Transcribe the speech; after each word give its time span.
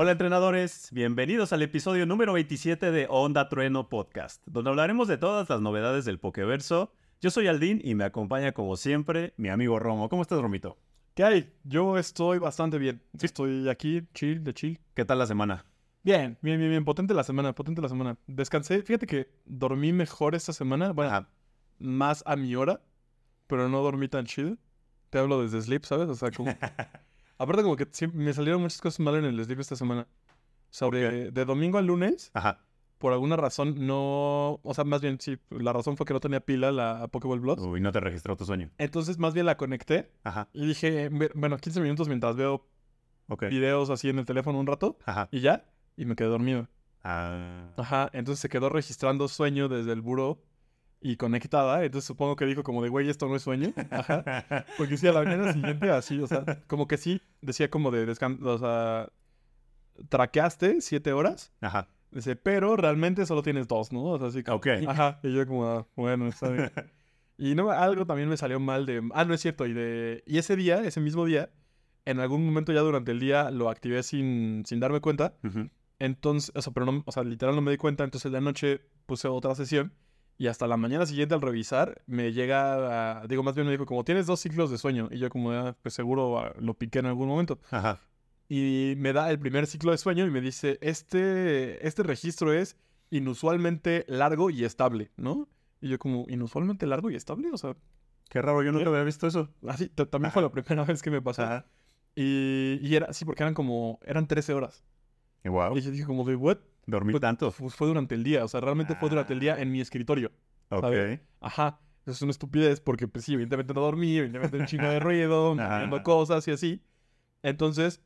Hola 0.00 0.12
entrenadores, 0.12 0.90
bienvenidos 0.92 1.52
al 1.52 1.60
episodio 1.60 2.06
número 2.06 2.32
27 2.32 2.92
de 2.92 3.08
Onda 3.10 3.48
Trueno 3.48 3.88
Podcast, 3.88 4.40
donde 4.46 4.70
hablaremos 4.70 5.08
de 5.08 5.18
todas 5.18 5.50
las 5.50 5.60
novedades 5.60 6.04
del 6.04 6.20
Pokeverso. 6.20 6.92
Yo 7.20 7.32
soy 7.32 7.48
Aldín 7.48 7.80
y 7.82 7.96
me 7.96 8.04
acompaña 8.04 8.52
como 8.52 8.76
siempre 8.76 9.34
mi 9.36 9.48
amigo 9.48 9.80
Romo. 9.80 10.08
¿Cómo 10.08 10.22
estás, 10.22 10.40
Romito? 10.40 10.78
¿Qué 11.14 11.24
hay? 11.24 11.52
Yo 11.64 11.98
estoy 11.98 12.38
bastante 12.38 12.78
bien. 12.78 13.02
Estoy 13.20 13.68
aquí, 13.68 14.06
chill, 14.14 14.44
de 14.44 14.54
chill. 14.54 14.78
¿Qué 14.94 15.04
tal 15.04 15.18
la 15.18 15.26
semana? 15.26 15.64
Bien, 16.04 16.38
bien, 16.42 16.60
bien, 16.60 16.70
bien. 16.70 16.84
Potente 16.84 17.12
la 17.12 17.24
semana, 17.24 17.52
potente 17.52 17.82
la 17.82 17.88
semana. 17.88 18.16
Descansé. 18.28 18.84
Fíjate 18.84 19.08
que 19.08 19.32
dormí 19.46 19.92
mejor 19.92 20.36
esta 20.36 20.52
semana. 20.52 20.92
Bueno, 20.92 21.10
Ajá. 21.10 21.28
más 21.80 22.22
a 22.24 22.36
mi 22.36 22.54
hora, 22.54 22.82
pero 23.48 23.68
no 23.68 23.82
dormí 23.82 24.06
tan 24.06 24.26
chill. 24.26 24.60
Te 25.10 25.18
hablo 25.18 25.42
desde 25.42 25.60
sleep, 25.60 25.84
¿sabes? 25.84 26.08
O 26.08 26.14
sea, 26.14 26.30
como... 26.30 26.54
Aparte 27.38 27.62
como 27.62 27.76
que 27.76 27.86
sí, 27.90 28.06
me 28.08 28.32
salieron 28.32 28.60
muchas 28.60 28.80
cosas 28.80 29.00
mal 29.00 29.14
en 29.16 29.24
el 29.24 29.42
sleep 29.44 29.60
esta 29.60 29.76
semana. 29.76 30.06
Sea, 30.70 30.88
de, 30.90 31.30
domingo 31.46 31.78
a 31.78 31.82
lunes, 31.82 32.30
Ajá. 32.34 32.60
por 32.98 33.12
alguna 33.12 33.36
razón 33.36 33.86
no... 33.86 34.60
O 34.62 34.74
sea, 34.74 34.84
más 34.84 35.00
bien, 35.00 35.18
sí, 35.20 35.38
la 35.50 35.72
razón 35.72 35.96
fue 35.96 36.04
que 36.04 36.12
no 36.12 36.20
tenía 36.20 36.40
pila 36.40 36.70
la 36.72 37.08
Pokéball 37.08 37.40
Plus. 37.40 37.58
Uy, 37.60 37.80
no 37.80 37.90
te 37.92 38.00
registró 38.00 38.36
tu 38.36 38.44
sueño. 38.44 38.70
Entonces, 38.76 39.18
más 39.18 39.32
bien 39.32 39.46
la 39.46 39.56
conecté 39.56 40.12
Ajá. 40.24 40.48
y 40.52 40.66
dije, 40.66 41.08
"Ve- 41.10 41.30
bueno, 41.34 41.56
15 41.56 41.80
minutos 41.80 42.08
mientras 42.08 42.36
veo 42.36 42.66
videos 43.50 43.90
así 43.90 44.08
en 44.08 44.18
el 44.18 44.24
teléfono 44.26 44.58
un 44.58 44.66
rato 44.66 44.98
Ajá. 45.06 45.28
y 45.30 45.40
ya, 45.40 45.64
y 45.96 46.04
me 46.06 46.16
quedé 46.16 46.28
dormido. 46.28 46.68
Ah, 47.04 47.70
Ajá, 47.76 48.10
entonces 48.12 48.40
se 48.40 48.48
quedó 48.48 48.68
registrando 48.68 49.28
sueño 49.28 49.68
desde 49.68 49.92
el 49.92 50.02
buró 50.02 50.42
y 51.00 51.16
conectada. 51.16 51.84
Entonces 51.84 52.06
supongo 52.06 52.36
que 52.36 52.46
dijo 52.46 52.62
como 52.62 52.82
de, 52.82 52.88
güey, 52.88 53.08
esto 53.08 53.28
no 53.28 53.36
es 53.36 53.42
sueño. 53.42 53.72
Ajá. 53.90 54.64
Porque 54.76 54.96
sí, 54.96 55.06
a 55.06 55.12
la 55.12 55.22
mañana 55.22 55.52
siguiente 55.52 55.90
así, 55.90 56.20
o 56.20 56.26
sea, 56.26 56.44
como 56.66 56.88
que 56.88 56.96
sí, 56.96 57.20
decía 57.40 57.70
como 57.70 57.90
de 57.90 58.06
descanso, 58.06 58.44
o 58.44 58.58
sea, 58.58 59.08
traqueaste 60.08 60.80
siete 60.80 61.12
horas. 61.12 61.52
Ajá. 61.60 61.88
Dice, 62.10 62.36
pero 62.36 62.76
realmente 62.76 63.26
solo 63.26 63.42
tienes 63.42 63.68
dos, 63.68 63.92
¿no? 63.92 64.02
O 64.04 64.18
sea, 64.18 64.28
así 64.28 64.42
como, 64.42 64.56
Ok. 64.56 64.66
Ajá, 64.86 65.20
y 65.22 65.32
yo 65.32 65.46
como, 65.46 65.66
ah, 65.66 65.86
bueno, 65.96 66.28
está 66.28 66.48
bien. 66.48 66.70
Y 67.40 67.54
no, 67.54 67.70
algo 67.70 68.04
también 68.04 68.28
me 68.28 68.36
salió 68.36 68.58
mal 68.58 68.84
de, 68.84 69.00
ah, 69.14 69.24
no 69.24 69.32
es 69.32 69.40
cierto, 69.40 69.64
y 69.64 69.72
de, 69.72 70.24
y 70.26 70.38
ese 70.38 70.56
día, 70.56 70.82
ese 70.82 71.00
mismo 71.00 71.24
día, 71.24 71.50
en 72.04 72.18
algún 72.18 72.44
momento 72.44 72.72
ya 72.72 72.80
durante 72.80 73.12
el 73.12 73.20
día 73.20 73.52
lo 73.52 73.70
activé 73.70 74.02
sin, 74.02 74.64
sin 74.66 74.80
darme 74.80 75.00
cuenta. 75.00 75.36
Ujú. 75.44 75.70
Entonces, 76.00 76.50
o 76.56 76.60
sea, 76.60 76.72
pero 76.72 76.84
no, 76.86 77.04
o 77.06 77.12
sea, 77.12 77.22
literal 77.22 77.54
no 77.54 77.60
me 77.60 77.70
di 77.70 77.76
cuenta, 77.76 78.02
entonces 78.02 78.26
en 78.26 78.32
la 78.32 78.40
noche 78.40 78.80
puse 79.06 79.28
otra 79.28 79.54
sesión 79.54 79.92
y 80.38 80.46
hasta 80.46 80.66
la 80.66 80.76
mañana 80.76 81.04
siguiente 81.04 81.34
al 81.34 81.40
revisar 81.42 82.00
me 82.06 82.32
llega, 82.32 83.20
a- 83.22 83.26
digo, 83.26 83.42
más 83.42 83.54
bien 83.54 83.66
me 83.66 83.72
dijo 83.72 83.84
como 83.86 84.04
tienes 84.04 84.26
dos 84.26 84.40
ciclos 84.40 84.70
de 84.70 84.78
sueño 84.78 85.08
y 85.10 85.18
yo 85.18 85.28
como, 85.30 85.50
"Ah, 85.52 85.76
pues 85.82 85.92
seguro 85.94 86.38
ah, 86.38 86.54
lo 86.60 86.74
piqué 86.74 87.00
en 87.00 87.06
algún 87.06 87.28
momento. 87.28 87.58
Ajá. 87.70 88.00
Y 88.48 88.94
me 88.96 89.12
da 89.12 89.30
el 89.30 89.38
primer 89.38 89.66
ciclo 89.66 89.90
de 89.92 89.98
sueño 89.98 90.24
y 90.26 90.30
me 90.30 90.40
dice, 90.40 90.78
este, 90.80 91.86
este 91.86 92.02
registro 92.02 92.52
es 92.54 92.76
inusualmente 93.10 94.04
largo 94.08 94.48
y 94.50 94.64
estable, 94.64 95.10
¿no? 95.16 95.48
Y 95.80 95.88
yo 95.90 95.98
como, 95.98 96.24
inusualmente 96.28 96.86
largo 96.86 97.10
y 97.10 97.14
estable, 97.16 97.50
o 97.52 97.58
sea, 97.58 97.76
Qué 98.30 98.42
raro, 98.42 98.62
yo 98.62 98.72
nunca 98.72 98.90
había 98.90 99.04
visto 99.04 99.26
eso. 99.26 99.48
así, 99.66 99.88
t- 99.88 100.04
también 100.04 100.30
fue 100.32 100.42
la 100.42 100.50
primera 100.50 100.84
vez 100.84 101.00
que 101.02 101.10
me 101.10 101.22
pasó. 101.22 101.42
Ajá. 101.42 101.66
Y, 102.14 102.78
y 102.82 102.94
era 102.94 103.06
así 103.06 103.24
porque 103.24 103.42
eran 103.42 103.54
como, 103.54 103.98
eran 104.04 104.26
13 104.26 104.52
horas. 104.52 104.84
Wow. 105.44 105.76
Y 105.78 105.80
yo 105.80 105.90
dije 105.90 106.04
como 106.04 106.24
de, 106.24 106.36
¿what? 106.36 106.58
Dormí 106.90 107.12
Fue- 107.12 107.20
tanto. 107.20 107.50
Fue, 107.52 107.86
durante 107.86 108.14
el 108.14 108.24
día, 108.24 108.44
o 108.44 108.48
sea, 108.48 108.60
realmente 108.60 108.94
fue 108.96 109.10
durante 109.10 109.32
el 109.34 109.40
día 109.40 109.60
en 109.60 109.70
mi 109.70 109.80
escritorio. 109.80 110.32
Ok. 110.70 110.80
¿sabes? 110.82 111.20
Ajá, 111.40 111.80
eso 112.02 112.12
es 112.12 112.22
una 112.22 112.30
estupidez 112.30 112.80
porque, 112.80 113.06
pues 113.06 113.24
sí, 113.26 113.34
evidentemente 113.34 113.74
no 113.74 113.80
dormí, 113.82 114.16
evidentemente 114.16 114.56
un 114.58 114.66
chingo 114.66 114.88
de 114.88 114.98
ruido, 114.98 115.54
viendo 115.54 116.02
cosas 116.02 116.48
y 116.48 116.52
así. 116.52 116.82
Entonces, 117.42 118.00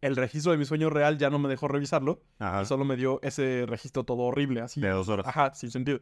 el 0.00 0.14
registro 0.16 0.52
de 0.52 0.58
mi 0.58 0.64
sueño 0.64 0.88
real 0.88 1.18
ya 1.18 1.30
no 1.30 1.38
me 1.40 1.48
dejó 1.48 1.66
revisarlo, 1.68 2.22
Ajá. 2.38 2.64
solo 2.64 2.84
me 2.84 2.96
dio 2.96 3.20
ese 3.22 3.64
registro 3.66 4.04
todo 4.04 4.18
horrible, 4.22 4.60
así. 4.60 4.80
De 4.80 4.88
dos 4.90 5.08
horas. 5.08 5.26
Ajá, 5.26 5.52
sin 5.54 5.70
sentido. 5.70 6.00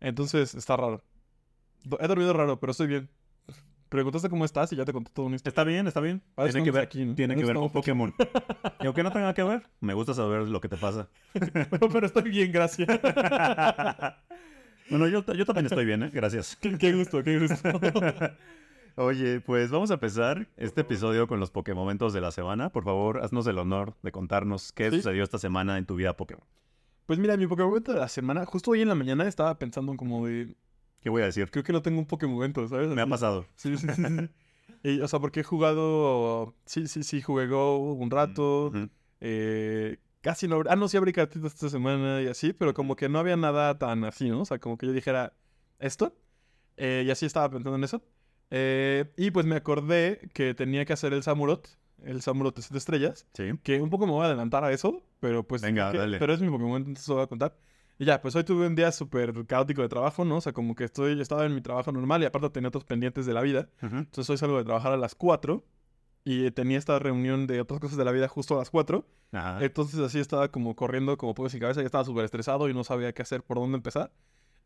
Entonces, 0.00 0.54
está 0.54 0.76
raro. 0.78 1.04
He 2.00 2.06
dormido 2.08 2.32
raro, 2.32 2.58
pero 2.58 2.70
estoy 2.72 2.86
bien. 2.86 3.10
Preguntaste 3.90 4.30
cómo 4.30 4.44
estás 4.44 4.72
y 4.72 4.76
ya 4.76 4.84
te 4.84 4.92
conté 4.92 5.10
todo 5.12 5.26
un 5.26 5.34
historia. 5.34 5.50
Está 5.50 5.64
bien, 5.64 5.86
está 5.86 6.00
bien. 6.00 6.22
Eso 6.36 6.46
Tiene 6.52 6.64
que 6.64 6.70
ver, 6.70 6.82
aquí, 6.84 7.04
¿no? 7.04 7.14
tiene 7.16 7.34
que 7.36 7.44
ver 7.44 7.56
con. 7.56 7.70
Pokémon. 7.70 8.14
y 8.80 8.86
aunque 8.86 9.02
no 9.02 9.10
tenga 9.12 9.34
que 9.34 9.42
ver, 9.42 9.68
me 9.80 9.94
gusta 9.94 10.14
saber 10.14 10.48
lo 10.48 10.60
que 10.60 10.68
te 10.68 10.76
pasa. 10.76 11.08
pero, 11.70 11.88
pero 11.88 12.06
estoy 12.06 12.30
bien, 12.30 12.52
gracias. 12.52 12.88
bueno, 14.90 15.06
yo, 15.08 15.24
yo 15.34 15.44
también 15.44 15.66
estoy 15.66 15.84
bien, 15.84 16.04
¿eh? 16.04 16.10
Gracias. 16.12 16.56
qué, 16.56 16.78
qué 16.78 16.92
gusto, 16.94 17.22
qué 17.22 17.38
gusto. 17.40 17.68
Oye, 18.96 19.40
pues 19.40 19.70
vamos 19.70 19.90
a 19.90 19.94
empezar 19.94 20.46
este 20.56 20.82
episodio 20.82 21.26
con 21.26 21.40
los 21.40 21.50
Pokémomentos 21.50 22.12
de 22.12 22.20
la 22.20 22.30
semana. 22.32 22.70
Por 22.70 22.84
favor, 22.84 23.22
haznos 23.24 23.46
el 23.46 23.58
honor 23.58 23.94
de 24.02 24.12
contarnos 24.12 24.72
qué 24.72 24.90
Sí. 24.90 24.96
sucedió 24.98 25.22
esta 25.24 25.38
semana 25.38 25.78
en 25.78 25.86
tu 25.86 25.94
vida 25.94 26.16
Pokémon. 26.16 26.44
Pues 27.06 27.18
mira, 27.18 27.36
mi 27.36 27.46
Pokémon 27.46 27.82
de 27.82 27.94
la 27.94 28.08
semana, 28.08 28.44
justo 28.46 28.72
hoy 28.72 28.82
en 28.82 28.88
la 28.88 28.94
mañana 28.94 29.26
estaba 29.26 29.58
pensando 29.58 29.90
en 29.92 29.98
como 29.98 30.26
de, 30.26 30.54
¿Qué 31.00 31.08
voy 31.10 31.22
a 31.22 31.26
decir? 31.26 31.50
creo 31.50 31.64
que 31.64 31.72
no 31.72 31.82
tengo 31.82 31.98
un 31.98 32.06
Pokémon, 32.06 32.52
¿sabes? 32.68 32.88
Me 32.90 33.02
ha 33.02 33.06
pasado. 33.06 33.46
Sí, 33.56 33.76
sí, 33.76 33.86
sí. 33.88 34.02
Y, 34.82 35.00
o 35.00 35.08
sea, 35.08 35.18
porque 35.18 35.40
he 35.40 35.44
jugado. 35.44 36.54
Sí, 36.64 36.86
sí, 36.86 37.02
sí, 37.02 37.20
jugué 37.20 37.46
Go 37.48 37.78
un 37.94 38.10
rato. 38.10 38.66
Ujú. 38.68 38.88
eh, 39.20 39.98
casi 40.22 40.48
no. 40.48 40.62
Ah, 40.68 40.76
no, 40.76 40.88
sí 40.88 40.96
abrí 40.96 41.12
cartitas 41.12 41.52
esta 41.54 41.68
semana 41.68 42.22
y 42.22 42.26
así, 42.28 42.52
pero 42.52 42.72
como 42.74 42.96
que 42.96 43.08
no 43.08 43.18
había 43.18 43.36
nada 43.36 43.78
tan 43.78 44.04
así, 44.04 44.28
¿no? 44.30 44.42
O 44.42 44.44
sea, 44.44 44.58
como 44.58 44.78
que 44.78 44.86
yo 44.86 44.92
dijera 44.92 45.34
esto. 45.78 46.14
eh, 46.76 47.04
y 47.06 47.10
así 47.10 47.26
estaba 47.26 47.50
pensando 47.50 47.76
en 47.76 47.84
eso. 47.84 48.02
Eh, 48.50 49.12
y 49.16 49.30
pues 49.30 49.44
me 49.46 49.56
acordé 49.56 50.28
que 50.34 50.54
tenía 50.54 50.84
que 50.84 50.92
hacer 50.94 51.12
el 51.12 51.22
Samurott, 51.22 51.68
el 52.02 52.22
Samurott 52.22 52.56
de 52.56 52.62
7 52.62 52.78
estrellas. 52.78 53.26
Sí. 53.34 53.50
Que 53.62 53.80
un 53.82 53.90
poco 53.90 54.06
me 54.06 54.12
voy 54.12 54.22
a 54.22 54.26
adelantar 54.26 54.64
a 54.64 54.72
eso, 54.72 55.02
pero 55.20 55.46
pues. 55.46 55.60
Venga, 55.62 55.92
que- 55.92 55.98
dale. 55.98 56.18
Pero 56.18 56.32
es 56.34 56.40
mi 56.40 56.48
Pokémon, 56.48 56.76
entonces 56.80 57.06
lo 57.08 57.16
voy 57.16 57.24
a 57.24 57.26
contar. 57.26 57.56
Y 58.00 58.06
ya, 58.06 58.22
pues 58.22 58.34
hoy 58.34 58.44
tuve 58.44 58.66
un 58.66 58.74
día 58.74 58.90
súper 58.92 59.44
caótico 59.46 59.82
de 59.82 59.88
trabajo, 59.90 60.24
¿no? 60.24 60.36
O 60.36 60.40
sea, 60.40 60.54
como 60.54 60.74
que 60.74 60.84
estoy, 60.84 61.20
estaba 61.20 61.44
en 61.44 61.54
mi 61.54 61.60
trabajo 61.60 61.92
normal 61.92 62.22
y 62.22 62.24
aparte 62.24 62.48
tenía 62.48 62.68
otros 62.68 62.84
pendientes 62.84 63.26
de 63.26 63.34
la 63.34 63.42
vida. 63.42 63.68
Entonces 63.82 64.30
hoy 64.30 64.38
salgo 64.38 64.56
de 64.56 64.64
trabajar 64.64 64.92
a 64.92 64.96
las 64.96 65.14
4 65.14 65.62
y 66.24 66.50
tenía 66.52 66.78
esta 66.78 66.98
reunión 66.98 67.46
de 67.46 67.60
otras 67.60 67.78
cosas 67.78 67.98
de 67.98 68.06
la 68.06 68.12
vida 68.12 68.26
justo 68.26 68.54
a 68.54 68.58
las 68.60 68.70
4. 68.70 69.06
Ajá. 69.32 69.62
Entonces 69.62 70.00
así 70.00 70.18
estaba 70.18 70.50
como 70.50 70.74
corriendo 70.76 71.18
como 71.18 71.34
pollo 71.34 71.50
sin 71.50 71.60
cabeza, 71.60 71.80
ya 71.80 71.86
estaba 71.86 72.02
súper 72.06 72.24
estresado 72.24 72.70
y 72.70 72.72
no 72.72 72.84
sabía 72.84 73.12
qué 73.12 73.20
hacer, 73.20 73.42
por 73.42 73.58
dónde 73.58 73.76
empezar. 73.76 74.10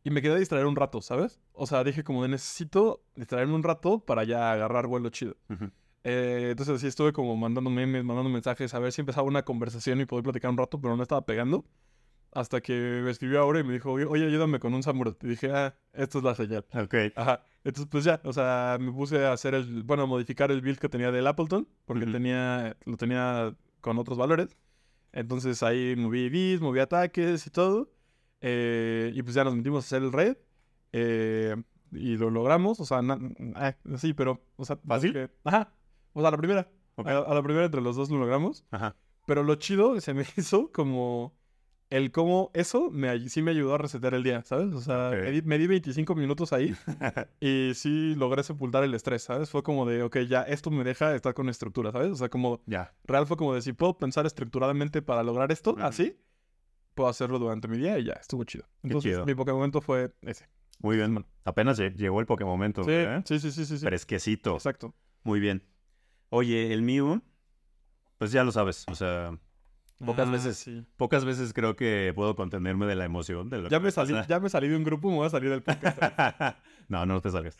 Y 0.05 0.11
me 0.11 0.23
quedé 0.23 0.35
a 0.35 0.39
distraer 0.39 0.67
un 0.67 0.77
rato, 0.77 1.03
¿sabes? 1.03 1.41
O 1.55 1.67
sea, 1.67 1.83
dije 1.83 2.05
como 2.05 2.23
de 2.23 2.29
necesito 2.29 3.03
distraerme 3.17 3.55
un 3.55 3.65
rato 3.65 3.99
para 3.99 4.23
ya 4.23 4.53
agarrar 4.53 4.87
vuelo 4.87 5.09
chido. 5.09 5.35
Eh, 6.05 6.51
entonces 6.51 6.77
así 6.77 6.87
estuve 6.87 7.13
como 7.13 7.35
mandando 7.35 7.69
memes, 7.69 8.05
mandando 8.05 8.31
mensajes, 8.31 8.73
a 8.75 8.79
ver 8.79 8.93
si 8.93 9.01
empezaba 9.01 9.27
una 9.27 9.45
conversación 9.45 10.01
y 10.01 10.05
poder 10.05 10.23
platicar 10.23 10.53
un 10.53 10.57
rato, 10.57 10.81
pero 10.81 10.97
no 10.97 11.03
estaba 11.03 11.27
pegando. 11.27 11.65
Hasta 12.35 12.61
que 12.61 13.01
me 13.05 13.11
escribió 13.11 13.41
ahora 13.41 13.61
y 13.61 13.65
me 13.65 13.73
dijo, 13.75 13.93
oye, 13.93 14.27
ayúdame 14.27 14.59
con 14.59 14.75
un 14.75 14.83
Samurai. 14.83 15.15
Y 15.23 15.29
dije, 15.29 15.51
ah, 15.53 15.75
esto 15.93 16.19
es 16.19 16.25
la 16.25 16.35
señal. 16.35 16.65
Ok. 16.75 16.95
Ajá. 17.15 17.45
Entonces, 17.63 17.89
pues 17.91 18.05
ya, 18.05 18.21
o 18.25 18.33
sea, 18.33 18.77
me 18.81 18.91
puse 18.93 19.25
a 19.25 19.33
hacer 19.33 19.55
el, 19.55 19.85
bueno, 19.85 20.03
a 20.03 20.07
modificar 20.07 20.51
el 20.51 20.61
build 20.61 20.79
que 20.79 20.89
tenía 20.89 21.11
del 21.13 21.27
Appleton, 21.27 21.69
porque 21.87 22.05
Ujú. 22.05 22.13
tenía, 22.13 22.77
lo 22.85 22.97
tenía 22.97 23.57
con 23.81 23.99
otros 23.99 24.19
valores. 24.19 24.57
Entonces 25.13 25.63
ahí 25.63 25.95
moví 25.97 26.29
bits, 26.29 26.61
moví 26.61 26.81
ataques 26.81 27.47
y 27.47 27.51
todo. 27.51 27.91
Eh, 28.41 29.13
y 29.15 29.23
pues 29.23 29.35
ya 29.35 29.45
nos 29.45 29.55
metimos 29.55 29.85
a 29.85 29.87
hacer 29.87 30.03
el 30.03 30.13
raid. 30.13 30.35
eh, 30.93 31.57
y 31.93 32.17
lo 32.17 32.29
logramos, 32.31 32.81
o 32.81 32.85
sea, 32.85 33.01
ah, 33.55 33.75
sí, 33.99 34.13
pero, 34.15 34.43
o 34.57 34.65
sea, 34.65 34.77
¿Fácil? 34.85 35.13
que- 35.13 35.31
ajá. 35.45 35.73
O 36.13 36.21
sea, 36.21 36.29
a 36.29 36.33
la 36.33 36.37
primera. 36.37 36.69
Ok. 36.97 37.07
A, 37.07 37.19
a 37.19 37.35
la 37.35 37.43
primera 37.43 37.67
entre 37.67 37.81
los 37.81 37.95
dos 37.95 38.11
lo 38.11 38.19
logramos. 38.19 38.65
Ajá. 38.73 38.97
Pero 39.27 39.45
lo 39.45 39.55
chido 39.55 40.01
se 40.01 40.13
me 40.13 40.25
hizo 40.37 40.73
como 40.73 41.37
el 41.97 42.11
cómo 42.13 42.51
eso 42.55 42.91
me, 42.91 43.29
sí 43.29 43.41
me 43.43 43.53
ayudó 43.53 43.75
a 43.75 43.79
resetear 43.79 44.15
el 44.15 44.23
día, 44.23 44.43
¿sabes? 44.45 44.75
O 44.75 44.81
sea, 44.81 45.11
Ok. 45.11 45.23
me, 45.25 45.31
di, 45.31 45.43
me 45.43 45.59
di 45.59 45.67
25 45.67 46.15
minutos 46.15 46.53
ahí 46.53 46.75
y 47.41 47.73
sí 47.75 48.15
logré 48.17 48.43
sepultar 48.43 48.83
el 48.85 48.95
estrés, 48.95 49.23
¿sabes? 49.23 49.51
Fue 49.51 49.63
como 49.63 49.87
de, 49.87 50.03
ok, 50.03 50.19
ya 50.29 50.43
esto 50.43 50.71
me 50.71 50.85
deja 50.85 51.15
estar 51.15 51.35
con 51.35 51.49
estructura, 51.49 51.93
¿sabes? 51.93 52.11
O 52.11 52.17
sea, 52.17 52.29
como 52.29 52.63
Ya. 52.67 52.93
real 53.05 53.27
fue 53.27 53.37
como 53.37 53.55
de, 53.55 53.63
si 53.63 53.73
puedo 53.73 53.97
pensar 53.99 54.27
estructuradamente 54.27 55.03
para 55.03 55.23
lograr 55.23 55.53
esto, 55.53 55.73
Ujú. 55.73 55.83
así, 55.83 56.19
puedo 56.95 57.09
hacerlo 57.09 57.39
durante 57.39 57.69
mi 57.69 57.79
día 57.79 57.99
y 57.99 58.05
ya, 58.05 58.15
estuvo 58.15 58.45
chido. 58.45 58.67
Entonces, 58.83 59.13
chido. 59.13 59.25
mi 59.27 59.35
Pokémon 59.35 59.71
fue 59.83 60.15
ese. 60.23 60.49
Muy 60.81 60.97
bien. 60.97 61.25
Apenas 61.45 61.79
lle- 61.79 61.95
llegó 61.95 62.21
el 62.21 62.27
Pokémon. 62.27 62.73
Sí, 62.75 62.91
¿eh? 62.91 63.23
sí, 63.25 63.39
sí, 63.39 63.51
sí, 63.53 63.65
sí, 63.67 63.79
sí. 63.79 63.87
Fresquecito. 63.87 64.55
Exacto. 64.55 64.95
Muy 65.23 65.41
bien. 65.41 65.63
Oye, 66.31 66.73
el 66.73 66.83
mío, 66.83 67.23
pues 68.19 68.33
ya 68.33 68.43
lo 68.45 68.53
sabes. 68.53 68.85
O 68.91 68.95
sea, 68.95 69.39
Pocas 70.05 70.29
Ah, 70.29 70.33
veces. 70.33 70.57
sí. 70.59 70.85
pocas 70.97 71.25
veces 71.25 71.53
creo 71.53 71.77
que 71.77 72.13
puedo 72.15 72.35
contenerme 72.35 72.87
de 72.87 72.95
la 72.97 73.05
emoción. 73.05 73.49
De 73.51 73.59
lo 73.59 73.69
Ya 73.69 73.79
que 73.79 73.85
me, 73.85 73.91
salí, 73.91 74.13
pasa. 74.13 74.29
ya 74.29 74.41
me 74.41 74.49
salí 74.49 74.69
de 74.69 74.77
un 74.77 74.85
grupo, 74.85 75.09
me 75.09 75.17
voy 75.17 75.27
a 75.27 75.31
salir 75.31 75.51
del 75.51 75.63
podcast. 75.63 75.99
no, 76.89 77.07
no 77.07 77.21
te 77.21 77.31
salgas. 77.31 77.57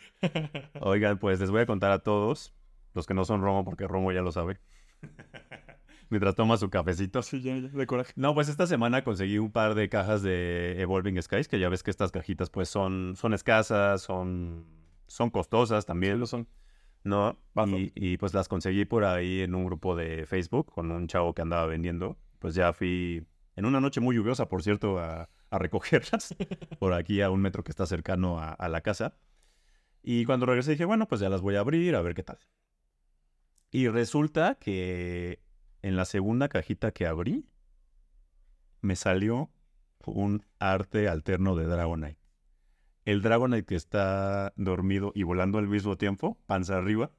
Oigan, 0.81 1.19
pues 1.19 1.41
les 1.41 1.51
voy 1.51 1.61
a 1.61 1.67
contar 1.67 1.91
a 1.93 2.01
todos, 2.01 2.53
los 2.95 3.07
que 3.07 3.15
no 3.15 3.25
son 3.25 3.41
Romo, 3.43 3.65
porque 3.65 3.87
Romo 3.87 4.11
ya 4.13 4.21
lo 4.23 4.33
sabe. 4.33 4.59
Mientras 6.11 6.35
toma 6.35 6.57
su 6.59 6.71
cafecito. 6.71 7.23
sí, 7.23 7.41
ya, 7.41 7.57
ya, 7.57 7.69
de 7.69 7.87
coraje. 7.87 8.13
No, 8.17 8.35
pues 8.35 8.49
esta 8.49 8.67
semana 8.67 9.03
conseguí 9.05 9.39
un 9.39 9.51
par 9.51 9.75
de 9.75 9.89
cajas 9.89 10.23
de 10.23 10.81
Evolving 10.81 11.21
Skies, 11.23 11.49
que 11.49 11.59
ya 11.59 11.69
ves 11.69 11.83
que 11.83 11.91
estas 11.91 12.13
cajitas 12.13 12.51
pues 12.51 12.69
son, 12.69 13.15
son 13.17 13.33
escasas, 13.33 14.03
son, 14.03 14.67
son 15.07 15.31
costosas 15.31 15.85
Sí, 15.85 15.87
también, 15.87 16.21
lo 16.21 16.27
son. 16.27 16.47
¿no? 17.05 17.39
Y, 17.67 17.93
y, 17.95 18.17
pues 18.17 18.33
las 18.33 18.49
conseguí 18.49 18.85
por 18.85 19.05
ahí 19.05 19.41
en 19.43 19.55
un 19.55 19.65
grupo 19.67 19.95
de 19.97 20.25
Facebook 20.27 20.73
con 20.73 20.91
un 20.91 21.07
chavo 21.07 21.35
que 21.35 21.43
andaba 21.43 21.67
vendiendo. 21.67 22.17
Pues 22.45 22.55
ya 22.55 22.75
fui 22.75 23.27
en 23.57 23.65
una 23.65 23.81
noche 23.81 24.03
muy 24.03 24.17
lluviosa, 24.17 24.51
por 24.51 24.63
cierto, 24.63 24.99
a, 24.99 25.31
a 25.49 25.59
recogerlas 25.59 26.37
por 26.79 26.93
aquí 26.93 27.23
a 27.23 27.31
un 27.31 27.41
metro 27.41 27.65
que 27.65 27.71
está 27.71 27.87
cercano 27.87 28.39
a, 28.39 28.51
a 28.51 28.69
la 28.69 28.83
casa. 28.83 29.17
Y 30.03 30.27
cuando 30.27 30.45
regresé 30.45 30.73
dije, 30.73 30.85
bueno, 30.85 31.09
pues 31.09 31.23
ya 31.23 31.31
las 31.31 31.41
voy 31.41 31.57
a 31.57 31.61
abrir, 31.61 31.97
a 31.97 32.03
ver 32.03 32.15
qué 32.15 32.23
tal. 32.23 32.39
Y 33.71 33.89
resulta 33.89 34.57
que 34.57 35.41
en 35.81 35.97
la 35.97 36.05
segunda 36.05 36.51
cajita 36.51 36.93
que 36.93 37.07
abrí, 37.07 37.49
me 38.83 38.95
salió 38.95 39.51
un 40.05 40.45
arte 40.59 41.09
alterno 41.09 41.57
de 41.57 41.65
Dragonite. 41.65 42.21
El 43.07 43.23
Dragonite 43.23 43.65
que 43.65 43.77
está 43.77 44.53
dormido 44.57 45.13
y 45.15 45.23
volando 45.23 45.57
al 45.57 45.69
mismo 45.69 45.97
tiempo, 45.97 46.37
panza 46.45 46.77
arriba. 46.77 47.11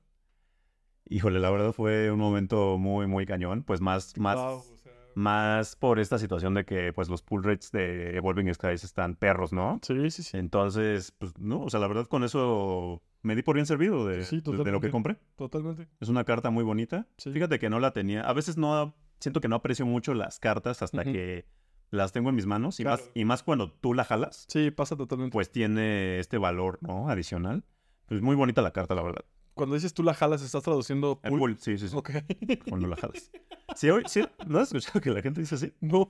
Híjole, 1.05 1.39
la 1.39 1.49
verdad 1.49 1.71
fue 1.71 2.11
un 2.11 2.19
momento 2.19 2.77
muy, 2.77 3.07
muy 3.07 3.25
cañón. 3.25 3.63
Pues 3.63 3.81
más, 3.81 4.15
más, 4.19 4.35
Wow, 4.35 4.74
más 5.15 5.75
por 5.75 5.99
esta 5.99 6.19
situación 6.19 6.53
de 6.53 6.65
que 6.65 6.93
pues 6.93 7.09
los 7.09 7.21
pull 7.21 7.43
rates 7.43 7.71
de 7.71 8.15
Evolving 8.17 8.53
Skies 8.53 8.83
están 8.83 9.15
perros, 9.15 9.51
¿no? 9.53 9.79
Sí, 9.81 10.11
sí, 10.11 10.23
sí. 10.23 10.37
Entonces, 10.37 11.11
pues 11.17 11.37
no, 11.39 11.61
o 11.61 11.69
sea, 11.69 11.79
la 11.79 11.87
verdad 11.87 12.05
con 12.07 12.23
eso 12.23 13.01
me 13.21 13.35
di 13.35 13.41
por 13.41 13.55
bien 13.55 13.65
servido 13.65 14.05
de, 14.05 14.23
Sí, 14.23 14.41
de- 14.41 14.63
de 14.63 14.71
lo 14.71 14.79
que 14.81 14.91
compré. 14.91 15.17
Totalmente. 15.35 15.87
Es 15.99 16.09
una 16.09 16.23
carta 16.25 16.49
muy 16.51 16.63
bonita. 16.63 17.07
Sí. 17.17 17.31
Fíjate 17.31 17.57
que 17.59 17.69
no 17.69 17.79
la 17.79 17.91
tenía. 17.91 18.21
A 18.21 18.33
veces 18.33 18.57
no 18.57 18.95
siento 19.19 19.41
que 19.41 19.47
no 19.47 19.55
aprecio 19.55 19.85
mucho 19.85 20.13
las 20.13 20.39
cartas 20.39 20.81
hasta 20.83 21.03
que 21.03 21.45
las 21.91 22.11
tengo 22.11 22.29
en 22.29 22.35
mis 22.35 22.45
manos. 22.45 22.79
Y, 22.79 22.83
más, 22.83 23.09
y 23.13 23.25
más 23.25 23.41
cuando 23.41 23.71
tú 23.71 23.93
la 23.93 24.03
jalas, 24.03 24.45
Sí, 24.49 24.69
pasa 24.69 24.95
totalmente. 24.97 25.31
pues 25.33 25.51
tiene 25.51 26.19
este 26.19 26.37
valor, 26.37 26.77
¿no? 26.81 27.09
Adicional. 27.09 27.63
Pues 28.07 28.21
muy 28.21 28.35
bonita 28.35 28.61
la 28.61 28.71
carta, 28.71 28.93
la 28.93 29.01
verdad. 29.01 29.25
Cuando 29.55 29.75
dices 29.75 29.93
tú 29.93 30.03
la 30.03 30.13
jalas, 30.13 30.41
estás 30.41 30.63
traduciendo 30.63 31.19
pool. 31.21 31.39
pool, 31.39 31.57
sí, 31.59 31.77
sí, 31.77 31.87
sí. 31.87 31.95
Ok. 31.95 32.11
Cuando 32.69 32.87
la 32.87 32.97
jalas. 32.97 33.31
Sí, 33.75 33.89
hoy, 33.89 34.03
sí, 34.05 34.21
¿no 34.45 34.59
has 34.59 34.67
escuchado 34.71 35.01
que 35.01 35.09
la 35.09 35.21
gente 35.21 35.41
dice 35.41 35.55
así? 35.55 35.73
no. 35.79 36.07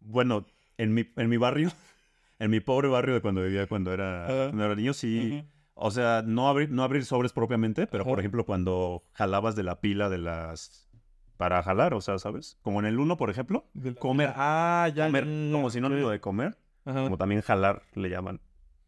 Bueno, 0.00 0.46
en 0.78 0.94
mi, 0.94 1.10
en 1.16 1.28
mi 1.28 1.36
barrio, 1.36 1.70
en 2.38 2.50
mi 2.50 2.60
pobre 2.60 2.88
barrio 2.88 3.14
de 3.14 3.20
cuando 3.20 3.42
vivía 3.42 3.66
cuando 3.66 3.92
era, 3.92 4.26
cuando 4.28 4.64
era 4.64 4.74
niño, 4.74 4.92
sí. 4.94 5.44
O 5.74 5.90
sea, 5.90 6.22
no 6.24 6.48
abrir, 6.48 6.70
no 6.70 6.84
abrir 6.84 7.04
sobres 7.04 7.32
propiamente, 7.32 7.86
pero 7.86 8.04
por 8.04 8.20
ejemplo, 8.20 8.46
cuando 8.46 9.04
jalabas 9.12 9.56
de 9.56 9.64
la 9.64 9.80
pila 9.80 10.08
de 10.08 10.18
las. 10.18 10.88
para 11.36 11.62
jalar, 11.64 11.94
o 11.94 12.00
sea, 12.00 12.18
¿sabes? 12.18 12.58
Como 12.62 12.78
en 12.78 12.86
el 12.86 13.00
uno, 13.00 13.16
por 13.16 13.28
ejemplo, 13.28 13.66
Comer. 13.98 14.32
Ah, 14.36 14.88
ya. 14.94 15.06
comer 15.06 15.24
ya, 15.24 15.32
ya, 15.32 15.52
como 15.52 15.70
sinónimo 15.70 16.10
de 16.10 16.20
comer, 16.20 16.56
como 16.84 17.18
también 17.18 17.40
jalar 17.40 17.82
le 17.94 18.08
llaman. 18.08 18.40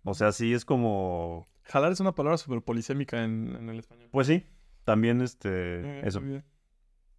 O 0.04 0.14
sea, 0.14 0.30
sí 0.30 0.54
es 0.54 0.64
como. 0.64 1.48
Jalar 1.66 1.92
es 1.92 2.00
una 2.00 2.14
palabra 2.14 2.38
súper 2.38 2.62
polisémica 2.62 3.22
en, 3.24 3.56
en 3.56 3.68
el 3.68 3.78
español. 3.78 4.08
Pues 4.12 4.26
sí, 4.26 4.46
también 4.84 5.20
este. 5.20 6.06
Eso. 6.06 6.20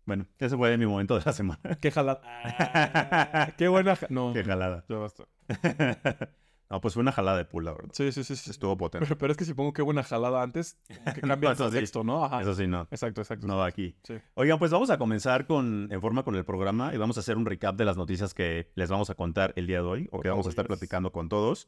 Bueno, 0.05 0.25
ese 0.39 0.55
fue 0.55 0.77
mi 0.77 0.85
momento 0.85 1.17
de 1.17 1.23
la 1.25 1.33
semana. 1.33 1.59
Qué 1.81 1.91
jalada. 1.91 2.21
Ah, 2.23 3.51
qué 3.57 3.67
buena. 3.67 3.95
ja- 3.97 4.07
No. 4.09 4.31
Qué 4.33 4.44
jalada. 4.44 4.85
Ya 4.88 4.95
basta. 4.95 5.25
no, 6.69 6.79
pues 6.81 6.94
fue 6.94 7.01
una 7.01 7.11
jalada 7.11 7.38
de 7.38 7.44
pool, 7.44 7.65
la 7.65 7.73
verdad. 7.73 7.89
Sí, 7.91 8.11
sí, 8.13 8.23
sí. 8.23 8.38
sí. 8.38 8.49
Estuvo 8.51 8.77
potente. 8.77 9.05
Pero, 9.05 9.17
pero 9.17 9.31
es 9.31 9.38
que 9.38 9.44
si 9.44 9.53
pongo 9.53 9.73
qué 9.73 9.81
buena 9.81 10.03
jalada 10.03 10.41
antes, 10.41 10.77
que 11.13 11.19
cambia 11.21 11.49
el 11.49 11.53
Eso 11.55 11.65
sí. 11.65 11.71
contexto, 11.71 12.03
¿no? 12.05 12.23
Ajá. 12.23 12.41
Eso 12.41 12.55
sí, 12.55 12.67
no. 12.67 12.88
Exacto, 12.89 13.19
exacto. 13.19 13.47
No 13.47 13.57
va 13.57 13.65
aquí. 13.65 13.97
Sí. 14.03 14.13
Oigan, 14.35 14.59
pues 14.59 14.71
vamos 14.71 14.89
a 14.91 14.97
comenzar 14.97 15.45
con, 15.45 15.89
en 15.91 15.99
forma 15.99 16.23
con 16.23 16.35
el 16.35 16.45
programa 16.45 16.94
y 16.94 16.97
vamos 16.97 17.17
a 17.17 17.19
hacer 17.19 17.35
un 17.35 17.45
recap 17.45 17.75
de 17.75 17.83
las 17.83 17.97
noticias 17.97 18.33
que 18.33 18.71
les 18.75 18.89
vamos 18.89 19.09
a 19.09 19.15
contar 19.15 19.51
el 19.57 19.67
día 19.67 19.81
de 19.81 19.88
hoy 19.88 20.09
o 20.13 20.21
que 20.21 20.29
vamos 20.29 20.45
a 20.45 20.49
estar 20.49 20.67
platicando 20.67 21.11
con 21.11 21.27
todos. 21.27 21.67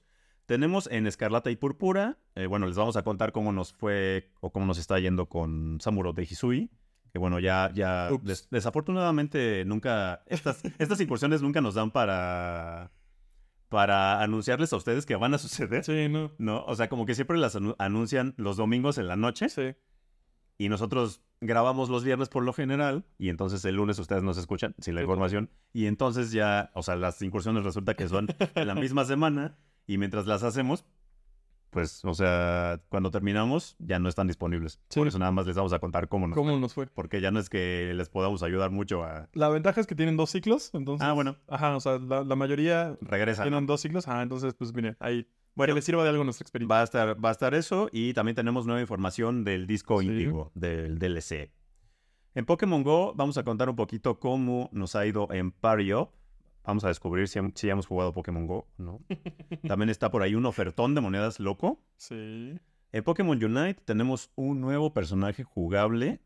Tenemos 0.49 0.87
en 0.91 1.05
Escarlata 1.05 1.51
y 1.51 1.55
Púrpura, 1.55 2.17
eh, 2.33 2.47
bueno, 2.47 2.65
les 2.65 2.75
vamos 2.75 2.97
a 2.97 3.03
contar 3.03 3.31
cómo 3.31 3.51
nos 3.51 3.71
fue 3.71 4.31
o 4.41 4.51
cómo 4.51 4.65
nos 4.65 4.79
está 4.79 4.97
yendo 4.97 5.27
con 5.29 5.77
Samuro 5.79 6.11
de 6.11 6.23
Hisui. 6.23 6.71
Que 7.13 7.19
bueno, 7.19 7.37
ya, 7.39 7.71
ya, 7.75 8.09
des- 8.23 8.47
desafortunadamente 8.49 9.63
nunca, 9.65 10.23
estas, 10.25 10.61
estas 10.79 10.99
incursiones 11.01 11.43
nunca 11.43 11.61
nos 11.61 11.75
dan 11.75 11.91
para, 11.91 12.91
para 13.67 14.23
anunciarles 14.23 14.73
a 14.73 14.77
ustedes 14.77 15.05
que 15.05 15.15
van 15.15 15.35
a 15.35 15.37
suceder. 15.37 15.83
Sí, 15.83 16.09
no. 16.09 16.31
¿No? 16.39 16.63
O 16.65 16.75
sea, 16.75 16.89
como 16.89 17.05
que 17.05 17.13
siempre 17.13 17.37
las 17.37 17.55
anu- 17.55 17.75
anuncian 17.77 18.33
los 18.37 18.57
domingos 18.57 18.97
en 18.97 19.07
la 19.07 19.15
noche 19.15 19.49
Sí. 19.49 19.75
y 20.57 20.67
nosotros 20.69 21.21
grabamos 21.41 21.89
los 21.89 22.03
viernes 22.03 22.27
por 22.27 22.43
lo 22.43 22.53
general 22.53 23.05
y 23.19 23.29
entonces 23.29 23.63
el 23.65 23.75
lunes 23.75 23.97
ustedes 23.99 24.23
nos 24.23 24.37
escuchan 24.39 24.73
sin 24.79 24.95
la 24.95 25.01
información 25.01 25.51
y 25.73 25.85
entonces 25.85 26.31
ya, 26.31 26.71
o 26.73 26.81
sea, 26.83 26.95
las 26.95 27.21
incursiones 27.21 27.63
resulta 27.63 27.93
que 27.93 28.07
son 28.09 28.27
en 28.55 28.67
la 28.67 28.73
misma 28.75 29.05
semana 29.05 29.57
y 29.93 29.97
mientras 29.97 30.27
las 30.27 30.43
hacemos, 30.43 30.85
pues, 31.71 32.03
o 32.03 32.13
sea, 32.13 32.81
cuando 32.89 33.11
terminamos 33.11 33.75
ya 33.79 33.99
no 33.99 34.09
están 34.09 34.27
disponibles. 34.27 34.79
Sí. 34.89 34.99
Por 34.99 35.07
eso 35.07 35.19
nada 35.19 35.31
más 35.31 35.45
les 35.45 35.55
vamos 35.55 35.71
a 35.73 35.79
contar 35.79 36.07
cómo 36.07 36.27
nos 36.27 36.35
¿Cómo 36.35 36.57
nos 36.57 36.73
fue? 36.73 36.87
porque 36.87 37.21
ya 37.21 37.29
no 37.31 37.39
es 37.39 37.49
que 37.49 37.91
les 37.95 38.09
podamos 38.09 38.41
ayudar 38.43 38.71
mucho 38.71 39.03
a... 39.03 39.29
La 39.33 39.49
ventaja 39.49 39.79
es 39.79 39.85
que 39.87 39.95
tienen 39.95 40.17
dos 40.17 40.31
ciclos, 40.31 40.71
entonces. 40.73 41.05
Ah, 41.07 41.13
bueno, 41.13 41.37
Ajá, 41.47 41.75
o 41.75 41.79
sea, 41.79 41.99
la, 41.99 42.23
la 42.23 42.35
mayoría 42.35 42.97
regresa. 43.01 43.43
tienen 43.43 43.65
dos 43.67 43.81
ciclos. 43.81 44.07
Ah, 44.07 44.21
entonces, 44.23 44.53
pues 44.55 44.73
mire, 44.73 44.95
ahí. 44.99 45.27
Bueno, 45.55 45.71
que 45.73 45.75
les 45.75 45.85
sirva 45.85 46.03
de 46.03 46.09
algo 46.09 46.23
nuestra 46.23 46.43
experiencia. 46.43 46.73
Va 46.73 46.81
a 46.81 46.83
estar, 46.83 47.23
va 47.23 47.29
a 47.29 47.31
estar 47.33 47.53
eso 47.53 47.89
y 47.91 48.13
también 48.13 48.35
tenemos 48.35 48.65
nueva 48.65 48.81
información 48.81 49.43
del 49.43 49.67
disco 49.67 49.99
Sí. 50.01 50.07
Índigo, 50.07 50.51
del 50.55 50.97
DLC. 50.99 51.51
En 52.35 52.45
Pokémon 52.45 52.81
Go 52.83 53.13
vamos 53.15 53.37
a 53.37 53.43
contar 53.43 53.69
un 53.69 53.75
poquito 53.75 54.19
cómo 54.19 54.69
nos 54.71 54.95
ha 54.95 55.05
ido 55.05 55.27
en 55.31 55.51
Party 55.51 55.93
Up. 55.93 56.09
Vamos 56.63 56.83
a 56.83 56.89
descubrir 56.89 57.27
si, 57.27 57.39
si 57.55 57.69
hemos 57.69 57.87
jugado 57.87 58.13
Pokémon 58.13 58.45
Go, 58.45 58.67
¿no? 58.77 58.99
También 59.67 59.89
está 59.89 60.11
por 60.11 60.21
ahí 60.21 60.35
un 60.35 60.45
ofertón 60.45 60.93
de 60.95 61.01
monedas 61.01 61.39
loco. 61.39 61.81
Sí. 61.97 62.59
En 62.91 63.03
Pokémon 63.03 63.41
Unite 63.43 63.81
tenemos 63.85 64.31
un 64.35 64.61
nuevo 64.61 64.93
personaje 64.93 65.43
jugable. 65.43 66.21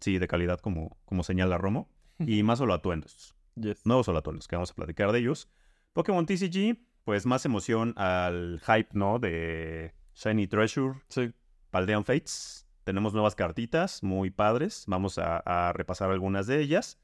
Sí, 0.00 0.18
de 0.18 0.26
calidad 0.28 0.58
como, 0.60 0.98
como 1.04 1.22
señala 1.22 1.58
Romo. 1.58 1.88
Y 2.18 2.42
más 2.42 2.58
solo 2.58 2.74
atuendos 2.74 3.34
Yes. 3.56 3.84
nuevos 3.84 4.06
solatones, 4.06 4.48
que 4.48 4.56
vamos 4.56 4.70
a 4.70 4.74
platicar 4.74 5.12
de 5.12 5.18
ellos. 5.18 5.48
Pokémon 5.92 6.24
TCG, 6.24 6.78
pues 7.04 7.26
más 7.26 7.44
emoción 7.44 7.92
al 7.98 8.60
hype, 8.64 8.88
¿no? 8.94 9.18
De 9.18 9.92
Shiny 10.14 10.46
Treasure, 10.46 10.98
Sí. 11.08 11.32
Paldean 11.70 12.04
Fates. 12.04 12.66
Tenemos 12.84 13.12
nuevas 13.12 13.34
cartitas 13.34 14.02
muy 14.02 14.30
padres. 14.30 14.84
Vamos 14.86 15.18
a, 15.18 15.38
a 15.68 15.72
repasar 15.72 16.10
algunas 16.10 16.46
de 16.46 16.60
ellas. 16.60 16.98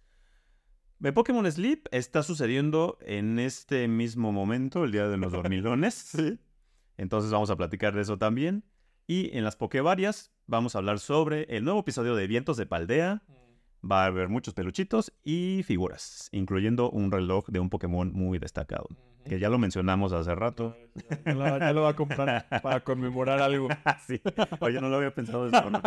Pokémon 1.14 1.50
Sleep 1.50 1.86
está 1.92 2.22
sucediendo 2.22 2.98
en 3.02 3.38
este 3.38 3.86
mismo 3.88 4.32
momento, 4.32 4.84
el 4.84 4.92
día 4.92 5.08
de 5.08 5.16
los 5.16 5.32
dormilones. 5.32 5.94
Sí. 6.18 6.38
Entonces 6.96 7.30
vamos 7.30 7.48
a 7.50 7.56
platicar 7.56 7.94
de 7.94 8.02
eso 8.02 8.18
también. 8.18 8.64
Y 9.06 9.36
en 9.36 9.44
las 9.44 9.54
Pokevarias 9.56 10.32
vamos 10.46 10.74
a 10.74 10.78
hablar 10.78 10.98
sobre 10.98 11.44
el 11.44 11.64
nuevo 11.64 11.80
episodio 11.80 12.16
de 12.16 12.26
Vientos 12.26 12.56
de 12.56 12.66
Paldea, 12.66 13.22
Va 13.88 14.02
a 14.02 14.06
haber 14.06 14.28
muchos 14.28 14.54
peluchitos 14.54 15.12
y 15.22 15.62
figuras, 15.62 16.28
incluyendo 16.32 16.90
un 16.90 17.12
reloj 17.12 17.46
de 17.48 17.60
un 17.60 17.70
Pokémon 17.70 18.12
muy 18.12 18.40
destacado, 18.40 18.88
que 19.24 19.38
ya 19.38 19.48
lo 19.48 19.56
mencionamos 19.58 20.12
hace 20.12 20.34
rato. 20.34 20.76
Ya, 21.24 21.32
lo- 21.34 21.58
ya 21.60 21.72
lo 21.72 21.82
va 21.82 21.90
a 21.90 21.94
comprar 21.94 22.48
para 22.60 22.80
conmemorar 22.82 23.40
algo. 23.40 23.68
sí, 24.08 24.20
oye, 24.58 24.80
no 24.80 24.88
lo 24.88 24.96
había 24.96 25.14
pensado 25.14 25.44
de 25.44 25.50
esa 25.50 25.62
forma. 25.62 25.80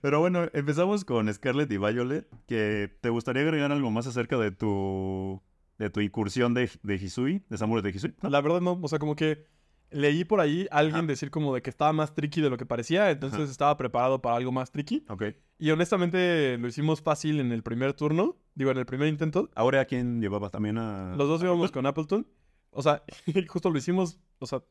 Pero 0.00 0.20
bueno, 0.20 0.48
empezamos 0.52 1.04
con 1.04 1.32
Scarlet 1.32 1.70
y 1.70 1.78
Violet, 1.78 2.26
que 2.46 2.96
te 3.00 3.10
gustaría 3.10 3.42
agregar 3.42 3.72
algo 3.72 3.90
más 3.90 4.06
acerca 4.06 4.38
de 4.38 4.50
tu 4.50 5.40
de 5.78 5.88
tu 5.88 6.00
incursión 6.00 6.52
de, 6.52 6.70
de 6.82 6.94
Hisui, 6.96 7.42
de 7.48 7.56
Samurai 7.56 7.82
de 7.82 7.90
Hisui. 7.90 8.14
¿no? 8.22 8.28
La 8.28 8.42
verdad 8.42 8.60
no, 8.60 8.78
o 8.82 8.88
sea, 8.88 8.98
como 8.98 9.16
que 9.16 9.46
leí 9.90 10.24
por 10.24 10.40
ahí 10.40 10.66
a 10.70 10.78
alguien 10.78 11.06
decir 11.06 11.30
como 11.30 11.54
de 11.54 11.62
que 11.62 11.70
estaba 11.70 11.92
más 11.92 12.14
tricky 12.14 12.40
de 12.40 12.50
lo 12.50 12.56
que 12.56 12.66
parecía, 12.66 13.10
entonces 13.10 13.50
estaba 13.50 13.76
preparado 13.76 14.20
para 14.20 14.36
algo 14.36 14.52
más 14.52 14.70
tricky. 14.70 15.04
Ok. 15.08 15.24
Y 15.58 15.70
honestamente 15.70 16.56
lo 16.58 16.68
hicimos 16.68 17.02
fácil 17.02 17.40
en 17.40 17.50
el 17.52 17.62
primer 17.62 17.94
turno, 17.94 18.36
digo, 18.54 18.70
en 18.70 18.78
el 18.78 18.86
primer 18.86 19.08
intento. 19.08 19.50
Ahora, 19.54 19.80
¿a 19.80 19.84
quién 19.86 20.20
llevaba 20.20 20.50
también 20.50 20.78
a...? 20.78 21.14
Los 21.16 21.28
dos 21.28 21.42
íbamos 21.42 21.72
con 21.72 21.86
Appleton. 21.86 22.26
O 22.70 22.82
sea, 22.82 23.02
justo 23.48 23.70
lo 23.70 23.78
hicimos, 23.78 24.20
o 24.38 24.46
sea, 24.46 24.62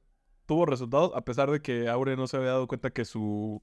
tuvo 0.46 0.66
resultados 0.66 1.12
a 1.16 1.26
pesar 1.26 1.52
de 1.52 1.62
que 1.62 1.90
Aure 1.90 2.16
no 2.16 2.28
se 2.28 2.38
había 2.38 2.50
dado 2.50 2.68
cuenta 2.68 2.92
que 2.92 3.06
su 3.06 3.62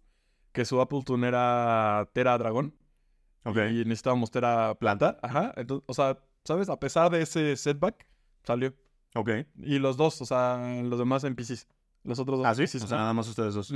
que 0.56 0.64
su 0.64 0.80
Appleton 0.80 1.22
era 1.25 2.08
Tera 2.14 2.36
Dragón 2.38 2.75
Ok. 3.44 3.58
y 3.70 3.84
necesitábamos 3.84 4.30
Tera 4.30 4.75
Planta. 4.76 5.18
Ajá, 5.22 5.52
entonces, 5.56 5.84
o 5.86 5.92
sea, 5.94 6.18
¿sabes? 6.44 6.68
A 6.70 6.80
pesar 6.80 7.10
de 7.10 7.20
ese 7.22 7.54
setback, 7.56 8.06
salió. 8.42 8.75
Ok. 9.14 9.30
Y 9.58 9.78
los 9.78 9.96
dos, 9.98 10.20
o 10.22 10.25
sea, 10.25 10.80
los 10.82 10.98
demás 10.98 11.25
NPCs. 11.25 11.68
Los 12.04 12.18
otros 12.18 12.38
dos 12.38 12.46
Ah, 12.46 12.54
sí, 12.54 12.62
NPCs, 12.62 12.84
o 12.84 12.86
sea, 12.86 12.98
nada 12.98 13.12
más 13.12 13.28
ustedes 13.28 13.52
dos. 13.54 13.72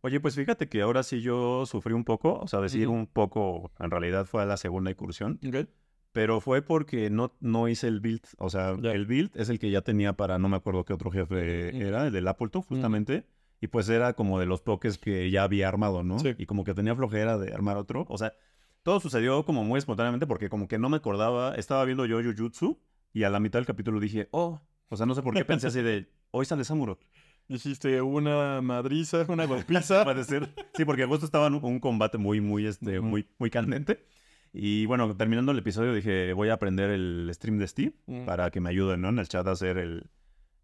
Oye, 0.00 0.20
pues 0.20 0.34
fíjate 0.34 0.68
que 0.70 0.80
ahora 0.80 1.02
sí 1.02 1.20
yo 1.20 1.66
sufrí 1.66 1.92
un 1.92 2.04
poco, 2.04 2.40
o 2.40 2.48
sea, 2.48 2.60
decir 2.60 2.88
un 2.88 3.06
poco, 3.06 3.70
en 3.78 3.90
realidad 3.90 4.24
fue 4.24 4.42
a 4.42 4.46
la 4.46 4.56
segunda 4.56 4.90
incursión, 4.90 5.38
Ok. 5.46 5.68
pero 6.12 6.40
fue 6.40 6.62
porque 6.62 7.10
no, 7.10 7.32
no 7.40 7.68
hice 7.68 7.86
el 7.88 8.00
build, 8.00 8.22
o 8.38 8.48
sea, 8.50 8.70
el 8.70 9.06
build 9.06 9.30
es 9.36 9.48
el 9.48 9.58
que 9.60 9.70
ya 9.70 9.82
tenía 9.82 10.14
para, 10.14 10.38
no 10.38 10.48
me 10.48 10.56
acuerdo 10.56 10.84
qué 10.84 10.92
otro 10.92 11.10
jefe 11.12 11.76
era, 11.86 12.06
el 12.08 12.12
del 12.12 12.26
Appleton, 12.26 12.62
justamente, 12.62 13.26
y 13.62 13.68
pues 13.68 13.88
era 13.88 14.14
como 14.14 14.40
de 14.40 14.46
los 14.46 14.60
pokés 14.60 14.98
que 14.98 15.30
ya 15.30 15.44
había 15.44 15.68
armado, 15.68 16.02
¿no? 16.02 16.18
Sí. 16.18 16.34
Y 16.36 16.46
como 16.46 16.64
que 16.64 16.74
tenía 16.74 16.96
flojera 16.96 17.38
de 17.38 17.54
armar 17.54 17.76
otro, 17.76 18.04
o 18.08 18.18
sea, 18.18 18.34
todo 18.82 18.98
sucedió 18.98 19.44
como 19.44 19.62
muy 19.62 19.78
espontáneamente 19.78 20.26
porque 20.26 20.48
como 20.48 20.66
que 20.66 20.80
no 20.80 20.88
me 20.88 20.96
acordaba, 20.96 21.54
estaba 21.54 21.84
viendo 21.84 22.04
yo 22.04 22.20
Jujutsu 22.20 22.80
y 23.12 23.22
a 23.22 23.30
la 23.30 23.38
mitad 23.38 23.60
del 23.60 23.66
capítulo 23.66 24.00
dije, 24.00 24.28
oh, 24.32 24.60
o 24.88 24.96
sea, 24.96 25.06
no 25.06 25.14
sé 25.14 25.22
por 25.22 25.34
qué 25.34 25.44
pensé 25.44 25.68
así 25.68 25.80
de, 25.80 26.10
hoy 26.32 26.44
sale 26.44 26.64
Samuro. 26.64 26.98
Dijiste 27.46 28.02
una 28.02 28.60
madriza, 28.62 29.26
una 29.28 29.44
golpiza. 29.44 30.04
Sí, 30.74 30.84
porque 30.84 31.06
justo 31.06 31.24
estaba 31.24 31.46
en 31.46 31.54
un, 31.54 31.78
combate 31.78 32.18
muy, 32.18 32.40
muy, 32.40 32.66
este, 32.66 33.00
muy, 33.00 33.28
muy 33.38 33.50
candente. 33.50 34.04
Y 34.52 34.86
bueno, 34.86 35.16
terminando 35.16 35.52
el 35.52 35.58
episodio 35.58 35.94
dije, 35.94 36.32
voy 36.32 36.48
a 36.48 36.54
aprender 36.54 36.90
el 36.90 37.30
stream 37.32 37.58
de 37.58 37.68
Steve 37.68 37.94
para 38.26 38.50
que 38.50 38.60
me 38.60 38.70
ayuden, 38.70 39.02
¿no? 39.02 39.10
En 39.10 39.20
el 39.20 39.28
chat 39.28 39.46
a 39.46 39.54
ser 39.54 39.78
el, 39.78 40.10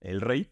el 0.00 0.20
rey. 0.20 0.50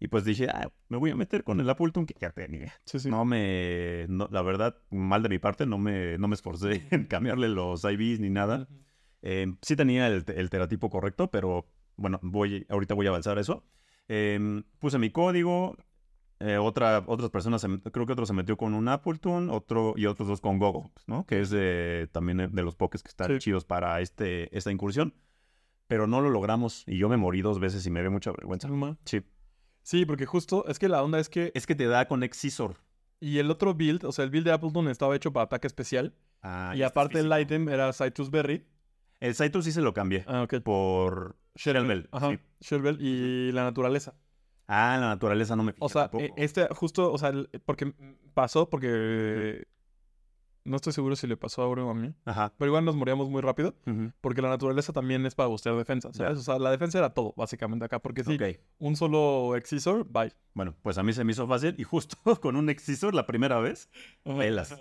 Y 0.00 0.08
pues 0.08 0.24
dije, 0.24 0.48
ah, 0.48 0.70
me 0.88 0.96
voy 0.96 1.10
a 1.10 1.16
meter 1.16 1.42
con 1.44 1.58
el 1.60 1.68
Appleton 1.68 2.06
que 2.06 2.14
ya 2.20 2.30
tenía. 2.30 2.72
Sí, 2.84 2.98
sí. 3.00 3.10
No 3.10 3.24
me, 3.24 4.06
no- 4.08 4.28
la 4.30 4.42
verdad, 4.42 4.76
mal 4.90 5.22
de 5.22 5.28
mi 5.28 5.38
parte, 5.38 5.66
no 5.66 5.76
me, 5.78 6.18
no 6.18 6.28
me 6.28 6.34
esforcé 6.34 6.86
en 6.90 7.06
cambiarle 7.06 7.48
los 7.48 7.82
IVs 7.84 8.20
ni 8.20 8.30
nada. 8.30 8.68
Ujú. 8.70 8.80
Eh, 9.22 9.46
sí 9.62 9.74
tenía 9.74 10.06
el, 10.06 10.24
el 10.34 10.50
teratipo 10.50 10.88
correcto, 10.90 11.30
pero 11.30 11.66
bueno, 11.96 12.20
voy, 12.22 12.64
ahorita 12.68 12.94
voy 12.94 13.06
a 13.06 13.08
avanzar 13.08 13.38
a 13.38 13.40
eso. 13.40 13.64
Eh, 14.08 14.62
puse 14.78 14.98
mi 14.98 15.10
código. 15.10 15.76
eh, 16.40 16.56
otra, 16.58 17.02
otras 17.08 17.30
personas, 17.30 17.60
se 17.60 17.68
creo 17.90 18.06
que 18.06 18.12
otro 18.12 18.24
se 18.24 18.32
metió 18.32 18.56
con 18.56 18.74
un 18.74 18.86
Appleton, 18.86 19.50
otro 19.50 19.94
y 19.96 20.06
otros 20.06 20.28
dos 20.28 20.40
con 20.40 20.60
Gogo, 20.60 20.92
¿no? 21.08 21.26
Que 21.26 21.40
es 21.40 21.50
de, 21.50 22.08
también 22.12 22.36
de 22.52 22.62
los 22.62 22.76
pokés 22.76 23.02
que 23.02 23.08
están 23.08 23.26
Sí. 23.32 23.38
chidos 23.40 23.64
para 23.64 24.00
este, 24.00 24.56
esta 24.56 24.70
incursión. 24.70 25.14
Pero 25.88 26.06
no 26.06 26.20
lo 26.20 26.30
logramos 26.30 26.84
y 26.86 26.98
yo 26.98 27.08
me 27.08 27.16
morí 27.16 27.40
dos 27.42 27.58
veces 27.58 27.84
y 27.86 27.90
me 27.90 28.00
dio 28.02 28.12
mucha 28.12 28.30
vergüenza. 28.30 28.68
Sí. 29.04 29.22
Sí, 29.82 30.04
porque 30.04 30.26
justo 30.26 30.66
es 30.68 30.78
que 30.78 30.88
la 30.88 31.02
onda 31.02 31.18
es 31.18 31.28
que. 31.28 31.50
Es 31.54 31.66
que 31.66 31.74
te 31.74 31.86
da 31.86 32.06
con 32.08 32.22
Excisor. 32.22 32.76
Y 33.20 33.38
el 33.38 33.50
otro 33.50 33.74
build, 33.74 34.04
o 34.04 34.12
sea, 34.12 34.24
el 34.24 34.30
build 34.30 34.46
de 34.46 34.52
Appleton 34.52 34.88
estaba 34.88 35.16
hecho 35.16 35.32
para 35.32 35.44
ataque 35.44 35.66
especial. 35.66 36.14
Ah, 36.42 36.72
y 36.76 36.82
aparte 36.82 37.18
el 37.18 37.32
item 37.40 37.68
era 37.68 37.92
Citrus 37.92 38.30
Berry. 38.30 38.64
El 39.20 39.34
Saito 39.34 39.60
sí 39.62 39.72
se 39.72 39.80
lo 39.80 39.92
cambié 39.92 40.24
Ah, 40.28 40.42
ok. 40.42 40.60
por 40.62 41.36
Shelbel. 41.56 42.08
Ajá. 42.12 42.30
sí. 42.30 42.38
Sherbel 42.60 42.98
y 43.00 43.50
la 43.50 43.64
naturaleza. 43.64 44.14
Ah, 44.68 44.96
la 45.00 45.08
naturaleza 45.08 45.56
no 45.56 45.64
me 45.64 45.72
fijé 45.72 45.84
O 45.84 45.88
sea, 45.88 46.02
tampoco. 46.02 46.24
eh, 46.24 46.32
este 46.36 46.68
justo, 46.72 47.10
o 47.10 47.18
sea, 47.18 47.32
porque 47.64 47.92
pasó 48.34 48.68
porque 48.70 49.66
no 50.68 50.76
estoy 50.76 50.92
seguro 50.92 51.16
si 51.16 51.26
le 51.26 51.36
pasó 51.36 51.62
a 51.62 51.64
Auro 51.64 51.86
o 51.88 51.90
a 51.90 51.94
mí, 51.94 52.12
Ajá. 52.24 52.52
pero 52.58 52.68
igual 52.68 52.84
nos 52.84 52.94
moríamos 52.96 53.28
muy 53.30 53.40
rápido 53.42 53.74
porque 54.20 54.42
la 54.42 54.48
naturaleza 54.48 54.92
también 54.92 55.24
es 55.26 55.34
para 55.34 55.48
bustear 55.48 55.76
defensa. 55.76 56.08
O 56.08 56.12
sea, 56.36 56.58
la 56.58 56.70
defensa 56.70 56.98
era 56.98 57.10
todo 57.14 57.34
básicamente 57.36 57.84
acá 57.84 57.98
porque 58.00 58.22
sí, 58.24 58.34
Ok. 58.34 58.58
un 58.78 58.96
solo 58.96 59.56
Excisor, 59.56 60.06
bye. 60.08 60.32
Bueno, 60.54 60.74
pues 60.82 60.98
a 60.98 61.02
mí 61.02 61.12
se 61.12 61.24
me 61.24 61.32
hizo 61.32 61.46
fácil 61.48 61.74
y 61.78 61.82
justo 61.84 62.16
con 62.40 62.56
un 62.56 62.68
Excisor 62.70 63.14
la 63.14 63.26
primera 63.26 63.58
vez. 63.58 63.90
Pelas. 64.24 64.76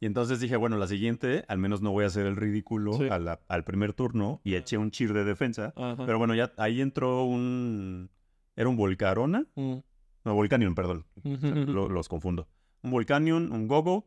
Y 0.00 0.06
entonces 0.06 0.38
dije, 0.38 0.56
bueno, 0.56 0.76
la 0.78 0.86
siguiente, 0.86 1.44
al 1.48 1.58
menos 1.58 1.82
no 1.82 1.90
voy 1.90 2.04
a 2.04 2.06
hacer 2.06 2.24
el 2.26 2.36
ridículo 2.36 2.92
Sí. 2.92 3.08
a 3.08 3.18
la- 3.18 3.40
al 3.48 3.64
primer 3.64 3.92
turno 3.94 4.40
y 4.44 4.54
eché 4.54 4.78
un 4.78 4.90
cheer 4.92 5.12
de 5.12 5.24
defensa. 5.24 5.72
Ajá. 5.76 6.06
Pero 6.06 6.18
bueno, 6.18 6.34
ya 6.36 6.52
ahí 6.56 6.80
entró 6.80 7.24
un... 7.24 8.08
Era 8.54 8.68
un 8.68 8.76
Volcarona. 8.76 9.46
Mm. 9.56 9.76
No, 10.24 10.34
Volcanion, 10.34 10.74
perdón. 10.74 11.04
Lo- 11.24 11.88
los 11.88 12.08
confundo. 12.08 12.46
Un 12.82 12.90
Volcanion, 12.92 13.50
un 13.52 13.66
Gogo 13.66 14.06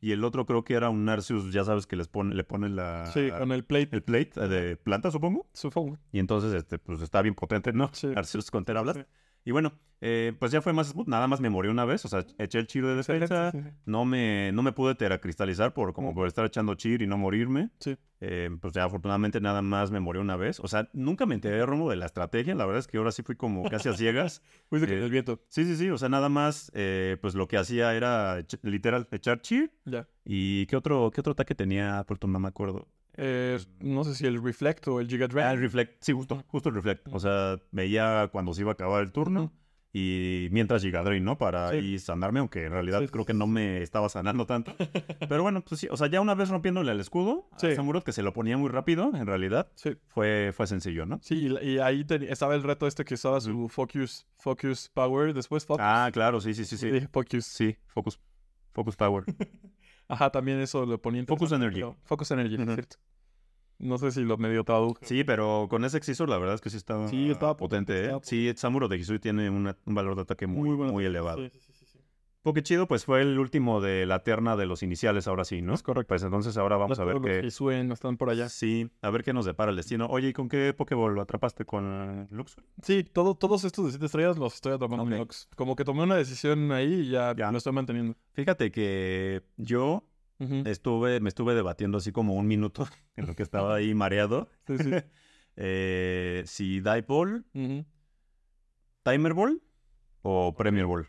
y 0.00 0.12
el 0.12 0.24
otro 0.24 0.44
creo 0.44 0.62
que 0.62 0.74
era 0.74 0.90
un 0.90 1.04
Narcius, 1.04 1.52
ya 1.52 1.64
sabes 1.64 1.86
que 1.86 1.96
les 1.96 2.08
pone, 2.08 2.34
le 2.34 2.44
ponen 2.44 2.76
la... 2.76 3.06
Sí, 3.06 3.30
con 3.30 3.52
el 3.52 3.64
plate, 3.64 3.88
el 3.92 4.02
plate 4.02 4.32
eh, 4.36 4.48
de 4.48 4.76
planta, 4.76 5.10
supongo. 5.10 5.46
supongo. 5.52 5.98
Y 6.12 6.18
entonces, 6.18 6.52
este, 6.52 6.78
pues 6.78 7.00
está 7.00 7.22
bien 7.22 7.34
potente, 7.34 7.72
¿no? 7.72 7.90
Sí. 7.92 8.08
Arceus 8.16 8.50
con 8.50 8.64
Tera 8.64 8.82
Blast. 8.82 9.00
Sí. 9.00 9.06
Y 9.44 9.52
bueno, 9.52 9.72
eh, 10.02 10.32
pues 10.38 10.50
ya 10.52 10.62
fue 10.62 10.72
más 10.72 10.88
smooth. 10.88 11.06
Nada 11.08 11.26
más 11.26 11.40
me 11.40 11.50
morí 11.50 11.68
una 11.68 11.84
vez. 11.84 12.04
O 12.04 12.08
sea, 12.08 12.24
eché 12.38 12.58
el 12.58 12.66
chir 12.66 12.84
de 12.86 12.94
defensa. 12.94 13.50
Sí. 13.52 13.58
No 13.86 14.04
me, 14.04 14.50
no 14.52 14.62
me 14.62 14.72
pude 14.72 14.94
teracristalizar 14.94 15.72
por, 15.74 15.92
como 15.92 16.12
Mm. 16.12 16.14
por 16.14 16.26
estar 16.26 16.44
echando 16.46 16.74
chir 16.74 17.02
y 17.02 17.06
no 17.06 17.18
morirme. 17.18 17.70
Sí. 17.80 17.96
Eh, 18.22 18.50
pues 18.60 18.74
ya 18.74 18.84
afortunadamente 18.84 19.40
nada 19.40 19.62
más 19.62 19.90
me 19.90 19.98
morí 20.00 20.18
una 20.18 20.36
vez. 20.36 20.60
O 20.60 20.68
sea, 20.68 20.88
nunca 20.92 21.24
me 21.26 21.34
enteré, 21.34 21.64
Romo, 21.64 21.88
de 21.90 21.96
la 21.96 22.06
estrategia. 22.06 22.54
La 22.54 22.66
verdad 22.66 22.80
es 22.80 22.86
que 22.86 22.98
ahora 22.98 23.12
sí 23.12 23.22
fui 23.22 23.34
como 23.36 23.62
casi 23.68 23.88
a 23.88 23.94
ciegas. 23.94 24.42
Fuiste 24.68 24.92
Eh, 24.94 25.02
el 25.04 25.10
viento. 25.10 25.40
Sí, 25.48 25.64
sí, 25.64 25.76
sí. 25.76 25.90
O 25.90 25.96
sea, 25.98 26.08
nada 26.10 26.28
más, 26.28 26.70
eh, 26.74 27.16
pues 27.20 27.34
lo 27.34 27.48
que 27.48 27.56
hacía 27.56 27.94
era 27.94 28.38
literal 28.62 29.08
echar 29.10 29.40
chir. 29.40 29.72
Ya. 29.86 30.06
¿Y 30.24 30.66
qué 30.66 30.76
otro, 30.76 31.10
qué 31.14 31.20
otro 31.20 31.32
ataque 31.32 31.54
tenía 31.54 31.98
Appleton? 31.98 32.30
No 32.32 32.40
me 32.40 32.48
acuerdo. 32.48 32.88
Eh, 33.16 33.58
no 33.80 34.04
sé 34.04 34.14
si 34.14 34.26
el 34.26 34.42
Reflect 34.42 34.86
o 34.88 35.00
el 35.00 35.08
Giga 35.08 35.26
Ah, 35.26 35.28
Dragon. 35.28 35.52
el 35.52 35.60
Reflect. 35.60 36.02
Sí, 36.02 36.12
justo, 36.12 36.42
justo 36.48 36.68
el 36.68 36.74
Reflect. 36.76 37.08
O 37.12 37.20
sea, 37.20 37.58
veía 37.72 38.28
cuando 38.32 38.54
se 38.54 38.62
iba 38.62 38.70
a 38.70 38.74
acabar 38.74 39.02
el 39.02 39.12
turno. 39.12 39.52
Y 39.92 40.46
mientras 40.52 40.82
llega 40.82 41.02
Drain, 41.02 41.24
¿no? 41.24 41.36
Para 41.36 41.70
Sí. 41.70 41.76
ahí 41.78 41.98
sanarme, 41.98 42.38
aunque 42.38 42.64
en 42.66 42.70
realidad 42.70 43.00
Sí, 43.00 43.08
creo 43.08 43.24
que 43.26 43.34
no 43.34 43.48
me 43.48 43.82
estaba 43.82 44.08
sanando 44.08 44.46
tanto. 44.46 44.72
Pero 45.28 45.42
bueno, 45.42 45.62
pues 45.64 45.80
sí, 45.80 45.88
o 45.90 45.96
sea, 45.96 46.06
ya 46.06 46.20
una 46.20 46.36
vez 46.36 46.48
rompiéndole 46.48 46.92
el 46.92 47.00
escudo 47.00 47.48
Sí. 47.56 47.66
a 47.66 47.74
Samurott, 47.74 48.04
que 48.04 48.12
se 48.12 48.22
lo 48.22 48.32
ponía 48.32 48.56
muy 48.56 48.68
rápido, 48.68 49.10
en 49.16 49.26
realidad, 49.26 49.72
Sí. 49.74 49.96
fue, 50.06 50.52
fue 50.54 50.68
sencillo, 50.68 51.06
¿no? 51.06 51.18
Sí, 51.22 51.48
y, 51.60 51.78
ahí 51.80 52.04
te- 52.04 52.30
estaba 52.32 52.54
el 52.54 52.62
reto 52.62 52.86
este 52.86 53.04
que 53.04 53.14
usaba 53.14 53.40
su 53.40 53.68
Focus, 53.68 54.28
Focus 54.38 54.90
Power, 54.94 55.34
después 55.34 55.66
Focus. 55.66 55.84
Ah, 55.84 56.08
claro, 56.12 56.40
sí, 56.40 56.54
sí, 56.54 56.64
sí, 56.64 56.76
sí. 56.76 56.88
Focus. 57.10 57.44
Sí, 57.46 57.76
Focus, 57.88 58.20
Focus 58.72 58.94
Power. 58.94 59.24
Ajá, 60.10 60.30
también 60.30 60.60
eso 60.60 60.84
lo 60.86 61.00
ponía 61.00 61.24
Focus 61.26 61.52
Energy. 61.52 61.76
pero- 61.80 61.96
Focus 62.04 62.30
Energy, 62.32 62.56
Ujú. 62.56 62.72
cierto. 62.74 62.96
No 63.78 63.96
sé 63.96 64.10
si 64.10 64.20
lo 64.24 64.36
medio 64.36 64.62
traduje. 64.64 65.06
Sí, 65.06 65.24
pero 65.24 65.66
con 65.70 65.84
ese 65.86 65.96
Excisor 65.96 66.28
la 66.28 66.36
verdad 66.36 66.54
es 66.56 66.60
que 66.60 66.68
sí 66.68 66.76
estaba, 66.76 67.08
Sí, 67.08 67.30
estaba 67.30 67.56
potente, 67.56 67.94
¿eh? 67.98 68.02
estaba 68.02 68.20
Sí, 68.22 68.52
Samuro 68.56 68.88
de 68.88 68.98
Hisui 68.98 69.18
tiene 69.18 69.48
una- 69.48 69.76
un 69.86 69.94
valor 69.94 70.16
de 70.16 70.22
ataque 70.22 70.46
muy, 70.46 70.68
muy, 70.68 70.76
bueno. 70.76 71.00
elevado. 71.00 71.38
Sí, 71.48 71.58
sí. 71.72 71.79
Porque 72.42 72.62
chido, 72.62 72.88
pues 72.88 73.04
fue 73.04 73.20
el 73.20 73.38
último 73.38 73.82
de 73.82 74.06
la 74.06 74.20
terna 74.20 74.56
de 74.56 74.64
los 74.64 74.82
iniciales, 74.82 75.28
ahora 75.28 75.44
sí, 75.44 75.60
¿no? 75.60 75.74
Es 75.74 75.82
correcto. 75.82 76.08
Pues 76.08 76.22
entonces 76.22 76.56
ahora 76.56 76.78
vamos 76.78 76.98
a 76.98 77.04
ver 77.04 77.20
qué... 77.20 77.50
suben 77.50 77.92
están 77.92 78.16
por 78.16 78.30
allá. 78.30 78.48
Sí, 78.48 78.90
a 79.02 79.10
ver 79.10 79.22
qué 79.24 79.34
nos 79.34 79.44
depara 79.44 79.70
el 79.70 79.76
destino. 79.76 80.06
Oye, 80.06 80.28
¿y 80.28 80.32
con 80.32 80.48
qué 80.48 80.72
Pokéball 80.72 81.14
lo 81.14 81.20
atrapaste? 81.20 81.66
¿Con 81.66 82.28
eh, 82.30 82.34
Luxury? 82.34 82.64
Sí, 82.82 83.04
todo, 83.04 83.34
todos 83.34 83.64
estos 83.64 83.84
de 83.84 83.90
7 83.90 84.06
estrellas 84.06 84.38
los 84.38 84.54
estoy 84.54 84.72
atrapando 84.72 85.04
en. 85.04 85.18
Nox. 85.18 85.48
Como 85.54 85.76
que 85.76 85.84
tomé 85.84 86.02
una 86.02 86.16
decisión 86.16 86.72
ahí 86.72 86.94
y 87.02 87.10
ya, 87.10 87.34
Ya. 87.36 87.52
lo 87.52 87.58
estoy 87.58 87.74
manteniendo. 87.74 88.16
Fíjate 88.32 88.70
que 88.72 89.42
yo 89.58 90.06
estuve, 90.38 91.20
me 91.20 91.28
estuve 91.28 91.54
debatiendo 91.54 91.98
así 91.98 92.10
como 92.10 92.34
un 92.34 92.46
minuto 92.46 92.86
en 93.16 93.26
lo 93.26 93.34
que 93.34 93.42
estaba 93.42 93.74
ahí 93.74 93.94
mareado. 93.94 94.48
Sí, 94.66 94.78
sí. 94.78 94.90
eh, 95.56 96.42
si 96.46 96.80
Ball, 96.80 97.44
Ujú. 97.52 97.84
Timer 99.02 99.34
Ball 99.34 99.60
o 100.22 100.54
Premier 100.54 100.86
Ball. 100.86 101.06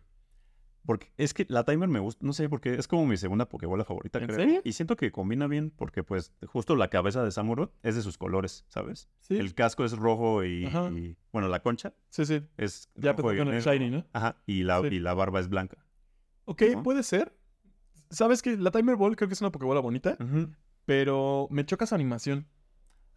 Porque 0.85 1.11
es 1.17 1.33
que 1.35 1.45
la 1.47 1.63
Timer 1.63 1.87
me 1.89 1.99
gusta, 1.99 2.25
no 2.25 2.33
sé, 2.33 2.49
porque 2.49 2.73
es 2.73 2.87
como 2.87 3.05
mi 3.05 3.15
segunda 3.15 3.47
Pokébola 3.47 3.85
favorita, 3.85 4.17
¿En 4.19 4.25
creo. 4.25 4.37
serio? 4.39 4.61
Y 4.63 4.73
siento 4.73 4.95
que 4.95 5.11
combina 5.11 5.45
bien 5.47 5.69
porque 5.69 6.03
pues 6.03 6.33
justo 6.47 6.75
la 6.75 6.89
cabeza 6.89 7.23
de 7.23 7.29
Samurott 7.31 7.71
es 7.83 7.95
de 7.95 8.01
sus 8.01 8.17
colores, 8.17 8.65
¿sabes? 8.67 9.07
Sí, 9.19 9.37
El 9.37 9.53
casco 9.53 9.85
es 9.85 9.91
rojo 9.95 10.43
y, 10.43 10.65
bueno, 11.31 11.47
la 11.49 11.61
concha 11.61 11.93
sí, 12.09 12.25
sí. 12.25 12.41
es 12.57 12.89
Ya 12.95 13.13
rojo 13.13 13.35
con 13.37 13.49
el. 13.53 13.61
Shiny, 13.61 13.91
¿no? 13.91 14.05
Ajá, 14.13 14.41
y 14.47 14.63
la, 14.63 14.81
Sí. 14.81 14.87
y 14.87 14.99
la 14.99 15.13
barba 15.13 15.39
es 15.39 15.49
blanca. 15.49 15.77
Ok, 16.45 16.63
¿No? 16.73 16.81
puede 16.83 17.03
ser. 17.03 17.37
¿Sabes 18.09 18.41
que 18.41 18.57
La 18.57 18.71
Timer 18.71 18.95
Ball 18.95 19.15
creo 19.15 19.27
que 19.29 19.35
es 19.35 19.41
una 19.41 19.51
Pokébola 19.51 19.79
bonita, 19.81 20.17
pero 20.85 21.47
me 21.51 21.65
choca 21.65 21.85
su 21.85 21.95
animación. 21.95 22.47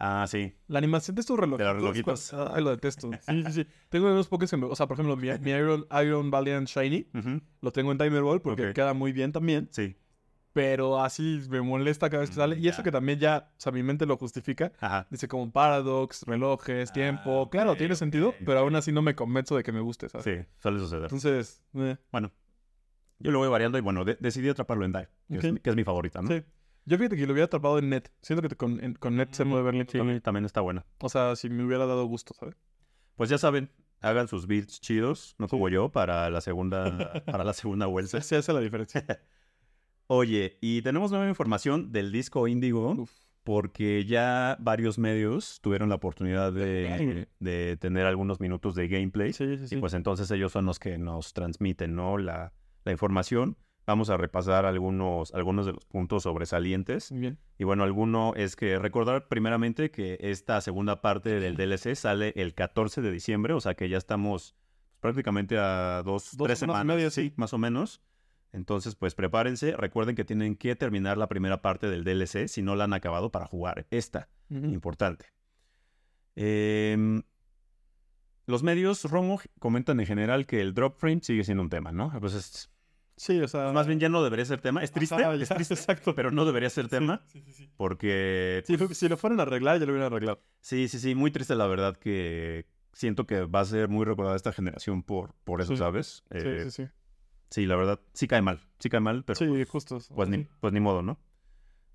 Ah, 0.07 0.27
sí. 0.29 0.53
La 0.69 0.79
animación 0.79 1.15
de 1.15 1.21
estos 1.23 1.39
relojitos. 1.39 1.75
relojitos. 1.77 2.33
cua- 2.35 2.53
Ay, 2.55 2.63
lo 2.63 2.71
detesto. 2.71 3.11
Sí, 3.23 3.43
sí, 3.47 3.53
sí. 3.53 3.67
Tengo 3.89 4.07
unos 4.13 4.29
pokés 4.29 4.51
que 4.51 4.57
me... 4.59 4.67
O 4.67 4.77
sea, 4.77 4.87
por 4.87 4.97
ejemplo, 4.97 5.17
mi, 5.17 5.29
mi 5.39 5.51
Iron, 5.53 5.87
Iron 6.05 6.31
Valiant 6.31 6.69
Shiny 6.69 7.09
Ujú, 7.15 7.41
lo 7.63 7.73
tengo 7.73 7.91
en 7.93 7.97
Timer 7.99 8.23
Ball 8.23 8.43
porque 8.43 8.69
Ok. 8.69 8.75
queda 8.75 8.93
muy 8.93 9.13
bien 9.13 9.33
también. 9.33 9.69
Sí. 9.71 9.97
Pero 10.53 11.01
así 11.03 11.41
me 11.49 11.61
molesta 11.63 12.11
cada 12.11 12.21
vez 12.21 12.31
que 12.31 12.37
Mm, 12.37 12.39
sale. 12.39 12.59
Y 12.59 12.69
eso 12.69 12.79
ya. 12.79 12.85
que 12.85 12.93
también 12.93 13.19
ya, 13.19 13.51
o 13.51 13.61
sea, 13.61 13.73
mi 13.73 13.83
mente 13.83 14.05
lo 14.07 14.17
justifica. 14.17 14.73
Ajá. 14.79 15.07
Dice 15.11 15.27
como 15.27 15.51
Paradox, 15.51 16.23
relojes, 16.27 16.93
tiempo. 16.93 17.45
Ah, 17.47 17.51
claro, 17.51 17.75
tiene 17.77 17.97
sentido, 17.97 18.35
pero 18.45 18.61
aún 18.61 18.77
así 18.77 18.93
no 18.93 19.01
me 19.03 19.15
convenzo 19.17 19.57
de 19.57 19.63
que 19.65 19.73
me 19.73 19.81
guste, 19.81 20.09
¿sabes? 20.11 20.25
Sí, 20.25 20.47
suele 20.59 20.79
suceder. 20.79 21.05
Entonces, 21.05 21.61
eh, 21.75 21.97
Bueno, 22.13 22.31
yo 23.19 23.31
lo 23.33 23.39
voy 23.39 23.49
variando 23.49 23.79
y 23.79 23.81
bueno, 23.81 24.05
de- 24.05 24.17
decidí 24.21 24.49
atraparlo 24.49 24.85
en 24.85 24.93
Dive, 24.93 25.09
es, 25.31 25.41
que 25.63 25.71
es 25.71 25.77
mi 25.77 25.83
favorita, 25.83 26.21
¿no? 26.23 26.29
sí. 26.29 26.43
Yo 26.87 26.99
fíjate 26.99 27.17
que 27.17 27.27
lo 27.27 27.33
hubiera 27.33 27.47
atrapado 27.47 27.79
en 27.79 27.89
net. 27.91 28.11
Siento 28.23 28.47
que 28.49 28.55
con, 28.57 28.83
en- 28.85 28.95
con 28.95 29.17
net 29.17 29.33
se 29.33 29.45
Mm, 29.45 29.51
puede 29.51 29.63
ver 29.63 29.75
lindo 29.75 29.91
Sí, 29.93 29.99
también. 29.99 30.21
también 30.21 30.45
está 30.45 30.61
buena. 30.61 30.85
O 31.01 31.09
sea, 31.09 31.35
si 31.37 31.49
me 31.49 31.65
hubiera 31.65 31.87
dado 31.87 32.05
gusto, 32.07 32.35
¿sabes? 32.35 32.57
Pues 33.17 33.31
ya 33.31 33.39
saben, 33.39 33.71
hagan 34.01 34.29
sus 34.29 34.47
builds 34.47 34.81
chidos, 34.81 35.35
no 35.39 35.49
como 35.49 35.69
yo, 35.69 35.91
para 35.91 36.29
la 36.31 36.41
segunda, 36.41 37.13
para 37.27 37.45
la 37.45 37.53
segunda 37.55 37.87
vuelta. 37.87 38.21
Se, 38.21 38.37
hace 38.37 38.53
la 38.53 38.61
diferencia. 38.61 39.05
Oye, 40.07 40.59
y 40.61 40.83
tenemos 40.83 41.11
nueva 41.11 41.29
información 41.29 41.91
del 41.91 42.13
disco 42.13 42.47
Índigo, 42.47 42.91
Uf. 42.93 43.11
porque 43.43 44.05
ya 44.05 44.57
varios 44.61 44.99
medios 44.99 45.61
tuvieron 45.63 45.89
la 45.89 45.95
oportunidad 45.95 46.53
de, 46.53 47.29
de 47.41 47.77
tener 47.79 48.05
algunos 48.05 48.39
minutos 48.41 48.75
de 48.75 48.89
gameplay. 48.89 49.33
Sí, 49.33 49.57
sí, 49.57 49.69
sí. 49.69 49.77
Y 49.77 49.81
pues 49.81 49.95
entonces 49.95 50.31
ellos 50.31 50.53
son 50.53 50.67
los 50.67 50.79
que 50.79 50.99
nos 50.99 51.33
transmiten, 51.33 51.95
¿no? 51.95 52.19
La, 52.19 52.53
la 52.85 52.93
información. 52.93 53.57
Vamos 53.87 54.09
a 54.09 54.17
repasar 54.17 54.65
algunos, 54.65 55.35
algunos 55.35 55.67
de 55.67 55.73
los 55.73 55.85
puntos 55.85 56.23
sobresalientes. 56.23 57.13
Muy 57.13 57.21
bien. 57.21 57.39
Y 57.59 57.65
bueno, 57.65 57.85
alguno 57.85 58.33
es 58.35 58.57
que 58.57 58.79
recordar 58.79 59.29
primeramente 59.29 59.91
que 59.91 60.17
esta 60.21 60.61
segunda 60.61 61.03
parte 61.03 61.39
del 61.39 61.57
DLC 61.57 61.95
sale 61.95 62.33
el 62.37 62.55
14 62.55 63.03
de 63.03 63.11
diciembre, 63.11 63.53
o 63.53 63.61
sea 63.61 63.75
que 63.75 63.89
ya 63.89 63.99
estamos 63.99 64.55
prácticamente 65.01 65.59
a 65.59 66.03
dos, 66.03 66.35
Dos 66.37 66.47
tres 66.47 66.59
semanas 66.59 66.87
media, 66.87 67.11
sí, 67.11 67.29
sí. 67.29 67.33
más 67.37 67.53
o 67.53 67.59
menos. 67.59 68.01
Entonces, 68.53 68.95
pues 68.95 69.15
prepárense. 69.15 69.77
Recuerden 69.77 70.15
que 70.15 70.25
tienen 70.25 70.57
que 70.57 70.77
terminar 70.77 71.19
la 71.19 71.29
primera 71.29 71.61
parte 71.61 71.89
del 71.91 72.05
DLC 72.05 72.49
si 72.49 72.63
no 72.63 72.77
la 72.77 72.85
han 72.85 72.93
acabado 72.93 73.31
para 73.33 73.47
jugar 73.47 73.87
esta. 73.91 74.29
Importante. 74.49 75.27
Em, 76.37 77.23
los 78.47 78.63
medios, 78.63 79.05
Romo, 79.05 79.41
comentan 79.59 79.99
en 80.01 80.07
general 80.07 80.47
que 80.47 80.61
el 80.61 80.73
drop 80.73 80.99
frame 80.99 81.21
sigue 81.23 81.45
siendo 81.45 81.63
un 81.63 81.69
tema, 81.69 81.93
¿no? 81.93 82.13
Pues 82.21 82.35
es 82.35 82.71
Sí, 83.17 83.41
o 83.41 83.49
sea. 83.49 83.73
Más 83.73 83.87
bien 83.87 84.01
ya 84.01 84.09
no 84.09 84.23
debería 84.25 84.45
ser 84.45 84.61
tema. 84.61 84.83
Es 84.83 84.91
triste, 84.91 85.15
Ajá, 85.15 85.35
es 85.35 85.49
triste, 85.49 85.75
Exacto. 85.75 86.15
pero 86.15 86.31
no 86.31 86.45
debería 86.45 86.69
ser 86.71 86.89
tema 86.89 87.23
Sí, 87.27 87.43
sí, 87.43 87.53
sí. 87.53 87.71
porque... 87.77 88.63
Sí, 88.67 88.77
si 88.95 89.09
lo 89.09 89.17
fueran 89.17 89.39
a 89.41 89.43
arreglar, 89.45 89.79
ya 89.79 89.87
lo 89.87 89.93
hubieran 89.93 90.13
arreglado. 90.13 90.41
Sí, 90.61 90.89
sí, 90.89 90.99
sí, 90.99 91.15
muy 91.15 91.31
triste 91.31 91.55
la 91.55 91.67
verdad 91.67 91.97
que 91.97 92.67
siento 92.93 93.27
que 93.27 93.43
va 93.45 93.61
a 93.61 93.65
ser 93.65 93.89
muy 93.89 94.05
recordada 94.05 94.37
esta 94.37 94.53
generación 94.53 95.03
por, 95.03 95.35
por 95.45 95.61
eso, 95.61 95.73
Sí. 95.73 95.79
¿sabes? 95.79 96.25
Sí, 96.33 96.39
Eh, 96.39 96.65
sí, 96.65 96.71
sí. 96.85 96.89
sí, 97.51 97.67
la 97.67 97.77
verdad, 97.77 98.01
sí 98.13 98.27
cae 98.29 98.43
mal, 98.43 98.61
sí 98.79 98.89
cae 98.89 99.01
mal, 99.01 99.25
pero 99.25 99.37
Sí, 99.37 99.65
justo. 99.65 99.99
pues, 100.15 100.29
ni, 100.29 100.47
pues 100.61 100.73
ni 100.73 100.81
modo, 100.81 101.03
¿no? 101.03 101.19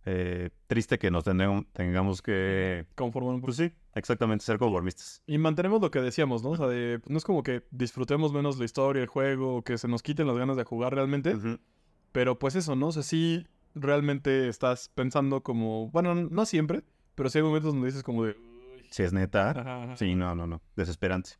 Eh, 0.05 0.49
triste 0.67 0.97
que 0.99 1.11
nos 1.11 1.23
tengamos 1.25 2.21
que... 2.21 2.85
Conforman 2.95 3.35
un 3.35 3.41
Pues 3.41 3.57
sí, 3.57 3.71
exactamente, 3.96 4.46
ser 4.46 4.58
conformistas. 4.58 5.22
Y 5.27 5.38
mantenemos 5.38 5.81
lo 5.81 5.91
que 5.91 6.01
decíamos, 6.01 6.43
¿no? 6.43 6.51
O 6.51 6.55
sea, 6.58 6.67
de, 6.67 7.01
no 7.08 7.17
es 7.17 7.24
como 7.24 7.43
que 7.43 7.63
disfrutemos 7.72 8.31
menos 8.34 8.58
la 8.60 8.65
historia, 8.65 9.01
el 9.01 9.08
juego, 9.08 9.63
que 9.63 9.77
se 9.77 9.88
nos 9.88 10.01
quiten 10.03 10.27
las 10.27 10.38
ganas 10.38 10.58
de 10.58 10.63
jugar 10.63 10.93
realmente. 10.93 11.36
Pero 12.12 12.39
pues 12.39 12.55
eso, 12.55 12.75
¿no? 12.75 12.88
O 12.88 12.91
sea, 12.91 13.03
sí 13.03 13.46
realmente 13.75 14.48
estás 14.48 14.89
pensando 14.89 15.41
como, 15.43 15.89
bueno, 15.91 16.15
no 16.15 16.46
siempre, 16.46 16.84
pero 17.15 17.29
sí 17.29 17.38
hay 17.38 17.43
momentos 17.43 17.74
donde 17.74 17.88
dices 17.88 18.03
como 18.03 18.25
de... 18.25 18.36
Si 18.89 19.03
es 19.03 19.13
neta, 19.13 19.51
Ajá, 19.51 19.84
ajá. 19.84 19.96
sí, 19.98 20.15
no, 20.15 20.34
no, 20.34 20.48
no, 20.48 20.62
desesperante. 20.75 21.31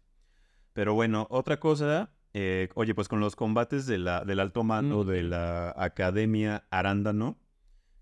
Pero 0.74 0.94
bueno, 0.94 1.26
otra 1.32 1.60
cosa, 1.60 2.12
eh, 2.36 2.70
oye, 2.76 2.94
pues 2.94 3.08
con 3.08 3.20
los 3.20 3.36
combates 3.36 3.88
de 3.88 3.98
la, 3.98 4.24
del 4.24 4.40
alto 4.40 4.64
mando 4.64 5.04
Mm. 5.04 5.08
de 5.08 5.24
la 5.24 5.74
Academia 5.76 6.68
Arándano, 6.70 7.40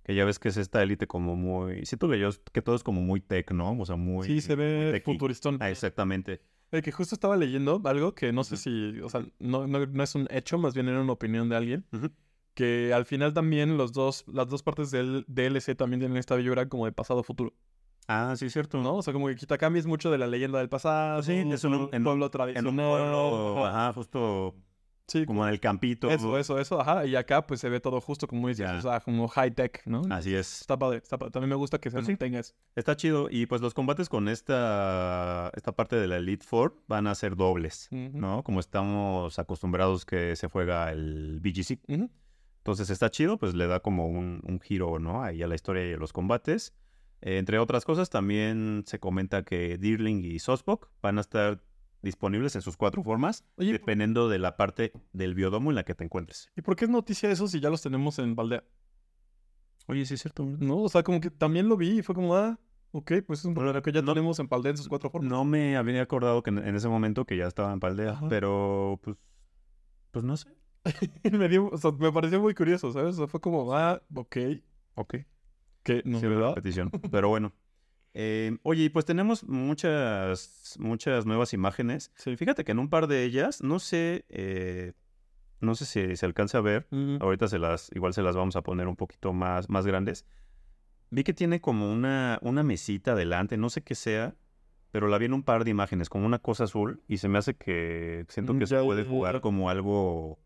que 0.07 0.15
ya 0.15 0.23
ves 0.25 0.39
que 0.39 0.47
es 0.49 0.57
esta 0.57 0.81
élite 0.81 1.05
como 1.05 1.35
muy... 1.35 1.85
Siento 1.85 2.09
que, 2.09 2.17
yo, 2.17 2.29
que 2.53 2.61
todo 2.61 2.75
es 2.75 2.83
como 2.83 3.01
muy 3.01 3.19
tech, 3.21 3.51
¿no? 3.51 3.77
O 3.77 3.85
sea, 3.85 3.97
muy... 3.97 4.25
Sí, 4.25 4.39
se 4.41 4.55
ve 4.55 5.01
futuristón. 5.03 5.57
Ah, 5.59 5.69
exactamente. 5.69 6.41
Eh, 6.71 6.81
que 6.81 6.91
justo 6.91 7.13
estaba 7.13 7.35
leyendo 7.37 7.81
algo 7.85 8.15
que 8.15 8.31
no 8.33 8.43
sé 8.43 8.57
si, 8.57 8.99
o 9.01 9.09
sea, 9.09 9.25
no, 9.39 9.67
no, 9.67 9.85
no 9.85 10.03
es 10.03 10.15
un 10.15 10.27
hecho, 10.31 10.57
más 10.57 10.73
bien 10.73 10.87
era 10.87 11.01
una 11.01 11.11
opinión 11.13 11.49
de 11.49 11.55
alguien. 11.57 11.85
Que 12.53 12.91
al 12.93 13.05
final 13.05 13.33
también 13.33 13.77
los 13.77 13.93
dos, 13.93 14.23
las 14.27 14.47
dos 14.47 14.63
partes 14.63 14.89
del 14.91 15.23
DLC 15.27 15.75
también 15.75 15.99
tienen 15.99 16.17
esta 16.17 16.35
vibra 16.35 16.67
como 16.67 16.85
de 16.85 16.91
pasado-futuro, 16.91 17.53
Ah, 18.07 18.33
sí, 18.37 18.49
cierto. 18.49 18.81
¿no? 18.81 18.95
O 18.95 19.01
sea, 19.01 19.11
como 19.13 19.27
que 19.27 19.35
Kitakami 19.35 19.79
es 19.79 19.85
mucho 19.85 20.09
de 20.09 20.17
la 20.17 20.27
leyenda 20.27 20.59
del 20.59 20.69
pasado, 20.69 21.21
Sí, 21.21 21.33
es 21.51 21.63
un- 21.65 21.89
en 21.91 22.03
pueblo 22.05 22.25
En 22.27 22.31
tradicional. 22.31 22.67
un 22.69 22.75
pueblo, 22.77 23.65
ajá, 23.65 23.91
justo 23.93 24.55
Sí, 25.07 25.25
como 25.25 25.47
en 25.47 25.53
el 25.53 25.59
campito. 25.61 26.09
eso, 26.11 26.37
eso, 26.37 26.59
eso, 26.59 26.81
ajá. 26.81 27.05
Y 27.05 27.15
acá 27.15 27.47
pues 27.47 27.61
se 27.61 27.69
ve 27.69 27.79
todo 27.79 28.01
justo 28.01 28.27
como 28.27 28.49
dices, 28.49 28.69
o 28.69 28.81
sea, 28.81 28.99
como 28.99 29.27
high-tech, 29.29 29.83
¿no? 29.85 30.01
Así 30.09 30.35
es. 30.35 30.61
Está 30.61 30.77
padre, 30.77 30.97
está 30.97 31.17
padre. 31.17 31.31
También 31.31 31.49
me 31.49 31.55
gusta 31.55 31.79
que 31.79 31.89
se 31.89 31.95
Pues 31.95 32.05
sí. 32.07 32.11
mantenga 32.11 32.39
eso. 32.39 32.53
Está 32.75 32.95
chido. 32.97 33.29
Y 33.31 33.45
pues 33.45 33.61
los 33.61 33.73
combates 33.73 34.09
con 34.09 34.27
esta, 34.27 35.49
esta 35.55 35.71
parte 35.71 35.95
de 35.95 36.07
la 36.07 36.17
Elite 36.17 36.45
Four 36.45 36.75
van 36.87 37.07
a 37.07 37.15
ser 37.15 37.35
dobles, 37.35 37.87
Ujú. 37.91 38.17
¿no? 38.17 38.43
Como 38.43 38.59
estamos 38.59 39.39
acostumbrados 39.39 40.05
que 40.05 40.35
se 40.35 40.47
juega 40.47 40.91
el 40.91 41.39
BGC. 41.41 41.79
Ujú. 41.87 42.09
Entonces 42.59 42.89
está 42.89 43.09
chido, 43.09 43.37
pues 43.37 43.53
le 43.55 43.65
da 43.67 43.79
como 43.79 44.07
un, 44.07 44.41
un 44.43 44.59
giro, 44.59 44.99
¿no? 44.99 45.23
Ahí 45.23 45.41
a 45.41 45.47
la 45.47 45.55
historia 45.55 45.89
y 45.89 45.93
a 45.93 45.97
los 45.97 46.11
combates. 46.11 46.73
Eh, 47.21 47.37
entre 47.37 47.59
otras 47.59 47.85
cosas, 47.85 48.09
también 48.09 48.83
se 48.85 48.99
comenta 48.99 49.43
que 49.43 49.77
Deerling 49.77 50.25
y 50.25 50.39
Sosbok 50.39 50.89
van 51.01 51.17
a 51.17 51.21
estar 51.21 51.61
disponibles 52.01 52.55
en 52.55 52.61
sus 52.61 52.77
cuatro 52.77 53.03
formas, 53.03 53.43
Oye, 53.57 53.73
dependiendo 53.73 54.29
de 54.29 54.39
la 54.39 54.55
parte 54.57 54.91
del 55.13 55.33
biodomo 55.35 55.71
en 55.71 55.75
la 55.75 55.83
que 55.83 55.95
te 55.95 56.03
encuentres. 56.03 56.49
¿y 56.55 56.61
por 56.61 56.75
qué 56.75 56.85
es 56.85 56.91
noticia 56.91 57.29
eso 57.31 57.47
si 57.47 57.59
ya 57.59 57.69
los 57.69 57.81
tenemos 57.81 58.19
en 58.19 58.35
Valdea? 58.35 58.63
Oye, 59.87 60.05
sí 60.05 60.15
es 60.15 60.21
cierto. 60.21 60.43
No, 60.45 60.77
o 60.79 60.89
sea, 60.89 61.03
como 61.03 61.21
que 61.21 61.31
también 61.31 61.69
lo 61.69 61.77
vi 61.77 61.99
y 61.99 62.01
fue 62.03 62.13
como, 62.13 62.35
ah, 62.35 62.59
ok, 62.91 63.11
pues 63.25 63.39
es 63.39 63.45
un 63.45 63.53
problema 63.53 63.81
que 63.81 63.91
ya 63.91 64.01
no- 64.01 64.13
tenemos 64.13 64.37
en 64.39 64.47
Paldea 64.47 64.71
en 64.71 64.77
sus 64.77 64.89
cuatro 64.89 65.09
formas. 65.09 65.29
No 65.29 65.45
me 65.45 65.77
había 65.77 66.01
acordado 66.01 66.43
que 66.43 66.49
en, 66.49 66.57
en 66.59 66.75
ese 66.75 66.89
momento 66.89 67.25
que 67.25 67.37
ya 67.37 67.47
estaba 67.47 67.71
en 67.73 67.79
Paldea, 67.79 68.11
Ajá. 68.11 68.27
pero 68.29 68.99
pues, 69.01 69.17
pues 70.11 70.25
no 70.25 70.35
sé. 70.35 70.49
me, 71.31 71.47
dio, 71.49 71.69
o 71.69 71.77
sea, 71.77 71.91
me 71.91 72.11
pareció 72.11 72.41
muy 72.41 72.53
curioso, 72.53 72.91
¿sabes? 72.91 73.15
O 73.15 73.17
sea, 73.17 73.27
fue 73.27 73.39
como, 73.41 73.73
ah, 73.73 74.01
ok, 74.13 74.37
Ok. 74.95 75.15
que 75.83 76.01
no, 76.05 76.19
Sí, 76.19 76.27
¿verdad? 76.27 76.53
petición. 76.53 76.91
Pero 77.11 77.29
bueno. 77.29 77.53
Eh, 78.19 78.57
oye, 78.63 78.85
y 78.85 78.89
pues 78.89 79.05
tenemos 79.05 79.43
muchas, 79.43 80.75
muchas 80.79 81.27
nuevas 81.27 81.53
imágenes. 81.53 82.11
Sí. 82.15 82.35
Fíjate 82.35 82.63
que 82.63 82.71
en 82.71 82.79
un 82.79 82.89
par 82.89 83.05
de 83.05 83.23
ellas, 83.23 83.61
no 83.61 83.77
sé, 83.77 84.25
eh, 84.29 84.93
no 85.61 85.75
sé 85.75 85.85
si 85.85 86.15
se 86.15 86.25
alcanza 86.25 86.57
a 86.57 86.61
ver. 86.61 86.87
Ahorita 87.19 87.47
se 87.47 87.59
las, 87.59 87.91
igual 87.93 88.15
se 88.15 88.23
las 88.23 88.35
vamos 88.35 88.55
a 88.55 88.63
poner 88.63 88.87
un 88.87 88.95
poquito 88.95 89.33
más, 89.33 89.69
más 89.69 89.85
grandes. 89.85 90.25
Vi 91.11 91.23
que 91.23 91.33
tiene 91.33 91.61
como 91.61 91.91
una, 91.91 92.39
una 92.41 92.63
mesita 92.63 93.13
delante, 93.13 93.55
no 93.55 93.69
sé 93.69 93.83
qué 93.83 93.93
sea, 93.93 94.35
pero 94.89 95.07
la 95.07 95.19
vi 95.19 95.25
en 95.25 95.33
un 95.33 95.43
par 95.43 95.63
de 95.63 95.69
imágenes, 95.69 96.09
como 96.09 96.25
una 96.25 96.39
cosa 96.39 96.63
azul, 96.63 97.03
y 97.07 97.17
se 97.17 97.27
me 97.27 97.37
hace 97.37 97.55
que 97.55 98.25
siento 98.29 98.55
Mm, 98.55 98.57
que 98.59 98.65
ya, 98.65 98.79
se 98.79 98.83
puede 98.83 99.05
jugar 99.05 99.41
como 99.41 99.69
algo, 99.69 100.39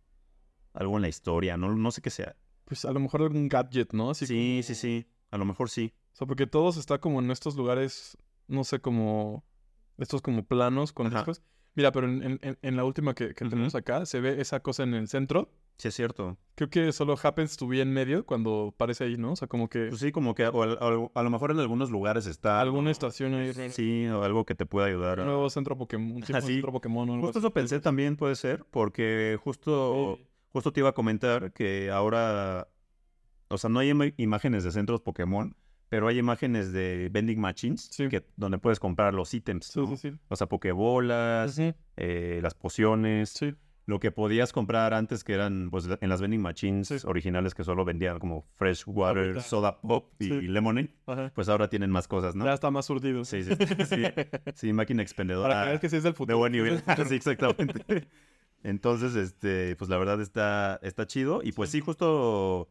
algo 0.74 0.98
en 0.98 1.04
la 1.04 1.08
historia, 1.08 1.56
no, 1.56 1.74
no 1.74 1.92
sé 1.92 2.02
qué 2.02 2.10
sea. 2.10 2.36
Pues 2.66 2.84
a 2.84 2.92
lo 2.92 3.00
mejor 3.00 3.22
algún 3.22 3.48
gadget, 3.48 3.94
¿no? 3.94 4.10
Así 4.10 4.28
sí, 4.28 4.34
como- 4.34 4.64
sí, 4.64 4.76
sí, 4.76 5.08
a 5.30 5.38
lo 5.38 5.46
mejor 5.46 5.70
sí. 5.70 5.94
O 6.22 6.24
sea, 6.24 6.28
porque 6.28 6.46
todos 6.46 6.78
está 6.78 7.00
como 7.00 7.20
en 7.20 7.32
estos 7.32 7.56
lugares, 7.56 8.16
no 8.48 8.64
sé, 8.64 8.80
como 8.80 9.44
estos 9.98 10.22
como 10.22 10.44
planos 10.46 10.94
con 10.94 11.08
Ajá. 11.08 11.18
discos. 11.18 11.42
Mira, 11.74 11.92
pero 11.92 12.08
en, 12.08 12.22
en- 12.22 12.40
en- 12.44 12.60
en 12.62 12.76
la 12.76 12.84
última 12.84 13.16
que, 13.16 13.34
tenemos 13.34 13.74
acá, 13.74 14.06
se 14.06 14.20
ve 14.22 14.40
esa 14.40 14.60
cosa 14.60 14.84
en 14.84 14.94
el 14.94 15.08
centro. 15.08 15.50
Sí, 15.78 15.88
es 15.88 15.96
cierto. 15.96 16.38
Creo 16.54 16.70
que 16.70 16.92
solo 16.92 17.16
Happens 17.24 17.58
to 17.58 17.68
be 17.68 17.82
en 17.82 17.92
medio 17.92 18.24
cuando 18.24 18.72
aparece 18.76 19.06
ahí, 19.06 19.18
¿no? 19.18 19.32
O 19.32 19.36
sea, 19.36 19.48
como 19.48 19.68
que 19.68 19.88
Pues 19.88 20.00
sí, 20.00 20.12
como 20.12 20.36
que 20.36 20.46
o 20.46 20.62
al- 20.62 20.78
o 20.80 21.12
a, 21.16 21.24
lo 21.24 21.30
mejor 21.32 21.50
en 21.50 21.60
algunos 21.60 21.90
lugares 21.90 22.28
está. 22.28 22.62
alguna 22.62 22.92
estación 22.92 23.34
ahí. 23.34 23.52
Sí, 23.72 24.06
o 24.06 24.22
algo 24.24 24.46
que 24.46 24.54
te 24.54 24.68
pueda 24.68 24.86
ayudar. 24.86 25.22
Un 25.22 25.26
nuevo 25.26 25.50
centro 25.50 25.76
Pokémon. 25.76 26.12
Un 26.18 26.22
tipo 26.22 26.38
Así. 26.38 26.54
centro 26.54 26.72
Pokémon 26.72 27.10
o 27.10 27.14
algo 27.14 27.26
Justo 27.26 27.40
así. 27.40 27.48
eso 27.48 27.54
pensé 27.54 27.80
también 27.80 28.16
puede 28.16 28.36
ser, 28.36 28.64
porque 28.70 29.40
justo, 29.44 30.18
Sí. 30.20 30.28
justo 30.54 30.72
te 30.72 30.82
iba 30.82 30.90
a 30.90 30.94
comentar 30.94 31.52
que 31.52 31.90
ahora, 31.90 32.68
o 33.48 33.58
sea, 33.58 33.72
no 33.72 33.80
hay 33.80 33.92
imágenes 34.18 34.64
de 34.64 34.72
centros 34.72 35.02
Pokémon, 35.02 35.56
pero 35.92 36.08
hay 36.08 36.18
imágenes 36.18 36.72
de 36.72 37.10
vending 37.12 37.38
machines 37.42 37.90
Sí. 37.92 38.08
que, 38.08 38.24
donde 38.38 38.58
puedes 38.60 38.80
comprar 38.80 39.14
los 39.14 39.34
ítems. 39.34 39.66
Sí, 39.66 39.80
¿no? 39.82 39.88
sí, 39.88 39.98
sí. 39.98 40.14
O 40.30 40.36
sea, 40.38 40.48
pokebolas, 40.48 41.60
eh, 41.98 42.40
las 42.42 42.54
pociones, 42.56 43.38
lo 43.88 44.00
que 44.00 44.10
podías 44.10 44.54
comprar 44.54 44.94
antes 44.94 45.26
que 45.26 45.34
eran 45.34 45.70
pues 45.70 45.90
en 46.00 46.08
las 46.08 46.22
vending 46.22 46.42
machines 46.42 47.04
originales 47.04 47.54
que 47.54 47.66
solo 47.66 47.84
vendían 47.84 48.20
como 48.20 48.46
fresh 48.56 48.84
water, 48.86 49.42
soda 49.42 49.82
pop 49.82 50.14
y 50.20 50.28
Sí. 50.30 50.42
lemonade, 50.48 50.94
Ajá. 51.08 51.30
pues 51.36 51.50
ahora 51.50 51.68
tienen 51.70 51.92
más 51.92 52.08
cosas, 52.08 52.36
¿no? 52.36 52.46
Ya 52.46 52.54
está 52.54 52.72
más 52.72 52.86
surtido. 52.86 53.26
Sí, 53.26 53.44
sí, 53.44 53.52
sí. 53.86 54.04
Sí, 54.56 54.72
máquina 54.72 55.02
expendedora. 55.02 55.54
Para 55.56 55.74
que 55.74 55.80
que 55.82 55.90
sí 55.90 55.98
es 55.98 56.04
del 56.04 56.14
futuro. 56.14 56.38
De 56.38 56.40
buen 56.40 56.54
nivel. 56.54 56.82
sí, 57.10 57.16
exactamente. 57.16 58.08
Entonces, 58.64 59.16
este, 59.16 59.76
pues 59.76 59.90
la 59.90 59.98
verdad 59.98 60.22
está, 60.22 60.80
está 60.84 61.06
chido. 61.06 61.42
Y 61.44 61.52
pues 61.52 61.70
sí, 61.72 61.82
justo, 61.82 62.70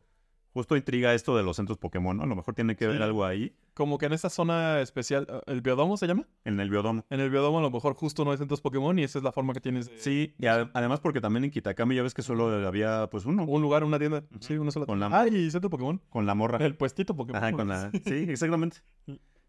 justo 0.52 0.76
intriga 0.76 1.14
esto 1.14 1.36
de 1.36 1.42
los 1.42 1.56
centros 1.56 1.78
Pokémon, 1.78 2.16
¿no? 2.16 2.22
A 2.24 2.26
lo 2.26 2.34
mejor 2.36 2.54
tiene 2.54 2.76
que 2.76 2.86
ver 2.86 3.02
algo 3.02 3.24
ahí 3.24 3.54
Como 3.74 3.98
que 3.98 4.06
en 4.06 4.12
esta 4.12 4.28
zona 4.30 4.80
especial, 4.80 5.26
ah, 5.30 5.40
¿el 5.46 5.60
biodomo 5.60 5.96
se 5.96 6.06
llama? 6.06 6.26
en 6.44 6.58
el 6.60 6.70
biodomo. 6.70 7.04
En 7.10 7.20
el 7.20 7.30
biodomo 7.30 7.58
a 7.58 7.62
lo 7.62 7.70
mejor 7.70 7.94
justo 7.94 8.24
no 8.24 8.32
hay 8.32 8.38
centros 8.38 8.60
Pokémon 8.60 8.98
y 8.98 9.04
esa 9.04 9.18
es 9.18 9.24
la 9.24 9.32
forma 9.32 9.52
que 9.52 9.60
tienes 9.60 9.88
de... 9.88 9.98
Sí, 9.98 10.34
y 10.38 10.46
además 10.46 11.00
porque 11.00 11.20
también 11.20 11.44
en 11.44 11.50
Kitakami 11.50 11.94
ya 11.94 12.02
ves 12.02 12.14
que 12.14 12.22
solo 12.22 12.48
había 12.66 13.08
pues 13.10 13.24
uno 13.26 13.44
Un 13.44 13.62
lugar, 13.62 13.84
una 13.84 13.98
tienda. 13.98 14.24
Sí, 14.40 14.54
una 14.56 14.70
sola. 14.70 14.86
Con 14.86 14.98
la- 15.00 15.08
Ah, 15.12 15.28
y 15.28 15.50
centro 15.50 15.70
Pokémon. 15.70 16.00
con 16.08 16.26
la 16.26 16.34
morra. 16.34 16.58
El 16.64 16.76
puestito 16.76 17.14
Pokémon. 17.16 17.42
Ajá, 17.42 17.52
con 17.52 17.68
la... 17.68 17.90
Sí, 18.04 18.26
exactamente. 18.28 18.78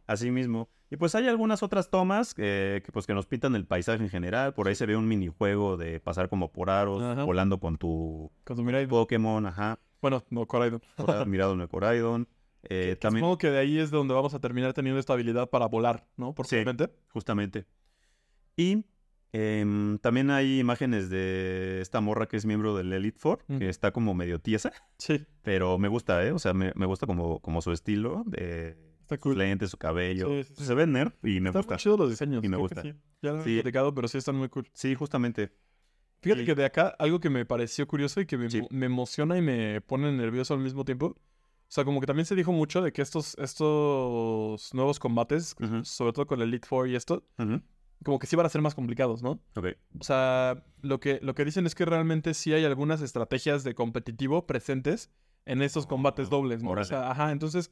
Así 0.07 0.29
mismo. 0.31 0.67
Y 0.89 0.97
pues 0.97 1.15
hay 1.15 1.27
algunas 1.27 1.63
otras 1.63 1.89
tomas 1.89 2.33
eh, 2.37 2.81
que 2.83 2.91
pues 2.91 3.07
que 3.07 3.13
nos 3.13 3.25
pintan 3.27 3.55
el 3.55 3.65
paisaje 3.65 4.03
en 4.03 4.09
general. 4.09 4.53
Por 4.53 4.67
ahí 4.67 4.75
se 4.75 4.85
ve 4.85 4.97
un 4.97 5.07
minijuego 5.07 5.77
de 5.77 5.99
pasar 6.01 6.27
como 6.27 6.51
por 6.51 6.69
aros, 6.69 7.01
Ajá. 7.01 7.23
volando 7.23 7.59
con 7.59 7.77
tu 7.77 8.29
Con 8.43 8.57
tu. 8.57 8.87
Pokémon, 8.89 9.45
ajá. 9.45 9.79
Bueno, 10.01 10.23
no, 10.29 10.45
Coraidon. 10.47 10.81
Por 10.97 11.25
mirado 11.27 11.53
en 11.53 11.61
el 11.61 11.67
Coraidon. 11.69 12.27
Eh, 12.69 12.95
también, 13.01 13.21
Supongo 13.23 13.39
que 13.39 13.49
de 13.49 13.57
ahí 13.57 13.79
es 13.79 13.89
de 13.89 13.97
donde 13.97 14.13
vamos 14.13 14.35
a 14.35 14.39
terminar 14.39 14.71
teniendo 14.73 14.99
esta 14.99 15.13
habilidad 15.13 15.49
para 15.49 15.65
volar, 15.65 16.05
¿no? 16.15 16.35
Por 16.35 16.45
Sí. 16.45 16.57
justamente. 17.09 17.65
Y 18.55 18.85
em, 19.33 19.97
también 19.97 20.29
hay 20.29 20.59
imágenes 20.59 21.09
de 21.09 21.81
esta 21.81 22.01
morra 22.01 22.27
que 22.27 22.37
es 22.37 22.45
miembro 22.45 22.75
del 22.75 22.93
Elite 22.93 23.17
Four, 23.17 23.43
Ujú. 23.49 23.57
que 23.57 23.67
está 23.69 23.91
como 23.91 24.13
medio 24.13 24.39
tiesa, 24.39 24.71
Sí, 24.99 25.25
pero 25.41 25.79
me 25.79 25.87
gusta, 25.87 26.23
¿eh? 26.23 26.31
O 26.33 26.37
sea, 26.39 26.53
me, 26.53 26.71
me 26.75 26.85
gusta 26.85 27.07
como, 27.07 27.39
como 27.39 27.63
su 27.63 27.71
estilo, 27.71 28.23
de 28.27 28.77
está 29.01 29.15
sus 29.15 29.23
cool. 29.23 29.37
lentes, 29.39 29.71
su 29.71 29.77
cabello. 29.77 30.27
Sí, 30.27 30.43
sí, 30.43 30.53
sí. 30.57 30.65
Se 30.65 30.75
ve 30.75 30.85
nerd 30.85 31.13
y 31.23 31.39
me 31.39 31.49
Están 31.49 31.61
gusta. 31.61 31.73
muy 31.73 31.79
chidos 31.79 31.97
los 31.99 32.09
diseños. 32.11 32.43
Y 32.43 32.47
me 32.49 32.57
gusta. 32.57 32.83
sí. 32.83 32.93
Ya 33.23 33.31
lo 33.31 33.41
he 33.41 33.43
platicado, 33.43 33.93
pero 33.95 34.07
sí 34.07 34.17
están 34.19 34.35
muy 34.35 34.49
cool. 34.49 34.69
Sí, 34.73 34.93
justamente. 34.93 35.51
Fíjate 36.21 36.45
que 36.45 36.55
de 36.55 36.65
acá, 36.65 36.95
algo 36.99 37.19
que 37.19 37.29
me 37.29 37.45
pareció 37.45 37.87
curioso 37.87 38.21
y 38.21 38.25
que 38.25 38.37
me, 38.37 38.49
Sí. 38.49 38.61
mo- 38.61 38.67
me 38.71 38.85
emociona 38.85 39.37
y 39.37 39.41
me 39.41 39.81
pone 39.81 40.11
nervioso 40.11 40.53
al 40.53 40.59
mismo 40.59 40.85
tiempo. 40.85 41.07
O 41.07 41.73
sea, 41.73 41.83
como 41.85 41.99
que 42.01 42.05
también 42.07 42.25
se 42.25 42.35
dijo 42.35 42.51
mucho 42.51 42.81
de 42.81 42.91
que 42.91 43.01
estos, 43.01 43.35
estos 43.81 44.73
nuevos 44.73 44.99
combates, 44.99 45.55
sobre 45.83 46.13
todo 46.13 46.27
con 46.27 46.41
el 46.41 46.49
Elite 46.49 46.67
Four 46.67 46.89
y 46.89 46.95
esto, 46.95 47.23
como 48.03 48.19
que 48.19 48.27
sí 48.27 48.35
van 48.35 48.45
a 48.45 48.49
ser 48.49 48.61
más 48.61 48.75
complicados, 48.75 49.23
¿no? 49.23 49.39
Ok. 49.55 49.67
O 49.99 50.03
sea, 50.03 50.63
lo 50.81 50.99
que, 50.99 51.19
lo 51.21 51.33
que 51.35 51.45
dicen 51.45 51.65
es 51.65 51.75
que 51.75 51.85
realmente 51.85 52.33
sí 52.33 52.53
hay 52.53 52.65
algunas 52.65 53.01
estrategias 53.01 53.63
de 53.63 53.73
competitivo 53.75 54.45
presentes 54.47 55.09
en 55.45 55.61
estos 55.61 55.87
combates 55.87 56.29
dobles, 56.29 56.61
¿no? 56.61 56.71
O 56.71 56.83
sea, 56.83 57.09
ajá, 57.11 57.31
entonces 57.31 57.71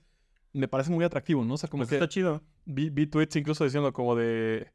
me 0.53 0.67
parece 0.67 0.91
muy 0.91 1.03
atractivo, 1.05 1.43
¿no? 1.45 1.55
O 1.55 1.57
sea, 1.57 1.69
como 1.69 1.81
Pues 1.81 1.89
que 1.89 1.95
está 1.95 2.07
chido. 2.09 2.41
vi, 2.65 2.89
vi 2.89 3.05
tweets 3.05 3.35
incluso 3.35 3.63
diciendo 3.63 3.91
como 3.93 4.15
de... 4.15 4.71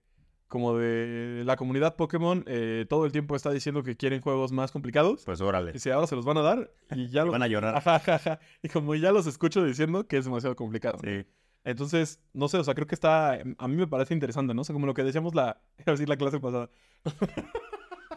como 0.49 0.77
de 0.77 1.43
la 1.45 1.57
comunidad 1.57 1.97
Pokémon, 1.97 2.45
eh, 2.47 2.87
todo 2.89 3.07
el 3.07 3.13
tiempo 3.13 3.35
está 3.35 3.51
diciendo 3.51 3.83
que 3.83 3.97
quieren 3.97 4.21
juegos 4.21 4.53
más 4.53 4.71
complicados. 4.71 5.25
Pues 5.25 5.41
órale. 5.41 5.73
Y 5.75 5.79
si 5.79 5.91
ahora 5.91 6.07
se 6.07 6.17
los 6.17 6.25
van 6.25 6.37
a 6.39 6.43
dar 6.43 6.71
y 6.95 7.09
ya 7.09 7.25
los... 7.25 7.33
Van 7.33 7.43
a 7.43 7.49
llorar. 7.49 7.77
Ajá, 7.77 7.97
ajá, 7.97 8.15
ajá. 8.15 8.41
Y 8.63 8.69
como 8.69 8.95
ya 8.95 9.13
los 9.13 9.27
escucho 9.27 9.65
diciendo 9.65 10.07
que 10.07 10.19
es 10.19 10.25
demasiado 10.25 10.55
complicado. 10.57 10.99
Sí. 11.03 11.27
Entonces, 11.65 12.21
no 12.35 12.49
sé, 12.49 12.59
o 12.59 12.65
sea, 12.65 12.75
creo 12.75 12.87
que 12.87 12.95
está, 12.95 13.33
a 13.33 13.69
mí 13.69 13.77
me 13.77 13.87
parece 13.87 14.13
interesante, 14.13 14.53
¿no? 14.53 14.61
O 14.61 14.65
sea, 14.65 14.75
como 14.75 14.87
lo 14.87 14.95
que 14.95 15.03
decíamos 15.03 15.35
la, 15.35 15.61
decir 15.87 16.09
la 16.09 16.17
clase 16.17 16.39
pasada, 16.39 16.71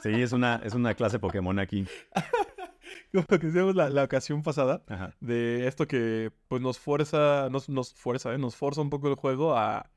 Sí, 0.03 0.09
es 0.09 0.31
una, 0.31 0.61
es 0.63 0.73
una 0.73 0.93
clase 0.93 1.17
Pokémon 1.17 1.57
aquí. 1.57 1.85
como 3.11 3.25
lo 3.29 3.39
que 3.39 3.47
decíamos 3.47 3.75
la, 3.75 3.89
la 3.89 4.03
ocasión 4.03 4.43
pasada, 4.43 4.83
Ajá. 4.87 5.15
de 5.21 5.67
esto 5.67 5.87
que, 5.87 6.31
pues, 6.49 6.61
nos 6.61 6.77
fuerza, 6.77 7.49
nos, 7.49 7.69
nos 7.69 7.93
fuerza, 7.93 8.33
¿eh? 8.33 8.37
Nos 8.37 8.55
forza 8.55 8.81
un 8.81 8.89
poco 8.89 9.07
el 9.07 9.15
juego 9.15 9.57
a, 9.57 9.89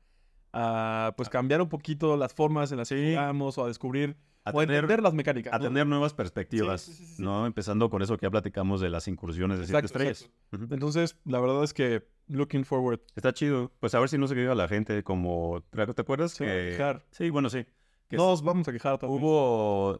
a 0.53 1.13
pues, 1.17 1.29
cambiar 1.29 1.61
un 1.61 1.69
poquito 1.69 2.17
las 2.17 2.33
formas 2.33 2.71
en 2.71 2.77
las 2.79 2.89
que 2.89 2.95
Sí. 2.97 3.09
jugamos 3.15 3.57
o 3.57 3.63
a 3.65 3.67
descubrir, 3.67 4.17
A 4.43 4.49
o 4.51 4.59
tener, 4.59 4.75
entender 4.77 5.01
las 5.03 5.13
mecánicas, 5.13 5.53
a 5.53 5.57
¿no? 5.59 5.63
tener 5.65 5.85
nuevas 5.87 6.13
perspectivas, 6.13 6.81
Sí, 6.81 6.93
sí, 6.93 7.05
sí, 7.05 7.15
sí. 7.15 7.23
¿no? 7.23 7.45
Empezando 7.45 7.89
con 7.89 8.01
eso 8.01 8.17
que 8.17 8.25
ya 8.25 8.31
platicamos 8.31 8.81
de 8.81 8.89
las 8.89 9.07
incursiones 9.07 9.59
de 9.59 9.65
siete 9.65 9.79
Exacto, 9.79 9.97
estrellas. 10.03 10.21
exacto. 10.23 10.65
Ujú. 10.65 10.73
Entonces, 10.73 11.17
la 11.25 11.39
verdad 11.39 11.63
es 11.63 11.73
que, 11.73 12.07
looking 12.27 12.65
forward, 12.65 12.99
Está 13.15 13.33
chido. 13.33 13.71
Pues 13.79 13.93
a 13.95 13.99
ver 13.99 14.09
si 14.09 14.17
no 14.17 14.27
se 14.27 14.35
queda 14.35 14.55
la 14.55 14.67
gente 14.67 15.03
como... 15.03 15.63
¿Te 15.71 16.01
acuerdas? 16.01 16.31
se 16.31 16.45
va 16.45 16.51
a 16.51 16.53
que- 16.55 16.69
quejar. 16.71 17.05
Sí, 17.11 17.29
bueno, 17.29 17.49
sí. 17.49 17.65
Que 18.09 18.17
Nos 18.17 18.41
vamos 18.43 18.67
a 18.67 18.71
quejar 18.73 18.97
también. 18.97 19.21
Hubo... 19.23 19.97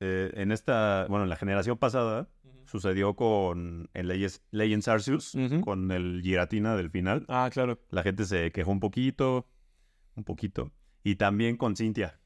eh, 0.00 0.30
en 0.34 0.52
esta... 0.52 1.06
Bueno, 1.08 1.24
en 1.24 1.30
la 1.30 1.36
generación 1.36 1.76
pasada 1.78 2.28
sucedió 2.64 3.14
con... 3.14 3.88
En 3.94 4.08
Legends, 4.08 4.42
Legends 4.50 4.88
Arceus, 4.88 5.36
con 5.64 5.90
el 5.92 6.20
Giratina 6.22 6.74
del 6.76 6.90
final. 6.90 7.24
Ah, 7.28 7.48
claro. 7.52 7.78
La 7.90 8.02
gente 8.02 8.24
se 8.24 8.50
quejó 8.52 8.70
un 8.72 8.80
poquito. 8.80 9.46
Un 10.16 10.24
poquito. 10.24 10.72
Y 11.04 11.16
también 11.16 11.56
con 11.56 11.76
Cintia. 11.76 12.18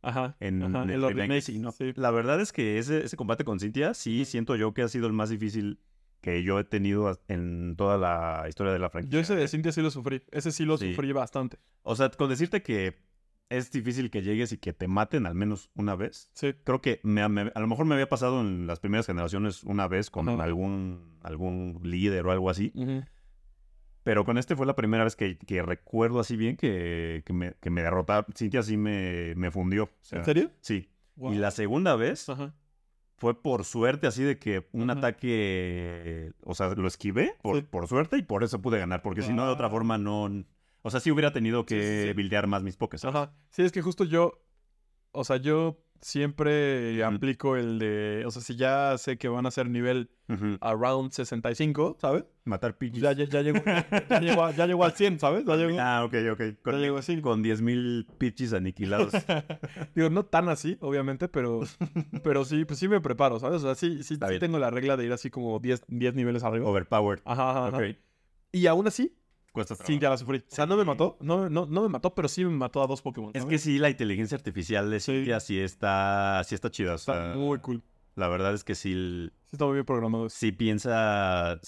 Ajá. 0.00 0.36
En, 0.38 0.62
ajá, 0.62 0.84
en 0.84 0.90
el 0.90 1.00
remake. 1.00 1.14
remakes, 1.16 1.44
Sí, 1.46 1.58
no. 1.58 1.72
sí. 1.72 1.92
La 1.96 2.10
verdad 2.12 2.40
es 2.40 2.52
que 2.52 2.78
ese, 2.78 3.04
ese 3.04 3.16
combate 3.16 3.44
con 3.44 3.58
Cintia, 3.58 3.94
sí 3.94 4.24
siento 4.24 4.54
yo 4.54 4.72
que 4.74 4.82
ha 4.82 4.88
sido 4.88 5.06
el 5.08 5.12
más 5.12 5.28
difícil 5.30 5.80
que 6.20 6.42
yo 6.42 6.58
he 6.58 6.64
tenido 6.64 7.20
en 7.28 7.74
toda 7.76 7.96
la 7.98 8.48
historia 8.48 8.72
de 8.72 8.78
la 8.78 8.90
franquicia. 8.90 9.12
Yo 9.14 9.20
ese 9.20 9.34
de 9.34 9.48
Cintia 9.48 9.72
sí 9.72 9.82
lo 9.82 9.90
sufrí. 9.90 10.22
Ese 10.30 10.52
sí 10.52 10.64
lo 10.64 10.76
Sí. 10.78 10.90
sufrí 10.92 11.10
bastante. 11.12 11.58
O 11.82 11.96
sea, 11.96 12.10
con 12.10 12.28
decirte 12.28 12.62
que 12.62 12.96
es 13.50 13.70
difícil 13.72 14.10
que 14.10 14.22
llegues 14.22 14.52
y 14.52 14.58
que 14.58 14.72
te 14.72 14.88
maten 14.88 15.24
al 15.26 15.34
menos 15.34 15.70
una 15.74 15.96
vez. 15.96 16.30
Sí. 16.34 16.54
Creo 16.64 16.80
que 16.82 17.00
me- 17.02 17.26
me- 17.28 17.50
a 17.54 17.60
lo 17.60 17.66
mejor 17.66 17.86
me 17.86 17.94
había 17.94 18.08
pasado 18.08 18.40
en 18.40 18.66
las 18.66 18.78
primeras 18.78 19.06
generaciones 19.06 19.64
una 19.64 19.88
vez 19.88 20.10
con 20.10 20.28
Ajá. 20.28 20.42
algún, 20.44 21.16
algún 21.22 21.80
líder 21.82 22.26
o 22.26 22.30
algo 22.32 22.50
así. 22.50 22.72
Ujú. 22.74 23.02
Pero 24.08 24.24
con 24.24 24.38
este 24.38 24.56
fue 24.56 24.64
la 24.64 24.74
primera 24.74 25.04
vez 25.04 25.16
que, 25.16 25.36
que 25.36 25.60
recuerdo 25.60 26.18
así 26.18 26.34
bien 26.34 26.56
que, 26.56 27.22
que 27.26 27.34
me, 27.34 27.52
que 27.60 27.68
me 27.68 27.82
derrotaron. 27.82 28.24
Cintia 28.34 28.62
sí 28.62 28.78
me, 28.78 29.34
me 29.36 29.50
fundió. 29.50 29.84
o 29.84 29.90
sea, 30.00 30.20
¿En 30.20 30.24
serio? 30.24 30.50
Sí. 30.62 30.88
Wow. 31.16 31.34
Y 31.34 31.36
la 31.36 31.50
segunda 31.50 31.94
vez 31.94 32.26
Ajá. 32.30 32.54
fue 33.18 33.42
por 33.42 33.66
suerte, 33.66 34.06
así 34.06 34.22
de 34.22 34.38
que 34.38 34.66
un 34.72 34.88
Ajá. 34.88 34.98
ataque, 35.00 36.32
o 36.42 36.54
sea, 36.54 36.68
lo 36.74 36.88
esquivé 36.88 37.34
por, 37.42 37.56
Sí. 37.56 37.62
por 37.68 37.86
suerte 37.86 38.16
y 38.16 38.22
por 38.22 38.44
eso 38.44 38.62
pude 38.62 38.78
ganar, 38.78 39.02
porque 39.02 39.20
si 39.20 39.34
no, 39.34 39.44
de 39.44 39.52
otra 39.52 39.66
Wow. 39.66 39.76
forma 39.76 39.98
no... 39.98 40.42
O 40.80 40.90
sea, 40.90 41.00
sí 41.00 41.10
hubiera 41.10 41.34
tenido 41.34 41.66
que 41.66 42.06
Sí, 42.06 42.12
buildear 42.14 42.46
más 42.46 42.62
mis 42.62 42.78
pokés. 42.78 43.04
Ajá. 43.04 43.34
Sí, 43.50 43.60
es 43.60 43.72
que 43.72 43.82
justo 43.82 44.04
yo. 44.04 44.40
O 45.12 45.22
sea, 45.24 45.36
yo 45.36 45.84
siempre 46.00 47.04
Ujú. 47.04 47.14
aplico 47.16 47.56
el 47.56 47.78
de. 47.78 48.24
O 48.26 48.30
sea, 48.30 48.42
si 48.42 48.56
ya 48.56 48.96
sé 48.98 49.18
que 49.18 49.28
van 49.28 49.46
a 49.46 49.50
ser 49.50 49.68
nivel 49.68 50.10
Ujú. 50.28 50.56
around 50.60 51.10
65, 51.12 51.96
¿sabes? 52.00 52.24
Matar 52.44 52.76
Pues 52.76 52.90
Pidgeys. 52.92 53.02
Ya, 53.02 53.12
ya, 53.12 53.24
ya, 53.24 53.42
llegó, 53.42 53.60
ya, 53.64 54.20
llegó, 54.20 54.44
a- 54.44 54.52
ya 54.52 54.66
llegó 54.66 54.84
al 54.84 54.92
100, 54.92 55.18
¿sabes? 55.18 55.44
Ya 55.44 55.56
llegó, 55.56 55.78
Ah, 55.80 56.04
ok, 56.04 56.14
ok. 56.32 56.38
ya 56.40 56.54
Con, 56.62 56.80
llegó 56.80 56.98
así. 56.98 57.20
con 57.20 57.42
10.000 57.42 58.06
Pidgeys 58.18 58.52
aniquilados. 58.52 59.12
Digo, 59.94 60.10
no 60.10 60.24
tan 60.24 60.48
así, 60.48 60.76
obviamente, 60.80 61.28
pero, 61.28 61.60
pero 62.22 62.44
sí, 62.44 62.64
pues 62.64 62.78
sí 62.78 62.88
me 62.88 63.00
preparo, 63.00 63.38
¿sabes? 63.38 63.62
O 63.62 63.66
sea, 63.66 63.74
sí, 63.74 64.02
sí, 64.02 64.16
sí 64.16 64.38
tengo 64.38 64.58
la 64.58 64.70
regla 64.70 64.96
de 64.96 65.04
ir 65.06 65.12
así 65.12 65.30
como 65.30 65.58
10, 65.58 65.82
10 65.88 66.14
niveles 66.14 66.42
arriba. 66.44 66.66
Overpowered. 66.68 67.20
Ajá, 67.24 67.50
ajá, 67.50 67.66
ajá. 67.68 67.82
Y 68.52 68.66
aún 68.66 68.86
así, 68.86 69.17
Cuesta 69.52 69.74
sí, 69.74 69.78
trabajo. 69.84 70.00
ya 70.02 70.10
la 70.10 70.16
sufrí. 70.18 70.38
O 70.38 70.42
sea, 70.54 70.66
no 70.66 70.76
me 70.76 70.82
Sí. 70.82 70.88
mató, 70.88 71.16
no, 71.20 71.48
no, 71.48 71.66
no 71.66 71.82
me 71.82 71.88
mató, 71.88 72.14
pero 72.14 72.28
sí 72.28 72.44
me 72.44 72.50
mató 72.50 72.82
a 72.82 72.86
dos 72.86 73.02
Pokémon. 73.02 73.30
Es 73.34 73.42
¿sabes? 73.42 73.54
que 73.54 73.58
sí, 73.58 73.78
la 73.78 73.90
inteligencia 73.90 74.36
artificial 74.36 74.90
de 74.90 75.00
Sí. 75.00 75.12
Cintia 75.12 75.40
sí 75.40 75.58
está, 75.58 76.42
sí 76.44 76.54
está 76.54 76.70
chida. 76.70 76.92
o 76.92 76.96
Está 76.96 77.14
sea, 77.32 77.34
muy 77.34 77.58
cool. 77.60 77.82
La 78.14 78.28
verdad 78.28 78.52
es 78.54 78.64
que 78.64 78.74
sí, 78.74 78.92
Sí, 78.92 79.32
está 79.52 79.64
muy 79.64 79.74
bien 79.74 79.86
programado. 79.86 80.28
sí 80.28 80.52
piensa... 80.52 81.60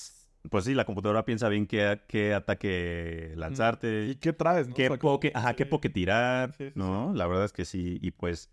Pues 0.48 0.64
sí, 0.64 0.72
la 0.74 0.86
computadora 0.86 1.26
piensa 1.26 1.50
bien 1.50 1.66
qué, 1.66 2.00
qué 2.08 2.32
ataque 2.32 3.34
lanzarte. 3.36 4.06
¿Y 4.06 4.14
qué 4.16 4.32
traes? 4.32 4.68
no? 4.68 4.74
qué 4.74 4.86
O 4.86 4.88
sea, 4.92 4.98
poke, 4.98 5.32
ajá, 5.34 5.52
qué 5.54 5.64
sí. 5.64 5.70
poke 5.70 5.90
tirar, 5.90 6.54
Sí, 6.56 6.68
sí, 6.68 6.72
¿no? 6.76 7.12
La 7.14 7.26
verdad 7.26 7.44
es 7.44 7.52
que 7.52 7.66
sí, 7.66 7.98
y 8.00 8.10
pues, 8.12 8.50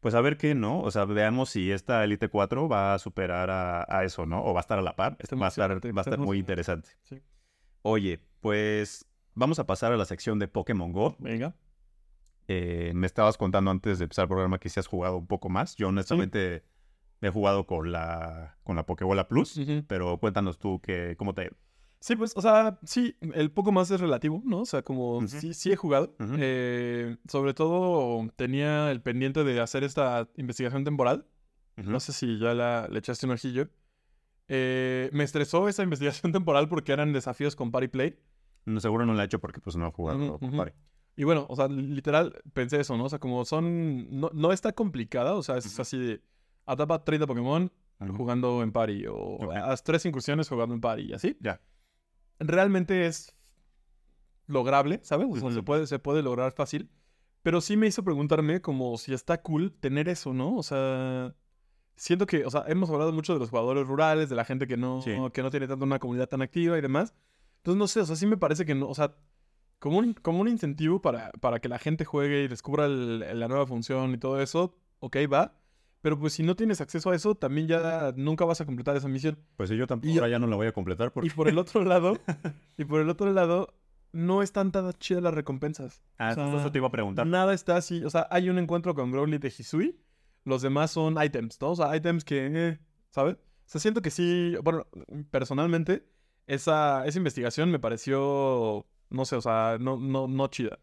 pues 0.00 0.14
a 0.14 0.20
ver 0.20 0.36
qué, 0.36 0.54
¿no? 0.54 0.80
O 0.80 0.90
sea, 0.92 1.04
veamos 1.04 1.50
si 1.50 1.72
esta 1.72 2.04
Elite 2.04 2.28
4 2.28 2.68
va 2.68 2.94
a 2.94 2.98
superar 3.00 3.50
a, 3.50 3.84
a 3.88 4.04
eso, 4.04 4.24
¿no? 4.24 4.44
O 4.44 4.54
va 4.54 4.60
a 4.60 4.62
estar 4.62 4.78
a 4.78 4.82
la 4.82 4.94
par. 4.94 5.16
Está 5.18 5.34
va 5.34 5.46
a 5.46 5.48
estar, 5.48 5.72
va 5.84 6.00
a 6.00 6.02
estar 6.02 6.18
muy 6.18 6.38
interesante. 6.38 6.90
Sí. 7.02 7.20
Oye, 7.88 8.18
pues 8.40 9.06
vamos 9.36 9.60
a 9.60 9.66
pasar 9.66 9.92
a 9.92 9.96
la 9.96 10.04
sección 10.04 10.40
de 10.40 10.48
Pokémon 10.48 10.90
Go. 10.90 11.14
Venga. 11.20 11.54
Eh, 12.48 12.90
me 12.96 13.06
estabas 13.06 13.38
contando 13.38 13.70
antes 13.70 13.98
de 13.98 14.06
empezar 14.06 14.24
el 14.24 14.28
programa 14.28 14.58
que 14.58 14.68
sí 14.68 14.80
has 14.80 14.88
jugado 14.88 15.18
un 15.18 15.28
poco 15.28 15.48
más. 15.48 15.76
Yo 15.76 15.86
honestamente 15.86 16.64
he 17.20 17.30
jugado 17.30 17.64
con 17.64 17.92
la, 17.92 18.58
con 18.64 18.74
la 18.74 18.84
Pokébola 18.86 19.28
Plus, 19.28 19.60
pero 19.86 20.18
cuéntanos 20.18 20.58
tú 20.58 20.80
que, 20.80 21.14
cómo 21.16 21.32
te 21.32 21.42
ha 21.42 21.44
ido. 21.44 21.56
Sí, 22.00 22.16
pues, 22.16 22.32
o 22.36 22.42
sea, 22.42 22.80
sí, 22.82 23.16
el 23.34 23.52
poco 23.52 23.70
más 23.70 23.88
es 23.92 24.00
relativo, 24.00 24.42
¿no? 24.44 24.62
O 24.62 24.66
sea, 24.66 24.82
como 24.82 25.24
sí, 25.28 25.54
sí 25.54 25.70
he 25.70 25.76
jugado. 25.76 26.16
Eh, 26.38 27.16
sobre 27.28 27.54
todo 27.54 28.28
tenía 28.34 28.90
el 28.90 29.00
pendiente 29.00 29.44
de 29.44 29.60
hacer 29.60 29.84
esta 29.84 30.28
investigación 30.34 30.82
temporal. 30.82 31.24
No 31.76 32.00
sé 32.00 32.12
si 32.12 32.40
ya 32.40 32.52
la, 32.52 32.88
le 32.90 32.98
echaste 32.98 33.26
un 33.26 33.32
ojillo. 33.32 33.68
Eh, 34.48 35.10
me 35.12 35.24
estresó 35.24 35.68
esa 35.68 35.82
investigación 35.84 36.32
temporal 36.32 36.68
porque 36.68 36.92
eran 36.92 37.12
desafíos 37.12 37.56
con 37.56 37.70
Party 37.70 37.88
Play. 37.88 38.18
No, 38.64 38.80
seguro 38.80 39.06
no 39.06 39.14
la 39.14 39.22
he 39.22 39.26
hecho 39.26 39.38
porque 39.40 39.60
pues 39.60 39.76
no 39.76 39.86
he 39.86 39.90
jugado. 39.92 40.38
Con 40.38 40.48
ujú. 40.48 40.56
Pare. 40.56 40.74
Y 41.16 41.24
bueno, 41.24 41.46
o 41.48 41.56
sea, 41.56 41.68
literal 41.68 42.34
pensé 42.52 42.80
eso, 42.80 42.96
¿no? 42.96 43.04
O 43.04 43.08
sea, 43.08 43.18
como 43.18 43.44
son. 43.44 44.20
No, 44.20 44.30
no 44.34 44.52
está 44.52 44.72
complicada, 44.72 45.34
o 45.34 45.42
sea, 45.42 45.56
es 45.56 45.66
Ujú. 45.72 45.82
así 45.82 45.98
de. 45.98 46.22
Atrapa 46.66 47.04
30 47.04 47.26
Pokémon 47.26 47.72
jugando 48.16 48.62
en 48.62 48.72
Party. 48.72 49.06
O 49.06 49.14
Ok. 49.14 49.54
haz 49.54 49.82
tres 49.84 50.04
incursiones 50.04 50.48
jugando 50.48 50.74
en 50.74 50.80
Party 50.80 51.02
y 51.04 51.12
así. 51.14 51.36
Ya. 51.40 51.60
Realmente 52.38 53.06
es 53.06 53.34
lograble, 54.46 55.00
¿sabes? 55.02 55.28
O 55.30 55.36
sea, 55.36 55.50
se, 55.52 55.62
puede, 55.62 55.86
se 55.86 55.98
puede 55.98 56.22
lograr 56.22 56.52
fácil. 56.52 56.90
Pero 57.42 57.60
sí 57.60 57.76
me 57.76 57.86
hizo 57.86 58.02
preguntarme 58.02 58.60
como 58.60 58.98
si 58.98 59.14
está 59.14 59.40
cool 59.42 59.72
tener 59.72 60.08
eso, 60.08 60.34
¿no? 60.34 60.56
O 60.56 60.62
sea, 60.62 61.34
siento 61.96 62.26
que, 62.26 62.44
o 62.44 62.50
sea, 62.50 62.64
hemos 62.68 62.88
hablado 62.90 63.12
mucho 63.12 63.32
de 63.34 63.38
los 63.40 63.50
jugadores 63.50 63.86
rurales, 63.86 64.28
de 64.28 64.36
la 64.36 64.44
gente 64.44 64.66
que 64.66 64.76
no, 64.76 65.02
Sí. 65.02 65.12
que 65.32 65.42
no 65.42 65.50
tiene 65.50 65.66
tanto 65.66 65.84
una 65.84 65.98
comunidad 65.98 66.28
tan 66.28 66.42
activa 66.42 66.78
y 66.78 66.80
demás. 66.80 67.14
Entonces, 67.58 67.78
no 67.78 67.86
sé, 67.88 68.00
o 68.00 68.06
sea, 68.06 68.16
sí 68.16 68.26
me 68.26 68.36
parece 68.36 68.64
que 68.64 68.74
no, 68.74 68.88
o 68.88 68.94
sea, 68.94 69.14
como 69.78 69.98
un, 69.98 70.14
como 70.14 70.40
un 70.40 70.48
incentivo 70.48 71.02
para, 71.02 71.30
para 71.40 71.58
que 71.60 71.68
la 71.68 71.78
gente 71.78 72.04
juegue 72.04 72.44
y 72.44 72.48
descubra 72.48 72.86
el- 72.86 73.38
la 73.40 73.48
nueva 73.48 73.66
función 73.66 74.12
y 74.14 74.18
todo 74.18 74.40
eso, 74.40 74.74
ok, 75.00 75.16
va. 75.32 75.54
Pero 76.02 76.18
pues 76.18 76.34
si 76.34 76.42
no 76.44 76.54
tienes 76.54 76.80
acceso 76.80 77.10
a 77.10 77.16
eso, 77.16 77.34
también 77.34 77.66
ya 77.66 78.12
nunca 78.16 78.44
vas 78.44 78.60
a 78.60 78.64
completar 78.66 78.96
esa 78.96 79.08
misión. 79.08 79.38
Pues 79.56 79.70
yo 79.70 79.86
tampoco 79.88 80.12
ahora 80.14 80.28
ya 80.28 80.38
no 80.38 80.46
la 80.46 80.54
voy 80.54 80.68
a 80.68 80.72
completar 80.72 81.10
porque... 81.12 81.26
Y 81.26 81.30
por 81.30 81.48
el 81.48 81.58
otro 81.58 81.82
lado, 81.84 82.16
y 82.78 82.84
por 82.84 83.00
el 83.00 83.08
otro 83.10 83.32
lado, 83.32 83.74
no 84.12 84.42
están 84.42 84.70
tan 84.70 84.92
chidas 84.94 85.22
las 85.22 85.34
recompensas. 85.34 86.02
Ah, 86.18 86.30
o 86.30 86.34
sea, 86.34 86.56
eso 86.60 86.70
te 86.70 86.78
iba 86.78 86.86
a 86.86 86.90
preguntar. 86.92 87.26
Nada 87.26 87.52
está 87.54 87.76
así. 87.76 88.04
O 88.04 88.10
sea, 88.10 88.28
hay 88.30 88.48
un 88.48 88.58
encuentro 88.58 88.94
con 88.94 89.10
Growly 89.10 89.38
de 89.38 89.48
Hisui. 89.48 89.98
Los 90.46 90.62
demás 90.62 90.92
son 90.92 91.22
items, 91.22 91.60
¿no? 91.60 91.72
O 91.72 91.76
sea, 91.76 91.94
items 91.96 92.24
que, 92.24 92.48
eh, 92.54 92.78
¿sabes? 93.10 93.34
O 93.34 93.68
sea, 93.68 93.80
siento 93.80 94.00
que 94.00 94.10
sí. 94.10 94.54
Bueno, 94.62 94.86
personalmente, 95.32 96.06
esa, 96.46 97.04
esa 97.04 97.18
investigación 97.18 97.70
me 97.72 97.80
pareció. 97.80 98.86
No 99.10 99.24
sé, 99.24 99.34
o 99.34 99.40
sea, 99.40 99.76
no, 99.80 99.96
no, 99.96 100.28
no 100.28 100.46
chida. 100.46 100.78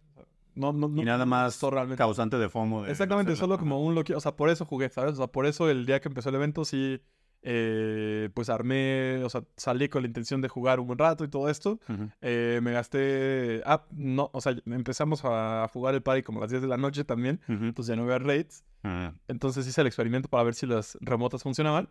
No, 0.54 0.74
no, 0.74 0.90
no, 0.90 1.02
y 1.02 1.06
nada 1.06 1.26
más 1.26 1.60
realmente. 1.62 1.98
causante 1.98 2.38
de 2.38 2.50
FOMO. 2.50 2.84
de 2.84 2.92
Exactamente, 2.92 3.38
solo 3.38 3.58
como 3.58 3.82
un 3.82 3.96
loquillo. 3.96 4.18
O 4.18 4.22
sea, 4.22 4.36
por 4.36 4.50
eso 4.50 4.66
jugué, 4.66 4.90
¿sabes? 4.90 5.14
O 5.14 5.16
sea, 5.16 5.28
por 5.28 5.46
eso 5.46 5.70
el 5.70 5.86
día 5.86 6.02
que 6.02 6.10
empezó 6.10 6.28
el 6.28 6.36
evento 6.36 6.66
sí. 6.66 7.02
Eh, 7.46 8.30
pues 8.34 8.50
armé, 8.50 9.22
o 9.24 9.30
sea, 9.30 9.44
salí 9.58 9.90
con 9.90 10.02
la 10.04 10.08
intención 10.08 10.42
de 10.42 10.48
jugar 10.50 10.80
un 10.80 10.88
buen 10.88 10.98
rato 11.00 11.24
y 11.24 11.28
todo 11.28 11.50
esto. 11.50 11.80
Ujú. 11.90 12.10
Eh, 12.22 12.60
me 12.64 12.72
gasté. 12.72 13.62
Ah, 13.66 13.86
no, 13.92 14.30
o 14.34 14.42
sea, 14.42 14.56
empezamos 14.66 15.22
a 15.24 15.70
jugar 15.72 15.94
el 15.96 16.02
party 16.02 16.24
como 16.24 16.40
a 16.40 16.42
las 16.44 16.50
10 16.52 16.62
de 16.62 16.68
la 16.68 16.78
noche 16.78 17.04
también. 17.04 17.40
Ujú. 17.50 17.66
Entonces 17.66 17.90
ya 17.94 17.96
no 17.96 18.04
había 18.04 18.20
raids. 18.20 18.64
Ah, 18.86 19.14
Entonces 19.30 19.66
hice 19.68 19.80
el 19.82 19.88
experimento 19.88 20.28
para 20.30 20.44
ver 20.44 20.56
si 20.56 20.66
las 20.66 20.98
remotas 21.02 21.42
funcionaban. 21.44 21.90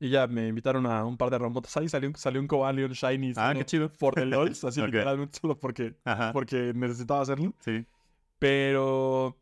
Y 0.00 0.10
ya 0.10 0.26
me 0.26 0.48
invitaron 0.48 0.84
a 0.86 1.04
un 1.04 1.16
par 1.16 1.30
de 1.30 1.38
remotas 1.38 1.76
ahí. 1.76 1.88
Salió, 1.88 2.08
un- 2.08 2.16
salió 2.16 2.40
un 2.40 2.46
Cobalion 2.48 2.90
Shiny. 2.92 3.32
Ah, 3.36 3.48
solo 3.48 3.58
qué 3.60 3.66
chido. 3.66 3.88
For 3.90 4.14
the 4.14 4.26
LOLs, 4.26 4.64
así 4.64 4.80
Ok. 4.80 4.86
literalmente 4.86 5.38
solo 5.40 5.58
porque, 5.60 5.94
porque 6.32 6.72
necesitaba 6.74 7.20
hacerlo. 7.22 7.52
Sí. 7.60 7.84
Pero. 8.38 9.38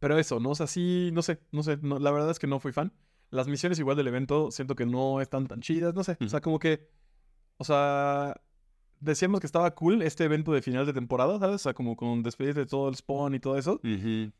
Pero 0.00 0.18
eso, 0.18 0.38
¿no? 0.38 0.50
O 0.50 0.54
sea, 0.54 0.66
sí, 0.68 1.10
no 1.12 1.22
sé, 1.22 1.40
no 1.50 1.62
sé. 1.62 1.78
no- 1.82 1.98
la 1.98 2.10
verdad 2.12 2.30
es 2.30 2.38
que 2.38 2.46
no 2.46 2.60
fui 2.60 2.72
fan. 2.72 2.92
Las 3.30 3.48
misiones 3.48 3.78
igual 3.78 3.96
del 3.96 4.08
evento 4.08 4.50
siento 4.50 4.74
que 4.74 4.86
no 4.86 5.20
están 5.20 5.46
tan 5.46 5.60
chidas, 5.60 5.94
no 5.94 6.04
sé. 6.04 6.16
O 6.20 6.28
sea, 6.28 6.40
como 6.40 6.58
que. 6.58 6.88
O 7.56 7.64
sea. 7.64 8.40
decíamos 9.00 9.40
que 9.40 9.46
estaba 9.46 9.74
cool 9.74 10.02
este 10.02 10.24
evento 10.24 10.52
de 10.52 10.62
final 10.62 10.86
de 10.86 10.92
temporada, 10.92 11.38
¿sabes? 11.38 11.56
O 11.56 11.58
sea, 11.58 11.74
como 11.74 11.96
con 11.96 12.22
despedir 12.22 12.54
de 12.54 12.66
todo 12.66 12.88
el 12.88 12.96
spawn 12.96 13.34
y 13.34 13.40
todo 13.40 13.56
eso. 13.56 13.80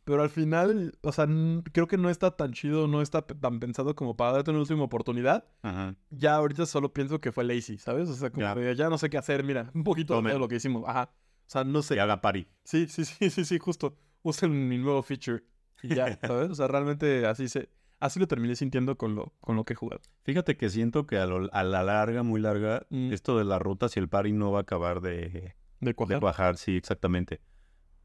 Pero 0.05 0.22
al 0.22 0.31
final, 0.31 0.96
o 1.03 1.12
sea, 1.12 1.27
creo 1.72 1.87
que 1.87 1.96
no 1.98 2.11
está 2.11 2.37
tan 2.37 2.53
chido, 2.53 2.88
no 2.88 3.03
está 3.03 3.22
tan 3.22 3.61
pensado 3.61 3.94
como 3.94 4.16
para 4.16 4.33
darte 4.33 4.51
una 4.51 4.61
última 4.61 4.85
oportunidad. 4.85 5.44
Ajá. 5.62 5.94
Ya 6.11 6.35
ahorita 6.35 6.66
solo 6.66 6.92
pienso 6.92 7.20
que 7.20 7.31
fue 7.31 7.44
lazy, 7.44 7.79
¿sabes? 7.79 8.09
O 8.09 8.14
sea, 8.14 8.31
como 8.31 8.46
de, 8.55 8.74
ya 8.74 8.88
no 8.88 8.98
sé 8.98 9.11
qué 9.11 9.18
hacer, 9.18 9.44
mira, 9.44 9.70
un 9.74 9.85
poquito 9.85 10.20
de 10.20 10.38
lo 10.38 10.48
que 10.48 10.57
hicimos. 10.57 10.85
Ajá. 10.87 11.11
O 11.12 11.51
sea, 11.51 11.64
no 11.64 11.81
sé. 11.83 11.94
Se 11.94 12.01
haga 12.01 12.20
party. 12.20 12.46
Sí, 12.64 12.87
sí, 12.88 13.05
sí, 13.05 13.31
sí, 13.31 13.44
sí, 13.44 13.59
justo. 13.59 13.96
Usen 14.22 14.68
mi 14.68 14.77
nuevo 14.77 15.03
feature. 15.03 15.42
Y 15.83 15.94
ya, 15.94 16.18
¿sabes? 16.27 16.51
O 16.51 16.55
sea, 16.55 16.66
realmente 16.68 17.27
así 17.27 17.48
se... 17.48 17.70
Así 18.00 18.20
lo 18.20 18.28
terminé 18.28 18.54
sintiendo 18.54 18.96
con 18.96 19.14
lo, 19.16 19.32
con 19.40 19.56
lo 19.56 19.64
que 19.64 19.72
he 19.72 19.76
jugado. 19.76 20.00
Fíjate 20.22 20.56
que 20.56 20.70
siento 20.70 21.06
que 21.06 21.18
a, 21.18 21.26
lo- 21.26 21.52
a 21.52 21.64
la 21.64 21.82
larga, 21.82 22.22
muy 22.22 22.40
larga, 22.40 22.87
Mm. 22.90 23.12
esto 23.12 23.37
de 23.38 23.44
las 23.44 23.61
rutas 23.61 23.96
y 23.96 24.00
el 24.00 24.08
party 24.08 24.32
no 24.32 24.52
va 24.52 24.61
a 24.61 24.62
acabar 24.62 25.00
de, 25.00 25.18
De 25.28 25.54
de 25.80 25.94
cuajar. 25.94 26.20
bajar, 26.20 26.56
sí, 26.56 26.76
exactamente. 26.76 27.40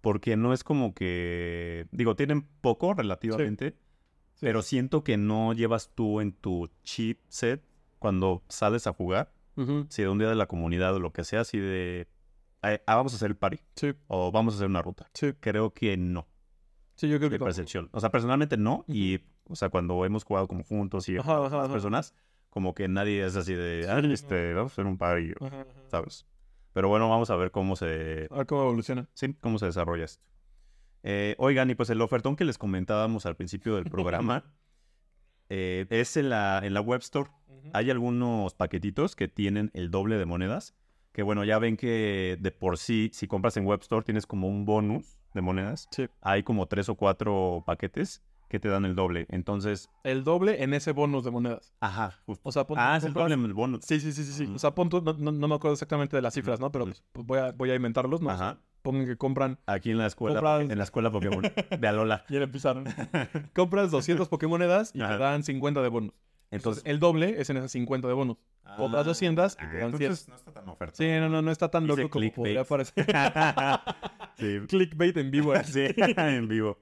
Porque 0.01 0.35
no 0.35 0.51
es 0.51 0.63
como 0.63 0.93
que, 0.93 1.87
digo, 1.91 2.15
tienen 2.15 2.41
poco 2.61 2.93
relativamente, 2.93 3.75
Sí. 4.33 4.39
pero 4.47 4.61
siento 4.63 5.03
que 5.03 5.15
no 5.17 5.53
llevas 5.53 5.91
tú 5.93 6.19
en 6.21 6.33
tu 6.33 6.69
chipset 6.83 7.63
cuando 7.99 8.43
sales 8.49 8.87
a 8.87 8.93
jugar, 8.93 9.31
si 9.89 10.01
de 10.01 10.09
un 10.09 10.17
día 10.17 10.27
de 10.29 10.35
la 10.35 10.47
comunidad 10.47 10.95
o 10.95 10.99
lo 10.99 11.13
que 11.13 11.23
sea, 11.23 11.41
así 11.41 11.59
de, 11.59 12.07
"Ay, 12.61 12.77
ah, 12.87 12.95
vamos 12.95 13.13
a 13.13 13.17
hacer 13.17 13.29
el 13.29 13.37
party 13.37 13.59
Sí, 13.75 13.93
o 14.07 14.31
vamos 14.31 14.55
a 14.55 14.57
hacer 14.57 14.67
una 14.67 14.81
ruta. 14.81 15.07
sí. 15.13 15.33
Creo 15.39 15.71
que 15.73 15.95
no, 15.97 16.27
Sí, 16.95 17.07
yo 17.07 17.17
creo 17.19 17.29
que 17.29 17.35
de 17.35 17.39
tampoco. 17.39 17.45
percepción. 17.45 17.89
O 17.93 17.99
sea, 17.99 18.09
personalmente 18.11 18.57
no, 18.57 18.83
y, 18.87 19.19
o 19.47 19.55
sea, 19.55 19.69
cuando 19.69 20.05
hemos 20.05 20.23
jugado 20.23 20.47
como 20.47 20.63
juntos 20.63 21.09
y 21.09 21.17
Ajá, 21.17 21.45
ajá, 21.45 21.63
ajá. 21.63 21.71
personas, 21.71 22.13
como 22.49 22.73
que 22.73 22.87
nadie 22.87 23.25
es 23.25 23.35
así 23.35 23.53
de, 23.53 23.87
ah, 23.89 23.99
este, 23.99 24.53
vamos 24.53 24.71
a 24.71 24.73
hacer 24.73 24.85
un 24.85 24.97
ajá. 25.01 25.65
¿sabes? 25.87 26.25
Pero 26.73 26.89
bueno, 26.89 27.09
vamos 27.09 27.29
a 27.29 27.35
ver 27.35 27.51
cómo 27.51 27.75
se, 27.75 28.27
A 28.31 28.37
ver 28.37 28.47
cómo 28.47 28.63
evoluciona. 28.63 29.07
sí, 29.13 29.33
cómo 29.39 29.59
se 29.59 29.67
desarrolla 29.67 30.05
esto. 30.05 30.23
Eh, 31.03 31.35
oigan, 31.37 31.69
y 31.69 31.75
pues 31.75 31.89
el 31.89 32.01
ofertón 32.01 32.35
que 32.35 32.45
les 32.45 32.57
comentábamos 32.57 33.25
al 33.25 33.35
principio 33.35 33.75
del 33.75 33.85
programa 33.85 34.43
eh, 35.49 35.85
es 35.89 36.17
en 36.17 36.29
la, 36.29 36.61
en 36.63 36.73
la 36.73 36.81
web 36.81 37.01
store. 37.01 37.29
Hay 37.73 37.89
algunos 37.91 38.53
paquetitos 38.55 39.15
que 39.15 39.27
tienen 39.27 39.69
el 39.73 39.89
doble 39.91 40.17
de 40.17 40.25
monedas. 40.25 40.75
Que 41.11 41.21
bueno, 41.21 41.43
ya 41.43 41.59
ven 41.59 41.77
que 41.77 42.37
de 42.39 42.51
por 42.51 42.77
sí, 42.77 43.11
si 43.13 43.27
compras 43.27 43.55
en 43.57 43.65
web 43.65 43.79
store, 43.81 44.03
tienes 44.03 44.25
como 44.25 44.47
un 44.47 44.65
bonus 44.65 45.17
de 45.33 45.41
monedas. 45.41 45.87
Sí. 45.91 46.07
Hay 46.21 46.43
como 46.43 46.67
tres 46.67 46.89
o 46.89 46.95
cuatro 46.95 47.63
paquetes 47.65 48.23
que 48.53 48.59
te 48.59 48.69
dan 48.69 48.85
el 48.85 48.93
doble. 48.93 49.25
Entonces, 49.29 49.89
El 50.03 50.23
doble 50.23 50.61
en 50.63 50.75
ese 50.75 50.91
bonus 50.91 51.23
de 51.23 51.31
monedas. 51.31 51.73
ajá, 51.79 52.19
justo. 52.27 52.47
O 52.47 52.51
sea, 52.51 52.67
pon, 52.67 52.77
Ah, 52.79 52.95
es 52.97 53.03
el 53.03 53.11
doble 53.13 53.33
en 53.33 53.43
el 53.45 53.53
bonus. 53.55 53.83
Sí, 53.83 53.99
sí, 53.99 54.11
sí, 54.13 54.23
sí, 54.23 54.31
sí. 54.31 54.53
O 54.53 54.59
sea, 54.59 54.75
pon 54.75 54.89
tú- 54.89 55.01
no, 55.01 55.13
no- 55.13 55.31
no 55.31 55.47
me 55.47 55.55
acuerdo 55.55 55.73
exactamente 55.73 56.15
de 56.15 56.21
las 56.21 56.35
cifras, 56.35 56.59
¿no? 56.59 56.71
Pero 56.71 56.85
pues, 56.85 57.03
voy, 57.25 57.39
a, 57.39 57.51
voy 57.51 57.71
a 57.71 57.75
inventarlos, 57.75 58.21
¿no? 58.21 58.29
Ajá. 58.29 58.59
Pongan 58.83 59.07
que 59.07 59.17
compran... 59.17 59.57
Aquí 59.65 59.89
en 59.89 59.97
la 59.97 60.05
escuela, 60.05 60.39
Compras- 60.39 60.69
en 60.71 60.77
la 60.77 60.83
escuela 60.83 61.09
Pokémon 61.09 61.41
de 61.79 61.87
Alola. 61.87 62.25
Y 62.29 62.35
empezaron. 62.37 62.85
compras 63.55 63.89
200 63.89 64.29
Pokémonedas 64.29 64.91
y 64.93 65.01
Ajá. 65.01 65.13
te 65.13 65.23
dan 65.23 65.43
50 65.43 65.81
de 65.81 65.89
bonus. 65.89 66.13
Entonces, 66.51 66.83
El 66.85 66.99
doble 66.99 67.41
es 67.41 67.49
en 67.49 67.57
esas 67.57 67.71
50 67.71 68.07
de 68.07 68.13
bonus. 68.13 68.37
Otras 68.77 69.03
200 69.07 69.53
y 69.55 69.57
te 69.57 69.77
dan 69.79 69.91
100. 69.97 70.01
entonces 70.03 70.29
no 70.29 70.35
está 70.35 70.51
tan 70.53 70.69
oferta. 70.69 70.95
Sí, 70.95 71.07
no, 71.19 71.27
no, 71.27 71.41
no 71.41 71.49
está 71.49 71.69
tan 71.71 71.87
loco 71.87 72.07
como 72.11 72.31
podría 72.31 72.63
parecer. 72.63 73.03
sí, 74.37 74.59
Clickbait 74.67 75.17
en 75.17 75.31
vivo. 75.31 75.55
¿eh? 75.55 75.63
sí, 75.63 75.87
en 75.97 76.47
vivo. 76.47 76.77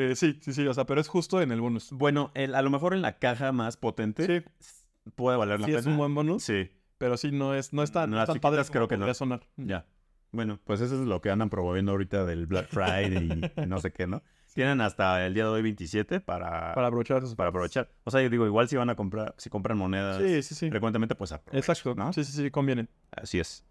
Eh, 0.00 0.14
sí, 0.16 0.38
sí, 0.42 0.52
sí, 0.52 0.66
o 0.66 0.74
sea, 0.74 0.84
pero 0.86 1.00
es 1.00 1.08
justo 1.08 1.40
en 1.42 1.50
el 1.50 1.60
bonus. 1.60 1.90
Bueno, 1.92 2.30
el- 2.34 2.54
a 2.54 2.62
lo 2.62 2.70
mejor 2.70 2.94
en 2.94 3.02
la 3.02 3.18
caja 3.18 3.50
más 3.52 3.76
potente 3.76 4.26
Sí, 4.60 5.10
puede 5.16 5.36
valer 5.36 5.58
la 5.60 5.66
sí 5.66 5.72
pena. 5.72 5.80
es 5.80 5.86
un 5.86 5.96
buen 5.96 6.14
bonus, 6.14 6.42
Sí, 6.44 6.70
pero 6.98 7.16
sí 7.16 7.30
no 7.32 7.54
es, 7.54 7.72
no 7.72 7.82
es 7.82 7.90
tan, 7.90 8.10
No, 8.10 8.16
las 8.16 8.26
tan 8.28 8.38
padre 8.38 8.62
creo 8.70 8.86
que 8.88 8.96
no. 8.96 9.12
sonar. 9.14 9.40
ya. 9.56 9.86
Bueno, 10.30 10.60
pues 10.64 10.80
eso 10.82 10.94
es 11.00 11.08
lo 11.08 11.20
que 11.22 11.30
andan 11.30 11.48
promoviendo 11.48 11.92
ahorita 11.92 12.26
del 12.26 12.46
Black 12.46 12.68
Friday 12.68 13.50
y 13.56 13.66
no 13.66 13.80
sé 13.80 13.92
qué, 13.92 14.06
¿no? 14.06 14.22
Tienen 14.54 14.80
hasta 14.82 15.24
el 15.26 15.32
día 15.34 15.44
de 15.44 15.50
hoy 15.50 15.62
27 15.62 16.20
para, 16.20 16.74
Para 16.74 16.88
aprovechar 16.88 17.22
para 17.36 17.48
aprovechar. 17.50 17.90
O 18.04 18.10
sea, 18.10 18.20
yo 18.22 18.28
digo, 18.28 18.44
igual 18.44 18.68
si 18.68 18.76
van 18.76 18.90
a 18.90 18.94
comprar, 18.94 19.34
si 19.38 19.48
compran 19.50 19.78
monedas 19.78 20.18
Sí, 20.22 20.42
sí, 20.42 20.54
sí. 20.54 20.68
frecuentemente, 20.70 21.14
pues 21.14 21.32
aprovechen, 21.32 21.58
Exacto. 21.58 21.94
¿no? 21.94 22.12
Sí, 22.12 22.24
sí, 22.24 22.32
sí, 22.32 22.50
conviene. 22.50 22.88
Así 23.10 23.38
es. 23.40 23.64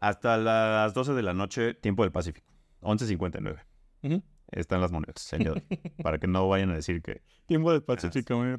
Hasta 0.00 0.36
las 0.38 0.94
12 0.94 1.12
de 1.12 1.22
la 1.22 1.34
noche, 1.34 1.74
tiempo 1.74 2.02
del 2.04 2.12
Pacífico. 2.12 2.46
11.59. 2.82 3.58
Ujú. 4.02 4.22
Están 4.54 4.80
las 4.80 4.92
monedas, 4.92 5.32
hoy, 5.32 5.62
para 6.02 6.18
que 6.18 6.28
no 6.28 6.48
vayan 6.48 6.70
a 6.70 6.74
decir 6.74 7.02
que... 7.02 7.22
Tiempo 7.46 7.72
del 7.72 7.82
Pacífico, 7.82 8.36
güey. 8.36 8.56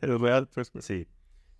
Es 0.00 0.20
real, 0.20 0.48
pues. 0.52 0.70
güey. 0.70 0.82
Sí. 0.82 1.08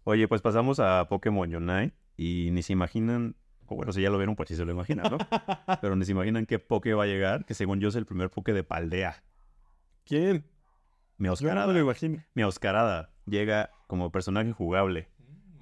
Oye, 0.04 0.28
pues 0.28 0.42
pasamos 0.42 0.78
a 0.78 1.08
Pokémon 1.08 1.54
Unite 1.54 1.96
y 2.16 2.50
ni 2.52 2.62
se 2.62 2.74
imaginan... 2.74 3.34
o 3.66 3.74
bueno, 3.74 3.92
si 3.92 4.02
ya 4.02 4.10
lo 4.10 4.18
vieron, 4.18 4.36
pues 4.36 4.50
sí 4.50 4.56
se 4.56 4.64
lo 4.66 4.72
imaginan, 4.72 5.10
¿no? 5.10 5.18
Pero 5.80 5.96
ni 5.96 6.04
se 6.04 6.12
imaginan 6.12 6.44
qué 6.44 6.58
Poké 6.58 6.92
va 6.92 7.04
a 7.04 7.06
llegar, 7.06 7.46
que 7.46 7.54
según 7.54 7.80
yo 7.80 7.88
es 7.88 7.96
el 7.96 8.04
primer 8.04 8.30
Poké 8.30 8.52
de 8.52 8.62
Paldea. 8.62 9.24
¿Quién? 10.04 10.42
Yo 10.42 10.42
no 10.42 11.28
Meowscarada. 11.28 11.66
me 11.68 11.72
lo 11.72 11.80
imagino. 11.80 12.22
Meowscarada 12.34 13.10
llega 13.26 13.70
como 13.86 14.12
personaje 14.12 14.52
jugable 14.52 15.08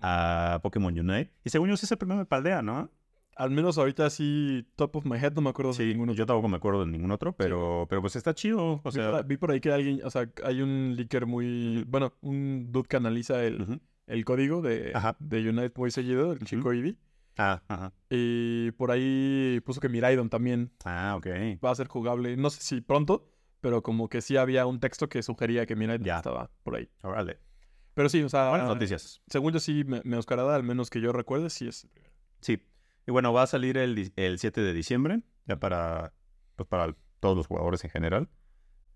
a 0.02 0.58
Pokémon 0.62 0.98
Unite. 0.98 1.32
Y 1.44 1.50
según 1.50 1.68
yo 1.68 1.76
sí 1.76 1.86
es 1.86 1.92
el 1.92 1.98
primero 1.98 2.18
de 2.18 2.26
Paldea, 2.26 2.62
¿no? 2.62 2.90
Al 3.36 3.50
menos 3.50 3.78
ahorita 3.78 4.10
sí, 4.10 4.66
top 4.76 4.96
of 4.96 5.06
my 5.06 5.16
head, 5.16 5.32
no 5.34 5.40
me 5.40 5.50
acuerdo 5.50 5.72
de 5.72 5.86
ninguno. 5.86 6.12
yo 6.12 6.26
tampoco 6.26 6.48
me 6.48 6.56
acuerdo 6.58 6.84
de 6.84 6.90
ningún 6.90 7.10
otro, 7.10 7.32
pero, 7.34 7.86
pero 7.88 8.00
pues 8.02 8.16
está 8.16 8.34
chido. 8.34 8.74
O 8.74 8.76
vi, 8.76 8.82
por, 8.82 8.92
sea, 8.92 9.22
vi 9.22 9.36
por 9.38 9.50
ahí 9.50 9.60
que 9.60 9.72
alguien, 9.72 10.00
o 10.04 10.10
sea, 10.10 10.28
hay 10.44 10.60
un 10.60 10.94
leaker 10.96 11.24
muy, 11.26 11.84
bueno, 11.88 12.12
un 12.20 12.70
dude 12.70 12.88
que 12.88 12.96
analiza 12.96 13.42
el, 13.44 13.80
el 14.06 14.24
código 14.24 14.60
de, 14.60 14.92
Ajá. 14.94 15.16
de 15.20 15.48
Unite 15.48 15.72
muy 15.76 15.90
seguido, 15.90 16.32
el 16.32 16.40
chico 16.40 16.72
Eevee. 16.72 16.96
Ah, 17.38 17.62
ajá. 17.68 17.92
Y 18.10 18.72
por 18.72 18.90
ahí 18.90 19.60
puso 19.64 19.80
que 19.80 19.88
Miraidon 19.88 20.28
también 20.28 20.72
Ah, 20.84 21.14
ok. 21.16 21.26
va 21.64 21.70
a 21.70 21.74
ser 21.74 21.88
jugable. 21.88 22.36
No 22.36 22.50
sé 22.50 22.60
si 22.60 22.82
pronto, 22.82 23.30
pero 23.62 23.82
como 23.82 24.08
que 24.10 24.20
sí 24.20 24.36
había 24.36 24.66
un 24.66 24.80
texto 24.80 25.08
que 25.08 25.22
sugería 25.22 25.64
que 25.64 25.76
Miraidon 25.76 26.04
Ya. 26.04 26.16
estaba 26.16 26.50
por 26.62 26.74
ahí. 26.76 26.90
Órale. 27.02 27.38
Pero 27.94 28.08
sí, 28.10 28.22
o 28.22 28.28
sea, 28.28 28.50
Buenas 28.50 28.68
noticias. 28.68 29.22
según 29.28 29.52
yo 29.54 29.60
sí, 29.60 29.84
me, 29.84 30.02
Meowscarada, 30.04 30.54
al 30.54 30.62
menos 30.64 30.90
que 30.90 31.00
yo 31.00 31.12
recuerde, 31.12 31.48
sí 31.48 31.66
es. 31.68 31.84
el 31.84 31.90
primero. 31.90 32.12
Sí. 32.40 32.62
Y 33.06 33.10
bueno, 33.12 33.32
va 33.32 33.42
a 33.42 33.46
salir 33.46 33.76
el, 33.78 34.12
el 34.16 34.38
7 34.38 34.60
de 34.60 34.72
diciembre, 34.72 35.20
ya 35.46 35.58
para, 35.58 36.12
pues 36.56 36.68
para 36.68 36.94
todos 37.20 37.36
los 37.36 37.46
jugadores 37.46 37.82
en 37.84 37.90
general. 37.90 38.28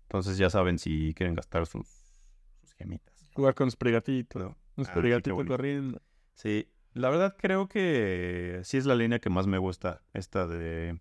Entonces 0.03 0.37
ya 0.37 0.49
saben 0.49 0.77
si 0.79 1.13
quieren 1.15 1.35
gastar 1.35 1.65
sus, 1.65 1.87
sus 2.61 2.73
gemitas. 2.75 3.29
Jugar 3.33 3.55
con 3.55 3.69
Sprigatito. 3.71 4.55
Un 4.77 4.85
Ah, 4.85 4.89
Sprigatito 4.89 5.35
corriendo. 5.45 6.01
Sí, 6.33 6.69
la 6.93 7.09
verdad 7.09 7.35
creo 7.37 7.67
que 7.67 8.61
sí 8.63 8.77
es 8.77 8.85
la 8.85 8.95
línea 8.95 9.19
que 9.19 9.29
más 9.29 9.47
me 9.47 9.57
gusta, 9.57 10.01
esta 10.13 10.47
de, 10.47 10.99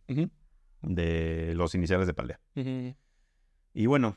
de 0.83 1.53
los 1.55 1.75
iniciales 1.75 2.07
de 2.07 2.15
Paldea. 2.15 2.41
Y 3.75 3.87
bueno, 3.87 4.17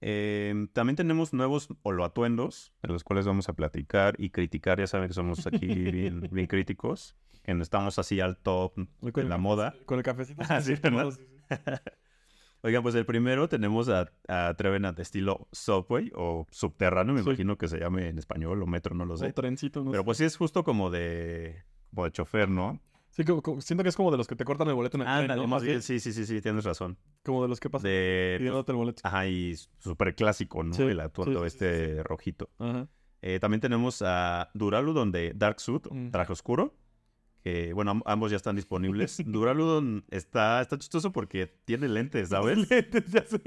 em, 0.00 0.68
también 0.68 0.96
tenemos 0.96 1.32
nuevos 1.32 1.68
holoatuendos, 1.82 2.72
de 2.82 2.88
los 2.88 3.04
cuales 3.04 3.26
vamos 3.26 3.48
a 3.48 3.52
platicar 3.54 4.14
y 4.18 4.30
criticar. 4.30 4.78
Ya 4.78 4.86
saben 4.86 5.08
que 5.08 5.14
somos 5.14 5.46
aquí 5.46 5.66
bien, 5.90 6.28
bien 6.30 6.46
críticos, 6.46 7.16
que 7.42 7.54
no 7.54 7.62
estamos 7.62 7.98
así 7.98 8.20
al 8.20 8.36
top 8.38 8.74
el- 8.78 9.28
la 9.28 9.38
moda. 9.38 9.74
Con 9.86 9.98
el 9.98 10.04
cafecito. 10.04 10.42
Ah, 10.48 10.60
sí, 10.60 10.74
¿verdad? 10.74 11.08
Oigan, 12.62 12.82
pues 12.82 12.94
el 12.96 13.06
primero 13.06 13.48
tenemos 13.48 13.88
a, 13.88 14.10
a 14.28 14.54
Trevenant 14.54 14.98
estilo 14.98 15.46
Subway 15.52 16.10
o 16.16 16.46
subterráneo, 16.50 17.14
me 17.14 17.22
Sí. 17.22 17.28
imagino 17.28 17.56
que 17.58 17.68
se 17.68 17.78
llame 17.78 18.08
en 18.08 18.18
español 18.18 18.60
o 18.62 18.66
metro, 18.66 18.94
no 18.94 19.04
lo 19.04 19.14
O 19.14 19.16
sé. 19.18 19.32
trencito, 19.32 19.84
no 19.84 19.90
Pero 19.92 20.02
sé. 20.02 20.04
pues 20.04 20.18
sí 20.18 20.24
es 20.24 20.36
justo 20.36 20.64
como 20.64 20.90
de, 20.90 21.62
como 21.90 22.06
de 22.06 22.12
chofer, 22.12 22.48
¿no? 22.48 22.80
Sí, 23.16 23.24
como- 23.24 23.40
como- 23.42 23.60
siento 23.62 23.82
que 23.82 23.88
es 23.88 23.96
como 23.96 24.10
de 24.10 24.18
los 24.18 24.26
que 24.26 24.36
te 24.36 24.44
cortan 24.44 24.68
el 24.68 24.74
boleto 24.74 24.98
en 24.98 25.06
el 25.08 25.26
tren, 25.26 25.36
¿no? 25.38 25.46
más 25.46 25.62
bien, 25.62 25.80
sí, 25.80 26.00
sí, 26.00 26.12
sí, 26.12 26.26
sí, 26.26 26.42
tienes 26.42 26.64
razón. 26.64 26.98
Como 27.24 27.42
de 27.42 27.48
los 27.48 27.58
que 27.60 27.70
pasan 27.70 27.90
De, 27.90 28.32
pues, 28.34 28.38
pidiéndote 28.40 28.72
el 28.72 28.76
boleto. 28.76 29.00
ajá, 29.04 29.26
y 29.26 29.54
súper 29.78 30.14
clásico, 30.14 30.62
¿no? 30.62 30.74
Sí, 30.74 30.82
El 30.82 31.00
atuendo 31.00 31.40
sí, 31.40 31.46
este 31.46 32.02
rojito. 32.02 32.50
Ajá. 32.58 32.88
Eh, 33.22 33.40
también 33.40 33.60
tenemos 33.62 34.02
a 34.04 34.50
Duraludon 34.52 35.10
de 35.12 35.32
Dark 35.34 35.60
Suit, 35.60 35.86
Mm. 35.90 36.10
traje 36.10 36.32
oscuro. 36.32 36.76
Que, 37.42 37.72
bueno, 37.72 37.92
am- 37.92 38.02
ambos 38.06 38.30
ya 38.32 38.36
están 38.36 38.56
disponibles. 38.56 39.16
Duraludon 39.26 40.04
está, 40.10 40.60
está 40.60 40.76
chistoso 40.78 41.12
porque 41.12 41.46
tiene 41.64 41.88
lentes, 41.88 42.28
¿sabes? 42.58 42.68
Lentes, 42.70 43.04
ya 43.10 43.24
sé. 43.24 43.38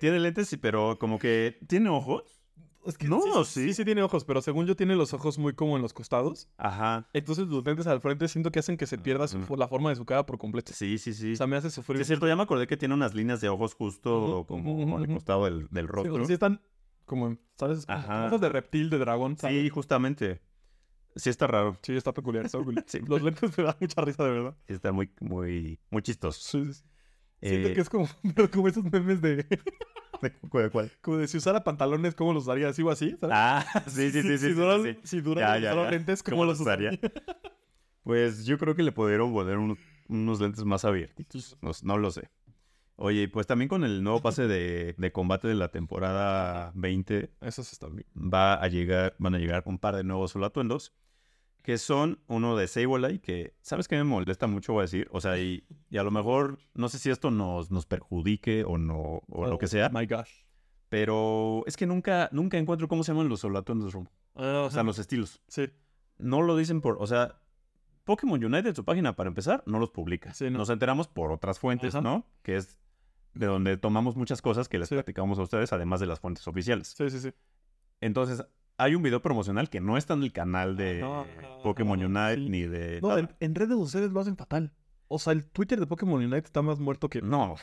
tiene 0.00 0.18
lentes, 0.18 0.48
sí, 0.48 0.56
pero 0.56 0.98
como 0.98 1.18
que 1.18 1.58
tiene 1.68 1.90
ojos. 1.90 2.39
Es 2.86 2.96
que 2.96 3.06
No, 3.08 3.20
sí, 3.20 3.30
sí. 3.44 3.66
sí, 3.68 3.74
sí 3.74 3.84
tiene 3.84 4.02
ojos, 4.02 4.24
pero 4.24 4.40
según 4.40 4.66
yo 4.66 4.74
tiene 4.74 4.96
los 4.96 5.12
ojos 5.12 5.38
muy 5.38 5.52
como 5.52 5.76
en 5.76 5.82
los 5.82 5.92
costados. 5.92 6.48
Ajá. 6.56 7.08
Entonces 7.12 7.46
los 7.48 7.64
lentes 7.64 7.86
al 7.86 8.00
frente 8.00 8.26
siento 8.28 8.50
que 8.50 8.58
hacen 8.60 8.76
que 8.78 8.86
se 8.86 8.96
pierda 8.96 9.28
su- 9.28 9.38
la 9.56 9.68
forma 9.68 9.90
de 9.90 9.96
su 9.96 10.04
cara 10.06 10.24
por 10.24 10.38
completo. 10.38 10.72
Sí, 10.72 10.96
sí, 10.98 11.12
sí. 11.12 11.32
O 11.32 11.36
sea, 11.36 11.46
me 11.46 11.56
hace 11.56 11.68
Sí, 11.70 11.74
sufrir. 11.76 12.00
es 12.00 12.06
cierto, 12.06 12.26
ya 12.26 12.36
me 12.36 12.42
acordé 12.42 12.66
que 12.66 12.76
tiene 12.78 12.94
unas 12.94 13.14
líneas 13.14 13.40
de 13.42 13.48
ojos 13.50 13.74
justo 13.74 14.44
como 14.48 14.82
ujú, 14.82 14.96
al 14.96 15.02
ujú. 15.04 15.12
costado 15.14 15.44
del, 15.44 15.68
del 15.70 15.86
Sí, 15.86 15.90
o 15.90 15.92
rostro. 15.92 16.16
sea, 16.16 16.24
sí 16.26 16.32
están 16.32 16.62
como, 17.04 17.36
¿sabes? 17.58 17.84
Como 17.84 17.98
Ajá. 17.98 18.26
ojos 18.28 18.40
de 18.40 18.48
reptil, 18.48 18.88
de 18.88 18.98
dragón. 18.98 19.36
¿sabes? 19.36 19.60
Sí, 19.62 19.68
justamente. 19.68 20.40
Sí 21.16 21.28
está 21.28 21.46
raro. 21.48 21.76
Sí, 21.82 21.94
está 21.96 22.14
peculiar. 22.14 22.46
Está 22.46 22.58
peculiar. 22.58 22.84
Sí. 22.88 23.00
Los 23.06 23.20
lentes 23.22 23.58
me 23.58 23.64
dan 23.64 23.76
mucha 23.78 24.00
risa, 24.00 24.24
de 24.24 24.30
verdad. 24.30 24.56
Sí 24.66 24.72
está 24.74 24.90
muy, 24.92 25.10
muy, 25.20 25.78
muy 25.90 26.00
chistoso. 26.02 26.40
Sí, 26.40 26.64
sí, 26.64 26.72
sí. 26.72 26.84
Siento 27.42 27.68
Eh, 27.68 27.74
que 27.74 27.80
es 27.82 27.90
como, 27.90 28.08
pero 28.34 28.50
como 28.50 28.68
esos 28.68 28.84
memes 28.84 29.20
de, 29.20 29.44
¿de 30.20 30.62
de 30.62 30.70
cuál? 30.70 30.90
como 31.00 31.16
de 31.18 31.28
si 31.28 31.36
usara 31.38 31.64
pantalones, 31.64 32.14
¿cómo 32.14 32.32
los 32.32 32.44
usaría? 32.44 32.68
Así 32.68 32.82
o 32.82 32.90
así, 32.90 33.16
¿sabes? 33.20 33.36
Ah, 33.36 33.64
sí, 33.86 34.10
sí, 34.12 34.22
sí, 34.22 34.22
sí. 34.22 34.38
si 34.38 34.46
sí, 34.48 34.52
duran, 34.52 34.82
sí. 34.82 34.96
si 35.02 35.20
duran 35.20 35.44
Ya, 35.62 35.72
ya, 35.72 35.74
ya. 35.84 35.90
lentes, 35.90 36.22
¿cómo, 36.22 36.36
¿Cómo 36.38 36.44
los 36.46 36.60
usaría? 36.60 36.90
Pues 38.02 38.44
yo 38.46 38.58
creo 38.58 38.74
que 38.74 38.82
le 38.82 38.92
pudieron 38.92 39.32
poner 39.32 39.58
unos, 39.58 39.78
unos 40.08 40.40
lentes 40.40 40.64
más 40.64 40.84
abiertitos. 40.84 41.56
No, 41.60 41.70
no 41.82 41.98
lo 41.98 42.10
sé. 42.10 42.28
Oye, 42.96 43.28
pues 43.28 43.46
también 43.46 43.68
con 43.68 43.84
el 43.84 44.02
nuevo 44.02 44.20
pase 44.20 44.46
de, 44.46 44.94
de 44.96 45.12
combate 45.12 45.48
de 45.48 45.54
la 45.54 45.68
temporada 45.70 46.72
20 46.74 47.30
Esos 47.40 47.72
están 47.72 47.96
bien. 47.96 48.08
va 48.16 48.54
a 48.54 48.68
llegar, 48.68 49.14
van 49.18 49.34
a 49.34 49.38
llegar 49.38 49.62
un 49.66 49.78
par 49.78 49.96
de 49.96 50.04
nuevos 50.04 50.30
solo 50.32 50.46
atuendos. 50.46 50.92
Que 51.62 51.76
son 51.76 52.20
uno 52.26 52.56
de 52.56 52.66
Sableye, 52.68 53.20
que 53.20 53.54
sabes 53.60 53.86
que 53.86 53.96
me 53.96 54.04
molesta 54.04 54.46
mucho, 54.46 54.72
voy 54.72 54.80
a 54.80 54.82
decir. 54.82 55.08
O 55.12 55.20
sea, 55.20 55.38
y, 55.38 55.64
y 55.90 55.98
a 55.98 56.02
lo 56.02 56.10
mejor 56.10 56.58
no 56.74 56.88
sé 56.88 56.98
si 56.98 57.10
esto 57.10 57.30
nos, 57.30 57.70
nos 57.70 57.84
perjudique 57.86 58.64
o 58.64 58.78
no, 58.78 59.22
o 59.28 59.46
lo 59.46 59.58
que 59.58 59.66
sea. 59.66 59.88
Oh 59.92 59.98
My 59.98 60.06
gosh. 60.06 60.30
Pero 60.88 61.62
es 61.66 61.76
que 61.76 61.86
nunca, 61.86 62.28
nunca 62.32 62.58
encuentro 62.58 62.88
cómo 62.88 63.04
se 63.04 63.12
llaman 63.12 63.28
los 63.28 63.40
solo 63.40 63.58
atuendos, 63.58 63.92
Romo. 63.92 64.10
Ah, 64.34 64.62
O 64.66 64.70
sea, 64.70 64.82
los 64.82 64.98
estilos. 64.98 65.40
Sí. 65.48 65.68
No 66.18 66.42
lo 66.42 66.56
dicen 66.56 66.80
por, 66.80 66.96
o 67.00 67.06
sea, 67.06 67.40
Pokémon 68.04 68.42
United, 68.42 68.74
su 68.74 68.84
página 68.84 69.14
para 69.14 69.28
empezar, 69.28 69.62
no 69.66 69.78
los 69.78 69.90
publica. 69.90 70.34
Sí, 70.34 70.50
no. 70.50 70.58
Nos 70.58 70.70
enteramos 70.70 71.06
por 71.08 71.30
otras 71.30 71.58
fuentes. 71.58 71.94
¿no? 71.94 72.26
Que 72.42 72.56
es 72.56 72.78
de 73.34 73.46
donde 73.46 73.76
tomamos 73.76 74.16
muchas 74.16 74.42
cosas 74.42 74.68
que 74.68 74.78
les 74.78 74.88
Sí. 74.88 74.94
platicamos 74.96 75.38
a 75.38 75.42
ustedes, 75.42 75.72
además 75.72 76.00
de 76.00 76.06
las 76.06 76.18
fuentes 76.18 76.48
oficiales. 76.48 76.88
Sí, 76.96 77.08
sí, 77.10 77.20
sí. 77.20 77.32
Entonces, 78.00 78.44
hay 78.80 78.94
un 78.94 79.02
video 79.02 79.20
promocional 79.20 79.68
que 79.68 79.80
no 79.80 79.96
está 79.96 80.14
en 80.14 80.22
el 80.22 80.32
canal 80.32 80.76
de 80.76 81.04
Pokémon 81.62 82.02
Unite 82.02 82.36
sí. 82.36 82.48
ni 82.48 82.62
de. 82.62 83.00
No, 83.00 83.16
en, 83.16 83.28
en 83.40 83.54
redes 83.54 83.76
ustedes 83.76 84.10
lo 84.10 84.20
hacen 84.20 84.36
fatal. 84.36 84.72
O 85.08 85.18
sea, 85.18 85.32
el 85.32 85.44
Twitter 85.44 85.78
de 85.78 85.86
Pokémon 85.86 86.22
Unite 86.22 86.46
está 86.46 86.62
más 86.62 86.78
muerto 86.78 87.08
que. 87.08 87.20
No. 87.20 87.56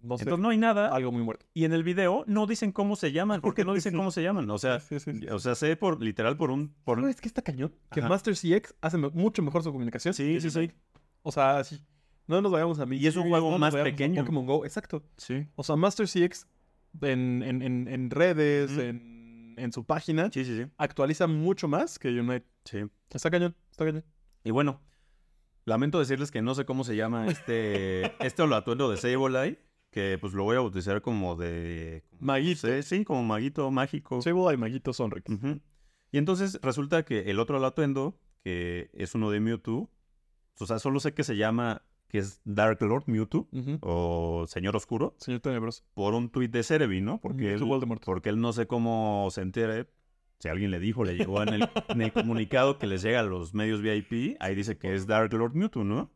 No 0.00 0.16
sé. 0.16 0.24
Entonces 0.24 0.42
no 0.42 0.50
hay 0.50 0.58
nada. 0.58 0.88
Algo 0.88 1.12
muy 1.12 1.22
muerto. 1.22 1.46
Y 1.54 1.64
en 1.64 1.72
el 1.72 1.82
video 1.82 2.24
no 2.26 2.46
dicen 2.46 2.72
cómo 2.72 2.96
se 2.96 3.12
llaman. 3.12 3.40
¿Por 3.40 3.54
qué 3.54 3.64
no 3.64 3.74
dicen 3.74 3.96
cómo 3.96 4.10
se 4.10 4.22
llaman? 4.22 4.48
O 4.50 4.58
sea, 4.58 4.80
sí, 4.80 4.98
sí, 5.00 5.12
sí. 5.12 5.26
o 5.28 5.38
sea, 5.38 5.54
sé 5.54 5.76
por 5.76 6.02
literal 6.02 6.36
por 6.36 6.50
un. 6.50 6.74
Por... 6.84 7.00
¿Sabes 7.00 7.20
qué 7.20 7.28
está 7.28 7.42
cañón? 7.42 7.74
Que 7.90 8.00
Ajá. 8.00 8.08
Master 8.08 8.34
CX 8.34 8.74
hace 8.80 8.98
mucho 8.98 9.42
mejor 9.42 9.62
su 9.62 9.72
comunicación. 9.72 10.14
Sí, 10.14 10.40
sí, 10.40 10.50
sí. 10.50 10.70
O 11.22 11.32
sea, 11.32 11.62
sí. 11.64 11.80
No 12.26 12.42
nos 12.42 12.52
vayamos 12.52 12.78
a 12.78 12.86
mí. 12.86 12.96
Y 12.98 13.06
es 13.06 13.16
un 13.16 13.28
juego 13.28 13.58
más 13.58 13.74
pequeño. 13.74 14.22
Pokémon 14.22 14.46
Go, 14.46 14.64
exacto. 14.64 15.02
Sí. 15.16 15.46
O 15.56 15.62
sea, 15.62 15.76
Master 15.76 16.06
CX 16.06 16.46
en, 17.02 17.42
en, 17.42 17.62
en, 17.62 17.88
en 17.88 18.10
redes, 18.10 18.76
en, 18.76 19.17
en 19.58 19.72
su 19.72 19.84
página, 19.84 20.30
Sí, 20.32 20.44
sí, 20.44 20.56
sí. 20.56 20.70
actualiza 20.78 21.26
mucho 21.26 21.68
más 21.68 21.98
que 21.98 22.08
Unite. 22.08 22.46
Sí. 22.64 22.78
Está 23.10 23.30
cañón, 23.30 23.56
está 23.70 23.84
cañón. 23.84 24.04
Y 24.44 24.50
bueno, 24.50 24.80
lamento 25.64 25.98
decirles 25.98 26.30
que 26.30 26.42
no 26.42 26.54
sé 26.54 26.64
cómo 26.64 26.84
se 26.84 26.96
llama 26.96 27.26
este, 27.26 28.12
este 28.24 28.42
atuendo 28.42 28.90
de 28.90 28.96
Sableye, 28.96 29.58
que 29.90 30.18
pues 30.20 30.32
lo 30.32 30.44
voy 30.44 30.56
a 30.56 30.60
bautizar 30.60 31.00
como 31.02 31.36
de... 31.36 32.04
Maguito. 32.20 32.66
Sí, 32.68 32.82
sí, 32.82 33.04
como 33.04 33.22
maguito 33.22 33.70
mágico. 33.70 34.20
Sable 34.22 34.54
y 34.54 34.56
Maguito 34.56 34.92
son 34.92 35.10
ricos. 35.10 35.34
Ujú. 35.36 35.60
Y 36.12 36.18
entonces 36.18 36.58
resulta 36.62 37.04
que 37.04 37.30
el 37.30 37.38
otro 37.38 37.64
atuendo, 37.64 38.18
que 38.42 38.90
es 38.94 39.14
uno 39.14 39.30
de 39.30 39.40
Mewtwo, 39.40 39.90
o 40.58 40.66
sea, 40.66 40.78
solo 40.78 41.00
sé 41.00 41.14
que 41.14 41.24
se 41.24 41.36
llama, 41.36 41.82
que 42.08 42.18
es 42.18 42.40
Dark 42.44 42.80
Lord 42.82 43.04
Mewtwo, 43.06 43.48
o 43.80 44.46
Señor 44.48 44.76
Oscuro, 44.76 45.14
Señor 45.18 45.40
Tenebroso. 45.40 45.84
por 45.94 46.14
un 46.14 46.30
tuit 46.30 46.50
de 46.50 46.62
Cerebi, 46.62 47.00
¿no? 47.00 47.20
Porque 47.20 47.52
él, 47.52 47.62
Voldemort. 47.62 48.02
porque 48.04 48.30
él 48.30 48.40
no 48.40 48.52
sé 48.52 48.66
cómo 48.66 49.28
se 49.30 49.42
entere, 49.42 49.88
si 50.38 50.48
alguien 50.48 50.70
le 50.70 50.78
dijo, 50.78 51.04
le 51.04 51.16
llegó 51.16 51.42
en 51.42 51.48
el, 51.50 51.68
en 51.88 52.02
el 52.02 52.12
comunicado 52.12 52.78
que 52.78 52.86
les 52.86 53.02
llega 53.02 53.20
a 53.20 53.24
los 53.24 53.54
medios 53.54 53.82
VIP, 53.82 54.36
ahí 54.40 54.54
dice 54.54 54.78
que 54.78 54.94
es 54.94 55.06
Dark 55.06 55.32
Lord 55.32 55.54
Mewtwo, 55.54 55.84
¿no? 55.84 56.10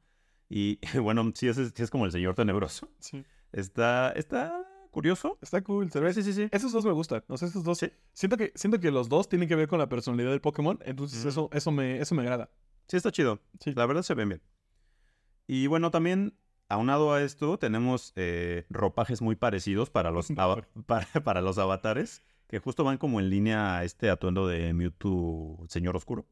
Y 0.48 0.78
bueno, 1.00 1.30
sí 1.34 1.48
es, 1.48 1.56
sí 1.56 1.82
es 1.82 1.90
como 1.90 2.04
el 2.04 2.12
Señor 2.12 2.34
Tenebroso. 2.34 2.88
Sí. 2.98 3.24
Está, 3.52 4.12
está 4.12 4.66
curioso. 4.90 5.38
Está 5.40 5.62
cool, 5.62 5.90
se 5.90 5.98
ve. 5.98 6.12
Sí, 6.14 6.22
sí, 6.22 6.32
sí. 6.32 6.48
Esos 6.52 6.72
dos 6.72 6.84
me 6.84 6.92
gustan. 6.92 7.24
O 7.28 7.36
sea, 7.36 7.48
esos 7.48 7.64
dos. 7.64 7.78
Sí. 7.78 7.90
Siento, 8.12 8.36
que, 8.36 8.52
siento 8.54 8.78
que 8.78 8.90
los 8.90 9.08
dos 9.08 9.28
tienen 9.28 9.48
que 9.48 9.56
ver 9.56 9.66
con 9.66 9.78
la 9.78 9.88
personalidad 9.88 10.30
del 10.30 10.40
Pokémon. 10.40 10.78
Entonces, 10.84 11.24
eso, 11.24 11.48
eso, 11.52 11.72
me, 11.72 11.98
eso 11.98 12.14
me 12.14 12.22
agrada. 12.22 12.50
Sí, 12.86 12.96
está 12.98 13.10
chido. 13.10 13.40
Sí. 13.60 13.72
La 13.74 13.86
verdad 13.86 14.02
se 14.02 14.14
ven 14.14 14.28
bien. 14.28 14.42
Y 15.46 15.66
bueno, 15.66 15.90
también, 15.90 16.34
aunado 16.68 17.12
a 17.12 17.22
esto, 17.22 17.58
tenemos 17.58 18.12
eh, 18.16 18.64
ropajes 18.70 19.20
muy 19.22 19.36
parecidos 19.36 19.90
para 19.90 20.10
los, 20.10 20.28
para, 20.86 21.06
para 21.24 21.40
los 21.40 21.58
avatares, 21.58 22.22
que 22.48 22.58
justo 22.58 22.84
van 22.84 22.98
como 22.98 23.20
en 23.20 23.30
línea 23.30 23.76
a 23.78 23.84
este 23.84 24.10
atuendo 24.10 24.46
de 24.46 24.72
Mewtwo 24.72 25.64
Señor 25.68 25.96
Oscuro. 25.96 26.26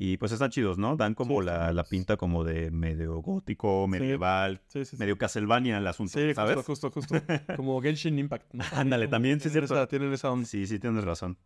Y 0.00 0.16
pues 0.18 0.30
están 0.30 0.50
chidos, 0.50 0.78
¿no? 0.78 0.94
Dan 0.96 1.14
como 1.14 1.40
Sí, 1.40 1.46
la, 1.46 1.72
la 1.72 1.82
pinta 1.82 2.16
como 2.16 2.44
de 2.44 2.70
medio 2.70 3.16
gótico, 3.20 3.88
medieval, 3.88 4.60
Sí, 4.68 4.84
sí, 4.84 4.92
sí. 4.92 4.96
medio 4.96 5.18
Castlevania 5.18 5.76
el 5.78 5.86
asunto, 5.88 6.12
Sí, 6.20 6.32
¿sabes? 6.34 6.54
justo, 6.64 6.90
justo, 6.92 7.16
justo. 7.16 7.26
Como 7.56 7.80
Genshin 7.82 8.16
Impact. 8.16 8.54
¿no? 8.54 8.62
Ándale, 8.74 9.06
Como 9.06 9.10
también, 9.10 9.40
sí 9.40 9.50
cierto. 9.50 9.74
esa- 9.74 9.88
tienen 9.88 10.12
esa 10.12 10.30
onda. 10.30 10.46
Sí, 10.46 10.68
sí, 10.68 10.78
tienes 10.78 11.02
razón. 11.02 11.36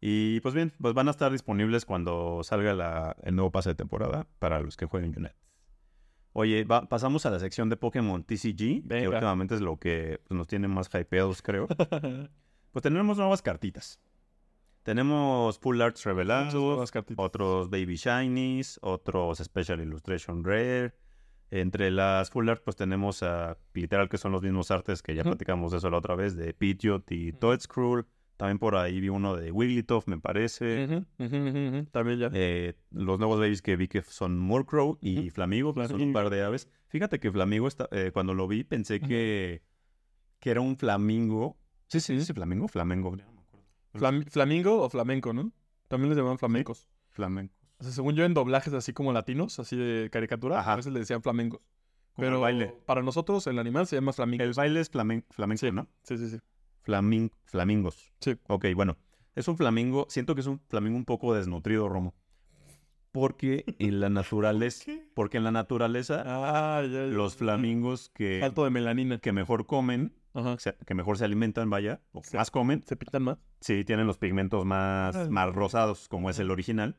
Y 0.00 0.40
pues 0.40 0.56
bien, 0.56 0.72
pues 0.80 0.92
van 0.92 1.06
a 1.06 1.12
estar 1.12 1.30
disponibles 1.30 1.84
cuando 1.84 2.40
salga 2.42 2.74
la- 2.74 3.14
el 3.22 3.36
nuevo 3.36 3.52
pase 3.52 3.68
de 3.70 3.74
temporada 3.76 4.26
para 4.40 4.58
los 4.60 4.76
que 4.76 4.86
jueguen 4.86 5.14
Unite. 5.16 5.36
Oye, 6.36 6.64
va- 6.64 6.88
pasamos 6.88 7.24
a 7.26 7.30
la 7.30 7.38
sección 7.38 7.68
de 7.70 7.76
Pokémon 7.76 8.22
TCG, 8.24 8.82
que 8.88 9.08
últimamente 9.14 9.54
es 9.54 9.60
lo 9.60 9.78
que 9.78 10.20
pues, 10.26 10.36
nos 10.36 10.46
tiene 10.48 10.68
más 10.68 10.88
hypeados, 10.92 11.40
creo. 11.42 11.66
Pues 12.72 12.82
tenemos 12.82 13.16
nuevas 13.18 13.40
cartitas. 13.40 14.00
Tenemos 14.82 15.58
Full 15.60 15.80
Arts 15.80 16.04
revelados, 16.04 16.90
otros 17.16 17.70
Baby 17.70 17.94
Shinies, 17.96 18.78
otros 18.82 19.38
Special 19.38 19.80
Illustration 19.80 20.42
Rare. 20.44 20.92
Entre 21.50 21.92
las 21.92 22.30
Full 22.30 22.48
Art, 22.48 22.62
pues 22.64 22.74
tenemos 22.74 23.22
a, 23.22 23.56
literal, 23.74 24.08
que 24.08 24.18
son 24.18 24.32
los 24.32 24.42
mismos 24.42 24.72
artes 24.72 25.02
que 25.02 25.14
ya 25.14 25.22
platicamos 25.22 25.70
de 25.70 25.78
eso 25.78 25.88
la 25.88 25.98
otra 25.98 26.16
vez, 26.16 26.34
de 26.36 26.52
Pidgeot 26.52 27.10
y 27.12 27.28
Ujú. 27.30 27.38
También 28.36 28.58
por 28.58 28.74
ahí 28.76 29.00
vi 29.00 29.08
uno 29.10 29.36
de 29.36 29.52
Wigglytuff, 29.52 30.08
me 30.08 30.18
parece. 30.18 30.84
Ujú, 30.84 31.06
ujú. 31.24 31.86
También 31.92 32.18
ya. 32.18 32.30
Eh, 32.32 32.74
los 32.90 33.18
nuevos 33.18 33.38
babies 33.38 33.62
que 33.62 33.76
vi 33.76 33.86
que 33.88 34.02
son 34.02 34.38
Murkrow 34.38 34.98
y. 35.00 35.30
Flamigo, 35.30 35.72
que 35.74 35.86
son 35.88 36.00
un 36.00 36.12
par 36.12 36.30
de 36.30 36.42
aves. 36.42 36.68
Fíjate 36.88 37.20
que 37.20 37.30
Flamigo, 37.30 37.68
está, 37.68 37.88
eh, 37.92 38.10
cuando 38.12 38.34
lo 38.34 38.48
vi, 38.48 38.64
pensé 38.64 39.00
que, 39.00 39.62
que 40.40 40.50
era 40.50 40.60
un 40.60 40.76
flamingo. 40.76 41.56
Sí, 41.88 42.00
sí, 42.00 42.20
sí, 42.20 42.32
Flamingo, 42.32 42.66
Flamengo. 42.68 43.10
no 43.16 43.32
me 43.32 43.40
acuerdo. 43.40 43.66
Flam- 43.94 44.28
flamingo 44.30 44.82
o 44.82 44.90
flamenco, 44.90 45.32
¿no? 45.32 45.52
También 45.88 46.08
les 46.10 46.16
llamaban 46.16 46.38
flamencos. 46.38 46.88
Flamengo. 47.10 47.52
O 47.78 47.84
sea, 47.84 47.92
según 47.92 48.14
yo, 48.16 48.24
en 48.24 48.34
doblajes 48.34 48.72
así 48.74 48.92
como 48.92 49.12
latinos, 49.12 49.58
así 49.60 49.76
de 49.76 50.08
caricatura, 50.10 50.58
Ajá. 50.60 50.72
a 50.72 50.76
veces 50.76 50.92
le 50.92 50.98
decían 51.00 51.22
flamencos. 51.22 51.60
Como 52.14 52.26
Pero 52.26 52.40
baile. 52.40 52.74
para 52.86 53.02
nosotros, 53.02 53.46
el 53.48 53.58
animal 53.58 53.86
se 53.86 53.96
llama 53.96 54.12
flamingo. 54.12 54.42
El 54.42 54.52
baile 54.54 54.80
es 54.80 54.90
flamen- 54.90 55.24
flamenco, 55.30 55.60
Sí. 55.66 55.72
¿no? 55.72 55.88
Sí, 56.02 56.16
sí, 56.18 56.28
sí. 56.30 56.38
Flamin- 56.84 57.30
flamingos. 57.44 58.12
Sí. 58.20 58.36
Ok, 58.48 58.66
bueno. 58.74 58.96
Es 59.34 59.48
un 59.48 59.56
flamingo. 59.56 60.06
Siento 60.08 60.34
que 60.34 60.42
es 60.42 60.46
un 60.46 60.60
flamingo 60.68 60.96
un 60.96 61.04
poco 61.04 61.34
desnutrido, 61.34 61.88
Romo. 61.88 62.14
Porque 63.12 63.64
en 63.78 64.00
la 64.00 64.08
naturaleza. 64.10 64.92
Porque 65.14 65.36
en 65.38 65.44
la 65.44 65.52
naturaleza, 65.52 66.22
Ah, 66.26 66.82
ya, 66.82 66.88
ya. 66.88 67.00
los 67.06 67.36
flamingos 67.36 68.10
que, 68.10 68.38
Falto 68.40 68.64
de 68.64 68.70
melanina. 68.70 69.18
que 69.18 69.32
mejor 69.32 69.66
comen, 69.66 70.12
Ajá. 70.34 70.56
que 70.86 70.94
mejor 70.94 71.18
se 71.18 71.24
alimentan, 71.24 71.70
vaya, 71.70 72.00
o 72.12 72.22
Sí. 72.24 72.36
más 72.36 72.50
comen, 72.50 72.82
Se 72.86 72.96
pintan 72.96 73.22
más. 73.22 73.38
sí 73.60 73.84
tienen 73.84 74.06
los 74.06 74.18
pigmentos 74.18 74.64
más, 74.64 75.30
más 75.30 75.54
rosados, 75.54 76.08
como 76.08 76.28
es 76.30 76.38
el 76.38 76.50
original. 76.50 76.96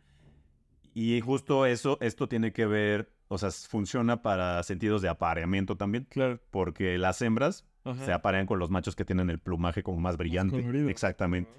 Y 0.93 1.19
justo 1.19 1.65
eso, 1.65 1.97
esto 1.99 2.29
tiene 2.29 2.53
que 2.53 2.65
ver, 2.65 3.11
o 3.27 3.37
sea, 3.37 3.51
funciona 3.51 4.21
para 4.21 4.63
sentidos 4.63 5.01
de 5.01 5.09
apareamiento 5.09 5.75
también. 5.75 6.05
Claro. 6.09 6.39
Porque 6.51 6.97
las 6.97 7.21
hembras 7.21 7.65
Ajá. 7.85 8.03
se 8.03 8.11
aparean 8.11 8.45
con 8.47 8.59
los 8.59 8.69
machos 8.69 8.95
que 8.95 9.05
tienen 9.05 9.29
el 9.29 9.39
plumaje 9.39 9.83
como 9.83 9.99
más 9.99 10.17
brillante. 10.17 10.59
Exactamente. 10.89 11.51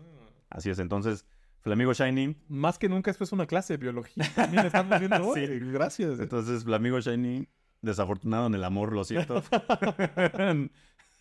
Así 0.50 0.70
es. 0.70 0.78
Entonces, 0.78 1.24
Flamigo 1.60 1.92
Shiny. 1.92 2.36
Más 2.48 2.78
que 2.78 2.88
nunca 2.88 3.10
esto 3.10 3.24
es 3.24 3.32
una 3.32 3.46
clase 3.46 3.74
de 3.74 3.78
biología. 3.78 4.24
También 4.34 4.66
estamos 4.66 4.98
viendo. 4.98 5.16
Sí. 5.34 5.40
Oye, 5.40 5.58
Gracias. 5.72 6.20
Entonces, 6.20 6.64
Flamigo 6.64 7.00
Shiny, 7.00 7.48
desafortunado 7.82 8.46
en 8.46 8.54
el 8.54 8.64
amor, 8.64 8.92
lo 8.92 9.04
siento. 9.04 9.42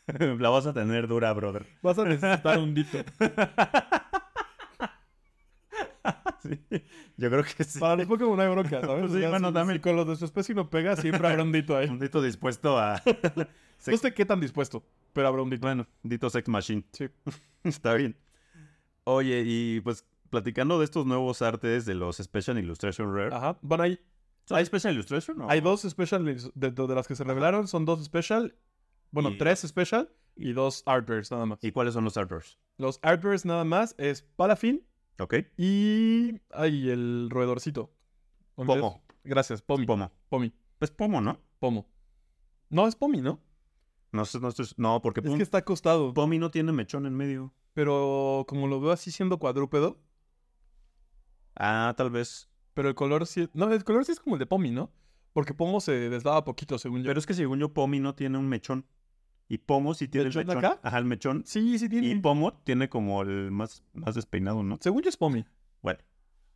La 0.39 0.49
vas 0.49 0.67
a 0.67 0.73
tener 0.73 1.07
dura, 1.07 1.33
brother. 1.33 1.65
Vas 1.81 1.97
a 1.97 2.03
necesitar 2.05 2.59
un 2.59 2.75
dito. 2.75 2.99
Sí, 6.47 6.83
Yo 7.17 7.29
creo 7.29 7.43
que 7.43 7.63
sí. 7.63 7.79
Para 7.79 7.95
los 7.97 8.05
Pokémon 8.07 8.35
no 8.37 8.41
hay 8.43 8.49
bronca, 8.49 8.81
¿sabes? 8.81 9.11
Sí, 9.11 9.19
bueno, 9.27 9.47
si, 9.49 9.53
también. 9.53 9.77
si 9.77 9.81
con 9.81 9.95
los 9.95 10.07
de 10.07 10.15
su 10.15 10.25
especie 10.25 10.53
no 10.55 10.69
pega, 10.69 10.95
siempre 10.95 11.27
habrá 11.27 11.43
un 11.43 11.51
dito 11.51 11.75
ahí. 11.75 11.87
Un 11.89 11.99
dito 11.99 12.21
dispuesto 12.21 12.77
a. 12.77 13.01
No 13.87 13.97
sé 13.97 14.13
qué 14.13 14.25
tan 14.25 14.39
dispuesto, 14.39 14.83
pero 15.13 15.27
habrá 15.27 15.41
un 15.43 15.49
dito. 15.49 15.61
Bueno, 15.67 15.85
Dito 16.01 16.29
Sex 16.29 16.47
Machine. 16.47 16.83
Sí. 16.93 17.07
Está 17.63 17.93
bien. 17.93 18.15
Oye, 19.03 19.43
y 19.45 19.81
pues 19.81 20.05
platicando 20.29 20.79
de 20.79 20.85
estos 20.85 21.05
nuevos 21.05 21.41
artes 21.41 21.85
de 21.85 21.93
los 21.93 22.17
Special 22.17 22.57
Illustration 22.57 23.13
Rare. 23.13 23.35
Ajá. 23.35 23.57
Bueno, 23.61 23.83
hay, 23.83 23.99
¿Hay 24.49 24.65
Special 24.65 24.93
Illustration? 24.93 25.41
o- 25.41 25.49
hay 25.49 25.61
dos 25.61 25.81
special 25.81 26.23
de, 26.55 26.71
de 26.71 26.95
las 26.95 27.07
que 27.07 27.15
se 27.15 27.23
revelaron. 27.23 27.67
Son 27.67 27.85
dos 27.85 28.03
special. 28.03 28.55
Bueno, 29.11 29.29
Y- 29.31 29.37
tres 29.37 29.59
special 29.59 30.09
y 30.35 30.53
dos 30.53 30.81
artbears 30.85 31.29
nada 31.31 31.45
más. 31.45 31.59
¿Y 31.63 31.71
cuáles 31.71 31.93
son 31.93 32.03
los 32.05 32.17
artworks? 32.17 32.57
Los 32.77 32.99
artbears 33.03 33.45
nada 33.45 33.63
más 33.65 33.93
es 33.97 34.23
Palafin 34.35 34.83
Ok. 35.19 35.35
y. 35.57 36.39
Ay, 36.51 36.89
el 36.89 37.29
roedorcito. 37.29 37.93
¿Dónde 38.57 38.73
es? 38.73 38.79
Pomo. 38.79 39.03
Gracias, 39.23 39.61
Pomi. 39.61 39.85
Pomo. 39.85 40.11
Pomi. 40.29 40.53
Pues 40.77 40.91
Pomo, 40.91 41.21
¿no? 41.21 41.39
Pomo. 41.59 41.87
No, 42.69 42.87
es 42.87 42.95
Pomi, 42.95 43.21
¿no? 43.21 43.41
No, 44.11 44.25
sé, 44.25 44.39
no, 44.39 44.49
no, 44.77 45.01
porque 45.01 45.19
Es 45.21 45.25
Pom- 45.27 45.37
que 45.37 45.43
está 45.43 45.59
acostado. 45.59 46.13
Pomi 46.13 46.37
no 46.39 46.51
tiene 46.51 46.71
mechón 46.71 47.05
en 47.05 47.13
medio. 47.15 47.53
Pero 47.73 48.45
como 48.47 48.67
lo 48.67 48.79
veo 48.79 48.91
así 48.91 49.11
siendo 49.11 49.39
cuadrúpedo, 49.39 49.99
Ah, 51.55 51.93
tal 51.97 52.09
vez. 52.09 52.49
Pero 52.73 52.89
el 52.89 52.95
color 52.95 53.25
sí... 53.25 53.49
No, 53.53 53.71
el 53.71 53.83
color 53.83 54.03
sí 54.05 54.11
es 54.11 54.19
como 54.19 54.35
el 54.35 54.39
de 54.39 54.45
Pomi, 54.45 54.71
¿no? 54.71 54.91
Porque 55.33 55.53
Pomo 55.53 55.79
se 55.79 56.09
deslava 56.09 56.43
poquito, 56.43 56.77
según 56.77 57.01
yo. 57.03 57.07
Pero 57.07 57.19
es 57.19 57.25
que 57.25 57.33
según 57.33 57.59
yo, 57.59 57.73
Pomi 57.73 57.99
no 57.99 58.15
tiene 58.15 58.37
un 58.37 58.47
mechón. 58.47 58.85
Y 59.47 59.59
Pomo 59.59 59.93
sí 59.93 60.07
tiene 60.07 60.29
el 60.29 60.35
¿Mechón 60.35 60.47
mechón. 60.47 60.65
acá? 60.65 60.79
Ajá, 60.83 60.97
el 60.97 61.05
mechón. 61.05 61.43
Sí, 61.45 61.77
sí 61.77 61.87
tiene. 61.89 62.07
Y 62.07 62.15
Pomo 62.19 62.53
tiene 62.63 62.89
como 62.89 63.21
el 63.21 63.51
más, 63.51 63.83
más 63.93 64.15
despeinado, 64.15 64.63
¿no? 64.63 64.77
Según 64.81 65.01
yo 65.03 65.09
es 65.09 65.17
Pomi. 65.17 65.45
Bueno, 65.81 65.99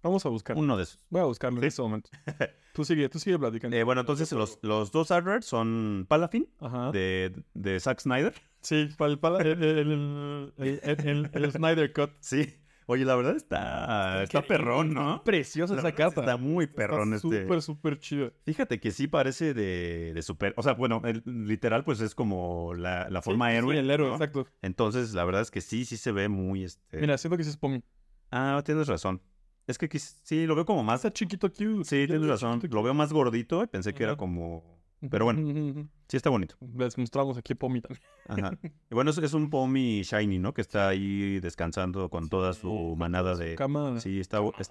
Vamos 0.02 0.26
a 0.26 0.30
buscar. 0.30 0.56
uno 0.58 0.78
de 0.78 0.84
esos. 0.84 1.00
Voy 1.10 1.22
a 1.22 1.26
buscarlo 1.26 1.60
Sí. 1.60 1.66
en 1.66 1.68
este 1.68 1.82
momento. 1.82 2.10
Tú 2.74 2.86
sigue, 2.86 3.10
tú 3.10 3.20
sigue 3.20 3.38
platicando. 3.38 3.76
Eh, 3.76 3.84
bueno, 3.84 4.02
entonces 4.02 4.32
los, 4.32 4.58
los 4.62 4.92
dos 4.92 5.12
artworks 5.12 5.46
son 5.46 6.06
Palafin 6.08 6.48
Ajá. 6.60 6.92
de, 6.92 7.44
de 7.54 7.80
Zack 7.80 8.00
Snyder. 8.00 8.34
Sí, 8.62 8.88
para 8.98 9.12
el, 9.42 9.48
el, 9.48 9.64
el, 9.64 10.54
el, 10.58 10.80
el- 10.84 11.08
el- 11.08 11.30
el 11.34 11.52
Snyder 11.52 11.92
Cut. 11.92 12.12
Sí. 12.22 12.56
Oye, 12.92 13.06
la 13.06 13.16
verdad 13.16 13.36
está, 13.36 14.24
está 14.24 14.42
perrón, 14.42 14.96
¿no? 14.96 15.24
Preciosa 15.24 15.76
La 15.76 15.82
esa 15.82 15.92
carta. 15.92 16.22
Está 16.22 16.38
muy 16.38 16.66
perrón 16.66 17.14
Está 17.14 17.28
este. 17.28 17.42
Súper, 17.44 17.62
súper 17.62 18.00
chido. 18.00 18.34
Fíjate 18.46 18.80
que 18.80 18.90
sí 18.90 19.06
parece 19.08 19.54
de, 19.54 20.12
de 20.16 20.22
super. 20.24 20.56
O 20.58 20.64
sea, 20.64 20.74
bueno, 20.74 21.00
el- 21.06 21.22
literal, 21.26 21.84
pues 21.84 22.02
es 22.02 22.16
como 22.16 22.74
la, 22.74 23.08
la 23.12 23.22
forma 23.22 23.52
Sí, 23.52 23.58
héroe. 23.58 23.74
Sí, 23.76 23.80
el 23.80 23.92
héroe, 23.92 24.08
¿no? 24.08 24.14
exacto. 24.16 24.48
Entonces, 24.64 25.14
la 25.14 25.24
verdad 25.24 25.44
es 25.44 25.52
que 25.52 25.62
sí, 25.62 25.86
sí 25.86 25.98
se 25.98 26.12
ve 26.12 26.30
muy 26.30 26.64
este. 26.64 26.98
Mira, 27.00 27.16
siento 27.20 27.38
que 27.38 27.44
sí 27.44 27.52
es. 27.52 27.60
Ah, 28.32 28.60
tienes 28.66 28.88
razón. 28.88 29.22
Es 29.68 29.78
que 29.78 29.88
sí, 30.00 30.48
lo 30.48 30.56
veo 30.56 30.66
como 30.66 30.84
más. 30.84 30.96
Está 31.06 31.12
chiquito 31.14 31.48
cute. 31.52 31.84
Sí, 31.84 32.08
tienes 32.08 32.26
razón. 32.28 32.60
Lo 32.72 32.82
veo 32.82 32.96
más 32.96 33.14
gordito 33.14 33.62
y 33.64 33.68
pensé 33.68 33.94
que 33.94 34.04
era 34.04 34.16
como. 34.16 34.79
Pero 35.10 35.26
bueno, 35.26 35.88
sí 36.08 36.18
está 36.18 36.30
bonito. 36.30 36.56
Les 36.76 36.98
mostramos 36.98 37.38
aquí 37.38 37.56
Pomi 37.56 37.82
también. 37.82 38.02
Ajá. 38.28 38.58
Y 38.64 38.94
bueno, 38.96 39.12
es, 39.12 39.18
es 39.18 39.34
un 39.34 39.50
Pomi 39.50 40.02
Shiny, 40.02 40.40
¿no? 40.40 40.54
Que 40.54 40.62
está 40.62 40.90
ahí 40.90 41.40
descansando 41.40 42.10
con 42.10 42.28
toda 42.30 42.54
su 42.54 42.96
manada 42.98 43.36
de. 43.36 43.56
Camada. 43.56 44.00
Sí, 44.00 44.20
está. 44.20 44.40
es- 44.58 44.70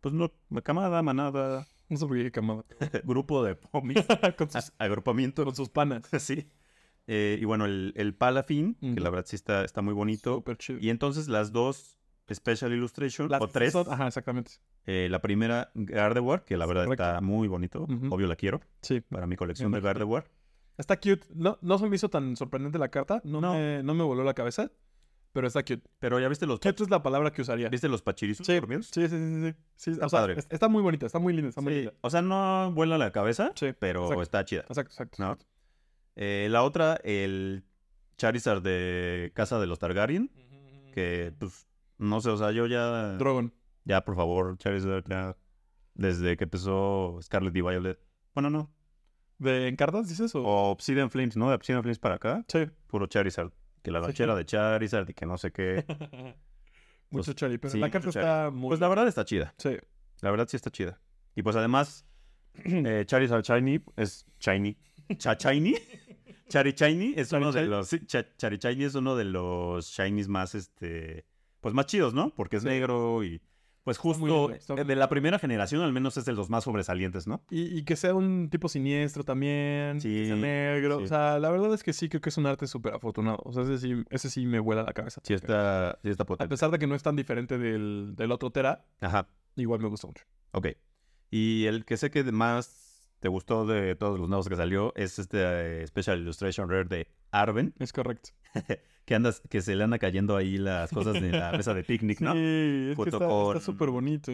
pues 0.00 0.12
no, 0.14 0.32
camada, 0.64 1.00
manada, 1.02 1.66
No 1.88 1.96
sé 1.96 2.06
por 2.06 2.16
qué 2.16 2.30
camada. 2.32 2.64
grupo 3.04 3.44
de 3.44 3.54
Pomi. 3.54 3.94
con, 4.36 4.50
sus, 4.50 4.72
agrupamiento. 4.78 5.44
con 5.44 5.54
sus 5.54 5.68
panas. 5.68 6.02
Sí. 6.18 6.48
Eh, 7.08 7.38
y 7.40 7.44
bueno, 7.44 7.64
el, 7.64 7.92
el 7.96 8.14
Palafin, 8.14 8.74
que 8.74 9.00
la 9.00 9.10
verdad 9.10 9.26
sí 9.26 9.34
está, 9.34 9.64
está 9.64 9.82
muy 9.82 9.92
bonito. 9.92 10.36
Súper 10.36 10.56
chido. 10.56 10.78
Y 10.80 10.88
entonces 10.90 11.26
las 11.28 11.50
dos 11.50 11.98
Special 12.34 12.72
Illustration, 12.72 13.28
Las 13.30 13.40
o 13.42 13.48
tres. 13.48 13.72
son- 13.72 13.86
Ajá, 13.90 14.06
exactamente. 14.08 14.52
Eh, 14.86 15.08
la 15.10 15.20
primera, 15.20 15.70
Gardevoir, 15.74 16.44
que 16.44 16.56
la 16.56 16.66
verdad 16.66 16.84
Correcto. 16.84 17.04
está 17.04 17.20
muy 17.20 17.48
bonito. 17.48 17.82
Ujú. 17.82 18.14
Obvio 18.14 18.26
la 18.26 18.36
quiero 18.36 18.60
Sí. 18.82 19.00
para 19.00 19.26
mi 19.26 19.36
colección 19.36 19.70
de. 19.72 19.80
Gardevoir. 19.80 20.24
Está 20.78 20.96
cute. 20.96 21.26
No, 21.34 21.58
no 21.60 21.78
se 21.78 21.88
me 21.88 21.96
hizo 21.96 22.08
tan 22.08 22.36
sorprendente 22.36 22.78
la 22.78 22.88
carta. 22.88 23.20
No, 23.24 23.40
No. 23.40 23.52
Me, 23.54 23.82
no 23.82 23.94
me 23.94 24.02
voló 24.04 24.24
la 24.24 24.34
cabeza. 24.34 24.70
Pero 25.34 25.46
está 25.46 25.62
cute. 25.62 25.80
Pero 25.98 26.20
ya 26.20 26.28
viste 26.28 26.44
los, 26.44 26.60
Cute 26.60 26.82
es 26.82 26.90
la 26.90 27.02
palabra 27.02 27.32
que 27.32 27.40
usaría. 27.40 27.70
¿viste 27.70 27.88
los 27.88 28.02
pachirizos 28.02 28.46
Sí, 28.46 28.52
dormidos? 28.54 28.88
sí, 28.92 29.08
sí, 29.08 29.16
sí, 29.16 29.42
sí. 29.50 29.54
Sí, 29.76 29.90
Está 29.92 30.04
o 30.06 30.08
sea, 30.10 30.20
padre. 30.20 30.34
es- 30.38 30.46
está 30.50 30.68
muy 30.68 30.82
bonita, 30.82 31.06
está 31.06 31.18
muy 31.18 31.32
linda, 31.32 31.48
está 31.48 31.62
muy 31.62 31.72
Sí, 31.72 31.78
linda. 31.80 31.94
O 32.02 32.10
sea, 32.10 32.20
no 32.20 32.70
vuela 32.72 32.98
la 32.98 33.12
cabeza, 33.12 33.50
Sí, 33.54 33.72
pero 33.78 34.02
exacto. 34.02 34.22
está 34.22 34.44
chida. 34.44 34.60
Exacto, 34.68 34.90
exacto. 34.92 35.16
¿no? 35.22 35.38
Eh, 36.16 36.48
la 36.50 36.62
otra, 36.62 36.96
el 37.02 37.64
Charizard 38.18 38.60
de 38.60 39.32
Casa 39.34 39.58
de 39.58 39.66
los 39.66 39.78
Targaryen, 39.78 40.30
que 40.92 41.32
pues 41.38 41.66
no 42.02 42.20
sé, 42.20 42.30
o 42.30 42.36
sea, 42.36 42.50
yo 42.52 42.66
ya 42.66 43.12
Drogon. 43.18 43.52
ya 43.84 44.04
por 44.04 44.16
favor, 44.16 44.56
Charizard 44.58 45.04
ya 45.08 45.36
desde 45.94 46.36
que 46.36 46.44
empezó 46.44 47.18
Scarlet 47.22 47.54
y 47.56 47.60
Violet. 47.62 47.98
Bueno, 48.34 48.50
no. 48.50 48.70
¿De 49.38 49.68
en 49.68 49.76
cartas 49.76 50.08
dices 50.08 50.34
o...? 50.34 50.42
O 50.42 50.70
Obsidian 50.70 51.10
Flames, 51.10 51.36
¿no? 51.36 51.48
De 51.48 51.54
Obsidian 51.56 51.82
Flames 51.82 51.98
para 51.98 52.14
acá, 52.16 52.44
Sí. 52.48 52.66
puro 52.86 53.06
Charizard. 53.06 53.50
Que 53.82 53.90
la 53.90 53.98
Sí. 54.00 54.06
ranchera 54.06 54.34
de 54.36 54.44
Charizard 54.44 55.08
y 55.10 55.14
que 55.14 55.26
no 55.26 55.36
sé 55.38 55.50
qué. 55.52 55.84
Mucho 57.10 57.26
Pues, 57.26 57.36
chari, 57.36 57.58
pero 57.58 57.72
sí, 57.72 57.78
la 57.78 57.90
carta 57.90 58.08
está 58.08 58.50
muy... 58.50 58.68
Pues 58.68 58.80
la 58.80 58.88
verdad 58.88 59.06
está 59.06 59.24
chida. 59.24 59.52
Sí. 59.58 59.76
La 60.20 60.30
verdad 60.30 60.46
sí 60.48 60.56
está 60.56 60.70
chida. 60.70 61.00
Y 61.34 61.42
pues 61.42 61.56
además, 61.56 62.06
eh, 62.64 63.04
Charizard 63.06 63.42
Shiny 63.42 63.82
es 63.96 64.24
Shiny. 64.40 64.78
Cha 65.18 65.34
Shiny. 65.34 65.74
Chari 66.48 66.72
Shiny 66.72 67.14
es 67.16 67.32
uno 67.32 67.50
de 67.52 67.66
los. 67.66 67.88
sí, 67.88 68.04
Cha- 68.06 68.26
Chari 68.36 68.58
Shiny 68.58 68.84
es 68.84 68.94
uno 68.94 69.16
de 69.16 69.24
los 69.24 69.88
Shinies 69.90 70.28
más 70.28 70.54
este. 70.54 71.26
Pues 71.62 71.74
más 71.74 71.86
chidos, 71.86 72.12
¿no? 72.12 72.34
Porque 72.34 72.56
es 72.56 72.62
Sí. 72.64 72.68
negro 72.68 73.24
y. 73.24 73.40
Pues 73.84 73.98
justo 73.98 74.48
de 74.48 74.94
la 74.94 75.08
primera 75.08 75.40
generación, 75.40 75.82
al 75.82 75.92
menos 75.92 76.16
es 76.16 76.24
de 76.24 76.32
los 76.32 76.48
más 76.50 76.62
sobresalientes, 76.62 77.26
¿no? 77.26 77.42
Y, 77.50 77.76
y 77.78 77.84
que 77.84 77.96
sea 77.96 78.14
un 78.14 78.48
tipo 78.48 78.68
siniestro 78.68 79.24
también, 79.24 80.00
Sí, 80.00 80.08
que 80.08 80.26
sea 80.26 80.36
negro. 80.36 80.98
sí. 80.98 81.04
O 81.04 81.06
sea, 81.08 81.40
la 81.40 81.50
verdad 81.50 81.74
es 81.74 81.82
que 81.82 81.92
sí, 81.92 82.08
creo 82.08 82.20
que 82.20 82.28
es 82.28 82.36
un 82.38 82.46
arte 82.46 82.68
súper 82.68 82.94
afortunado. 82.94 83.38
O 83.44 83.52
sea, 83.52 83.64
ese 83.64 83.78
sí, 83.78 84.04
ese 84.10 84.30
sí 84.30 84.46
me 84.46 84.60
vuela 84.60 84.84
la 84.84 84.92
cabeza. 84.92 85.20
Sí 85.24 85.34
está, 85.34 85.98
sí 86.02 86.10
está 86.10 86.22
A 86.22 86.26
potente. 86.26 86.48
pesar 86.48 86.70
de 86.70 86.78
que 86.78 86.86
no 86.86 86.94
es 86.94 87.02
tan 87.02 87.16
diferente 87.16 87.58
del, 87.58 88.12
del 88.14 88.30
otro 88.30 88.50
Tera, 88.52 88.84
Ajá. 89.00 89.26
igual 89.56 89.80
me 89.80 89.88
gusta 89.88 90.06
mucho. 90.06 90.24
Ok. 90.52 90.68
Y 91.32 91.64
el 91.66 91.84
que 91.84 91.96
sé 91.96 92.12
que 92.12 92.22
más 92.30 93.08
te 93.18 93.26
gustó 93.26 93.66
de 93.66 93.96
todos 93.96 94.16
los 94.20 94.28
nuevos 94.28 94.48
que 94.48 94.54
salió 94.54 94.92
es 94.94 95.18
este 95.18 95.82
eh, 95.82 95.86
Special 95.88 96.20
Illustration 96.20 96.68
Rare 96.68 96.84
de 96.84 97.08
Arven. 97.32 97.74
Es 97.80 97.92
correcto. 97.92 98.30
Que 99.04 99.14
andas, 99.14 99.42
que 99.48 99.60
se 99.60 99.74
le 99.74 99.84
anda 99.84 99.98
cayendo 99.98 100.36
ahí 100.36 100.58
las 100.58 100.90
cosas 100.90 101.14
de 101.14 101.32
la 101.32 101.52
mesa 101.52 101.74
de 101.74 101.82
picnic, 101.82 102.20
¿no? 102.20 102.32
Sí, 102.32 102.90
es 102.90 102.96
que 102.96 103.10
está 103.10 103.60
súper 103.60 103.90
bonito. 103.90 104.30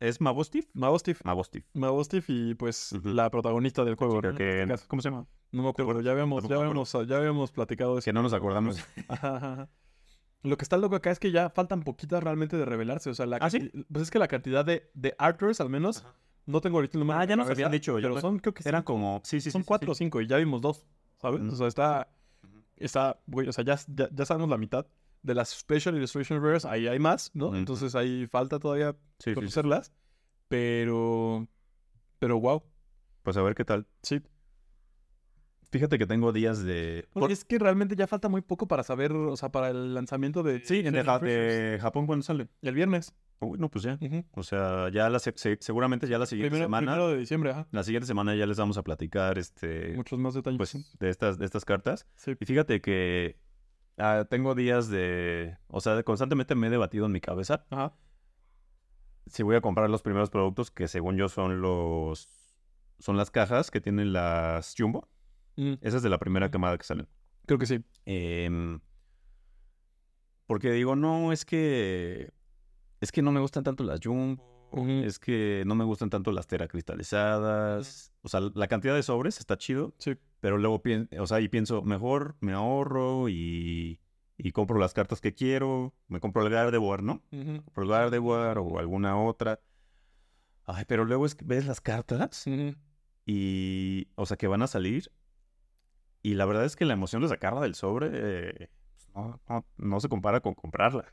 ¿Es 0.00 0.20
Mabostif? 0.20 0.66
Mabostif. 0.74 1.24
Mabostif. 1.24 1.64
Mabostif 1.74 2.24
y 2.28 2.54
pues 2.54 2.92
la 3.04 3.30
protagonista 3.30 3.84
del 3.84 3.94
juego. 3.94 4.20
Que... 4.36 4.64
Este. 4.64 4.86
¿Cómo 4.88 5.00
se 5.00 5.10
llama? 5.10 5.26
No 5.52 5.62
me 5.62 5.68
acuerdo, 5.68 6.00
ya 6.00 6.10
habíamos, 6.10 6.48
ya 6.48 6.56
habíamos, 6.56 6.92
ya 7.06 7.16
habíamos 7.18 7.52
platicado 7.52 7.92
de 7.94 8.00
eso. 8.00 8.06
Que 8.06 8.12
no 8.12 8.22
nos 8.22 8.32
acordamos. 8.32 8.78
Ajá, 9.08 9.36
ajá, 9.36 9.52
ajá. 9.52 9.68
Lo 10.42 10.56
que 10.56 10.64
está 10.64 10.76
loco 10.76 10.96
acá 10.96 11.12
es 11.12 11.20
que 11.20 11.30
ya 11.30 11.50
faltan 11.50 11.82
poquitas 11.82 12.22
realmente 12.22 12.56
de 12.56 12.64
revelarse. 12.64 13.10
O 13.10 13.14
sea, 13.14 13.26
la 13.26 13.36
¿Ah, 13.36 13.48
sí? 13.48 13.70
pues 13.92 14.02
es 14.02 14.10
que 14.10 14.18
la 14.18 14.26
cantidad 14.26 14.64
de, 14.64 14.90
de 14.94 15.14
artworks, 15.18 15.60
al 15.60 15.70
menos, 15.70 16.04
no 16.46 16.60
tengo 16.60 16.78
ahorita 16.78 16.98
el 16.98 17.00
número. 17.00 17.20
Ah, 17.20 17.24
ya 17.24 17.36
nos 17.36 17.48
habían 17.48 17.70
dicho, 17.70 17.94
Pero 17.94 18.20
son, 18.20 18.40
creo 18.40 18.52
que 18.52 18.68
Eran 18.68 18.82
sí, 18.82 18.84
como... 18.84 19.20
Sí, 19.24 19.40
sí, 19.40 19.50
son 19.52 19.62
cuatro 19.62 19.92
o 19.92 19.94
cinco 19.94 20.20
y 20.20 20.26
ya 20.26 20.36
vimos 20.38 20.60
dos, 20.60 20.84
¿sabes? 21.18 21.40
O 21.42 21.56
sea, 21.56 21.68
está. 21.68 22.08
Está, 22.76 23.20
güey, 23.26 23.48
o 23.48 23.52
sea, 23.52 23.64
ya, 23.64 23.78
ya, 23.88 24.08
ya 24.12 24.24
sabemos 24.26 24.48
la 24.50 24.58
mitad. 24.58 24.86
De 25.22 25.34
las 25.34 25.50
Special 25.50 25.94
Illustration 25.96 26.42
Rares, 26.42 26.64
ahí 26.64 26.88
hay 26.88 26.98
más, 26.98 27.30
¿no? 27.32 27.54
Entonces 27.54 27.94
ahí 27.94 28.26
falta 28.26 28.58
todavía 28.58 28.92
Sí, 28.92 28.98
sí, 29.18 29.30
sí. 29.30 29.34
conocerlas. 29.34 29.92
Pero, 30.48 31.46
pero 32.18 32.40
wow, 32.40 32.62
Pues 33.22 33.36
a 33.36 33.42
ver 33.42 33.54
qué 33.54 33.64
tal. 33.64 33.86
sí. 34.02 34.20
Fíjate 35.70 35.96
que 35.98 36.06
tengo 36.06 36.32
días 36.32 36.62
de... 36.62 37.08
Bueno, 37.14 37.24
por- 37.28 37.32
Es 37.32 37.46
que 37.46 37.58
realmente 37.58 37.96
ya 37.96 38.06
falta 38.06 38.28
muy 38.28 38.42
poco 38.42 38.68
para 38.68 38.82
saber, 38.82 39.12
o 39.12 39.34
sea, 39.36 39.50
para 39.50 39.70
el 39.70 39.94
lanzamiento 39.94 40.42
de... 40.42 40.60
Sí, 40.66 40.80
en 40.84 40.92
de, 40.92 41.02
Ja- 41.02 41.18
de 41.18 41.78
Japón 41.80 42.06
cuando 42.06 42.22
sale. 42.22 42.48
El 42.60 42.74
viernes. 42.74 43.14
Uy, 43.44 43.58
no, 43.58 43.68
pues 43.68 43.82
ya. 43.84 43.98
O 44.34 44.42
sea, 44.44 44.88
ya 44.90 45.10
la 45.10 45.18
se- 45.18 45.32
se- 45.36 45.58
seguramente 45.60 46.06
ya 46.06 46.16
la 46.18 46.26
siguiente 46.26 46.50
Primero, 46.50 46.66
semana... 46.66 46.92
primero 46.92 47.08
de 47.08 47.18
diciembre, 47.18 47.50
ajá. 47.50 47.66
La 47.72 47.82
siguiente 47.82 48.06
semana 48.06 48.34
ya 48.36 48.46
les 48.46 48.56
vamos 48.56 48.78
a 48.78 48.82
platicar 48.84 49.36
este... 49.36 49.94
Muchos 49.96 50.18
más 50.18 50.34
detalles. 50.34 50.58
Pues 50.58 50.98
de 51.00 51.08
estas, 51.10 51.38
de 51.38 51.44
estas 51.46 51.64
cartas. 51.64 52.06
sí. 52.14 52.34
Y 52.38 52.44
fíjate 52.46 52.80
que 52.80 53.38
ah, 53.98 54.26
tengo 54.30 54.54
días 54.54 54.88
de... 54.88 55.56
O 55.66 55.80
sea, 55.80 56.02
constantemente 56.04 56.54
me 56.54 56.68
he 56.68 56.70
debatido 56.70 57.06
en 57.06 57.12
mi 57.12 57.20
cabeza 57.20 57.66
Ajá. 57.70 57.94
si 59.26 59.42
voy 59.42 59.56
a 59.56 59.60
comprar 59.60 59.90
los 59.90 60.02
primeros 60.02 60.30
productos 60.30 60.70
que 60.70 60.86
según 60.86 61.16
yo 61.16 61.28
son 61.28 61.60
los... 61.60 62.28
Son 63.00 63.16
las 63.16 63.32
cajas 63.32 63.72
que 63.72 63.80
tienen 63.80 64.12
las 64.12 64.74
Jumbo. 64.78 65.08
Mm, 65.56 65.74
Esa 65.80 65.96
es 65.96 66.02
de 66.04 66.08
la 66.10 66.18
primera 66.18 66.50
camada 66.52 66.78
que 66.78 66.84
salen. 66.84 67.08
creo 67.46 67.58
que 67.58 67.66
sí. 67.66 67.84
Em, 68.06 68.78
porque 70.46 70.70
digo, 70.70 70.94
no, 70.96 71.32
es 71.32 71.44
que... 71.44 72.30
Es 73.02 73.10
que 73.10 73.20
no 73.20 73.32
me 73.32 73.40
gustan 73.40 73.64
tanto 73.64 73.82
las 73.82 73.98
Jumbo. 74.00 74.70
Ujú. 74.70 75.02
Es 75.04 75.18
que 75.18 75.64
no 75.66 75.74
me 75.74 75.84
gustan 75.84 76.08
tanto 76.08 76.30
las 76.30 76.46
teracristalizadas. 76.46 78.12
O 78.22 78.28
sea, 78.28 78.40
la 78.54 78.68
cantidad 78.68 78.94
de 78.94 79.02
sobres 79.02 79.40
está 79.40 79.58
chido. 79.58 79.92
Sí. 79.98 80.16
Pero 80.38 80.56
luego 80.56 80.82
pienso, 80.82 81.08
o 81.20 81.26
sea, 81.26 81.40
y 81.40 81.48
pienso, 81.48 81.82
mejor 81.82 82.36
me 82.40 82.52
ahorro 82.52 83.28
y, 83.28 84.00
y 84.38 84.52
compro 84.52 84.78
las 84.78 84.94
cartas 84.94 85.20
que 85.20 85.34
quiero. 85.34 85.92
Me 86.06 86.20
compro 86.20 86.46
el 86.46 86.50
Gardevoir, 86.50 87.02
¿no? 87.02 87.24
Ujú. 87.32 87.64
Compro 87.64 87.82
el 87.82 87.88
Gardevoir 87.90 88.58
o 88.58 88.78
alguna 88.78 89.20
otra. 89.20 89.58
Ay, 90.64 90.84
pero 90.86 91.04
luego 91.04 91.26
es 91.26 91.34
que 91.34 91.44
ves 91.44 91.66
las 91.66 91.80
cartas 91.80 92.46
y, 93.26 94.08
o 94.14 94.26
sea, 94.26 94.36
que 94.36 94.46
van 94.46 94.62
a 94.62 94.68
salir. 94.68 95.10
Y 96.22 96.34
la 96.34 96.44
verdad 96.44 96.64
es 96.64 96.76
que 96.76 96.84
la 96.84 96.94
emoción 96.94 97.20
de 97.20 97.26
sacarla 97.26 97.62
del 97.62 97.74
sobre 97.74 98.10
eh, 98.12 98.70
pues, 98.92 99.08
no, 99.12 99.40
no, 99.48 99.66
no 99.76 99.98
se 99.98 100.08
compara 100.08 100.40
con 100.40 100.54
comprarla. 100.54 101.12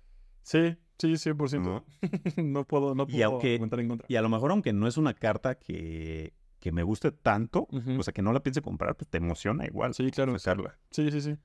Sí, 0.50 0.78
sí, 0.98 1.30
100%. 1.30 1.62
¿no? 1.64 1.86
no 2.44 2.64
puedo, 2.66 2.96
no 2.96 3.04
Y 3.04 3.14
puedo 3.14 3.26
aunque- 3.26 3.52
argumentar 3.54 3.80
en 3.82 3.88
contra. 3.88 4.06
Y 4.10 4.16
a 4.16 4.22
lo 4.22 4.30
mejor, 4.30 4.52
aunque 4.52 4.74
no 4.74 4.88
es 4.88 4.98
una 4.98 5.14
carta 5.14 5.56
que, 5.56 6.34
que 6.60 6.72
me 6.72 6.82
guste 6.84 7.12
tanto, 7.12 7.68
o 7.72 8.04
sea, 8.04 8.14
que 8.14 8.22
no 8.22 8.34
la 8.34 8.42
piense 8.42 8.62
comprar, 8.62 8.96
pues 8.96 9.08
te 9.10 9.18
emociona 9.18 9.66
igual 9.66 9.94
Sí, 9.94 10.10
claro. 10.12 10.38
sacarla. 10.40 10.78
Sí, 10.92 11.12
sí, 11.12 11.22
sí. 11.22 11.38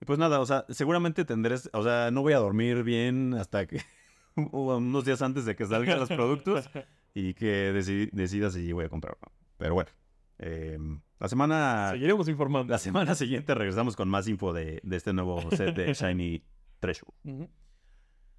Y 0.00 0.04
pues 0.04 0.18
nada, 0.18 0.40
o 0.40 0.46
sea, 0.46 0.66
seguramente 0.68 1.24
tendré, 1.24 1.54
o 1.72 1.82
sea, 1.82 2.10
no 2.10 2.20
voy 2.22 2.34
a 2.34 2.38
dormir 2.38 2.82
bien 2.82 3.32
hasta 3.34 3.66
que 3.66 3.80
unos 4.36 5.04
días 5.04 5.22
antes 5.22 5.44
de 5.46 5.56
que 5.56 5.64
salgan 5.64 5.98
los 5.98 6.08
productos 6.08 6.68
y 7.14 7.32
que 7.34 7.72
deci- 7.72 8.10
decida 8.12 8.50
si 8.50 8.72
voy 8.72 8.84
a 8.84 8.88
comprar 8.88 9.14
o 9.14 9.18
no. 9.24 9.32
Pero 9.56 9.74
bueno, 9.74 9.90
eh, 10.38 10.78
la 11.20 11.28
semana 11.28 11.88
Seguiremos 11.92 12.28
informando. 12.28 12.70
la 12.70 12.78
semana 12.78 13.14
siguiente 13.14 13.54
regresamos 13.54 13.96
con 13.96 14.08
más 14.08 14.28
info 14.28 14.52
de, 14.52 14.80
de 14.82 14.96
este 14.96 15.12
nuevo 15.14 15.40
set 15.52 15.74
de 15.74 15.94
Shiny 15.94 16.42
Treasure. 16.80 17.10
Ujú. 17.24 17.48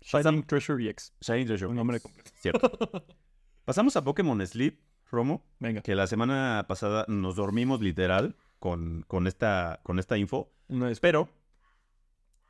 Shining 0.01 0.43
Treasure 0.43 0.83
EX. 0.89 1.13
Shiny 1.21 1.45
Treasure. 1.45 1.67
Un 1.69 1.75
nombre 1.75 1.99
completo. 1.99 2.29
Cierto. 2.39 2.69
Pasamos 3.65 3.95
a 3.95 4.03
Pokémon 4.03 4.45
Sleep, 4.45 4.79
Romo, 5.09 5.43
Venga. 5.59 5.81
que 5.81 5.95
la 5.95 6.05
semana 6.07 6.65
pasada 6.67 7.05
nos 7.07 7.35
dormimos 7.35 7.81
literal 7.81 8.35
con, 8.59 9.03
con, 9.07 9.25
esta, 9.27 9.79
con 9.83 9.97
esta 9.99 10.17
info. 10.17 10.51
Una 10.67 10.87
vez. 10.87 10.99
Pero 10.99 11.29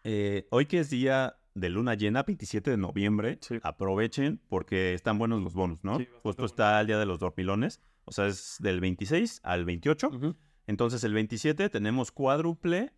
eh, 0.04 0.48
hoy 0.52 0.66
que 0.66 0.80
es 0.80 0.90
día 0.90 1.38
de 1.54 1.70
luna 1.70 1.94
llena, 1.96 2.24
27 2.24 2.70
de 2.72 2.78
noviembre, 2.78 3.38
Sí. 3.42 3.60
aprovechen 3.64 4.42
porque 4.50 4.94
están 4.94 5.18
buenos 5.18 5.42
los 5.42 5.54
bonos, 5.54 5.84
¿no? 5.86 5.98
Sí, 6.00 6.08
Justo 6.22 6.46
está 6.46 6.82
el 6.82 6.88
día 6.88 7.00
de 7.00 7.06
los 7.06 7.20
dormilones, 7.20 7.82
o 8.04 8.12
sea, 8.12 8.28
es 8.28 8.58
del 8.60 8.82
26 8.82 9.40
al 9.44 9.64
28. 9.64 10.10
Ujú, 10.10 10.36
Entonces 10.68 11.04
el 11.06 11.14
27 11.14 11.70
tenemos 11.70 12.12
cuádruple 12.12 12.92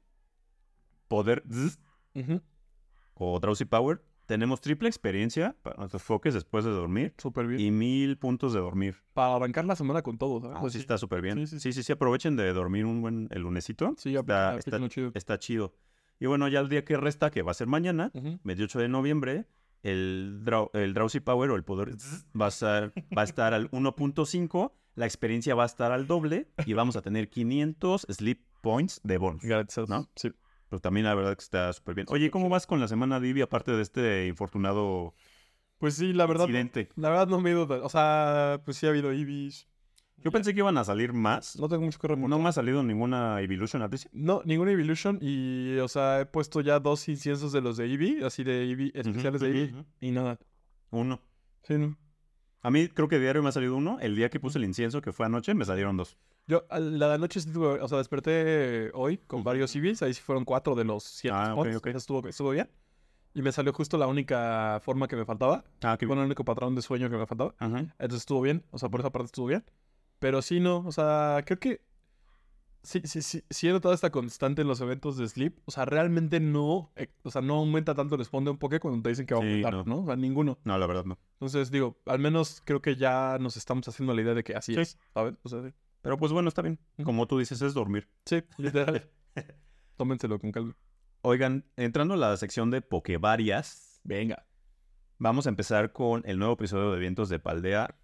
poder 1.07 1.43
o 3.13 3.39
drowsy 3.39 3.65
power. 3.65 4.01
Tenemos 4.27 4.61
triple 4.61 4.87
experiencia 4.89 5.55
para 5.63 5.77
nuestros 5.77 6.03
foques 6.03 6.33
después 6.33 6.63
de 6.65 6.71
dormir 6.71 7.13
Súper 7.17 7.47
bien. 7.47 7.59
y 7.61 7.71
mil 7.71 8.17
puntos 8.17 8.53
de 8.53 8.59
dormir. 8.59 8.95
Para 9.13 9.35
arrancar 9.35 9.65
la 9.65 9.75
semana 9.75 10.01
con 10.03 10.17
todo, 10.17 10.41
¿sabes? 10.41 10.57
Ah, 10.57 10.61
Pues 10.61 10.73
sí, 10.73 10.79
está 10.79 10.97
súper 10.97 11.21
bien. 11.21 11.37
Sí, 11.39 11.47
sí, 11.47 11.59
Sí 11.59 11.73
sí, 11.73 11.81
sí, 11.83 11.91
aprovechen 11.93 12.35
de 12.35 12.51
dormir 12.53 12.85
un 12.85 13.01
buen 13.01 13.27
el 13.31 13.41
lunesito. 13.41 13.95
Sí, 13.97 14.11
ya 14.11 14.19
está, 14.19 14.57
está, 14.57 14.89
chido. 14.89 15.11
está 15.15 15.39
chido. 15.39 15.73
Y 16.19 16.25
bueno, 16.25 16.47
ya 16.49 16.59
el 16.59 16.67
día 16.69 16.83
que 16.83 16.97
resta, 16.97 17.31
que 17.31 17.41
va 17.41 17.51
a 17.51 17.53
ser 17.53 17.67
mañana, 17.67 18.11
Ujú. 18.13 18.39
28 18.43 18.79
de 18.79 18.89
noviembre, 18.89 19.45
el, 19.83 20.41
draw- 20.43 20.69
el 20.73 20.93
Drowsy 20.93 21.19
Power 21.21 21.49
o 21.51 21.55
el 21.55 21.63
poder 21.63 21.95
va 22.39 22.45
a 22.45 22.49
estar, 22.49 22.93
va 23.17 23.21
a 23.21 23.25
estar 23.25 23.53
al 23.53 23.69
1.5, 23.71 24.73
la 24.95 25.05
experiencia 25.05 25.55
va 25.55 25.63
a 25.63 25.67
estar 25.67 25.91
al 25.91 26.05
doble 26.07 26.49
y 26.65 26.73
vamos 26.73 26.95
a 26.97 27.01
tener 27.01 27.29
500 27.29 28.05
Sleep 28.09 28.41
Points 28.61 28.99
de 29.03 29.17
bonus. 29.19 29.43
¿No? 29.87 30.09
Sí. 30.15 30.31
Pero 30.69 30.79
también 30.79 31.05
la 31.05 31.15
verdad 31.15 31.35
que 31.35 31.43
está 31.43 31.71
súper 31.73 31.95
bien. 31.95 32.07
Oye, 32.09 32.29
¿cómo 32.29 32.49
vas 32.49 32.67
con 32.67 32.79
la 32.79 32.87
semana 32.87 33.19
Divi 33.19 33.41
aparte 33.41 33.71
de 33.71 33.81
este 33.81 34.27
infortunado 34.27 35.13
Pues 35.77 35.95
sí, 35.95 36.13
la 36.13 36.25
verdad. 36.25 36.45
incidente? 36.45 36.89
La 36.95 37.09
verdad 37.09 37.27
no 37.27 37.39
me 37.39 37.49
he 37.49 37.53
ido. 37.53 37.67
O 37.83 37.89
sea, 37.89 38.61
pues 38.65 38.77
sí 38.77 38.85
ha 38.85 38.89
habido 38.89 39.13
Ibis. 39.13 39.67
Yo 40.17 40.31
pensé 40.31 40.53
que 40.53 40.59
iban 40.59 40.77
a 40.77 40.83
salir 40.83 41.13
más. 41.13 41.55
No 41.57 41.69
tengo 41.69 41.83
mucho 41.83 41.99
que 41.99 42.07
reportar. 42.07 42.29
No 42.29 42.39
me 42.39 42.49
ha 42.49 42.51
salido 42.51 42.81
ninguna 42.83 43.39
Evolution 43.41 43.83
Atricia. 43.83 44.09
No, 44.13 44.41
ninguna 44.45 44.71
Evolution. 44.71 45.19
Y, 45.21 45.77
o 45.77 45.87
sea, 45.87 46.21
he 46.21 46.25
puesto 46.25 46.59
ya 46.61 46.79
dos 46.79 47.07
inciensos 47.07 47.51
de 47.51 47.61
los 47.61 47.77
de 47.77 47.85
Eevee, 47.85 48.25
así 48.25 48.43
de 48.43 48.63
Eevee, 48.67 48.91
especiales 48.95 49.41
de 49.41 49.47
Eevee. 49.47 49.85
Y 50.01 50.11
nada. 50.11 50.39
Uno. 50.89 51.21
Sí, 51.63 51.75
no. 51.77 51.95
A 52.61 52.71
mí 52.71 52.87
creo 52.87 53.07
que 53.07 53.19
diario 53.19 53.43
me 53.43 53.49
ha 53.49 53.51
salido 53.51 53.75
uno. 53.75 53.99
El 54.01 54.15
día 54.15 54.29
que 54.29 54.39
puse 54.39 54.57
el 54.57 54.65
incienso, 54.65 55.01
que 55.01 55.13
fue 55.13 55.27
anoche, 55.27 55.53
me 55.53 55.63
salieron 55.65 55.95
dos. 55.95 56.17
Yo, 56.47 56.65
a 56.69 56.79
la 56.79 57.17
noche 57.17 57.41
sí 57.41 57.51
o 57.55 57.87
sea, 57.87 57.97
desperté 57.97 58.89
hoy 58.93 59.17
con 59.17 59.43
varios 59.43 59.75
Eevees. 59.75 60.01
Ahí 60.01 60.13
sí 60.13 60.21
fueron 60.21 60.45
cuatro 60.45 60.75
de 60.75 60.85
los 60.85 61.03
siete 61.03 61.35
Ah, 61.37 61.51
spots. 61.51 61.75
ok. 61.75 61.87
Eso 61.87 61.97
estuvo, 61.97 62.27
estuvo 62.27 62.49
bien. 62.51 62.69
Y 63.33 63.41
me 63.41 63.51
salió 63.51 63.73
justo 63.73 63.97
la 63.97 64.07
única 64.07 64.79
forma 64.81 65.07
que 65.07 65.15
me 65.15 65.25
faltaba. 65.25 65.63
Ah, 65.83 65.97
qué 65.99 66.05
Bueno, 66.05 66.21
el 66.21 66.27
único 66.27 66.45
patrón 66.45 66.73
de 66.73 66.81
sueño 66.81 67.09
que 67.09 67.17
me 67.17 67.27
faltaba. 67.27 67.53
Ajá. 67.59 67.79
Entonces 67.79 68.19
estuvo 68.21 68.41
bien. 68.41 68.63
O 68.71 68.77
sea, 68.79 68.89
por 68.89 69.01
esa 69.01 69.11
parte 69.11 69.25
estuvo 69.25 69.47
bien. 69.47 69.63
Pero 70.19 70.41
sí, 70.41 70.59
no. 70.59 70.77
O 70.87 70.91
sea, 70.91 71.43
creo 71.45 71.59
que. 71.59 71.81
Sí, 72.81 73.01
sí, 73.03 73.21
sí, 73.21 73.43
sí 73.49 73.67
he 73.67 73.71
notado 73.73 73.93
esta 73.93 74.11
constante 74.11 74.61
en 74.61 74.67
los 74.69 74.79
eventos 74.79 75.17
de 75.17 75.27
Sleep. 75.27 75.59
O 75.65 75.71
sea, 75.71 75.83
realmente 75.83 76.39
no. 76.39 76.91
eh, 76.95 77.09
o 77.23 77.29
sea, 77.29 77.41
no 77.41 77.55
aumenta 77.55 77.93
tanto 77.93 78.15
el 78.15 78.23
spawn 78.23 78.45
de 78.45 78.51
un 78.51 78.57
Poké 78.57 78.79
cuando 78.79 79.01
te 79.03 79.09
dicen 79.09 79.25
que 79.25 79.33
va 79.33 79.41
a 79.41 79.43
Sí, 79.43 79.47
aumentar, 79.49 79.73
no. 79.73 79.83
no. 79.83 80.01
O 80.03 80.05
sea, 80.05 80.15
ninguno. 80.15 80.57
No, 80.63 80.77
la 80.77 80.87
verdad 80.87 81.03
no. 81.03 81.19
Entonces, 81.33 81.69
digo, 81.69 81.97
al 82.05 82.19
menos 82.19 82.61
creo 82.63 82.81
que 82.81 82.95
ya 82.95 83.37
nos 83.41 83.57
estamos 83.57 83.85
haciendo 83.89 84.13
la 84.13 84.21
idea 84.21 84.33
de 84.33 84.43
que 84.45 84.55
así 84.55 84.73
Sí. 84.73 84.79
es, 84.79 84.97
¿sabes? 85.13 85.35
O 85.43 85.49
sea, 85.49 85.61
sí. 85.61 85.73
Pero 86.07 86.17
pues 86.17 86.31
bueno, 86.31 86.47
está 86.47 86.61
bien. 86.61 86.79
Como 87.03 87.27
tú 87.27 87.37
dices, 87.37 87.61
es 87.61 87.73
dormir. 87.73 88.07
Sí, 88.23 88.41
literal. 88.57 89.11
Tómenselo 89.97 90.39
con 90.39 90.53
calma. 90.53 90.73
Oigan, 91.21 91.65
entrando 91.75 92.13
a 92.13 92.17
la 92.17 92.37
sección 92.37 92.71
de 92.71 92.81
Pokevarias, 92.81 93.99
Venga. 94.05 94.47
vamos 95.17 95.47
a 95.47 95.49
empezar 95.49 95.91
con 95.91 96.23
el 96.25 96.39
nuevo 96.39 96.53
episodio 96.53 96.93
de 96.93 96.99
Vientos 96.99 97.27
de 97.27 97.39
Paldea, 97.39 97.99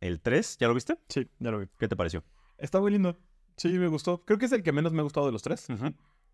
el 0.00 0.20
3. 0.20 0.58
¿Ya 0.58 0.68
lo 0.68 0.74
viste? 0.74 1.00
Sí, 1.08 1.28
ya 1.40 1.50
lo 1.50 1.58
vi. 1.58 1.66
¿Qué 1.80 1.88
te 1.88 1.96
pareció? 1.96 2.22
Está 2.58 2.78
muy 2.80 2.92
lindo. 2.92 3.18
Sí, 3.56 3.76
me 3.76 3.88
gustó. 3.88 4.24
Creo 4.24 4.38
que 4.38 4.46
es 4.46 4.52
el 4.52 4.62
que 4.62 4.70
menos 4.70 4.92
me 4.92 5.00
ha 5.00 5.02
gustado 5.02 5.26
de 5.26 5.32
los 5.32 5.42
tres. 5.42 5.66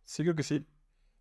Sí, 0.05 0.25
creo 0.25 0.35
que 0.35 0.43
sí. 0.43 0.67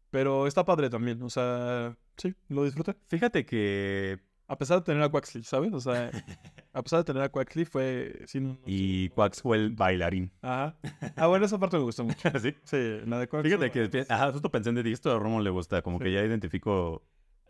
Pero 0.09 0.47
está 0.47 0.65
padre 0.65 0.89
también. 0.89 1.23
O 1.23 1.29
sea, 1.29 1.97
sí, 2.17 2.35
lo 2.49 2.65
disfruté. 2.65 2.97
Fíjate 3.07 3.45
que... 3.45 4.19
A 4.49 4.57
pesar 4.57 4.79
de 4.79 4.83
tener 4.83 5.01
a 5.01 5.09
Quaxley, 5.09 5.45
¿sabes? 5.45 5.71
O 5.71 5.79
sea, 5.79 6.11
a 6.73 6.81
pesar 6.83 6.99
de 6.99 7.03
tener 7.05 7.21
a 7.23 7.29
Quaxley 7.29 7.65
fue... 7.65 8.25
No, 8.35 8.41
no, 8.41 8.57
Y 8.65 9.09
Quax 9.09 9.41
fue 9.41 9.57
el 9.57 9.71
bailarín. 9.71 10.31
Ajá. 10.41 10.75
Ah, 11.15 11.27
bueno, 11.27 11.45
esa 11.45 11.59
parte 11.59 11.77
me 11.77 11.83
gustó 11.83 12.03
mucho. 12.03 12.29
¿Sí? 12.41 12.55
Sí, 12.63 12.99
la 13.05 13.19
de 13.19 13.27
Quaxley. 13.27 13.51
Fíjate 13.57 13.89
que... 13.89 14.05
Ajá, 14.11 14.31
justo 14.31 14.49
pensé 14.49 14.69
en 14.71 14.77
esto 14.87 15.11
a 15.11 15.19
Romo 15.19 15.39
le 15.41 15.49
gusta. 15.49 15.81
Como 15.81 15.99
que 15.99 16.11
ya 16.11 16.21
identifico 16.23 17.03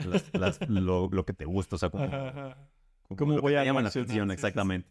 las- 0.05 0.25
las- 0.33 0.69
lo, 0.69 1.09
lo 1.11 1.25
que 1.25 1.33
te 1.33 1.45
gusta. 1.45 1.75
O 1.77 1.79
sea, 1.79 1.89
como... 1.89 2.03
Ajá, 2.03 2.29
ajá. 2.29 2.57
como 3.07 3.17
¿Cómo 3.17 3.33
lo 3.35 3.41
voy 3.41 3.55
a 3.55 3.63
llama 3.63 3.81
la 3.81 3.89
atención, 3.89 4.07
Sí, 4.07 4.19
sí, 4.19 4.27
sí. 4.27 4.33
exactamente. 4.33 4.89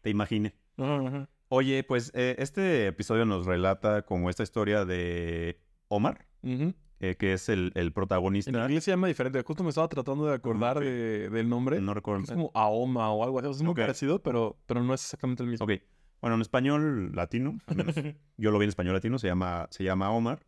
Te 0.00 0.10
imaginé. 0.10 0.54
Ajá, 0.78 1.06
ajá. 1.06 1.28
Oye, 1.48 1.84
pues 1.84 2.10
eh, 2.14 2.34
este 2.38 2.86
episodio 2.88 3.24
nos 3.24 3.46
relata 3.46 4.02
como 4.02 4.30
esta 4.30 4.42
historia 4.42 4.84
de 4.84 5.60
Omar, 5.88 6.26
Ujú. 6.42 6.74
Eh, 7.00 7.14
que 7.16 7.32
es 7.34 7.48
el, 7.48 7.72
el 7.74 7.88
En 7.88 7.92
protagonista. 7.92 8.50
inglés 8.50 8.84
se 8.84 8.90
llama 8.90 9.06
diferente. 9.08 9.42
Justo 9.42 9.62
me 9.62 9.68
estaba 9.70 9.88
tratando 9.88 10.26
de 10.26 10.34
acordar 10.34 10.78
ok. 10.78 10.82
de- 10.84 11.30
del 11.30 11.48
nombre. 11.48 11.80
No 11.80 11.92
recuerdo. 11.94 12.22
Es 12.24 12.30
como 12.30 12.50
Aoma 12.54 13.10
o 13.12 13.22
algo 13.24 13.38
así. 13.38 13.50
Es 13.50 13.62
muy 13.62 13.72
Ok. 13.72 13.78
parecido, 13.80 14.22
pero, 14.22 14.56
pero 14.66 14.82
no 14.82 14.94
es 14.94 15.02
exactamente 15.04 15.42
el 15.42 15.48
mismo. 15.50 15.64
Ok. 15.64 15.72
Bueno, 16.22 16.36
en 16.36 16.40
español 16.42 17.12
latino, 17.14 17.58
al 17.66 17.76
menos 17.76 17.94
yo 18.38 18.50
lo 18.50 18.58
vi 18.58 18.64
en 18.64 18.70
español 18.70 18.94
latino, 18.94 19.18
se 19.18 19.26
llama, 19.28 19.66
se 19.70 19.84
llama 19.84 20.10
Omar. 20.10 20.46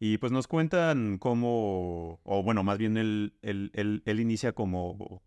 Y 0.00 0.18
pues 0.18 0.32
nos 0.32 0.48
cuentan 0.48 1.18
cómo, 1.18 2.20
o 2.24 2.42
bueno, 2.42 2.64
más 2.64 2.76
bien 2.78 2.96
él, 2.96 3.34
él, 3.42 3.70
él- 3.74 4.02
él 4.04 4.20
inicia 4.20 4.52
como, 4.52 5.22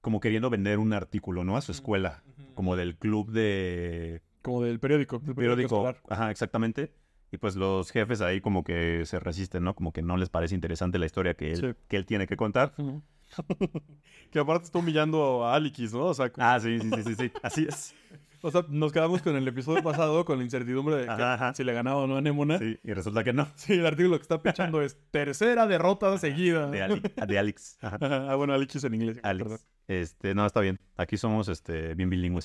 como 0.00 0.20
queriendo 0.20 0.48
vender 0.50 0.78
un 0.78 0.92
artículo, 0.94 1.44
¿no? 1.44 1.56
A 1.56 1.60
su 1.60 1.72
escuela, 1.72 2.24
como 2.54 2.76
del 2.76 2.96
club 2.96 3.30
de 3.30 4.22
Como 4.42 4.62
del 4.62 4.80
periódico. 4.80 5.18
del 5.18 5.34
periódico. 5.34 5.76
escolar. 5.86 6.00
Ajá, 6.08 6.30
exactamente. 6.30 6.92
Y 7.34 7.36
pues 7.36 7.56
los 7.56 7.90
jefes 7.90 8.20
ahí 8.20 8.40
como 8.40 8.62
que 8.62 9.04
se 9.06 9.18
resisten, 9.18 9.64
¿no? 9.64 9.74
Como 9.74 9.92
que 9.92 10.02
no 10.02 10.16
les 10.16 10.28
parece 10.28 10.54
interesante 10.54 11.00
la 11.00 11.06
historia 11.06 11.34
que 11.34 11.50
él, 11.50 11.56
Sí. 11.56 11.66
que 11.88 11.96
él 11.96 12.06
tiene 12.06 12.28
que 12.28 12.36
contar. 12.36 12.74
Que 14.30 14.38
aparte 14.38 14.66
está 14.66 14.78
humillando 14.78 15.44
a 15.44 15.54
Alikis, 15.56 15.92
¿no? 15.92 16.06
O 16.06 16.14
sea, 16.14 16.30
Ah, 16.38 16.58
sí, 16.60 16.78
sí, 16.80 16.90
sí, 16.94 17.02
sí, 17.02 17.14
sí. 17.16 17.32
Así 17.42 17.66
es. 17.68 17.94
o 18.42 18.50
sea, 18.50 18.64
nos 18.68 18.92
quedamos 18.92 19.22
con 19.22 19.34
el 19.34 19.46
episodio 19.48 19.82
pasado 19.82 20.24
con 20.24 20.38
la 20.38 20.44
incertidumbre 20.44 20.96
de 20.96 21.04
que 21.06 21.10
Ajá, 21.10 21.34
ajá. 21.34 21.54
si 21.54 21.64
le 21.64 21.72
ganaba 21.72 21.96
o 22.02 22.06
no 22.06 22.16
a 22.16 22.20
Nemona. 22.20 22.58
Sí. 22.58 22.74
Sí, 22.74 22.80
y 22.84 22.92
resulta 22.92 23.24
que 23.24 23.32
no. 23.32 23.48
el 23.68 23.86
artículo 23.86 24.16
que 24.16 24.22
está 24.22 24.40
pechando 24.42 24.80
es 24.82 24.96
tercera 25.10 25.66
derrota 25.66 26.16
seguida. 26.18 26.68
De, 26.70 26.82
Ali- 26.82 27.02
de 27.26 27.38
Alex. 27.38 27.78
Ah, 27.82 28.34
bueno, 28.36 28.52
Alikis 28.54 28.84
en 28.84 28.94
inglés. 28.94 29.18
Alex. 29.24 29.42
perdón. 29.48 29.66
Este, 29.88 30.34
no, 30.34 30.46
está 30.46 30.60
bien. 30.60 30.78
Aquí 30.96 31.16
somos 31.16 31.48
este, 31.48 31.94
bien 31.94 32.10
bilingües. 32.10 32.44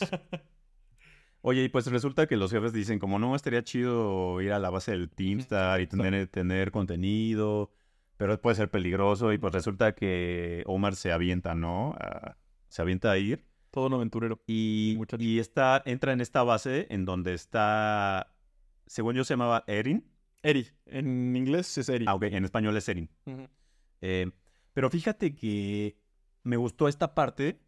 Oye, 1.42 1.64
y 1.64 1.70
pues 1.70 1.88
resulta 1.88 2.28
que 2.28 2.36
los 2.36 2.52
jefes 2.52 2.74
dicen 2.74 3.00
como, 3.00 3.18
no, 3.20 3.36
estaría 3.36 3.64
chido 3.64 4.42
ir 4.42 4.52
a 4.52 4.60
la 4.60 4.70
base 4.70 4.92
del 4.92 5.10
Teamstar 5.10 5.80
y 5.80 5.88
tener, 5.88 6.28
tener 6.28 6.72
contenido, 6.72 7.72
pero 8.18 8.40
puede 8.42 8.56
ser 8.58 8.70
peligroso. 8.70 9.32
Y 9.32 9.38
pues 9.38 9.54
resulta 9.54 9.96
que 9.96 10.64
Omar 10.66 10.96
se 10.96 11.12
avienta, 11.14 11.56
¿no? 11.56 11.94
A- 12.00 12.36
se 12.68 12.82
avienta 12.82 13.12
a 13.12 13.18
ir. 13.18 13.46
Todo 13.72 13.88
un 13.88 13.94
aventurero. 13.94 14.42
Y, 14.48 14.96
Muchacho. 14.98 15.24
y 15.24 15.40
está, 15.40 15.82
entra 15.86 16.12
en 16.12 16.22
esta 16.22 16.44
base 16.44 16.88
en 16.90 17.06
donde 17.06 17.34
está, 17.34 18.36
según 18.86 19.16
yo 19.16 19.24
se 19.24 19.34
llamaba 19.34 19.64
Erin. 19.68 20.06
Eri. 20.44 20.68
En 20.88 21.36
inglés 21.36 21.78
es 21.78 21.88
Eri. 21.90 22.06
Ah, 22.08 22.16
ok, 22.16 22.24
en 22.24 22.46
español 22.46 22.76
es 22.78 22.90
Erin. 22.90 23.10
Eh, 24.02 24.30
pero 24.74 24.90
fíjate 24.90 25.36
que 25.36 25.98
me 26.44 26.58
gustó 26.58 26.88
esta 26.88 27.14
parte 27.16 27.60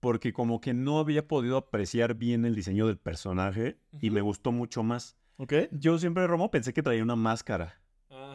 porque 0.00 0.32
como 0.32 0.60
que 0.60 0.74
no 0.74 0.98
había 0.98 1.26
podido 1.26 1.56
apreciar 1.56 2.14
bien 2.14 2.44
el 2.44 2.54
diseño 2.54 2.86
del 2.86 2.98
personaje 2.98 3.78
y 4.00 4.10
me 4.10 4.20
gustó 4.20 4.52
mucho 4.52 4.82
más. 4.82 5.16
¿Ok? 5.36 5.54
Yo 5.72 5.98
siempre, 5.98 6.26
Romo, 6.26 6.50
pensé 6.50 6.72
que 6.72 6.82
traía 6.82 7.02
una 7.02 7.16
máscara 7.16 7.80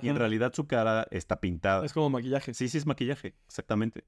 y 0.01 0.09
en 0.09 0.15
realidad 0.15 0.53
su 0.53 0.67
cara 0.67 1.07
está 1.11 1.39
pintada. 1.39 1.85
Es 1.85 1.93
como 1.93 2.09
maquillaje. 2.09 2.53
Sí, 2.53 2.67
sí, 2.67 2.77
es 2.77 2.85
maquillaje, 2.85 3.35
exactamente. 3.47 4.05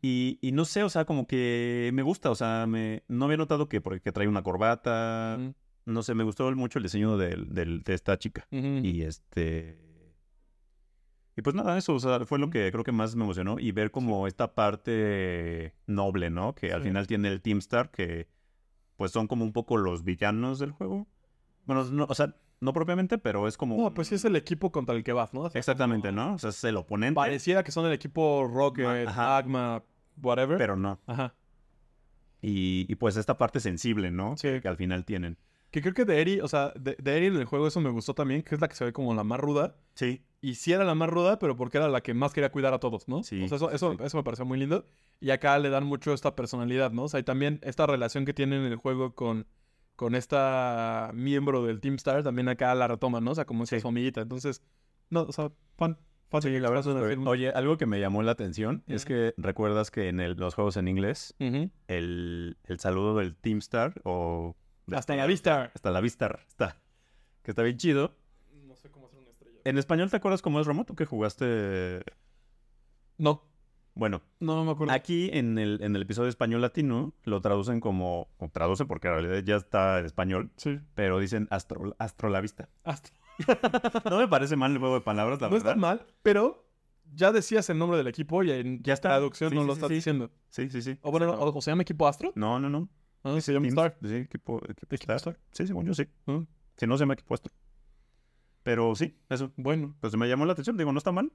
Y, 0.00 0.38
y 0.40 0.52
no 0.52 0.64
sé, 0.64 0.84
o 0.84 0.88
sea, 0.88 1.04
como 1.04 1.26
que 1.26 1.90
me 1.92 2.02
gusta, 2.02 2.30
o 2.30 2.36
sea, 2.36 2.66
me, 2.68 3.02
no 3.08 3.24
había 3.24 3.36
notado 3.36 3.68
que, 3.68 3.80
porque 3.80 4.12
trae 4.12 4.28
una 4.28 4.42
corbata, 4.42 5.38
no 5.84 6.02
sé, 6.02 6.14
me 6.14 6.22
gustó 6.22 6.54
mucho 6.54 6.78
el 6.78 6.84
diseño 6.84 7.16
de 7.16 7.82
esta 7.86 8.18
chica. 8.18 8.46
Y 8.50 9.02
este. 9.02 9.85
Y 11.36 11.42
pues 11.42 11.54
nada, 11.54 11.76
eso, 11.76 11.94
o 11.94 12.00
sea, 12.00 12.24
fue 12.24 12.38
lo 12.38 12.48
que 12.48 12.70
creo 12.72 12.82
que 12.82 12.92
más 12.92 13.14
me 13.14 13.24
emocionó. 13.24 13.58
Y 13.58 13.70
ver 13.72 13.90
como 13.90 14.26
esta 14.26 14.54
parte 14.54 15.74
noble, 15.86 16.30
¿no? 16.30 16.54
Que 16.54 16.72
al 16.72 16.80
Sí. 16.82 16.88
final 16.88 17.06
tiene 17.06 17.28
el 17.28 17.42
Teamstar, 17.42 17.90
que 17.90 18.26
pues 18.96 19.12
son 19.12 19.26
como 19.28 19.44
un 19.44 19.52
poco 19.52 19.76
los 19.76 20.02
villanos 20.04 20.58
del 20.58 20.70
juego. 20.70 21.06
Bueno, 21.66 21.84
no, 21.84 22.06
o 22.08 22.14
sea, 22.14 22.34
no 22.60 22.72
propiamente, 22.72 23.18
pero 23.18 23.46
es 23.48 23.58
como. 23.58 23.76
No, 23.76 23.92
pues 23.92 24.08
sí 24.08 24.14
es 24.14 24.24
el 24.24 24.34
equipo 24.36 24.72
contra 24.72 24.94
el 24.94 25.04
que 25.04 25.12
vas, 25.12 25.34
¿no? 25.34 25.40
O 25.42 25.50
sea, 25.50 25.58
Exactamente, 25.58 26.08
como- 26.08 26.22
¿no? 26.24 26.34
O 26.34 26.38
sea, 26.38 26.48
es 26.50 26.64
el 26.64 26.76
oponente. 26.78 27.14
Pareciera 27.16 27.62
que 27.62 27.70
son 27.72 27.84
el 27.84 27.92
equipo 27.92 28.48
Rocket, 28.50 29.06
Ajá. 29.06 29.36
Agma, 29.36 29.82
whatever. 30.22 30.56
Pero 30.56 30.76
no. 30.76 30.98
Ajá. 31.06 31.34
Y, 32.40 32.86
y, 32.88 32.94
pues 32.94 33.16
esta 33.16 33.36
parte 33.36 33.60
sensible, 33.60 34.10
¿no? 34.10 34.36
Sí. 34.36 34.48
Que, 34.48 34.60
que 34.62 34.68
al 34.68 34.76
final 34.76 35.04
tienen. 35.04 35.36
Que 35.70 35.82
creo 35.82 35.94
que 35.94 36.04
de 36.04 36.20
Eri, 36.20 36.40
o 36.40 36.48
sea, 36.48 36.72
de, 36.78 36.96
de 37.00 37.16
Eri 37.16 37.26
en 37.26 37.36
el 37.36 37.44
juego 37.44 37.66
eso 37.66 37.80
me 37.80 37.90
gustó 37.90 38.14
también, 38.14 38.42
que 38.42 38.54
es 38.54 38.60
la 38.60 38.68
que 38.68 38.76
se 38.76 38.84
ve 38.84 38.92
como 38.92 39.14
la 39.14 39.24
más 39.24 39.40
ruda. 39.40 39.76
Sí. 39.94 40.22
Y 40.40 40.54
sí 40.54 40.72
era 40.72 40.84
la 40.84 40.94
más 40.94 41.08
ruda, 41.10 41.38
pero 41.38 41.56
porque 41.56 41.78
era 41.78 41.88
la 41.88 42.02
que 42.02 42.14
más 42.14 42.32
quería 42.32 42.50
cuidar 42.52 42.72
a 42.72 42.78
todos, 42.78 43.08
¿no? 43.08 43.22
Sí, 43.24 43.42
O 43.42 43.48
sea, 43.48 43.56
eso, 43.56 43.70
eso, 43.72 43.92
sí. 43.92 43.98
eso 44.04 44.16
me 44.16 44.22
pareció 44.22 44.44
muy 44.44 44.58
lindo. 44.58 44.84
Y 45.20 45.30
acá 45.30 45.58
le 45.58 45.70
dan 45.70 45.84
mucho 45.84 46.12
esta 46.12 46.36
personalidad, 46.36 46.92
¿no? 46.92 47.04
O 47.04 47.08
sea, 47.08 47.18
y 47.20 47.24
también 47.24 47.58
esta 47.62 47.86
relación 47.86 48.24
que 48.24 48.32
tienen 48.32 48.62
en 48.64 48.72
el 48.72 48.76
juego 48.76 49.14
con, 49.14 49.46
con 49.96 50.14
esta 50.14 51.10
miembro 51.14 51.64
del 51.64 51.80
Team 51.80 51.96
Star, 51.96 52.22
también 52.22 52.48
acá 52.48 52.74
la 52.74 52.86
retoman, 52.86 53.24
¿no? 53.24 53.32
O 53.32 53.34
sea, 53.34 53.44
como 53.44 53.66
si 53.66 53.76
Sí. 53.76 53.80
su 53.80 53.88
amiguita. 53.88 54.20
Entonces, 54.20 54.62
no, 55.10 55.22
o 55.22 55.32
sea, 55.32 55.50
fan. 55.76 55.98
fan 56.30 56.42
Sí, 56.42 56.50
la 56.60 56.70
verdad 56.70 56.84
que- 56.84 57.28
Oye, 57.28 57.48
algo 57.50 57.76
que 57.76 57.86
me 57.86 57.98
llamó 58.00 58.22
la 58.22 58.32
atención 58.32 58.84
es 58.86 59.04
que 59.04 59.34
recuerdas 59.36 59.90
que 59.90 60.08
en 60.08 60.20
el- 60.20 60.34
los 60.36 60.54
juegos 60.54 60.76
en 60.76 60.86
inglés, 60.88 61.34
el, 61.88 62.56
el 62.64 62.78
saludo 62.80 63.16
del 63.16 63.34
Team 63.36 63.58
Star 63.58 64.00
o... 64.04 64.54
Hasta 64.92 65.12
en 65.14 65.18
la 65.18 65.26
vista. 65.26 65.70
Hasta 65.74 65.90
la 65.90 66.00
vista 66.00 66.38
está. 66.48 66.80
Que 67.42 67.50
está 67.52 67.62
bien 67.62 67.76
chido. 67.76 68.14
No 68.64 68.76
sé 68.76 68.90
cómo 68.90 69.06
hacer 69.06 69.18
una 69.20 69.30
estrella. 69.30 69.58
¿En 69.64 69.78
español 69.78 70.10
te 70.10 70.16
acuerdas 70.16 70.42
cómo 70.42 70.60
es 70.60 70.66
remoto 70.66 70.94
que 70.94 71.04
jugaste? 71.06 72.02
No, 73.18 73.42
Bueno, 73.94 74.20
no, 74.40 74.56
no 74.56 74.64
me 74.64 74.72
acuerdo. 74.72 74.92
aquí 74.92 75.30
en 75.32 75.58
el, 75.58 75.80
en 75.82 75.96
el 75.96 76.02
episodio 76.02 76.28
español 76.28 76.60
latino 76.60 77.14
lo 77.24 77.40
traducen 77.40 77.80
como... 77.80 78.28
O 78.38 78.48
traducen 78.50 78.86
porque 78.86 79.08
en 79.08 79.14
realidad 79.14 79.38
ya 79.44 79.56
está 79.56 79.98
en 80.00 80.06
español, 80.06 80.50
Sí. 80.56 80.78
pero 80.94 81.18
dicen 81.18 81.48
astro, 81.50 81.96
astro 81.98 82.28
la 82.28 82.40
vista. 82.40 82.68
Hasta- 82.84 83.10
No 84.10 84.18
me 84.18 84.28
parece 84.28 84.56
mal 84.56 84.72
el 84.72 84.78
juego 84.78 84.94
de 84.96 85.00
palabras, 85.00 85.40
la 85.40 85.48
no 85.48 85.56
está 85.56 85.70
verdad. 85.70 85.80
mal, 85.80 86.06
pero 86.22 86.66
ya 87.14 87.32
decías 87.32 87.68
el 87.70 87.78
nombre 87.78 87.96
del 87.96 88.06
equipo 88.06 88.42
y 88.42 88.50
en 88.50 88.82
Ya 88.82 88.92
está. 88.94 89.08
traducción 89.10 89.50
Sí, 89.50 89.56
no 89.56 89.62
sí, 89.62 89.66
lo 89.66 89.72
sí, 89.74 89.78
estás 89.78 89.88
sí. 89.88 89.94
diciendo. 89.94 90.30
Sí, 90.50 90.68
sí, 90.70 90.82
sí. 90.82 90.98
O 91.02 91.10
bueno, 91.10 91.32
o, 91.32 91.56
o 91.56 91.62
se 91.62 91.70
llama 91.70 91.82
equipo 91.82 92.06
Astro. 92.06 92.32
No, 92.34 92.58
no, 92.60 92.68
no. 92.68 92.88
Ah, 93.22 93.40
se 93.40 93.52
llama 93.52 93.66
Star. 93.68 93.96
Sí, 94.02 94.14
equipo, 94.14 94.60
equipo 94.68 94.94
Star. 94.94 95.16
Star. 95.16 95.38
Sí, 95.52 95.66
según 95.66 95.84
yo 95.86 95.94
sí. 95.94 96.06
Ah, 96.26 96.40
Si 96.76 96.86
no, 96.86 96.96
se 96.96 97.02
llama 97.02 97.14
equipo 97.14 97.34
Astro. 97.34 97.52
Pero 98.62 98.94
sí, 98.94 99.16
eso. 99.28 99.52
bueno. 99.56 99.96
Pues 100.00 100.16
me 100.16 100.28
llamó 100.28 100.44
la 100.46 100.52
atención. 100.52 100.76
Digo, 100.76 100.92
no 100.92 100.98
está 100.98 101.12
mal. 101.12 101.32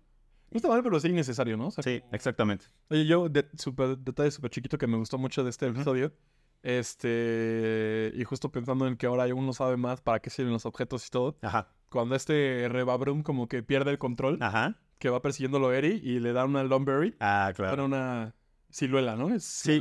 No 0.51 0.57
está 0.57 0.67
mal, 0.67 0.83
pero 0.83 0.99
sí 0.99 1.07
innecesario, 1.07 1.55
¿no? 1.57 1.67
O 1.67 1.71
sea, 1.71 1.81
Sí, 1.83 2.01
como- 2.01 2.13
exactamente. 2.13 2.65
Oye, 2.89 3.05
yo, 3.05 3.29
de, 3.29 3.47
super, 3.57 3.97
detalle 3.97 4.31
súper 4.31 4.51
chiquito 4.51 4.77
que 4.77 4.85
me 4.87 4.97
gustó 4.97 5.17
mucho 5.17 5.43
de 5.43 5.49
este 5.49 5.67
episodio. 5.67 6.13
Este. 6.63 8.11
Y 8.15 8.23
justo 8.23 8.51
pensando 8.51 8.87
en 8.87 8.97
que 8.97 9.05
ahora 9.07 9.25
uno 9.33 9.53
sabe 9.53 9.77
más 9.77 10.01
para 10.01 10.19
qué 10.19 10.29
sirven 10.29 10.53
los 10.53 10.65
objetos 10.65 11.07
y 11.07 11.09
todo. 11.09 11.37
Ajá. 11.41 11.69
Cuando 11.89 12.15
este 12.15 12.67
Rebabrum 12.69 13.23
como 13.23 13.47
que 13.47 13.63
pierde 13.63 13.91
el 13.91 13.97
control, 13.97 14.37
Ajá. 14.41 14.77
que 14.99 15.09
va 15.09 15.21
persiguiéndolo 15.21 15.69
a 15.69 15.77
Eri 15.77 15.99
y 16.03 16.19
le 16.19 16.33
da 16.33 16.45
una 16.45 16.63
Lumberry. 16.63 17.15
Ah, 17.19 17.51
claro. 17.55 17.71
Para 17.71 17.83
una 17.85 18.35
ciluela, 18.69 19.15
¿no? 19.15 19.33
Es 19.33 19.43
Sí. 19.43 19.79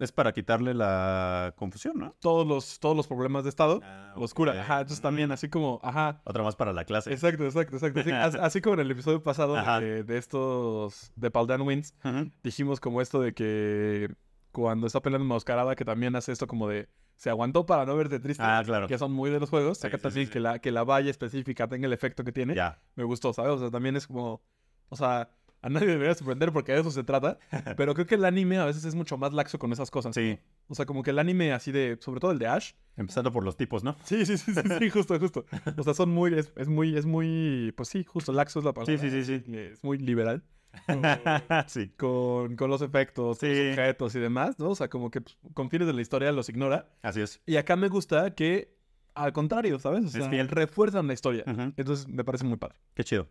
Es 0.00 0.10
para 0.12 0.32
quitarle 0.32 0.74
la 0.74 1.54
confusión, 1.56 1.98
¿no? 1.98 2.16
Todos 2.20 2.46
los, 2.46 2.80
todos 2.80 2.96
los 2.96 3.06
problemas 3.06 3.44
de 3.44 3.50
estado 3.50 3.80
Ah, 3.84 4.14
los 4.16 4.34
cura. 4.34 4.52
ok. 4.52 4.58
Ajá, 4.58 4.74
entonces 4.80 5.00
también 5.00 5.30
así 5.30 5.48
como, 5.48 5.78
ajá. 5.82 6.20
Otra 6.24 6.42
más 6.42 6.56
para 6.56 6.72
la 6.72 6.84
clase. 6.84 7.12
Exacto, 7.12 7.44
exacto, 7.44 7.76
exacto. 7.76 8.02
Sí, 8.02 8.10
as- 8.10 8.34
así 8.40 8.60
como 8.60 8.74
en 8.74 8.80
el 8.80 8.90
episodio 8.90 9.22
pasado 9.22 9.54
de, 9.80 10.02
de 10.02 10.18
estos 10.18 11.12
de 11.16 11.30
Paldan 11.30 11.60
Wins, 11.62 11.94
dijimos 12.42 12.80
como 12.80 13.00
esto 13.00 13.20
de 13.20 13.34
que 13.34 14.12
cuando 14.52 14.86
está 14.86 15.00
peleando 15.00 15.26
Mascarada, 15.32 15.76
que 15.76 15.84
también 15.84 16.16
hace 16.16 16.32
esto 16.32 16.46
como 16.46 16.66
de 16.68 16.88
se 17.16 17.28
aguantó 17.28 17.66
para 17.66 17.84
no 17.84 17.94
verte 17.96 18.18
triste. 18.18 18.42
Ah, 18.44 18.62
claro. 18.64 18.88
Que 18.88 18.96
son 18.96 19.12
muy 19.12 19.28
de 19.30 19.38
los 19.38 19.50
juegos. 19.50 19.76
Sí, 19.78 19.86
Acá 19.86 19.98
sí, 19.98 20.02
también 20.04 20.26
sí, 20.26 20.32
que 20.32 20.40
la, 20.40 20.58
que 20.58 20.72
la 20.72 20.84
valla 20.84 21.10
específica 21.10 21.68
tenga 21.68 21.86
el 21.86 21.92
efecto 21.92 22.24
que 22.24 22.32
tiene. 22.32 22.54
Ya. 22.54 22.80
Me 22.96 23.04
gustó, 23.04 23.34
¿sabes? 23.34 23.52
O 23.52 23.58
sea, 23.58 23.70
también 23.70 23.94
es 23.96 24.06
como. 24.06 24.40
O 24.88 24.96
sea, 24.96 25.28
a 25.62 25.68
nadie 25.68 25.86
debería 25.88 26.14
sorprender 26.14 26.52
porque 26.52 26.72
de 26.72 26.80
eso 26.80 26.90
se 26.90 27.04
trata. 27.04 27.38
pero 27.76 27.94
creo 27.94 28.06
que 28.06 28.14
el 28.14 28.24
anime 28.24 28.58
a 28.58 28.64
veces 28.64 28.84
es 28.84 28.94
mucho 28.94 29.16
más 29.18 29.32
laxo 29.32 29.58
con 29.58 29.72
esas 29.72 29.90
cosas. 29.90 30.14
Sí. 30.14 30.38
O 30.68 30.74
sea, 30.74 30.86
como 30.86 31.02
que 31.02 31.10
el 31.10 31.18
anime 31.18 31.52
así 31.52 31.72
de. 31.72 31.98
Sobre 32.00 32.20
todo 32.20 32.30
el 32.32 32.38
de 32.38 32.46
Ash. 32.46 32.72
Empezando 32.96 33.32
por 33.32 33.44
los 33.44 33.56
tipos, 33.56 33.82
¿no? 33.84 33.96
Sí, 34.04 34.24
sí, 34.26 34.36
sí, 34.38 34.52
sí, 34.54 34.60
sí, 34.78 34.90
justo, 34.90 35.18
justo. 35.18 35.44
O 35.76 35.82
sea, 35.82 35.94
son 35.94 36.10
muy. 36.10 36.34
Es, 36.38 36.52
es 36.56 36.68
muy. 36.68 36.96
Es 36.96 37.06
muy. 37.06 37.72
Pues 37.76 37.88
sí, 37.88 38.04
justo, 38.04 38.32
laxo 38.32 38.58
es 38.60 38.64
la 38.64 38.72
palabra. 38.72 38.96
Sí, 38.98 39.10
sí, 39.10 39.24
sí, 39.24 39.42
sí. 39.46 39.56
Es 39.56 39.82
muy 39.84 39.98
liberal. 39.98 40.42
sí. 41.66 41.88
Con, 41.96 42.56
con 42.56 42.70
los 42.70 42.80
efectos, 42.82 43.38
con 43.38 43.48
los 43.48 43.58
Sí. 43.58 43.70
objetos 43.70 44.14
y 44.14 44.20
demás, 44.20 44.58
¿no? 44.58 44.70
O 44.70 44.74
sea, 44.74 44.88
como 44.88 45.10
que 45.10 45.20
pues, 45.20 45.36
con 45.54 45.68
fines 45.70 45.86
de 45.86 45.92
la 45.94 46.00
historia 46.00 46.30
los 46.32 46.48
ignora. 46.48 46.88
Así 47.02 47.20
es. 47.20 47.40
Y 47.46 47.56
acá 47.56 47.74
me 47.76 47.88
gusta 47.88 48.34
que, 48.34 48.76
al 49.14 49.32
contrario, 49.32 49.78
¿sabes? 49.80 50.14
O 50.14 50.18
Es 50.18 50.28
fiel. 50.28 50.48
refuerzan 50.48 51.06
la 51.08 51.12
historia. 51.14 51.42
Entonces 51.76 52.06
me 52.08 52.22
parece 52.24 52.44
muy 52.44 52.56
padre. 52.56 52.76
Qué 52.94 53.02
chido. 53.04 53.28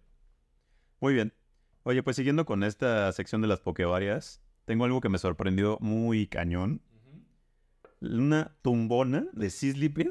Muy 0.99 1.13
bien. 1.13 1.33
Oye, 1.83 2.03
pues 2.03 2.15
siguiendo 2.15 2.45
con 2.45 2.63
esta 2.63 3.11
sección 3.11 3.41
de 3.41 3.47
las 3.47 3.61
pokevarias, 3.61 4.41
tengo 4.65 4.85
algo 4.85 5.01
que 5.01 5.09
me 5.09 5.17
sorprendió 5.17 5.77
muy 5.81 6.27
cañón. 6.27 6.81
Una 8.01 8.55
tumbona 8.61 9.27
de 9.33 9.49
Sislipid. 9.49 10.09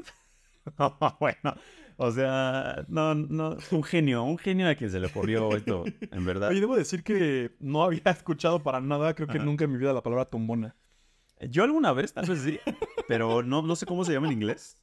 bueno, 1.19 1.55
o 1.97 2.11
sea, 2.11 2.85
no, 2.87 3.15
no, 3.15 3.57
un 3.71 3.83
genio, 3.83 4.23
un 4.23 4.37
genio 4.37 4.67
a 4.67 4.75
quien 4.75 4.89
se 4.89 4.99
le 4.99 5.07
ocurrió 5.07 5.55
esto, 5.55 5.85
en 5.85 6.25
verdad. 6.25 6.49
Oye, 6.49 6.59
debo 6.59 6.75
decir 6.75 7.03
que 7.03 7.55
no 7.59 7.83
había 7.83 8.01
escuchado 8.05 8.61
para 8.61 8.81
nada, 8.81 9.13
creo 9.15 9.27
que 9.27 9.37
Ajá. 9.37 9.45
nunca 9.45 9.65
en 9.65 9.71
mi 9.71 9.77
vida 9.77 9.93
la 9.93 10.03
palabra 10.03 10.25
tumbona. 10.25 10.75
Yo 11.41 11.63
alguna 11.63 11.93
vez, 11.93 12.13
tal 12.13 12.25
vez 12.25 12.39
sí, 12.41 12.59
pero 13.07 13.41
no, 13.43 13.61
no 13.61 13.75
sé 13.75 13.85
cómo 13.85 14.03
se 14.03 14.11
llama 14.11 14.27
en 14.27 14.33
inglés. 14.33 14.77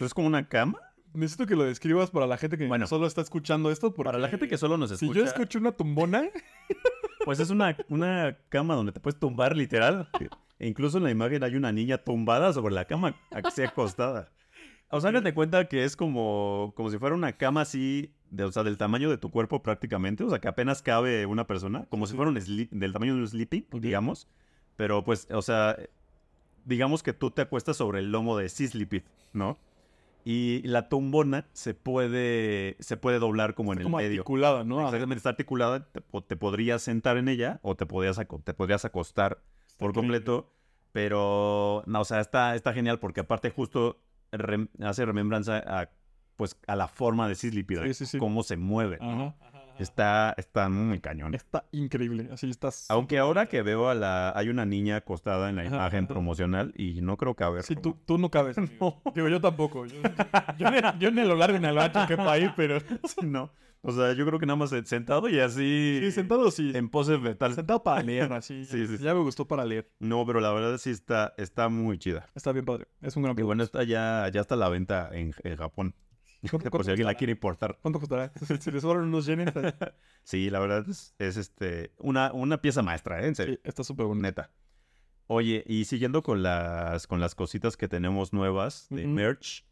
¿Es 0.00 0.12
como 0.12 0.26
una 0.26 0.48
cama? 0.48 0.78
Necesito 1.14 1.46
que 1.46 1.54
lo 1.54 1.64
describas 1.64 2.10
para 2.10 2.26
la 2.26 2.36
gente 2.36 2.58
que 2.58 2.66
Bueno. 2.66 2.86
solo 2.86 3.06
está 3.06 3.20
escuchando 3.20 3.70
esto. 3.70 3.94
Para 3.94 4.18
la 4.18 4.28
gente 4.28 4.48
que 4.48 4.58
solo 4.58 4.76
nos 4.76 4.90
Si 4.90 4.94
escucha, 5.06 5.20
yo 5.20 5.24
escucho 5.24 5.58
una 5.58 5.72
tumbona, 5.72 6.24
pues 7.24 7.38
es 7.40 7.50
una, 7.50 7.76
una 7.88 8.36
cama 8.48 8.74
donde 8.74 8.92
te 8.92 9.00
puedes 9.00 9.18
tumbar 9.18 9.56
literal. 9.56 10.08
E 10.58 10.66
incluso 10.68 10.98
en 10.98 11.04
la 11.04 11.10
imagen 11.10 11.42
hay 11.44 11.56
una 11.56 11.72
niña 11.72 11.98
tumbada 11.98 12.52
sobre 12.52 12.74
la 12.74 12.84
cama, 12.84 13.16
así 13.30 13.62
acostada. 13.62 14.32
O 14.90 15.00
sea, 15.00 15.10
háganse 15.10 15.34
cuenta 15.34 15.68
que 15.68 15.84
es 15.84 15.96
como, 15.96 16.72
como 16.76 16.90
si 16.90 16.98
fuera 16.98 17.14
una 17.14 17.32
cama 17.32 17.62
así, 17.62 18.12
de, 18.30 18.44
o 18.44 18.52
sea, 18.52 18.62
del 18.62 18.76
tamaño 18.76 19.08
de 19.08 19.18
tu 19.18 19.30
cuerpo 19.30 19.62
prácticamente. 19.62 20.24
O 20.24 20.30
sea, 20.30 20.40
que 20.40 20.48
apenas 20.48 20.82
cabe 20.82 21.26
una 21.26 21.46
persona, 21.46 21.86
como 21.90 22.06
si 22.06 22.14
fuera 22.14 22.30
un 22.30 22.68
del 22.70 22.92
tamaño 22.92 23.14
de 23.14 23.20
un 23.20 23.28
sleeping, 23.28 23.66
digamos. 23.80 24.28
Pero 24.76 25.04
pues, 25.04 25.28
o 25.30 25.42
sea, 25.42 25.76
digamos 26.64 27.02
que 27.02 27.12
tú 27.12 27.30
te 27.30 27.42
acuestas 27.42 27.76
sobre 27.76 28.00
el 28.00 28.10
lomo 28.10 28.36
de 28.36 28.48
Sislipid, 28.48 29.02
¿no? 29.32 29.58
Y 30.24 30.62
la 30.66 30.88
tumbona 30.88 31.46
se 31.52 31.74
puede, 31.74 32.76
se 32.80 32.96
puede 32.96 33.18
doblar 33.18 33.54
como 33.54 33.72
en 33.74 33.78
el 33.80 33.84
como 33.84 33.98
medio. 33.98 34.20
articulada, 34.22 34.64
¿no? 34.64 34.80
Exactamente, 34.84 35.18
está 35.18 35.28
articulada, 35.30 35.84
te, 35.92 36.00
po- 36.00 36.22
te 36.24 36.36
podrías 36.36 36.80
sentar 36.82 37.18
en 37.18 37.28
ella 37.28 37.60
o 37.62 37.74
te 37.76 37.84
podrías, 37.86 38.18
te 38.44 38.54
podrías 38.54 38.84
acostar 38.86 39.42
por 39.76 39.90
increíble. 39.90 39.94
completo, 40.24 40.50
pero, 40.92 41.82
no, 41.86 42.00
o 42.00 42.04
sea, 42.04 42.20
está, 42.20 42.54
está 42.54 42.72
genial 42.72 42.98
porque 43.00 43.20
aparte 43.20 43.50
justo 43.50 44.00
rem- 44.32 44.70
hace 44.80 45.04
remembranza 45.04 45.58
a, 45.58 45.90
pues, 46.36 46.56
a 46.66 46.76
la 46.76 46.88
forma 46.88 47.28
de 47.28 47.34
Sislipid, 47.34 47.80
Sí, 47.82 47.94
sí, 47.94 48.06
sí. 48.06 48.18
cómo 48.18 48.42
se 48.42 48.56
mueve. 48.56 48.98
Ajá. 49.00 49.34
Está, 49.78 50.34
está 50.36 50.68
muy 50.68 51.00
cañón. 51.00 51.34
Está 51.34 51.64
increíble. 51.72 52.28
Así 52.32 52.48
estás. 52.48 52.86
Aunque 52.90 53.18
ahora 53.18 53.46
que 53.46 53.62
veo 53.62 53.88
a 53.88 53.94
la... 53.94 54.32
Hay 54.36 54.48
una 54.48 54.64
niña 54.64 54.96
acostada 54.96 55.50
en 55.50 55.56
la 55.56 55.62
Ajá, 55.62 55.76
imagen 55.76 56.04
ajá. 56.04 56.14
promocional 56.14 56.72
y 56.76 57.00
no 57.00 57.16
creo 57.16 57.34
que 57.34 57.44
a 57.44 57.50
ver. 57.50 57.62
Sí, 57.62 57.76
tú, 57.76 57.96
tú 58.06 58.18
no 58.18 58.30
cabes. 58.30 58.56
amigo. 58.58 59.02
Digo, 59.14 59.28
yo 59.28 59.40
tampoco. 59.40 59.86
Yo, 59.86 59.96
yo, 60.58 60.68
yo 60.98 61.10
ni 61.10 61.20
a 61.20 61.24
lo 61.24 61.36
largo 61.36 61.58
ni 61.58 61.66
a 61.66 61.72
lo 61.72 61.80
ancho 61.80 62.06
que 62.06 62.14
ahí, 62.20 62.50
pero. 62.56 62.78
no. 63.22 63.50
O 63.86 63.92
sea, 63.92 64.14
yo 64.14 64.24
creo 64.24 64.38
que 64.38 64.46
nada 64.46 64.56
más 64.56 64.70
sentado 64.86 65.28
y 65.28 65.38
así... 65.40 65.98
Sí, 66.00 66.10
sentado 66.10 66.50
sí. 66.50 66.72
En 66.74 66.88
pose 66.88 67.18
fetal. 67.18 67.54
Sentado 67.54 67.82
para 67.82 68.02
leer, 68.02 68.32
así. 68.32 68.64
Sí, 68.64 68.86
sí, 68.86 68.96
sí. 68.96 69.04
Ya 69.04 69.12
me 69.12 69.20
gustó 69.20 69.46
para 69.46 69.66
leer. 69.66 69.90
No, 69.98 70.24
pero 70.24 70.40
la 70.40 70.50
verdad 70.52 70.78
sí 70.78 70.88
está, 70.90 71.34
está 71.36 71.68
muy 71.68 71.98
chida. 71.98 72.26
Está 72.34 72.52
bien 72.52 72.64
padre. 72.64 72.86
Es 73.02 73.14
un 73.14 73.24
gran 73.24 73.38
Y 73.38 73.42
bueno, 73.42 73.62
está 73.62 73.84
ya, 73.84 74.30
ya 74.32 74.40
está 74.40 74.54
a 74.54 74.58
la 74.58 74.70
venta 74.70 75.10
en, 75.12 75.34
en 75.42 75.56
Japón. 75.56 75.94
¿Cuánto, 76.50 76.70
Por 76.70 76.84
si 76.84 76.90
alguien 76.90 77.06
la 77.06 77.14
quiere 77.14 77.32
importar. 77.32 77.78
¿Cuánto 77.80 77.98
costará? 78.00 78.32
Si 78.60 78.70
les 78.70 78.82
sobran 78.82 79.04
unos 79.04 79.26
yenes. 79.26 79.52
Sí, 80.24 80.48
la 80.50 80.58
verdad 80.60 80.84
es, 80.88 81.14
es, 81.18 81.36
este, 81.36 81.92
una, 81.98 82.32
una 82.32 82.60
pieza 82.62 82.82
maestra, 82.82 83.22
¿eh? 83.22 83.26
En 83.28 83.34
serio. 83.34 83.54
Sí, 83.56 83.60
está 83.64 83.84
súper 83.84 84.06
bonito. 84.06 84.22
Neta. 84.22 84.50
Oye, 85.26 85.64
y 85.66 85.84
siguiendo 85.86 86.22
con 86.22 86.42
las, 86.42 87.06
con 87.06 87.20
las 87.20 87.34
cositas 87.34 87.76
que 87.76 87.88
tenemos 87.88 88.32
nuevas 88.32 88.86
de 88.90 89.06
merch, 89.06 89.64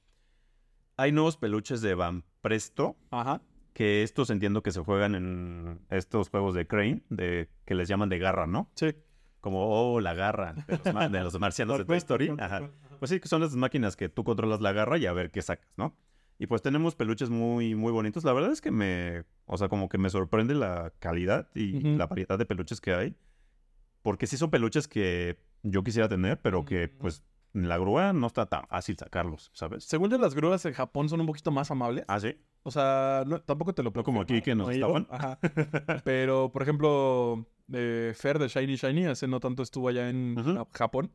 hay 0.96 1.12
nuevos 1.12 1.36
peluches 1.36 1.80
de 1.82 1.94
Van 1.94 2.24
Presto, 2.40 2.96
Ajá. 3.10 3.40
que 3.72 4.02
estos 4.02 4.30
entiendo 4.30 4.62
que 4.62 4.72
se 4.72 4.80
juegan 4.80 5.14
en 5.14 5.80
estos 5.90 6.28
juegos 6.30 6.54
de 6.54 6.66
Crane, 6.66 7.02
de, 7.10 7.48
que 7.64 7.74
les 7.74 7.88
llaman 7.88 8.08
de 8.08 8.18
garra, 8.18 8.46
¿no? 8.46 8.70
Sí. 8.76 8.94
Como, 9.40 9.94
oh, 9.94 10.00
la 10.00 10.14
garra 10.14 10.52
de 10.52 10.78
los, 10.84 10.94
ma- 10.94 11.08
de 11.08 11.20
los 11.22 11.38
marcianos 11.40 11.78
de 11.78 11.84
Toy 11.84 11.96
Story. 11.98 12.32
Ajá. 12.38 12.70
Pues 12.98 13.10
sí, 13.10 13.20
que 13.20 13.28
son 13.28 13.40
las 13.40 13.54
máquinas 13.56 13.96
que 13.96 14.08
tú 14.08 14.22
controlas 14.24 14.60
la 14.60 14.72
garra 14.72 14.98
y 14.98 15.06
a 15.06 15.12
ver 15.12 15.30
qué 15.30 15.42
sacas, 15.42 15.68
¿no? 15.76 15.96
Y 16.42 16.48
pues 16.48 16.60
tenemos 16.60 16.96
peluches 16.96 17.30
muy, 17.30 17.76
muy 17.76 17.92
bonitos. 17.92 18.24
La 18.24 18.32
verdad 18.32 18.50
es 18.50 18.60
que 18.60 18.72
me, 18.72 19.22
o 19.46 19.56
sea, 19.56 19.68
como 19.68 19.88
que 19.88 19.96
me 19.96 20.10
sorprende 20.10 20.56
la 20.56 20.92
calidad 20.98 21.48
y 21.54 21.78
la 21.96 22.08
variedad 22.08 22.36
de 22.36 22.44
peluches 22.44 22.80
que 22.80 22.92
hay. 22.92 23.14
Porque 24.02 24.26
sí 24.26 24.36
son 24.36 24.50
peluches 24.50 24.88
que 24.88 25.38
yo 25.62 25.84
quisiera 25.84 26.08
tener, 26.08 26.40
pero 26.40 26.64
que 26.64 26.86
Ujú. 26.86 26.98
pues 26.98 27.22
en 27.54 27.68
la 27.68 27.78
grúa 27.78 28.12
no 28.12 28.26
está 28.26 28.46
tan 28.46 28.66
fácil 28.66 28.96
sacarlos, 28.98 29.52
¿sabes? 29.54 29.84
Según 29.84 30.10
yo, 30.10 30.18
las 30.18 30.34
grúas 30.34 30.64
en 30.66 30.72
Japón 30.72 31.08
son 31.08 31.20
un 31.20 31.28
poquito 31.28 31.52
más 31.52 31.70
amables. 31.70 32.04
Ah, 32.08 32.18
sí. 32.18 32.36
O 32.64 32.72
sea, 32.72 33.22
no- 33.24 33.40
tampoco 33.40 33.72
te 33.72 33.84
lo 33.84 33.92
No 33.94 34.02
como 34.02 34.22
aquí 34.22 34.42
que 34.42 34.56
nos 34.56 34.68
estaban. 34.70 35.06
Ajá. 35.10 35.38
Pero, 36.04 36.50
por 36.50 36.62
ejemplo, 36.62 37.46
eh, 37.72 38.14
Fer 38.16 38.40
de 38.40 38.48
Shiny 38.48 38.74
Shiny 38.74 39.06
hace 39.06 39.28
no 39.28 39.38
tanto 39.38 39.62
estuvo 39.62 39.86
allá 39.86 40.10
en 40.10 40.34
Japón. 40.72 41.12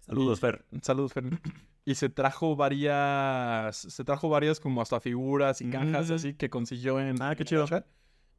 Saludos, 0.00 0.40
Fer. 0.40 0.64
Saludos, 0.82 1.12
Fer. 1.12 1.24
Y 1.86 1.94
se 1.94 2.08
trajo 2.10 2.56
varias. 2.56 3.74
Se 3.76 4.04
trajo 4.04 4.28
varias 4.28 4.60
como 4.60 4.82
hasta 4.82 5.00
figuras 5.00 5.60
y 5.62 5.70
cajas 5.70 6.10
Mm. 6.10 6.12
así 6.14 6.34
que 6.34 6.50
consiguió 6.50 7.00
en. 7.00 7.20
Ah, 7.22 7.34
qué 7.34 7.44
chido. 7.44 7.66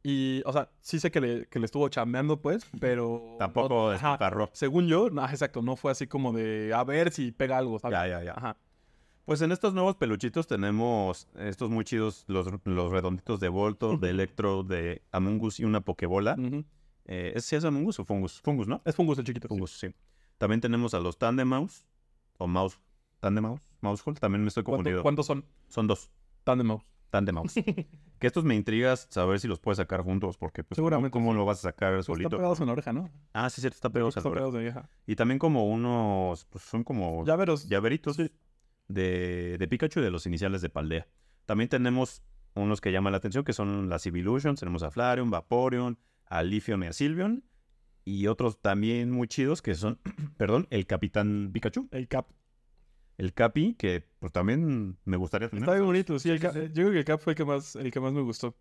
Y, 0.03 0.41
o 0.45 0.53
sea, 0.53 0.69
sí 0.79 0.99
sé 0.99 1.11
que 1.11 1.19
le, 1.21 1.45
que 1.47 1.59
le 1.59 1.65
estuvo 1.65 1.89
chambeando, 1.89 2.39
pues, 2.39 2.65
pero. 2.79 3.35
Tampoco 3.39 3.93
no-. 3.93 4.49
Según 4.53 4.87
yo, 4.87 5.09
no, 5.09 5.23
exacto, 5.25 5.61
no 5.61 5.75
fue 5.75 5.91
así 5.91 6.07
como 6.07 6.33
de 6.33 6.71
a 6.73 6.83
ver 6.83 7.11
si 7.11 7.31
pega 7.31 7.57
algo, 7.57 7.77
¿sabes? 7.79 7.97
Ya, 7.97 8.07
ya, 8.07 8.23
ya. 8.23 8.33
Ajá. 8.33 8.57
Pues 9.25 9.41
en 9.41 9.51
estos 9.51 9.73
nuevos 9.73 9.95
peluchitos 9.95 10.47
tenemos 10.47 11.27
estos 11.37 11.69
muy 11.69 11.83
chidos, 11.83 12.23
los, 12.27 12.47
los 12.65 12.91
redonditos 12.91 13.39
de 13.39 13.49
Voltor, 13.49 13.99
de 13.99 14.09
Electro, 14.11 14.63
de 14.63 15.01
Among 15.11 15.41
Us 15.41 15.59
y 15.59 15.63
una 15.65 15.81
Pokebola. 15.81 16.35
Ujú. 16.39 16.63
Eh, 17.05 17.33
¿es, 17.35 17.45
¿sí 17.45 17.55
es 17.55 17.63
Among 17.65 17.85
Us 17.87 17.99
o 17.99 18.05
Fungus? 18.05 18.41
Fungus, 18.41 18.67
¿no? 18.67 18.81
Es 18.85 18.95
Fungus 18.95 19.17
el 19.19 19.25
chiquito. 19.25 19.47
sí. 19.47 19.49
Fungus, 19.49 19.71
sí. 19.79 19.87
También 20.41 20.59
tenemos 20.59 20.95
a 20.95 20.99
los 20.99 21.19
Tandem 21.19 21.47
Mouse 21.47 21.85
o 22.39 22.47
Mouse. 22.47 22.79
¿Tandem 23.19 23.43
Mouse? 23.43 23.61
Mousehole, 23.81 24.19
también 24.19 24.41
me 24.41 24.47
estoy 24.47 24.63
¿Cuánto- 24.63 24.77
confundido. 24.77 25.03
¿Cuántos 25.03 25.27
son? 25.27 25.45
Son 25.67 25.85
dos. 25.85 26.09
Tandem 26.43 26.65
Mouse. 26.65 26.83
Tandem 27.11 27.35
Mouse. 27.35 27.53
que 28.19 28.25
estos 28.27 28.43
me 28.43 28.55
intrigas 28.55 29.05
saber 29.11 29.39
si 29.39 29.47
los 29.47 29.59
puedes 29.59 29.77
sacar 29.77 30.01
juntos, 30.01 30.37
porque 30.37 30.63
pues, 30.63 30.77
Seguramente 30.77 31.11
¿cómo 31.11 31.35
lo 31.35 31.45
vas 31.45 31.59
a 31.59 31.61
sacar 31.69 31.93
Están 31.93 32.15
solito? 32.15 32.37
pegados 32.37 32.59
en 32.59 32.65
la 32.65 32.71
oreja, 32.73 32.91
¿no? 32.91 33.11
Ah, 33.33 33.51
sí, 33.51 33.61
cierto, 33.61 33.75
está 33.75 33.91
pegado 33.91 34.09
Están 34.09 34.23
al 34.23 34.27
oreja. 34.31 34.39
pegados 34.39 34.53
de 34.55 34.61
vieja. 34.61 34.89
Y 35.05 35.15
también 35.15 35.37
como 35.37 35.67
unos, 35.69 36.45
pues 36.45 36.63
son 36.63 36.83
como 36.83 37.23
Llaveros. 37.23 37.69
llaveritos 37.69 38.15
Sí. 38.15 38.31
de, 38.87 39.57
de 39.59 39.67
Pikachu 39.67 39.99
y 39.99 40.03
de 40.03 40.09
los 40.09 40.25
iniciales 40.25 40.61
de 40.63 40.69
Paldea. 40.69 41.07
También 41.45 41.69
tenemos 41.69 42.23
unos 42.55 42.81
que 42.81 42.91
llaman 42.91 43.11
la 43.11 43.17
atención, 43.17 43.43
que 43.43 43.53
son 43.53 43.89
las 43.89 44.05
Evolutions. 44.07 44.59
Tenemos 44.59 44.81
a 44.81 44.89
Flareon, 44.89 45.29
Vaporeon, 45.29 45.99
a 46.25 46.41
Leafeon 46.43 46.81
y 46.83 46.87
a 46.87 46.93
Sylveon. 46.93 47.43
Y 48.03 48.27
otros 48.27 48.59
también 48.61 49.11
muy 49.11 49.27
chidos 49.27 49.61
que 49.61 49.75
son, 49.75 49.99
perdón, 50.37 50.67
el 50.71 50.85
Capitán 50.87 51.51
Pikachu, 51.53 51.87
El 51.91 52.07
cap. 52.07 52.27
el 53.17 53.33
Capi, 53.33 53.75
que 53.75 54.03
pues 54.19 54.31
también 54.33 54.97
me 55.05 55.17
gustaría 55.17 55.49
tener. 55.49 55.63
Está 55.63 55.73
bien 55.73 55.85
bonito, 55.85 56.17
sí. 56.19 56.29
El 56.29 56.39
cap- 56.39 56.55
Yo 56.55 56.71
creo 56.73 56.91
que 56.91 56.99
el 56.99 57.05
cap 57.05 57.19
fue 57.19 57.33
el 57.33 57.37
que 57.37 57.45
más, 57.45 57.75
el 57.75 57.91
que 57.91 57.99
más 57.99 58.13
me 58.13 58.21
gustó. 58.21 58.55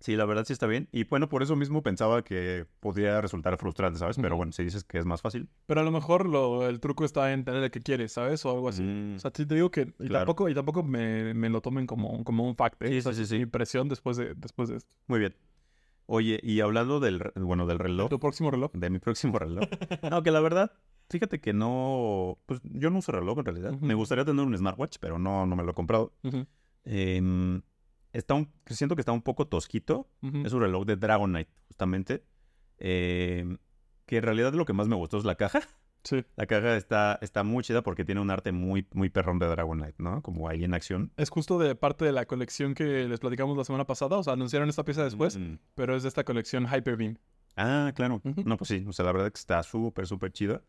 Sí, 0.00 0.16
la 0.16 0.24
verdad 0.24 0.44
sí 0.44 0.52
está 0.52 0.66
bien. 0.66 0.88
Y 0.90 1.04
bueno, 1.04 1.28
por 1.28 1.44
eso 1.44 1.54
mismo 1.54 1.80
pensaba 1.84 2.24
que 2.24 2.66
podría 2.80 3.20
resultar 3.20 3.56
frustrante, 3.56 4.00
¿sabes? 4.00 4.16
Pero 4.20 4.36
bueno, 4.36 4.50
si 4.50 4.64
dices 4.64 4.82
que 4.82 4.98
es 4.98 5.04
más 5.06 5.22
fácil. 5.22 5.48
Pero 5.66 5.80
a 5.80 5.84
lo 5.84 5.92
mejor 5.92 6.26
lo, 6.28 6.68
el 6.68 6.80
truco 6.80 7.04
está 7.04 7.32
en 7.32 7.44
tener 7.44 7.62
el 7.62 7.70
que 7.70 7.78
quieres, 7.80 8.10
¿sabes? 8.12 8.44
O 8.44 8.50
algo 8.50 8.68
así. 8.68 8.82
Mm, 8.82 9.14
O 9.14 9.18
sea, 9.20 9.30
sí 9.32 9.46
te 9.46 9.54
digo 9.54 9.70
que... 9.70 9.82
Y 10.00 10.08
Claro. 10.08 10.26
tampoco, 10.26 10.48
y 10.48 10.54
tampoco 10.54 10.82
me, 10.82 11.34
me 11.34 11.48
lo 11.48 11.60
tomen 11.60 11.86
como, 11.86 12.24
como 12.24 12.48
un 12.48 12.56
fact, 12.56 12.82
¿eh? 12.82 13.00
Sí, 13.00 13.02
sí, 13.10 13.14
sí, 13.14 13.26
sí. 13.26 13.36
Impresión 13.36 13.88
después 13.88 14.16
de, 14.16 14.34
después 14.34 14.68
de 14.70 14.76
esto. 14.78 14.92
muy 15.06 15.20
bien. 15.20 15.36
Oye, 16.06 16.40
y 16.42 16.60
hablando 16.60 17.00
del, 17.00 17.22
bueno, 17.36 17.66
del 17.66 17.78
reloj, 17.78 18.08
¿Tu 18.10 18.18
próximo 18.18 18.50
reloj? 18.50 18.72
de 18.72 18.90
mi 18.90 18.98
próximo 18.98 19.38
reloj. 19.38 19.64
No, 20.10 20.22
que 20.22 20.30
la 20.30 20.40
verdad, 20.40 20.72
fíjate 21.08 21.40
que 21.40 21.52
no, 21.52 22.38
pues 22.46 22.60
yo 22.64 22.90
no 22.90 22.98
uso 22.98 23.12
reloj 23.12 23.38
en 23.38 23.44
realidad. 23.44 23.72
Me 23.80 23.94
gustaría 23.94 24.24
tener 24.24 24.44
un 24.44 24.56
smartwatch, 24.56 24.96
pero 25.00 25.18
no, 25.18 25.46
no 25.46 25.56
me 25.56 25.62
lo 25.62 25.70
he 25.70 25.74
comprado. 25.74 26.12
Em, 26.84 27.62
está 28.12 28.34
un, 28.34 28.50
siento 28.66 28.96
que 28.96 29.02
está 29.02 29.12
un 29.12 29.22
poco 29.22 29.46
tosquito. 29.46 30.08
Es 30.44 30.52
un 30.52 30.60
reloj 30.60 30.84
de 30.84 30.96
Dragonite, 30.96 31.50
justamente. 31.68 32.24
Em, 32.78 33.58
que 34.06 34.16
en 34.16 34.22
realidad 34.24 34.52
lo 34.54 34.64
que 34.64 34.72
más 34.72 34.88
me 34.88 34.96
gustó 34.96 35.18
es 35.18 35.24
la 35.24 35.36
caja. 35.36 35.60
Sí. 36.04 36.24
La 36.36 36.46
caja 36.46 36.76
está, 36.76 37.18
está 37.22 37.42
muy 37.44 37.62
chida 37.62 37.82
porque 37.82 38.04
tiene 38.04 38.20
un 38.20 38.30
arte 38.30 38.50
muy, 38.52 38.86
muy 38.92 39.08
perrón 39.08 39.38
de 39.38 39.46
Dragonite, 39.46 39.94
¿no? 39.98 40.20
Como 40.22 40.48
ahí 40.48 40.64
en 40.64 40.74
acción. 40.74 41.12
Es 41.16 41.30
justo 41.30 41.58
de 41.58 41.74
parte 41.76 42.04
de 42.04 42.12
la 42.12 42.26
colección 42.26 42.74
que 42.74 43.06
les 43.08 43.20
platicamos 43.20 43.56
la 43.56 43.64
semana 43.64 43.86
pasada. 43.86 44.16
O 44.18 44.22
sea, 44.22 44.32
anunciaron 44.32 44.68
esta 44.68 44.84
pieza 44.84 45.04
después, 45.04 45.36
Mm. 45.38 45.58
pero 45.74 45.94
es 45.96 46.02
de 46.02 46.08
esta 46.08 46.24
colección 46.24 46.66
Hyper 46.66 46.96
Beam. 46.96 47.18
Ah, 47.56 47.92
claro. 47.94 48.20
No, 48.44 48.56
pues 48.56 48.68
sí. 48.68 48.84
O 48.88 48.92
sea, 48.92 49.04
la 49.04 49.12
verdad 49.12 49.30
que 49.30 49.38
está 49.38 49.62
súper, 49.62 50.06
súper 50.06 50.32
chida. 50.32 50.62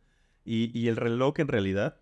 Y, 0.45 0.77
y 0.77 0.88
el 0.89 0.97
reloj 0.97 1.39
en 1.39 1.47
realidad, 1.47 1.97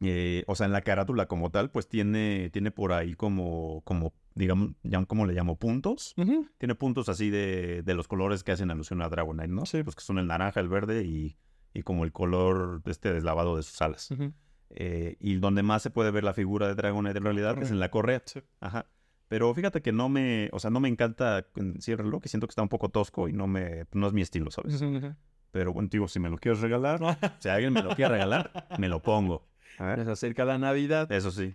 eh, 0.00 0.44
o 0.46 0.54
sea, 0.54 0.66
en 0.66 0.72
la 0.72 0.82
carátula 0.82 1.26
como 1.26 1.50
tal, 1.50 1.70
pues 1.70 1.88
tiene, 1.88 2.50
tiene 2.50 2.70
por 2.70 2.92
ahí 2.92 3.14
como, 3.14 3.82
como, 3.84 4.12
digamos, 4.34 4.72
ya 4.82 5.04
como 5.06 5.26
le 5.26 5.34
llamo, 5.34 5.56
puntos. 5.58 6.14
Tiene 6.58 6.74
puntos 6.74 7.08
así 7.08 7.30
de, 7.30 7.82
de 7.82 7.94
los 7.94 8.08
colores 8.08 8.42
que 8.42 8.52
hacen 8.52 8.70
alusión 8.70 9.02
a 9.02 9.08
Dragonite, 9.08 9.48
¿no? 9.48 9.66
Sí. 9.66 9.82
Pues 9.82 9.94
que 9.94 10.02
son 10.02 10.18
el 10.18 10.26
naranja, 10.26 10.60
el 10.60 10.68
verde 10.68 11.04
y, 11.04 11.36
y 11.74 11.82
como 11.82 12.04
el 12.04 12.12
color 12.12 12.80
este 12.86 13.12
deslavado 13.12 13.56
de 13.56 13.62
sus 13.62 13.82
alas. 13.82 14.10
Ujú. 14.12 14.32
Eh, 14.70 15.16
y 15.20 15.34
donde 15.36 15.62
más 15.62 15.82
se 15.82 15.90
puede 15.90 16.10
ver 16.10 16.24
la 16.24 16.32
figura 16.32 16.66
de 16.68 16.74
Dragonite 16.74 17.18
en 17.18 17.24
realidad 17.24 17.62
es 17.62 17.70
en 17.70 17.78
la 17.80 17.90
correa. 17.90 18.22
Sí. 18.24 18.40
Ajá. 18.60 18.86
Pero 19.28 19.52
fíjate 19.54 19.82
que 19.82 19.92
no 19.92 20.08
me, 20.08 20.48
o 20.52 20.58
sea, 20.58 20.70
no 20.70 20.80
me 20.80 20.88
encanta 20.88 21.46
en 21.56 21.80
sí 21.80 21.92
el 21.92 21.98
reloj, 21.98 22.22
que 22.22 22.28
siento 22.28 22.46
que 22.46 22.52
está 22.52 22.62
un 22.62 22.68
poco 22.68 22.88
tosco 22.88 23.28
y 23.28 23.32
no 23.32 23.46
me, 23.46 23.84
no 23.92 24.06
es 24.06 24.12
mi 24.12 24.22
estilo, 24.22 24.50
¿sabes? 24.50 24.80
Ujú, 24.80 24.96
ujú. 24.96 25.14
Pero 25.50 25.72
bueno, 25.72 25.88
digo, 25.90 26.08
si 26.08 26.18
me 26.20 26.28
lo 26.30 26.36
quieres 26.38 26.60
regalar, 26.60 27.00
si 27.40 27.48
alguien 27.48 27.72
me 27.72 27.82
lo 27.82 27.90
quiere 27.94 28.12
regalar, 28.12 28.68
me 28.78 28.88
lo 28.88 29.02
pongo. 29.02 29.46
Se 29.78 29.84
acerca 30.10 30.44
la 30.44 30.58
Navidad. 30.58 31.10
Eso 31.10 31.30
sí. 31.30 31.54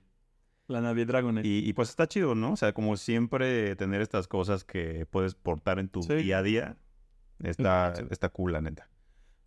La 0.67 0.81
Navidad 0.81 1.07
Dragonite. 1.07 1.47
Y, 1.47 1.67
y 1.67 1.73
pues 1.73 1.89
está 1.89 2.07
chido, 2.07 2.35
¿no? 2.35 2.53
O 2.53 2.57
sea, 2.57 2.73
como 2.73 2.95
siempre 2.97 3.75
tener 3.75 4.01
estas 4.01 4.27
cosas 4.27 4.63
que 4.63 5.05
puedes 5.05 5.35
portar 5.35 5.79
en 5.79 5.89
tu 5.89 6.03
Sí. 6.03 6.13
día 6.15 6.39
a 6.39 6.43
día, 6.43 6.77
está, 7.43 7.93
chido. 7.95 8.07
está 8.11 8.29
cool, 8.29 8.53
la 8.53 8.61
neta. 8.61 8.87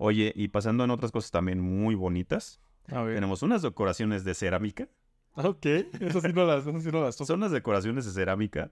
Oye, 0.03 0.33
y 0.35 0.49
pasando 0.49 0.83
en 0.85 0.91
otras 0.91 1.13
cosas 1.13 1.31
también 1.31 1.61
muy 1.61 1.95
bonitas, 1.95 2.61
A 2.89 3.03
ver. 3.03 3.15
tenemos 3.15 3.43
unas 3.43 3.63
decoraciones 3.63 4.25
de 4.25 4.35
cerámica. 4.35 4.89
Ok. 5.35 5.65
Eso 6.01 6.21
sí 6.21 6.29
no 6.35 6.45
las, 6.45 6.67
eso 6.67 6.81
sí 6.81 6.89
no 6.93 7.03
las. 7.03 7.15
Son 7.17 7.39
unas 7.39 7.53
decoraciones 7.53 8.05
de 8.05 8.11
cerámica 8.13 8.71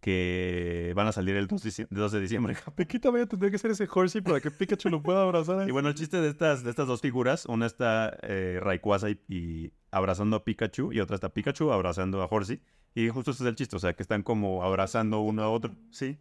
que 0.00 0.92
van 0.94 1.06
a 1.06 1.12
salir 1.12 1.34
el 1.36 1.46
2, 1.46 1.64
dici- 1.64 1.86
2 1.90 2.12
de 2.12 2.20
diciembre. 2.20 2.56
¿De 2.76 2.86
qué 2.86 2.98
tamaño 2.98 3.26
tendría 3.26 3.50
que 3.50 3.58
ser 3.58 3.70
ese 3.70 3.88
Horsey 3.92 4.20
para 4.20 4.40
que 4.40 4.50
Pikachu 4.50 4.90
lo 4.90 5.02
pueda 5.02 5.22
abrazar? 5.22 5.66
Y 5.68 5.72
bueno, 5.72 5.88
el 5.88 5.94
chiste 5.94 6.20
de 6.20 6.28
estas, 6.28 6.62
de 6.62 6.70
estas 6.70 6.86
dos 6.86 7.00
figuras, 7.00 7.46
una 7.46 7.66
está 7.66 8.16
eh, 8.22 8.58
Rayquaza 8.62 9.10
y, 9.10 9.18
y 9.28 9.72
abrazando 9.90 10.36
a 10.36 10.44
Pikachu 10.44 10.92
y 10.92 11.00
otra 11.00 11.14
está 11.16 11.30
Pikachu 11.30 11.72
abrazando 11.72 12.22
a 12.22 12.26
Horsey. 12.26 12.60
Y 12.94 13.08
justo 13.08 13.30
ese 13.32 13.42
es 13.44 13.48
el 13.48 13.56
chiste, 13.56 13.76
o 13.76 13.78
sea, 13.78 13.94
que 13.94 14.02
están 14.02 14.22
como 14.22 14.62
abrazando 14.62 15.20
uno 15.20 15.42
a 15.42 15.48
otro, 15.50 15.74
sí. 15.90 16.18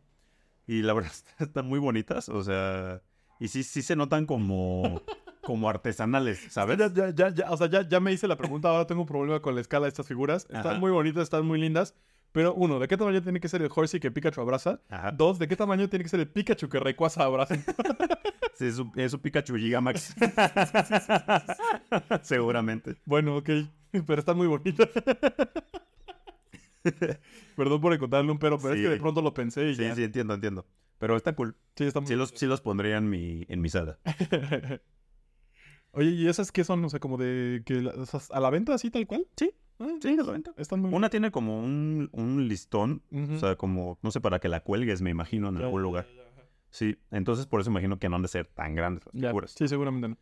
Y 0.65 0.81
la 0.81 0.93
verdad 0.93 1.11
están 1.39 1.67
muy 1.67 1.79
bonitas, 1.79 2.29
o 2.29 2.41
sea, 2.43 3.01
y 3.43 3.47
sí, 3.49 3.63
sí 3.63 3.81
se 3.81 3.95
notan 3.95 4.25
como, 4.25 5.01
como 5.41 5.69
artesanales, 5.69 6.39
¿sabes? 6.49 6.77
Ya, 6.77 6.91
ya, 6.93 7.09
ya, 7.13 7.29
ya, 7.29 7.51
o 7.51 7.57
sea, 7.57 7.67
ya, 7.67 7.87
ya 7.87 7.99
me 7.99 8.11
hice 8.13 8.27
la 8.27 8.37
pregunta, 8.37 8.69
ahora 8.69 8.87
tengo 8.87 9.01
un 9.01 9.07
problema 9.07 9.41
con 9.41 9.55
la 9.55 9.61
escala 9.61 9.85
de 9.85 9.89
estas 9.89 10.07
figuras. 10.07 10.43
Están 10.43 10.67
Ajá. 10.67 10.79
muy 10.79 10.91
bonitas, 10.91 11.23
están 11.23 11.45
muy 11.45 11.59
lindas. 11.59 11.95
Pero 12.31 12.55
uno, 12.55 12.79
¿de 12.79 12.87
qué 12.87 12.97
tamaño 12.97 13.21
tiene 13.21 13.39
que 13.39 13.47
ser 13.47 13.61
el 13.61 13.69
Horsey 13.75 13.99
que 13.99 14.09
Pikachu 14.09 14.41
abraza? 14.41 14.79
Ajá. 14.89 15.11
Dos, 15.11 15.37
¿de 15.37 15.47
qué 15.47 15.55
tamaño 15.55 15.87
tiene 15.87 16.01
que 16.03 16.09
ser 16.09 16.19
el 16.19 16.27
Pikachu 16.27 16.67
que 16.69 16.79
Rayquaza 16.79 17.23
abraza? 17.23 17.55
Sí, 18.55 18.67
es, 18.67 18.77
un, 18.77 18.91
es 18.95 19.11
un 19.11 19.19
Pikachu 19.19 19.55
Gigamax. 19.55 20.13
Seguramente. 22.21 22.95
bueno, 23.05 23.37
ok, 23.37 23.49
pero 24.05 24.19
están 24.19 24.37
muy 24.37 24.45
bonitas. 24.45 24.87
Perdón 27.55 27.81
por 27.81 27.93
encontrarle 27.93 28.31
un 28.31 28.37
pero, 28.37 28.59
pero 28.59 28.75
es 28.75 28.81
que 28.81 28.89
de 28.89 28.97
pronto 28.97 29.23
lo 29.23 29.33
pensé 29.33 29.69
y 29.69 29.75
Sí, 29.75 29.81
ya. 29.83 29.95
sí, 29.95 30.03
entiendo, 30.03 30.35
entiendo. 30.35 30.65
Pero 31.03 31.17
está 31.17 31.35
cool. 31.35 31.57
Sí, 31.75 31.83
está 31.83 31.99
muy 31.99 32.07
Sí 32.07 32.15
los, 32.15 32.29
sí 32.33 32.45
los 32.45 32.61
pondría 32.61 32.95
en 32.95 33.09
mi, 33.09 33.43
en 33.49 33.59
mi 33.59 33.67
sala. 33.67 33.99
Oye, 35.91 36.11
¿y 36.11 36.27
esas 36.29 36.53
qué 36.53 36.63
son? 36.63 36.83
O 36.85 36.89
sea, 36.89 37.01
como 37.01 37.17
de 37.17 37.61
que 37.65 37.81
la- 37.81 37.91
o 37.91 38.05
sea, 38.05 38.21
a 38.31 38.39
la 38.39 38.49
venta 38.49 38.73
así 38.73 38.89
tal 38.89 39.05
cual. 39.05 39.27
Sí. 39.35 39.51
Ah, 39.79 39.89
Sí, 40.01 40.17
a 40.17 40.23
la 40.23 40.31
venta. 40.31 40.53
Están 40.55 40.79
muy 40.79 40.93
Una 40.93 41.09
tiene 41.09 41.29
como 41.29 41.59
un, 41.59 42.07
un 42.13 42.47
listón, 42.47 43.03
o 43.11 43.37
sea, 43.37 43.57
como, 43.57 43.99
no 44.01 44.11
sé, 44.11 44.21
para 44.21 44.39
que 44.39 44.47
la 44.47 44.61
cuelgues, 44.61 45.01
me 45.01 45.09
imagino, 45.09 45.49
en 45.49 45.57
Ya, 45.57 45.65
algún 45.65 45.81
lugar. 45.81 46.07
ya, 46.15 46.23
ya. 46.37 46.43
Sí, 46.69 46.97
entonces 47.11 47.47
por 47.47 47.59
eso 47.59 47.69
imagino 47.69 47.99
que 47.99 48.07
no 48.07 48.15
han 48.15 48.21
de 48.21 48.29
ser 48.29 48.47
tan 48.47 48.73
grandes 48.73 49.03
las 49.05 49.13
Ya, 49.13 49.27
figuras. 49.27 49.51
Sí, 49.57 49.67
seguramente 49.67 50.07
no. 50.07 50.17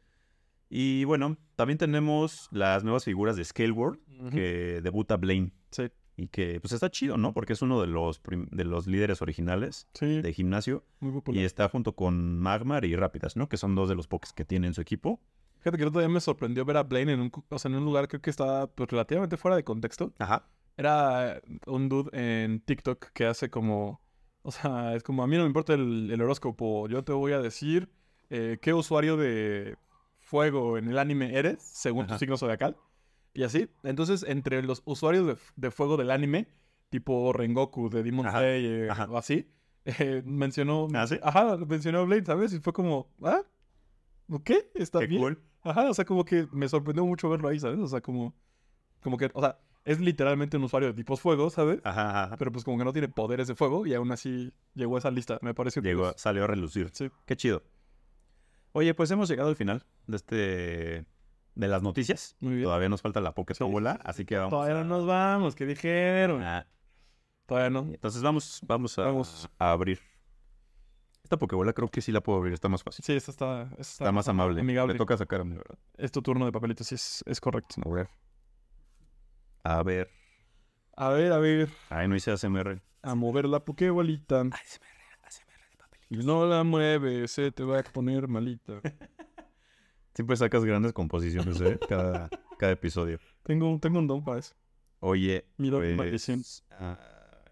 Y 0.68 1.04
bueno, 1.04 1.38
también 1.56 1.78
tenemos 1.78 2.48
las 2.52 2.84
nuevas 2.84 3.06
figuras 3.06 3.36
de 3.36 3.46
Scale 3.46 3.72
World, 3.72 4.00
que 4.32 4.80
debuta 4.82 5.18
Blaine. 5.18 5.54
Sí, 5.70 5.84
Y 6.18 6.28
que 6.28 6.60
pues 6.60 6.74
está 6.74 6.90
chido, 6.92 7.18
¿no? 7.18 7.34
Porque 7.34 7.54
es 7.54 7.62
uno 7.62 7.80
de 7.82 7.88
los, 7.88 8.22
de 8.24 8.64
los 8.66 8.86
líderes 8.88 9.22
originales 9.22 9.88
sí, 9.94 10.22
de 10.22 10.34
gimnasio. 10.34 10.84
muy 11.00 11.12
Y 11.12 11.14
popular. 11.14 11.44
está 11.46 11.70
junto 11.70 11.96
con 11.96 12.38
Magmar 12.38 12.86
y 12.86 12.96
Rápidas, 12.96 13.36
¿no? 13.38 13.48
Que 13.50 13.58
son 13.58 13.76
dos 13.76 13.90
de 13.90 13.96
los 13.96 14.08
pokés 14.08 14.34
que 14.34 14.46
tiene 14.46 14.68
en 14.68 14.74
su 14.74 14.82
equipo. 14.82 15.22
Fíjate 15.60 15.78
que 15.78 15.84
el 15.84 15.90
otro 15.90 16.02
día 16.02 16.10
me 16.10 16.20
sorprendió 16.20 16.66
ver 16.66 16.78
a 16.78 16.84
Blaine 16.84 17.14
en 17.14 17.22
un, 17.22 17.32
o 17.50 17.60
sea, 17.60 17.70
en 17.70 17.78
un 17.78 17.86
lugar 17.86 18.08
creo 18.08 18.22
que 18.22 18.30
estaba 18.30 18.68
pues, 18.68 18.90
relativamente 18.90 19.38
fuera 19.38 19.56
de 19.56 19.64
contexto. 19.64 20.14
Ajá. 20.20 20.48
Era 20.78 21.42
un 21.68 21.88
dude 21.90 22.10
en 22.14 22.60
TikTok 22.62 23.12
que 23.14 23.26
hace 23.26 23.50
como, 23.50 24.02
o 24.42 24.52
sea, 24.52 24.96
es 24.96 25.04
como 25.04 25.24
a 25.24 25.28
mí 25.28 25.36
no 25.38 25.44
me 25.44 25.48
importa 25.48 25.74
el, 25.74 26.10
el 26.12 26.22
horóscopo, 26.22 26.88
yo 26.88 27.04
te 27.04 27.14
voy 27.14 27.34
a 27.34 27.40
decir 27.40 27.90
eh, 28.30 28.58
qué 28.62 28.74
usuario 28.74 29.18
de 29.18 29.76
fuego 30.18 30.78
en 30.78 30.88
el 30.90 30.98
anime 30.98 31.36
eres, 31.38 31.62
según 31.62 32.06
tu 32.08 32.14
Ajá. 32.14 32.20
signo 32.20 32.38
zodiacal. 32.38 32.76
Y 33.34 33.44
así, 33.44 33.70
entonces 33.84 34.24
entre 34.28 34.62
los 34.64 34.82
usuarios 34.86 35.26
de, 35.28 35.38
de 35.56 35.72
fuego 35.72 35.98
del 35.98 36.12
anime, 36.12 36.48
tipo 36.90 37.32
Rengoku 37.34 37.90
de 37.90 38.04
Demon 38.04 38.28
Ajá, 38.28 38.40
Slayer 38.40 38.92
ajá. 38.92 39.08
o 39.10 39.18
así, 39.18 39.50
eh, 39.86 40.22
mencionó, 40.26 40.88
¿Ah, 40.94 41.08
sí? 41.08 41.18
ajá, 41.24 41.58
mencionó 41.58 42.00
a 42.00 42.04
Blaine, 42.04 42.26
¿sabes? 42.26 42.54
Y 42.54 42.60
fue 42.60 42.74
como, 42.74 43.10
ah, 43.24 43.42
¿ok? 44.30 44.52
Está 44.76 45.00
Qué 45.00 45.08
bien. 45.08 45.22
cool. 45.22 45.42
Ajá, 45.64 45.90
o 45.90 45.94
sea, 45.94 46.06
como 46.06 46.26
que 46.26 46.48
me 46.52 46.68
sorprendió 46.68 47.06
mucho 47.06 47.30
verlo 47.30 47.48
ahí, 47.48 47.60
¿sabes? 47.60 47.80
O 47.80 47.88
sea, 47.88 48.02
como, 48.02 48.36
como 49.02 49.18
que, 49.18 49.30
o 49.34 49.40
sea, 49.42 49.60
es 49.86 50.00
literalmente 50.00 50.58
un 50.58 50.64
usuario 50.64 50.90
de 50.90 50.94
tipos 50.96 51.22
fuego, 51.22 51.50
¿sabes? 51.50 51.80
Ajá, 51.84 52.26
ajá. 52.26 52.38
Pero 52.38 52.52
pues 52.52 52.64
como 52.64 52.78
que 52.78 52.84
no 52.84 52.94
tiene 52.94 53.08
poderes 53.08 53.48
de 53.48 53.56
fuego 53.56 53.86
y 53.88 53.94
aún 53.94 54.12
así 54.12 54.52
llegó 54.76 54.96
a 54.96 55.00
esa 55.00 55.10
lista. 55.12 55.40
Me 55.42 55.54
pareció 55.54 55.82
Llegó, 55.82 56.02
curioso. 56.02 56.20
salió 56.20 56.44
a 56.44 56.48
relucir. 56.48 56.90
Sí. 56.94 57.10
Qué 57.26 57.36
chido. 57.36 57.64
Oye, 58.74 58.94
pues 58.94 59.10
hemos 59.12 59.30
llegado 59.30 59.50
al 59.50 59.56
final 59.56 59.86
de 60.08 60.16
este 60.18 61.06
de 61.56 61.68
las 61.68 61.82
noticias. 61.84 62.36
Muy 62.40 62.54
bien. 62.54 62.64
Todavía 62.66 62.90
nos 62.90 63.02
falta 63.02 63.20
la 63.22 63.34
Poké 63.34 63.54
Sí, 63.54 63.64
así 64.04 64.26
que 64.26 64.38
vamos. 64.38 64.52
Todavía 64.52 64.80
a- 64.80 64.84
no 64.84 64.98
nos 64.98 65.06
vamos, 65.06 65.56
¿qué 65.56 65.66
dijeron? 65.66 66.42
a- 66.44 66.68
Todavía 67.46 67.70
no. 67.70 67.80
Entonces 67.92 68.22
vamos, 68.22 68.60
vamos 68.66 68.98
a, 68.98 69.04
Vamos. 69.04 69.50
a 69.60 69.72
abrir. 69.72 70.00
Esta 71.24 71.38
Pokébola 71.38 71.74
creo 71.74 71.88
que 71.90 72.02
sí 72.02 72.12
la 72.12 72.22
puedo 72.22 72.38
abrir, 72.40 72.54
está 72.54 72.68
más 72.70 72.84
fácil. 72.84 73.04
Sí, 73.06 73.14
esta 73.14 73.32
está, 73.32 73.62
esta 73.64 73.82
está, 73.82 74.04
Está 74.06 74.12
más 74.12 74.28
amable. 74.28 74.62
amigable. 74.62 74.94
Me 74.94 74.98
toca 74.98 75.18
sacar 75.18 75.42
a 75.42 75.44
mí, 75.44 75.56
¿verdad? 75.56 75.78
Es 75.98 76.12
tu 76.12 76.22
turno 76.22 76.46
de 76.46 76.52
papelitos, 76.52 76.88
sí, 76.88 76.96
es, 76.96 77.24
es 77.26 77.40
correcto. 77.42 77.76
A 77.86 77.90
ver. 77.90 78.10
A 79.64 79.84
ver. 79.84 80.10
A 80.98 81.10
ver, 81.10 81.32
a 81.32 81.38
ver. 81.40 81.70
Ay, 81.90 82.08
no 82.08 82.16
hice 82.16 82.32
ASMR. 82.32 82.82
A 83.02 83.16
mover 83.16 83.46
la 83.46 83.64
pokebolita. 83.64 84.44
Y 86.10 86.18
no 86.18 86.46
la 86.46 86.64
mueves, 86.64 87.32
se 87.32 87.52
te 87.52 87.64
va 87.64 87.80
a 87.80 87.84
poner 87.84 88.28
malita. 88.28 88.82
Siempre 90.14 90.36
sacas 90.36 90.66
grandes 90.66 90.94
composiciones, 90.94 91.60
¿eh? 91.62 91.80
Cada, 91.90 92.30
cada 92.58 92.72
episodio. 92.74 93.20
Tengo, 93.44 93.70
un- 93.70 93.80
tengo 93.80 94.00
un 94.00 94.08
don 94.08 94.24
para 94.24 94.40
eso. 94.40 94.54
Oye, 95.00 95.46
Mi 95.58 95.70
don 95.70 95.82
de 95.82 95.88
pues, 95.96 95.98
maldición. 95.98 96.44
ah, 96.72 97.00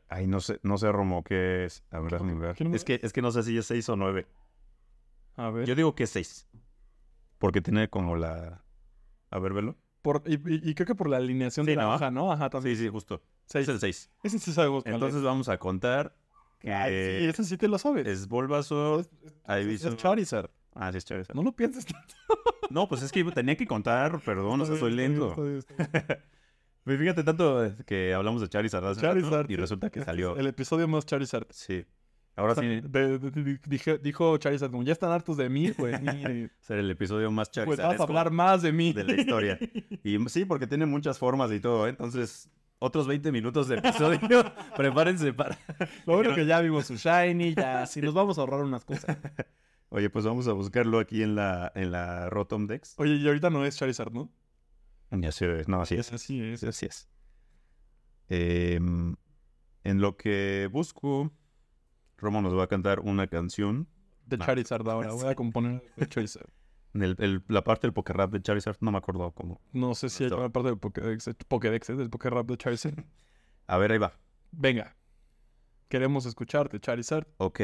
ay, 0.09 0.27
no 0.27 0.39
sé, 0.39 0.59
no 0.63 0.77
sé, 0.77 0.91
Romo, 0.91 1.23
qué 1.23 1.65
es. 1.65 1.83
A 1.89 1.99
ver, 1.99 2.11
ver. 2.11 2.55
¿Qué 2.55 2.63
número 2.63 2.75
Es 2.75 2.83
que, 2.83 2.99
es 3.01 3.11
que 3.13 3.21
no 3.21 3.31
sé 3.31 3.43
si 3.43 3.57
es 3.57 3.65
6 3.65 3.87
o 3.89 3.95
9. 3.95 4.27
A 5.35 5.49
ver. 5.49 5.65
Yo 5.65 5.73
digo 5.75 5.95
que 5.95 6.03
es 6.03 6.09
6. 6.11 6.47
Porque 7.37 7.61
tiene 7.61 7.89
como 7.89 8.15
la... 8.17 8.63
A 9.31 9.39
ver, 9.39 9.53
velo. 9.53 9.77
Por, 10.01 10.21
y, 10.25 10.33
y- 10.35 10.69
y 10.69 10.75
creo 10.75 10.85
que 10.85 10.95
por 10.95 11.09
la 11.09 11.17
alineación 11.17 11.65
Sí, 11.65 11.71
de 11.71 11.75
la 11.77 11.83
¿no? 11.83 11.95
hoja, 11.95 12.11
¿no? 12.11 12.31
Ajá, 12.31 12.49
también. 12.49 12.75
Sí, 12.75 12.83
sí, 12.83 12.89
justo. 12.89 13.21
Seis. 13.45 13.67
Es 13.67 13.73
el 13.73 13.79
6. 13.79 14.09
Ese 14.23 14.39
sí 14.39 14.51
sabemos 14.53 14.83
cuál 14.83 14.95
Entonces 14.95 15.21
vamos 15.23 15.49
a 15.49 15.57
contar 15.57 16.15
es. 16.61 16.71
Ay, 16.73 16.91
sí, 16.91 17.25
ese 17.25 17.43
sí 17.45 17.57
te 17.57 17.67
lo 17.67 17.77
sabes. 17.79 18.05
es 18.05 18.27
Bulbasaur, 18.27 18.99
Es- 19.01 19.09
es 19.47 19.63
Ivysaur. 19.65 19.95
Charizard. 19.97 20.49
Ah, 20.75 20.91
sí, 20.91 20.97
es 20.99 21.05
Charizard. 21.05 21.35
No 21.35 21.43
lo 21.43 21.51
pienses 21.55 21.85
tanto. 21.85 22.15
No, 22.69 22.87
pues 22.87 23.01
es 23.01 23.11
que 23.11 23.23
tenía 23.23 23.55
que 23.57 23.65
contar, 23.65 24.19
perdón, 24.21 24.61
o 24.61 24.65
sea, 24.65 24.75
bien, 24.75 24.95
lento. 24.95 25.35
Pues 26.83 26.97
Fíjate 26.99 27.23
tanto 27.23 27.65
eh, 27.65 27.75
que 27.85 28.13
hablamos 28.13 28.41
de 28.41 28.47
Charizard 28.49 28.95
Charizard. 28.99 29.49
y 29.49 29.55
resulta 29.55 29.89
que 29.89 30.03
salió. 30.03 30.37
El 30.37 30.47
episodio 30.47 30.87
más 30.87 31.05
Charizard. 31.05 31.45
Sí. 31.51 31.85
Ahora 32.35 32.53
O 32.53 32.55
sea, 32.55 32.63
sí, 32.63 32.81
de- 32.87 33.19
de- 33.19 33.31
de- 33.31 33.59
dije- 33.67 33.97
dijo 33.99 34.37
Charizard, 34.37 34.71
como 34.71 34.83
ya 34.83 34.93
están 34.93 35.11
hartos 35.11 35.35
de 35.37 35.49
mí, 35.49 35.71
pues, 35.71 35.99
mire, 36.01 36.51
ser 36.61 36.79
el 36.79 36.89
episodio 36.89 37.29
más 37.31 37.49
pues 37.49 37.65
Charizard 37.65 37.87
vas 37.91 37.99
a 37.99 38.03
hablar 38.03 38.31
más 38.31 38.61
de 38.61 38.71
mí. 38.71 38.93
de 38.93 39.03
la 39.03 39.13
historia. 39.13 39.59
Y 40.03 40.17
sí, 40.29 40.45
porque 40.45 40.65
tiene 40.67 40.85
muchas 40.85 41.19
formas 41.19 41.51
y 41.51 41.59
todo, 41.59 41.85
¿eh? 41.85 41.89
Entonces, 41.89 42.49
otros 42.79 43.07
20 43.07 43.31
minutos 43.31 43.67
de 43.67 43.77
episodio, 43.79 44.19
prepárense 44.77 45.33
para... 45.33 45.57
Lo 46.05 46.15
bueno 46.15 46.33
que 46.33 46.45
ya 46.45 46.61
vimos 46.61 46.85
su 46.87 46.95
Shiny, 46.95 47.53
ya, 47.55 47.85
si 47.87 47.99
nos 48.01 48.13
vamos 48.13 48.37
a 48.37 48.41
ahorrar 48.41 48.61
unas 48.63 48.85
cosas. 48.85 49.17
Oye, 49.89 50.09
pues 50.09 50.23
vamos 50.25 50.47
a 50.47 50.53
buscarlo 50.53 50.99
aquí 50.99 51.23
en 51.23 51.35
la, 51.35 51.71
en 51.75 51.91
la 51.91 52.29
Rotom 52.29 52.67
Dex. 52.67 52.93
Oye, 52.97 53.15
y 53.15 53.27
ahorita 53.27 53.49
no 53.49 53.65
es 53.65 53.75
Charizard, 53.77 54.11
¿no? 54.13 54.31
Ya 55.11 55.31
sé, 55.31 55.63
no, 55.67 55.81
así 55.81 55.95
es. 55.95 56.13
Así 56.13 56.39
es. 56.41 56.63
Así 56.63 56.85
es. 56.85 57.09
Em, 58.27 59.15
en 59.83 60.01
lo 60.01 60.17
que 60.17 60.69
busco, 60.71 61.31
Romo 62.17 62.41
nos 62.41 62.55
va 62.55 62.63
a 62.63 62.67
cantar 62.67 62.99
una 62.99 63.27
canción. 63.27 63.87
De 64.25 64.37
No. 64.37 64.45
Charizard 64.45 64.87
ahora, 64.87 65.11
voy 65.11 65.27
a 65.27 65.35
componer 65.35 65.81
de 65.95 66.07
Charizard. 66.07 66.49
El- 66.93 67.15
el- 67.19 67.43
la 67.47 67.63
parte 67.63 67.87
del 67.87 67.93
Poké 67.93 68.13
Rap 68.13 68.31
de 68.31 68.41
Charizard, 68.41 68.77
no 68.81 68.91
me 68.91 68.97
acuerdo 68.99 69.31
cómo. 69.31 69.59
No 69.73 69.95
sé 69.95 70.09
si 70.09 70.23
hay 70.25 70.31
una 70.31 70.49
parte 70.49 70.69
del 70.69 70.77
Pokédex, 70.77 71.29
Pokédex, 71.47 71.89
¿eh? 71.89 71.95
del 71.95 72.09
Pokérap 72.11 72.45
de 72.47 72.57
Charizard. 72.57 72.93
A 73.67 73.77
ver, 73.77 73.91
ahí 73.91 73.97
va. 73.97 74.13
Venga. 74.51 74.95
Queremos 75.87 76.25
escucharte, 76.27 76.79
Charizard. 76.79 77.25
Ok. 77.37 77.61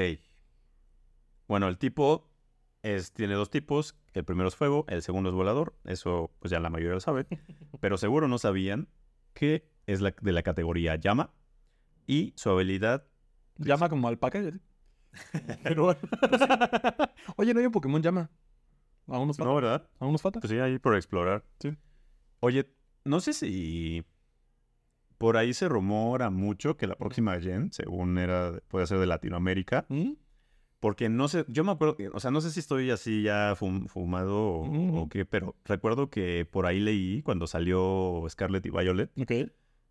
Bueno, 1.47 1.67
el 1.67 1.77
tipo 1.77 2.27
es, 2.81 3.11
tiene 3.13 3.33
dos 3.35 3.49
tipos. 3.49 3.95
El 4.13 4.23
primero 4.23 4.47
es 4.47 4.55
fuego, 4.55 4.85
el 4.87 5.01
segundo 5.01 5.29
es 5.29 5.35
volador. 5.35 5.75
Eso, 5.85 6.31
pues 6.39 6.51
ya 6.51 6.59
la 6.59 6.69
mayoría 6.69 6.93
lo 6.93 6.99
sabe. 6.99 7.27
Pero 7.79 7.97
seguro 7.97 8.27
no 8.27 8.37
sabían 8.37 8.87
que 9.33 9.67
es 9.85 10.01
la, 10.01 10.15
de 10.21 10.31
la 10.31 10.43
categoría 10.43 10.95
llama. 10.95 11.33
Y 12.07 12.33
su 12.35 12.49
habilidad. 12.49 13.05
Llama 13.57 13.89
como 13.89 14.07
alpaca. 14.07 14.41
¿sí? 14.41 14.59
Pero 15.63 15.83
bueno. 15.85 15.99
Oye, 17.37 17.53
no 17.53 17.59
hay 17.59 17.65
un 17.65 17.71
Pokémon 17.71 18.01
llama. 18.01 18.29
Aún 19.07 19.27
nos 19.27 19.37
falta. 19.37 19.49
No, 19.49 19.55
¿verdad? 19.55 19.89
Aún 19.99 20.11
nos 20.11 20.21
falta. 20.21 20.39
Pues 20.39 20.51
sí, 20.51 20.59
ahí 20.59 20.79
por 20.79 20.95
explorar. 20.95 21.43
Sí. 21.59 21.75
Oye, 22.39 22.71
no 23.03 23.19
sé 23.19 23.33
si 23.33 24.03
por 25.17 25.37
ahí 25.37 25.53
se 25.53 25.69
rumora 25.69 26.29
mucho 26.29 26.77
que 26.77 26.87
la 26.87 26.95
próxima 26.95 27.39
gen, 27.39 27.71
según 27.71 28.17
era, 28.17 28.59
puede 28.67 28.87
ser 28.87 28.99
de 28.99 29.05
Latinoamérica, 29.05 29.85
¿Mm? 29.89 30.13
Porque 30.85 31.09
no 31.09 31.27
sé, 31.27 31.45
yo 31.47 31.63
me 31.63 31.71
acuerdo, 31.71 31.97
o 32.13 32.19
sea, 32.19 32.29
no 32.29 32.41
sé 32.41 32.51
si 32.51 32.59
estoy 32.59 32.91
así 32.91 33.23
ya 33.23 33.55
fum- 33.55 33.87
fumado 33.87 34.35
o, 34.37 35.09
qué, 35.09 35.25
pero 35.25 35.55
recuerdo 35.65 36.11
que 36.11 36.45
por 36.45 36.67
ahí 36.67 36.79
leí 36.79 37.23
cuando 37.23 37.47
salió 37.47 38.23
Scarlet 38.29 38.63
y 38.67 38.69
Violet, 38.69 39.09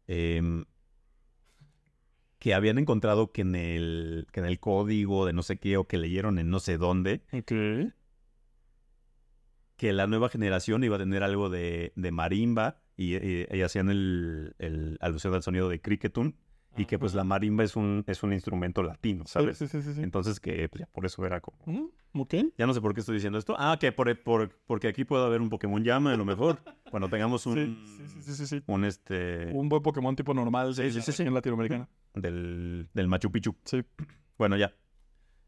em, 0.07 0.65
que 2.39 2.55
habían 2.55 2.79
encontrado 2.79 3.33
que 3.33 3.41
en 3.43 3.57
el, 3.57 4.29
que 4.31 4.39
en 4.39 4.47
el 4.47 4.61
código 4.61 5.27
de 5.27 5.33
no 5.33 5.43
sé 5.43 5.57
qué 5.59 5.79
o 5.79 5.89
que 5.89 5.99
leyeron 5.99 6.39
en 6.39 6.49
no 6.49 6.61
sé 6.61 6.79
dónde, 6.79 7.23
que 9.77 9.93
la 9.93 10.07
nueva 10.07 10.29
generación 10.29 10.85
iba 10.85 10.95
a 10.95 11.01
tener 11.01 11.25
algo 11.25 11.51
de, 11.51 11.93
de 11.97 12.13
marimba 12.13 12.79
y, 12.97 13.17
y- 13.17 13.47
y 13.51 13.63
hacían 13.63 13.91
el, 13.91 14.55
el 14.61 14.97
alusión 15.01 15.35
al 15.35 15.43
sonido 15.43 15.69
de 15.69 15.81
cricketun 15.81 16.37
y 16.77 16.85
que 16.87 16.99
pues 16.99 17.15
la 17.15 17.25
marimba 17.25 17.63
es 17.65 17.77
un, 17.77 18.05
es 18.07 18.23
un 18.23 18.33
instrumento 18.33 18.83
latino, 18.83 19.25
¿sabes? 19.27 19.59
Sí, 19.59 19.69
sí, 19.69 19.83
sí, 19.83 19.95
sí. 19.95 20.03
Entonces 20.03 20.41
que 20.41 20.69
pues, 20.69 20.81
ya 20.81 20.87
por 20.87 21.07
eso 21.07 21.25
era 21.25 21.41
como... 21.41 21.59
Mm, 21.67 21.87
Ok. 22.17 22.35
Ya 22.57 22.67
no 22.67 22.73
sé 22.73 22.81
por 22.81 22.95
qué 22.95 23.01
estoy 23.01 23.17
diciendo 23.17 23.39
esto. 23.41 23.57
Ah, 23.59 23.77
que 23.81 23.91
por, 23.91 24.17
por- 24.23 24.49
porque 24.67 24.87
aquí 24.87 25.05
puede 25.05 25.25
haber 25.25 25.41
un 25.41 25.49
Pokémon 25.49 25.83
llama 25.83 26.13
a 26.13 26.17
lo 26.17 26.25
mejor. 26.25 26.61
Cuando 26.89 27.09
tengamos 27.09 27.45
un... 27.47 27.85
Un 28.69 28.85
este... 28.85 29.51
Un 29.53 29.69
buen 29.69 29.83
Pokémon 29.83 30.15
tipo 30.15 30.33
normal 30.33 30.75
Sí, 30.77 30.93
sí, 30.93 31.01
sí, 31.03 31.11
región 31.11 31.35
latinoamericana. 31.35 31.89
Del, 32.15 32.89
del 32.95 33.09
Machu 33.09 33.33
Picchu. 33.33 33.57
Sí. 33.65 33.83
Bueno, 34.39 34.57
ya. 34.57 34.73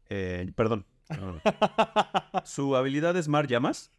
Eh, 0.09 0.51
perdón. 0.55 0.85
Su 2.43 2.75
habilidad 2.75 3.15
es 3.17 3.27
Mar 3.27 3.47
Llamas. 3.47 3.91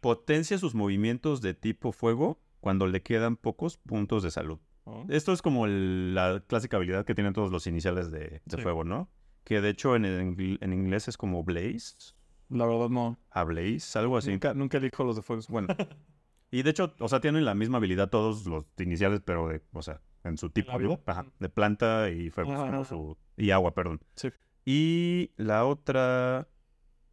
Potencia 0.00 0.58
sus 0.58 0.74
movimientos 0.74 1.40
de 1.42 1.54
tipo 1.54 1.92
fuego 1.92 2.40
cuando 2.60 2.86
le 2.86 3.02
quedan 3.02 3.36
pocos 3.36 3.76
puntos 3.78 4.22
de 4.22 4.30
salud. 4.30 4.58
Oh. 4.84 5.04
Esto 5.08 5.32
es 5.32 5.42
como 5.42 5.66
el- 5.66 6.14
la 6.14 6.42
clásica 6.46 6.76
habilidad 6.78 7.04
que 7.04 7.14
tienen 7.14 7.32
todos 7.32 7.50
los 7.52 7.66
iniciales 7.66 8.10
de, 8.10 8.40
de 8.44 8.56
Sí. 8.56 8.62
fuego, 8.62 8.84
¿no? 8.84 9.08
Que 9.44 9.60
de 9.60 9.68
hecho 9.70 9.96
en, 9.96 10.04
en 10.04 10.72
inglés 10.72 11.08
es 11.08 11.16
como 11.16 11.42
Blaze. 11.44 12.14
La 12.48 12.66
verdad 12.66 12.88
no. 12.88 13.18
A 13.30 13.44
Blaze, 13.44 13.98
algo 13.98 14.16
así. 14.16 14.30
Nunca, 14.30 14.54
nunca 14.54 14.78
elijo 14.78 15.04
los 15.04 15.16
de 15.16 15.22
fuego. 15.22 15.42
Bueno. 15.48 15.68
Y 16.52 16.64
de 16.64 16.70
hecho, 16.70 16.94
o 16.98 17.06
sea, 17.08 17.20
tienen 17.20 17.44
la 17.44 17.54
misma 17.54 17.78
habilidad 17.78 18.10
todos 18.10 18.44
los 18.44 18.64
iniciales, 18.78 19.20
pero 19.24 19.46
de, 19.46 19.62
o 19.72 19.82
sea, 19.82 20.00
en 20.24 20.36
su 20.36 20.50
tipo. 20.50 20.72
Ajá, 21.06 21.24
de 21.38 21.48
planta 21.48 22.10
y 22.10 22.28
fuego. 22.30 22.50
Ajá, 22.52 22.62
como 22.66 22.74
ajá. 22.80 22.84
su- 22.86 23.16
y 23.36 23.52
agua, 23.52 23.72
perdón. 23.72 24.00
Sí. 24.16 24.30
Y 24.64 25.30
la 25.36 25.64
otra 25.64 26.48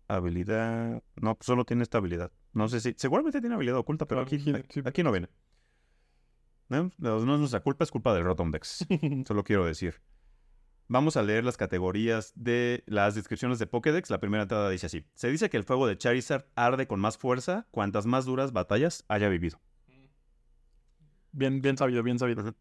habilidad, 0.07 1.03
no, 1.17 1.35
pues 1.35 1.45
solo 1.45 1.65
tiene 1.65 1.83
esta 1.83 1.97
habilidad. 1.99 2.31
No 2.53 2.67
sé 2.67 2.79
si, 2.79 2.95
seguramente 2.97 3.39
tiene 3.39 3.53
habilidad 3.55 3.77
oculta, 3.77 4.07
pero 4.07 4.21
aquí, 4.21 4.43
aquí 4.85 5.03
no 5.03 5.11
viene. 5.11 5.29
No, 6.69 6.91
no 6.97 7.17
es 7.17 7.39
nuestra 7.39 7.61
culpa, 7.61 7.83
es 7.83 7.91
culpa 7.91 8.13
del 8.13 8.23
Rotom 8.23 8.51
Dex. 8.51 8.85
Solo 9.27 9.43
quiero 9.43 9.65
decir. 9.65 10.01
Vamos 10.89 11.17
a 11.17 11.23
leer 11.23 11.43
las 11.43 11.57
categorías 11.57 12.31
de 12.35 12.83
las 12.87 13.13
descripciones 13.13 13.59
de 13.59 13.67
Pokédex. 13.67 14.09
La 14.09 14.19
primera 14.19 14.43
entrada 14.43 14.69
dice 14.69 14.85
así. 14.85 15.05
Se 15.15 15.29
dice 15.29 15.49
que 15.49 15.57
el 15.57 15.65
fuego 15.65 15.85
de 15.85 15.97
Charizard 15.97 16.45
arde 16.55 16.87
con 16.87 17.01
más 17.01 17.17
fuerza 17.17 17.67
cuantas 17.71 18.05
más 18.05 18.25
duras 18.25 18.53
batallas 18.53 19.03
haya 19.09 19.27
vivido. 19.27 19.59
bien, 21.33 21.61
bien 21.61 21.77
sabido, 21.77 22.03
bien 22.03 22.19
sabido. 22.19 22.55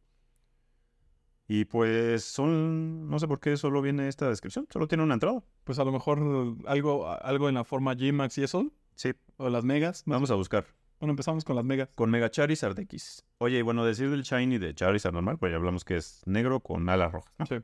Y 1.49 1.67
pues 1.67 2.25
son... 2.25 3.09
No 3.09 3.21
sé 3.21 3.29
por 3.29 3.39
qué 3.39 3.57
solo 3.57 3.81
viene 3.81 4.09
esta 4.09 4.29
descripción. 4.29 4.67
Solo 4.73 4.89
tiene 4.89 5.05
una 5.05 5.15
entrada. 5.15 5.45
Pues 5.63 5.79
a 5.79 5.85
lo 5.85 5.93
mejor 5.93 6.57
algo, 6.67 7.09
algo 7.09 7.49
en 7.49 7.55
la 7.55 7.63
forma 7.63 7.95
G-Max 7.95 8.39
y 8.39 8.43
eso. 8.43 8.73
Sí. 8.97 9.13
O 9.37 9.49
las 9.51 9.65
megas. 9.65 10.03
Vamos 10.07 10.33
a 10.33 10.35
buscar. 10.35 10.67
Bueno, 10.99 11.13
empezamos 11.13 11.45
con 11.45 11.57
las 11.57 11.65
megas. 11.65 11.89
Con 11.95 12.11
Mega 12.11 12.31
Charizard 12.31 12.79
X. 12.79 13.25
Oye, 13.39 13.59
y 13.59 13.63
bueno, 13.63 13.85
decir 13.85 14.11
del 14.11 14.23
Shiny 14.23 14.59
de 14.59 14.75
Charizard 14.75 15.13
normal, 15.13 15.39
pues 15.39 15.51
ya 15.51 15.57
hablamos 15.57 15.85
que 15.85 15.97
es 15.97 16.23
negro 16.27 16.61
con 16.61 16.89
alas 16.89 17.13
rojas. 17.13 17.35
¿no? 17.39 17.47
Sí. 17.47 17.57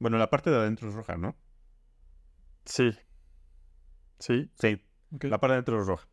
Bueno, 0.00 0.18
la 0.18 0.28
parte 0.28 0.50
de 0.50 0.56
adentro 0.56 0.88
es 0.88 0.94
roja, 0.94 1.16
¿no? 1.16 1.36
Sí. 2.64 2.92
Sí. 4.18 4.50
Sí. 4.58 4.82
La 5.20 5.38
parte 5.38 5.52
de 5.52 5.54
adentro 5.54 5.80
es 5.80 5.86
roja. 5.86 6.08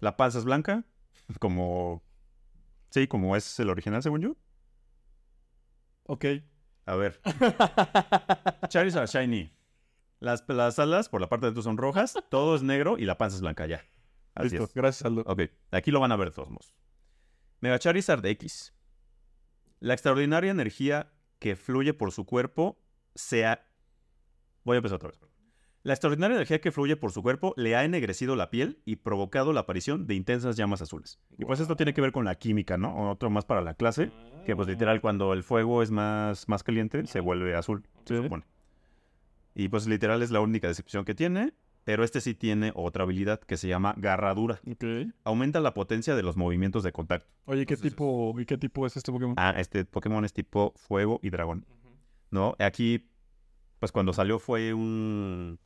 La 0.00 0.16
panza 0.16 0.38
es 0.38 0.44
blanca, 0.44 0.84
como... 1.40 2.02
Sí, 2.90 3.06
como 3.06 3.36
es 3.36 3.60
el 3.60 3.68
original, 3.68 4.02
según 4.02 4.22
yo. 4.22 4.36
Ok. 6.04 6.24
A 6.86 6.94
ver. 6.96 7.20
Charizard 8.68 9.08
Shiny. 9.08 9.52
Las, 10.20 10.44
las 10.48 10.78
alas 10.78 11.10
por 11.10 11.20
la 11.20 11.28
parte 11.28 11.44
de 11.44 11.48
adentro 11.48 11.62
son 11.62 11.76
rojas, 11.76 12.14
todo 12.30 12.56
es 12.56 12.62
negro 12.62 12.96
y 12.96 13.04
la 13.04 13.18
panza 13.18 13.36
es 13.36 13.42
blanca 13.42 13.66
ya. 13.66 13.84
Así 14.38 14.50
Listo. 14.50 14.64
es. 14.64 14.74
Gracias, 14.74 15.04
Aldo. 15.04 15.22
Ok, 15.26 15.42
aquí 15.72 15.90
lo 15.90 16.00
van 16.00 16.12
a 16.12 16.16
ver 16.16 16.28
de 16.28 16.34
todos 16.36 16.48
modos. 16.48 16.72
Mega 17.60 17.78
Charizard 17.78 18.24
X. 18.24 18.72
La 19.80 19.94
extraordinaria 19.94 20.50
energía 20.50 21.12
que 21.38 21.56
fluye 21.56 21.92
por 21.92 22.12
su 22.12 22.24
cuerpo 22.24 22.80
sea... 23.14 23.66
Voy 24.64 24.76
a 24.76 24.78
empezar 24.78 24.96
otra 24.96 25.10
vez. 25.10 25.20
La 25.82 25.94
extraordinaria 25.94 26.36
energía 26.36 26.60
que 26.60 26.70
fluye 26.70 26.96
por 26.96 27.12
su 27.12 27.22
cuerpo 27.22 27.54
le 27.56 27.74
ha 27.74 27.84
ennegrecido 27.84 28.36
la 28.36 28.50
piel 28.50 28.80
y 28.84 28.96
provocado 28.96 29.52
la 29.52 29.60
aparición 29.60 30.06
de 30.06 30.14
intensas 30.14 30.56
llamas 30.56 30.82
azules. 30.82 31.18
Y 31.36 31.44
pues 31.44 31.60
esto 31.60 31.76
tiene 31.76 31.94
que 31.94 32.00
ver 32.00 32.12
con 32.12 32.24
la 32.24 32.34
química, 32.34 32.76
¿no? 32.76 33.10
Otro 33.10 33.30
más 33.30 33.44
para 33.44 33.62
la 33.62 33.74
clase, 33.74 34.12
que 34.44 34.54
pues 34.54 34.68
literal 34.68 35.00
cuando 35.00 35.32
el 35.32 35.42
fuego 35.42 35.82
es 35.82 35.90
más, 35.90 36.48
más 36.48 36.62
caliente 36.62 37.06
se 37.06 37.20
vuelve 37.20 37.56
azul, 37.56 37.84
se 38.04 38.22
supone. 38.22 38.44
Y 39.54 39.68
pues 39.68 39.86
literal 39.86 40.22
es 40.22 40.30
la 40.30 40.40
única 40.40 40.68
descripción 40.68 41.04
que 41.04 41.14
tiene, 41.14 41.54
pero 41.88 42.04
este 42.04 42.20
sí 42.20 42.34
tiene 42.34 42.70
otra 42.74 43.04
habilidad 43.04 43.40
que 43.40 43.56
se 43.56 43.66
llama 43.66 43.94
garradura. 43.96 44.60
Ok. 44.70 44.84
Aumenta 45.24 45.58
la 45.60 45.72
potencia 45.72 46.14
de 46.14 46.22
los 46.22 46.36
movimientos 46.36 46.82
de 46.82 46.92
contacto. 46.92 47.26
Oye, 47.46 47.64
¿qué 47.64 47.72
Entonces, 47.72 47.92
tipo, 47.92 48.34
¿y 48.38 48.44
qué 48.44 48.58
tipo 48.58 48.84
es 48.84 48.98
este 48.98 49.10
Pokémon? 49.10 49.34
Ah, 49.38 49.54
este 49.56 49.86
Pokémon 49.86 50.22
es 50.22 50.34
tipo 50.34 50.74
fuego 50.76 51.18
y 51.22 51.30
dragón. 51.30 51.64
¿no? 52.30 52.56
Aquí, 52.58 53.08
pues 53.78 53.90
cuando 53.90 54.12
salió 54.12 54.38
fue 54.38 54.74
un... 54.74 55.58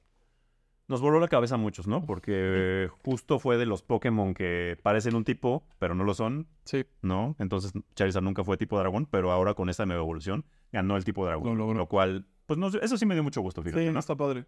Nos 0.86 1.00
voló 1.00 1.18
la 1.18 1.26
cabeza 1.26 1.56
a 1.56 1.58
muchos, 1.58 1.88
¿no? 1.88 2.06
Porque 2.06 2.88
justo 3.04 3.40
fue 3.40 3.56
de 3.56 3.66
los 3.66 3.82
Pokémon 3.82 4.32
que 4.32 4.78
parecen 4.80 5.16
un 5.16 5.24
tipo, 5.24 5.66
pero 5.80 5.96
no 5.96 6.04
lo 6.04 6.14
son, 6.14 6.46
Sí, 6.66 6.84
¿no? 7.00 7.34
Entonces 7.40 7.72
Charizard 7.96 8.22
nunca 8.22 8.44
fue 8.44 8.56
tipo 8.56 8.78
dragón, 8.78 9.06
pero 9.10 9.32
ahora 9.32 9.54
con 9.54 9.68
esta 9.70 9.86
nueva 9.86 10.02
evolución 10.02 10.44
ganó 10.70 10.96
el 10.96 11.04
tipo 11.04 11.26
dragón. 11.26 11.48
Lo 11.48 11.54
logró. 11.56 11.78
Lo 11.78 11.88
cual, 11.88 12.28
pues 12.46 12.60
no, 12.60 12.68
eso 12.68 12.96
sí 12.96 13.06
me 13.06 13.14
dio 13.14 13.24
mucho 13.24 13.40
gusto, 13.40 13.60
fíjate, 13.60 13.88
sí, 13.88 13.92
¿no? 13.92 13.98
está 13.98 14.14
padre. 14.14 14.46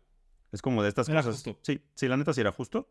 Es 0.54 0.62
como 0.62 0.82
de 0.84 0.88
estas 0.88 1.08
Era 1.08 1.20
cosas. 1.22 1.42
justo. 1.42 1.58
Sí, 1.62 1.82
sí, 1.94 2.06
la 2.06 2.16
neta 2.16 2.32
sí 2.32 2.40
era 2.40 2.52
justo. 2.52 2.88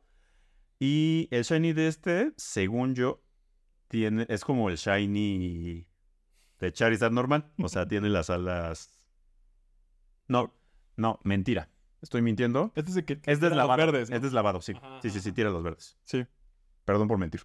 Y 0.80 1.30
el 1.32 1.44
shiny 1.44 1.72
de 1.72 1.88
este, 1.88 2.34
según 2.36 2.94
yo, 2.94 3.24
tiene, 3.88 4.26
es 4.28 4.44
como 4.44 4.70
el 4.70 4.76
shiny 4.76 5.88
de 6.60 6.74
Charizard 6.74 7.14
normal. 7.14 7.54
O 7.60 7.70
sea, 7.70 7.88
tiene 7.88 8.10
las 8.10 8.30
alas. 8.30 9.08
No, 10.28 10.54
no, 10.98 11.20
mentira. 11.24 11.70
Estoy 12.02 12.22
mintiendo. 12.22 12.74
Este 12.76 12.92
es 12.92 12.98
el 12.98 13.06
que 13.06 13.22
Es 13.26 13.40
los 13.40 13.78
verdes, 13.78 14.10
¿no? 14.10 14.16
Es 14.18 14.22
deslavado, 14.22 14.62
sí. 14.62 14.74
Ajá, 14.76 15.00
Sí, 15.02 15.10
sí, 15.10 15.22
sí, 15.22 15.32
tira 15.32 15.50
los 15.50 15.64
verdes. 15.64 15.98
Sí. 16.04 16.26
Perdón 16.84 17.08
por 17.08 17.18
mentir. 17.18 17.44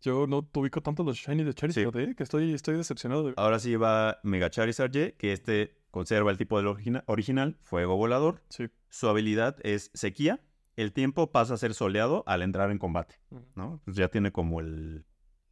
Yo 0.00 0.26
no 0.26 0.48
ubico 0.54 0.80
tanto 0.82 1.04
los 1.04 1.18
shiny 1.18 1.44
de 1.44 1.52
Charizard, 1.52 1.94
¿eh? 1.98 2.14
Que 2.16 2.22
estoy, 2.22 2.54
estoy 2.54 2.76
decepcionado. 2.78 3.24
de- 3.24 3.34
Ahora 3.36 3.58
sí 3.58 3.76
va 3.76 4.18
Mega 4.22 4.48
Charizard 4.48 4.96
Y, 4.96 5.12
que 5.12 5.34
este 5.34 5.81
conserva 5.92 6.32
el 6.32 6.38
tipo 6.38 6.56
del 6.58 6.66
origina- 6.66 7.04
original, 7.06 7.56
fuego 7.62 7.96
volador. 7.96 8.42
Sí. 8.48 8.68
Su 8.88 9.08
habilidad 9.08 9.56
es 9.62 9.92
sequía. 9.94 10.40
El 10.74 10.92
tiempo 10.92 11.30
pasa 11.30 11.54
a 11.54 11.58
ser 11.58 11.74
soleado 11.74 12.24
al 12.26 12.42
entrar 12.42 12.70
en 12.72 12.78
combate. 12.78 13.20
¿no? 13.54 13.80
Pues 13.84 13.96
ya 13.96 14.08
tiene 14.08 14.32
como 14.32 14.58
el, 14.60 15.04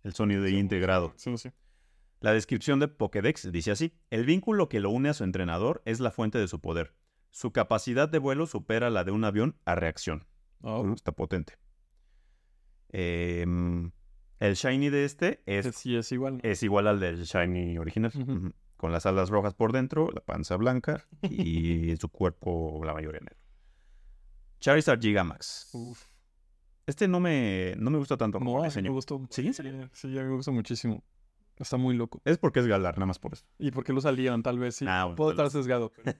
el 0.03 0.12
sonido 0.14 0.49
integrado. 0.49 1.12
Sí, 1.16 1.36
sí. 1.38 1.51
La 2.20 2.32
descripción 2.32 2.80
de 2.80 2.88
Pokédex 2.88 3.53
dice 3.53 3.70
así: 3.70 3.93
El 4.11 4.24
vínculo 4.24 4.68
que 4.68 4.80
lo 4.80 4.91
une 4.91 5.09
a 5.11 5.14
su 5.14 5.24
entrenador 5.24 5.82
es 5.84 6.01
la 6.01 6.11
fuente 6.11 6.38
de 6.38 6.49
su 6.49 6.61
poder. 6.61 6.95
Su 7.30 7.53
capacidad 7.53 8.09
de 8.09 8.18
vuelo 8.18 8.47
supera 8.47 8.91
la 8.91 9.05
de 9.05 9.12
un 9.12 9.24
avión 9.24 9.57
a 9.64 9.74
reacción. 9.74 10.26
Mm, 10.61 10.93
Está 10.95 11.12
potente. 11.12 11.55
Em, 12.88 13.93
el 14.41 14.55
shiny 14.55 14.88
de 14.91 15.05
este 15.05 15.43
es, 15.47 15.74
sí 15.76 15.97
es 15.97 16.11
igual. 16.12 16.34
¿no? 16.34 16.41
es 16.43 16.62
igual 16.62 16.86
al 16.88 16.99
del 17.01 17.22
shiny 17.24 17.78
original. 17.78 18.12
Con 18.81 18.93
las 18.93 19.05
alas 19.05 19.28
rojas 19.28 19.53
por 19.53 19.72
dentro, 19.72 20.09
la 20.11 20.22
panza 20.22 20.57
blanca 20.57 21.07
y 21.20 21.95
su 21.99 22.09
cuerpo 22.09 22.81
la 22.83 22.95
mayoría 22.95 23.20
negro. 23.20 23.37
Charizard 24.59 24.99
Gigamax. 25.03 25.68
Uf. 25.74 26.07
Este 26.87 27.07
no 27.07 27.20
me, 27.20 27.74
no 27.76 27.91
me 27.91 27.99
gusta 27.99 28.16
tanto 28.16 28.39
como 28.39 28.53
No, 28.53 28.57
mí 28.57 28.62
me 28.62 28.68
diseño. 28.68 28.93
gustó. 28.93 29.20
¿Sí? 29.28 29.47
¿En 29.49 29.53
serio? 29.53 29.91
Sí, 29.93 30.18
a 30.18 30.22
mí 30.22 30.28
me 30.31 30.35
gusta 30.37 30.51
muchísimo. 30.51 31.05
Está 31.59 31.76
muy 31.76 31.95
loco. 31.95 32.22
Es 32.24 32.39
porque 32.39 32.61
es 32.61 32.66
Galar, 32.66 32.95
nada 32.97 33.05
más 33.05 33.18
por 33.18 33.35
eso. 33.35 33.45
¿Y 33.59 33.70
por 33.70 33.85
qué 33.85 33.93
lo 33.93 34.01
salieron? 34.01 34.43
Tal 34.43 34.59
vez 34.59 34.76
sí. 34.76 34.87
Ah, 34.89 35.05
bueno, 35.05 35.16
Puedo 35.16 35.31
estar 35.33 35.51
sesgado. 35.51 35.93
pero- 36.03 36.16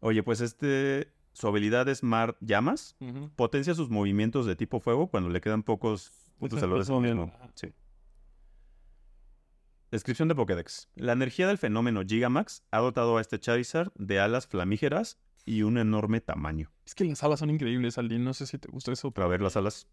Oye, 0.00 0.22
pues 0.22 0.40
este, 0.40 1.12
su 1.34 1.48
habilidad 1.48 1.86
es 1.90 2.02
Mar 2.02 2.38
Llamas. 2.40 2.96
Potencia 3.36 3.74
sus 3.74 3.90
movimientos 3.90 4.46
de 4.46 4.56
tipo 4.56 4.80
fuego 4.80 5.08
cuando 5.10 5.28
le 5.28 5.42
quedan 5.42 5.62
pocos 5.62 6.12
puntos 6.38 6.60
persona, 6.60 7.24
ajá. 7.24 7.50
Sí. 7.54 7.74
Descripción 9.96 10.28
de 10.28 10.34
Pokédex. 10.34 10.90
La 10.94 11.12
energía 11.12 11.48
del 11.48 11.56
fenómeno 11.56 12.02
Gigamax 12.06 12.62
ha 12.70 12.80
dotado 12.80 13.16
a 13.16 13.22
este 13.22 13.40
Charizard 13.40 13.94
de 13.94 14.20
alas 14.20 14.46
flamígeras 14.46 15.18
y 15.46 15.62
un 15.62 15.78
enorme 15.78 16.20
tamaño. 16.20 16.70
Es 16.84 16.94
que 16.94 17.04
las 17.06 17.24
alas 17.24 17.38
son 17.38 17.48
increíbles, 17.48 17.96
Aldi. 17.96 18.18
No 18.18 18.34
sé 18.34 18.44
si 18.44 18.58
te 18.58 18.68
gusta 18.68 18.92
eso. 18.92 19.10
Para 19.10 19.26
ver 19.26 19.40
las 19.40 19.56
alas, 19.56 19.88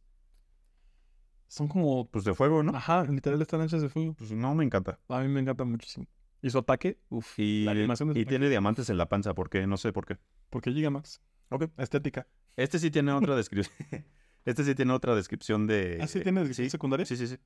Son 1.47 1.69
como... 1.69 2.09
pues 2.11 2.25
de 2.25 2.33
fuego, 2.33 2.63
¿no? 2.63 2.75
Ajá, 2.75 3.05
literal 3.05 3.41
están 3.41 3.61
hechas 3.61 3.81
de 3.81 3.87
fuego. 3.87 4.13
Pues 4.15 4.33
no 4.33 4.53
me 4.53 4.65
encanta. 4.65 4.99
A 5.07 5.21
mí 5.21 5.29
me 5.29 5.39
encanta 5.39 5.63
muchísimo. 5.63 6.05
Y 6.41 6.49
su 6.49 6.57
ataque, 6.57 6.99
uff. 7.07 7.39
Y, 7.39 7.63
La 7.63 7.71
animación 7.71 8.09
y 8.09 8.11
ataque. 8.11 8.25
tiene 8.25 8.49
diamantes 8.49 8.89
en 8.89 8.97
la 8.97 9.07
panza, 9.07 9.33
¿por 9.33 9.49
qué? 9.49 9.65
No 9.67 9.77
sé 9.77 9.93
por 9.93 10.05
qué. 10.05 10.17
Porque 10.49 10.73
Gigamax. 10.73 11.21
Ok. 11.47 11.69
Estética. 11.77 12.27
Este 12.57 12.77
sí 12.77 12.91
tiene 12.91 13.13
otra 13.13 13.37
descripción. 13.37 13.73
este 14.43 14.65
sí 14.65 14.75
tiene 14.75 14.91
otra 14.91 15.15
descripción 15.15 15.65
de. 15.65 15.99
¿Ah, 16.01 16.07
sí 16.07 16.19
tiene 16.19 16.41
sí, 16.41 16.47
descripción 16.49 16.71
secundaria? 16.71 17.05
Sí, 17.05 17.15
sí, 17.15 17.25
sí. 17.25 17.37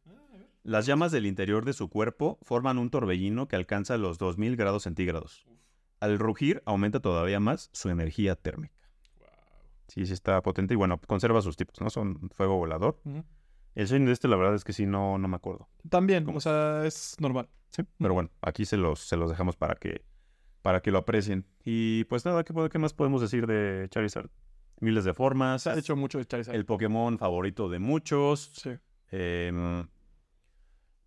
Las 0.67 0.85
llamas 0.85 1.13
del 1.13 1.25
interior 1.25 1.63
de 1.63 1.71
su 1.71 1.87
cuerpo 1.87 2.39
forman 2.41 2.77
un 2.77 2.89
torbellino 2.89 3.47
que 3.47 3.55
alcanza 3.55 3.95
los 3.95 4.17
2000 4.17 4.57
grados 4.57 4.83
centígrados. 4.83 5.47
Al 6.01 6.19
rugir, 6.19 6.61
aumenta 6.65 6.99
todavía 6.99 7.39
más 7.39 7.69
su 7.71 7.87
energía 7.87 8.35
térmica. 8.35 8.75
Sí, 9.87 10.05
sí 10.05 10.11
está 10.11 10.41
potente. 10.41 10.73
Y 10.73 10.77
bueno, 10.77 10.99
conserva 11.07 11.41
sus 11.41 11.55
tipos, 11.55 11.79
¿no? 11.79 11.89
Son 11.89 12.29
fuego 12.31 12.57
volador. 12.57 12.99
El 13.75 13.87
shiny 13.87 14.07
de 14.07 14.11
este, 14.11 14.27
la 14.27 14.35
verdad 14.35 14.55
es 14.55 14.65
que 14.65 14.73
sí, 14.73 14.85
no, 14.85 15.17
no 15.17 15.29
me 15.29 15.37
acuerdo. 15.37 15.69
También, 15.89 16.25
¿Cómo? 16.25 16.39
o 16.39 16.41
sea, 16.41 16.85
es 16.85 17.15
normal. 17.21 17.47
Sí. 17.69 17.83
Pero 17.97 18.13
bueno, 18.13 18.29
aquí 18.41 18.65
se 18.65 18.75
los, 18.75 18.99
se 18.99 19.15
los 19.15 19.29
dejamos 19.29 19.55
para 19.55 19.75
que, 19.75 20.03
para 20.63 20.81
que 20.81 20.91
lo 20.91 20.97
aprecien. 20.97 21.45
Y 21.63 22.03
pues 22.09 22.25
nada, 22.25 22.43
¿qué, 22.43 22.77
más 22.77 22.93
podemos 22.93 23.21
decir 23.21 23.47
de 23.47 23.87
Charizard? 23.89 24.29
Miles 24.81 25.05
de 25.05 25.13
formas. 25.13 25.61
Se 25.61 25.69
ha 25.69 25.77
hecho 25.77 25.95
mucho 25.95 26.17
de 26.17 26.25
Charizard. 26.25 26.57
el 26.57 26.65
Pokémon 26.65 27.17
favorito 27.17 27.69
de 27.69 27.79
muchos. 27.79 28.51
Sí. 28.53 28.71
Em, 29.11 29.87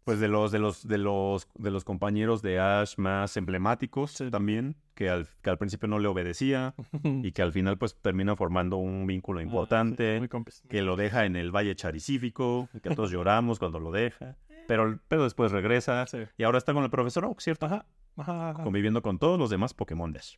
pues 0.05 0.19
de 0.21 0.29
los, 0.29 0.51
de 0.53 0.59
los, 0.59 0.87
de 0.89 0.99
los, 0.99 1.49
de 1.55 1.71
los 1.71 1.85
compañeros 1.85 2.43
de 2.43 2.59
Ash 2.59 2.95
más 2.97 3.37
emblemáticos 3.37 4.13
Sí. 4.13 4.31
también, 4.31 4.77
que 4.95 5.09
al, 5.11 5.29
que 5.43 5.51
al 5.51 5.59
principio 5.59 5.89
no 5.89 5.99
le 5.99 6.09
obedecía 6.09 6.75
y 7.05 7.33
que 7.33 7.43
al 7.43 7.53
final 7.53 7.79
pues 7.79 7.95
termina 8.01 8.35
formando 8.37 8.77
un 8.77 9.07
vínculo 9.07 9.41
Ah, 9.41 9.43
sí, 9.43 9.47
importante, 9.49 10.29
que 10.69 10.83
lo 10.83 10.97
deja 10.97 11.25
en 11.27 11.37
el 11.37 11.55
Valle 11.55 11.75
Charicífico, 11.77 12.69
que 12.83 12.95
todos 12.95 13.11
lloramos 13.13 13.59
cuando 13.59 13.79
lo 13.81 13.91
deja, 13.93 14.37
pero, 14.67 14.99
pero 15.09 15.25
después 15.25 15.53
regresa 15.53 16.07
Sí. 16.07 16.19
y 16.39 16.43
ahora 16.45 16.59
está 16.59 16.73
con 16.73 16.85
el 16.85 16.91
profesor 16.91 17.25
Oak, 17.27 17.41
¿cierto? 17.41 17.67
Ajá. 17.67 17.87
Ajá, 18.17 18.51
ajá. 18.51 18.65
Conviviendo 18.65 19.03
con 19.03 19.19
todos 19.19 19.39
los 19.39 19.51
demás 19.51 19.73
Pokémon 19.75 20.13
de 20.13 20.19
Ash. 20.19 20.37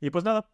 Y 0.00 0.10
pues 0.10 0.24
nada, 0.24 0.48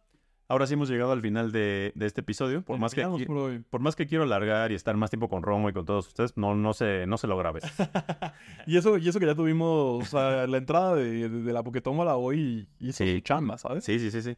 ahora 0.49 0.67
sí 0.67 0.73
hemos 0.75 0.89
llegado 0.89 1.11
al 1.11 1.21
final 1.21 1.51
de, 1.51 1.91
de 1.95 2.05
este 2.05 2.21
episodio, 2.21 2.61
por 2.63 2.79
más 2.79 2.93
que... 2.93 3.03
Por 3.03 3.63
por 3.65 3.81
más 3.81 3.95
que 3.95 4.07
quiero 4.07 4.23
alargar 4.23 4.71
y 4.71 4.75
estar 4.75 4.95
más 4.97 5.09
tiempo 5.09 5.29
con 5.29 5.43
Romo 5.43 5.69
y 5.69 5.73
con 5.73 5.85
todos 5.85 6.07
ustedes, 6.07 6.37
no, 6.37 6.55
no, 6.55 6.73
se, 6.73 7.05
no 7.07 7.17
se 7.17 7.27
logra 7.27 7.49
a 7.49 7.51
veces. 7.53 7.71
y, 8.67 8.77
eso, 8.77 8.97
y 8.97 9.07
eso 9.09 9.19
que 9.19 9.25
ya 9.25 9.35
tuvimos, 9.35 10.03
o 10.03 10.05
sea, 10.05 10.47
la 10.47 10.57
entrada 10.57 10.95
de, 10.95 11.29
de, 11.29 11.41
de 11.43 11.53
la 11.53 11.63
Pokétómala 11.63 12.15
hoy 12.15 12.67
hizo 12.79 13.03
Sí. 13.03 13.15
su 13.15 13.19
chamba, 13.21 13.57
¿sabes? 13.57 13.83
Sí, 13.83 13.99
sí, 13.99 14.09
sí, 14.11 14.21
sí. 14.21 14.37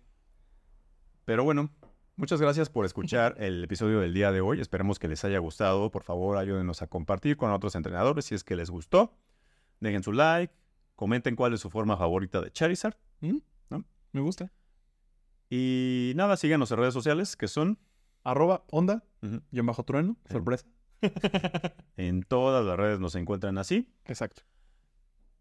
Pero 1.25 1.43
bueno, 1.43 1.69
muchas 2.15 2.41
gracias 2.41 2.69
por 2.69 2.85
escuchar 2.85 3.35
el 3.37 3.63
episodio 3.63 3.99
del 3.99 4.13
día 4.13 4.31
de 4.31 4.41
hoy. 4.41 4.59
Esperemos 4.61 4.97
que 4.99 5.07
les 5.07 5.23
haya 5.25 5.37
gustado. 5.39 5.91
Por 5.91 6.03
favor, 6.03 6.37
ayúdenos 6.37 6.81
a 6.81 6.87
compartir 6.87 7.37
con 7.37 7.51
otros 7.51 7.75
entrenadores 7.75 8.25
si 8.25 8.35
es 8.35 8.43
que 8.43 8.55
les 8.55 8.69
gustó. 8.71 9.13
Dejen 9.79 10.01
su 10.03 10.11
like, 10.11 10.53
comenten 10.95 11.35
cuál 11.35 11.53
es 11.53 11.59
su 11.61 11.69
forma 11.69 11.95
favorita 11.97 12.41
de 12.41 12.51
Charizard. 12.51 12.95
¿Mm? 13.21 13.37
¿No? 13.69 13.85
Me 14.11 14.21
gusta. 14.21 14.51
Y 15.49 16.13
nada, 16.15 16.37
síganos 16.37 16.71
en 16.71 16.77
redes 16.77 16.93
sociales 16.93 17.35
que 17.35 17.47
son 17.47 17.79
Arroba 18.23 18.65
onda, 18.69 19.03
guion 19.51 19.65
bajo 19.65 19.83
trueno, 19.83 20.17
Sí. 20.27 20.33
sorpresa. 20.33 20.65
en 21.97 22.23
todas 22.23 22.65
las 22.65 22.77
redes 22.77 22.99
nos 22.99 23.15
encuentran 23.15 23.57
así. 23.57 23.93
Exacto. 24.05 24.43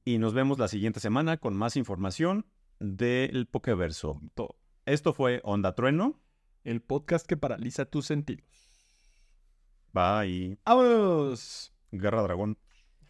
Y 0.05 0.19
nos 0.19 0.33
vemos 0.33 0.59
la 0.59 0.69
siguiente 0.69 1.01
semana 1.01 1.37
con 1.37 1.57
más 1.57 1.77
información 1.77 2.47
del 2.79 3.47
Pokeverso. 3.47 4.21
Esto 4.87 5.13
fue 5.13 5.41
Onda 5.45 5.75
Trueno. 5.75 6.21
El 6.65 6.81
podcast 6.81 7.27
que 7.27 7.37
paraliza 7.37 7.85
tus 7.87 8.07
sentidos. 8.07 8.47
Bye. 9.93 10.59
¡Vámonos! 10.65 11.73
Guerra 11.91 12.23
Dragón. 12.23 12.59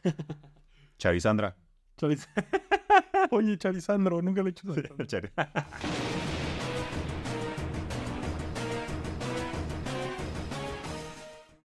Charizandra. 0.99 1.57
Chariz- 1.97 2.27
Oye, 3.31 3.59
Charizandro, 3.59 4.23
nunca 4.23 4.43
le 4.43 4.51
he 4.51 4.53
hecho. 4.53 4.67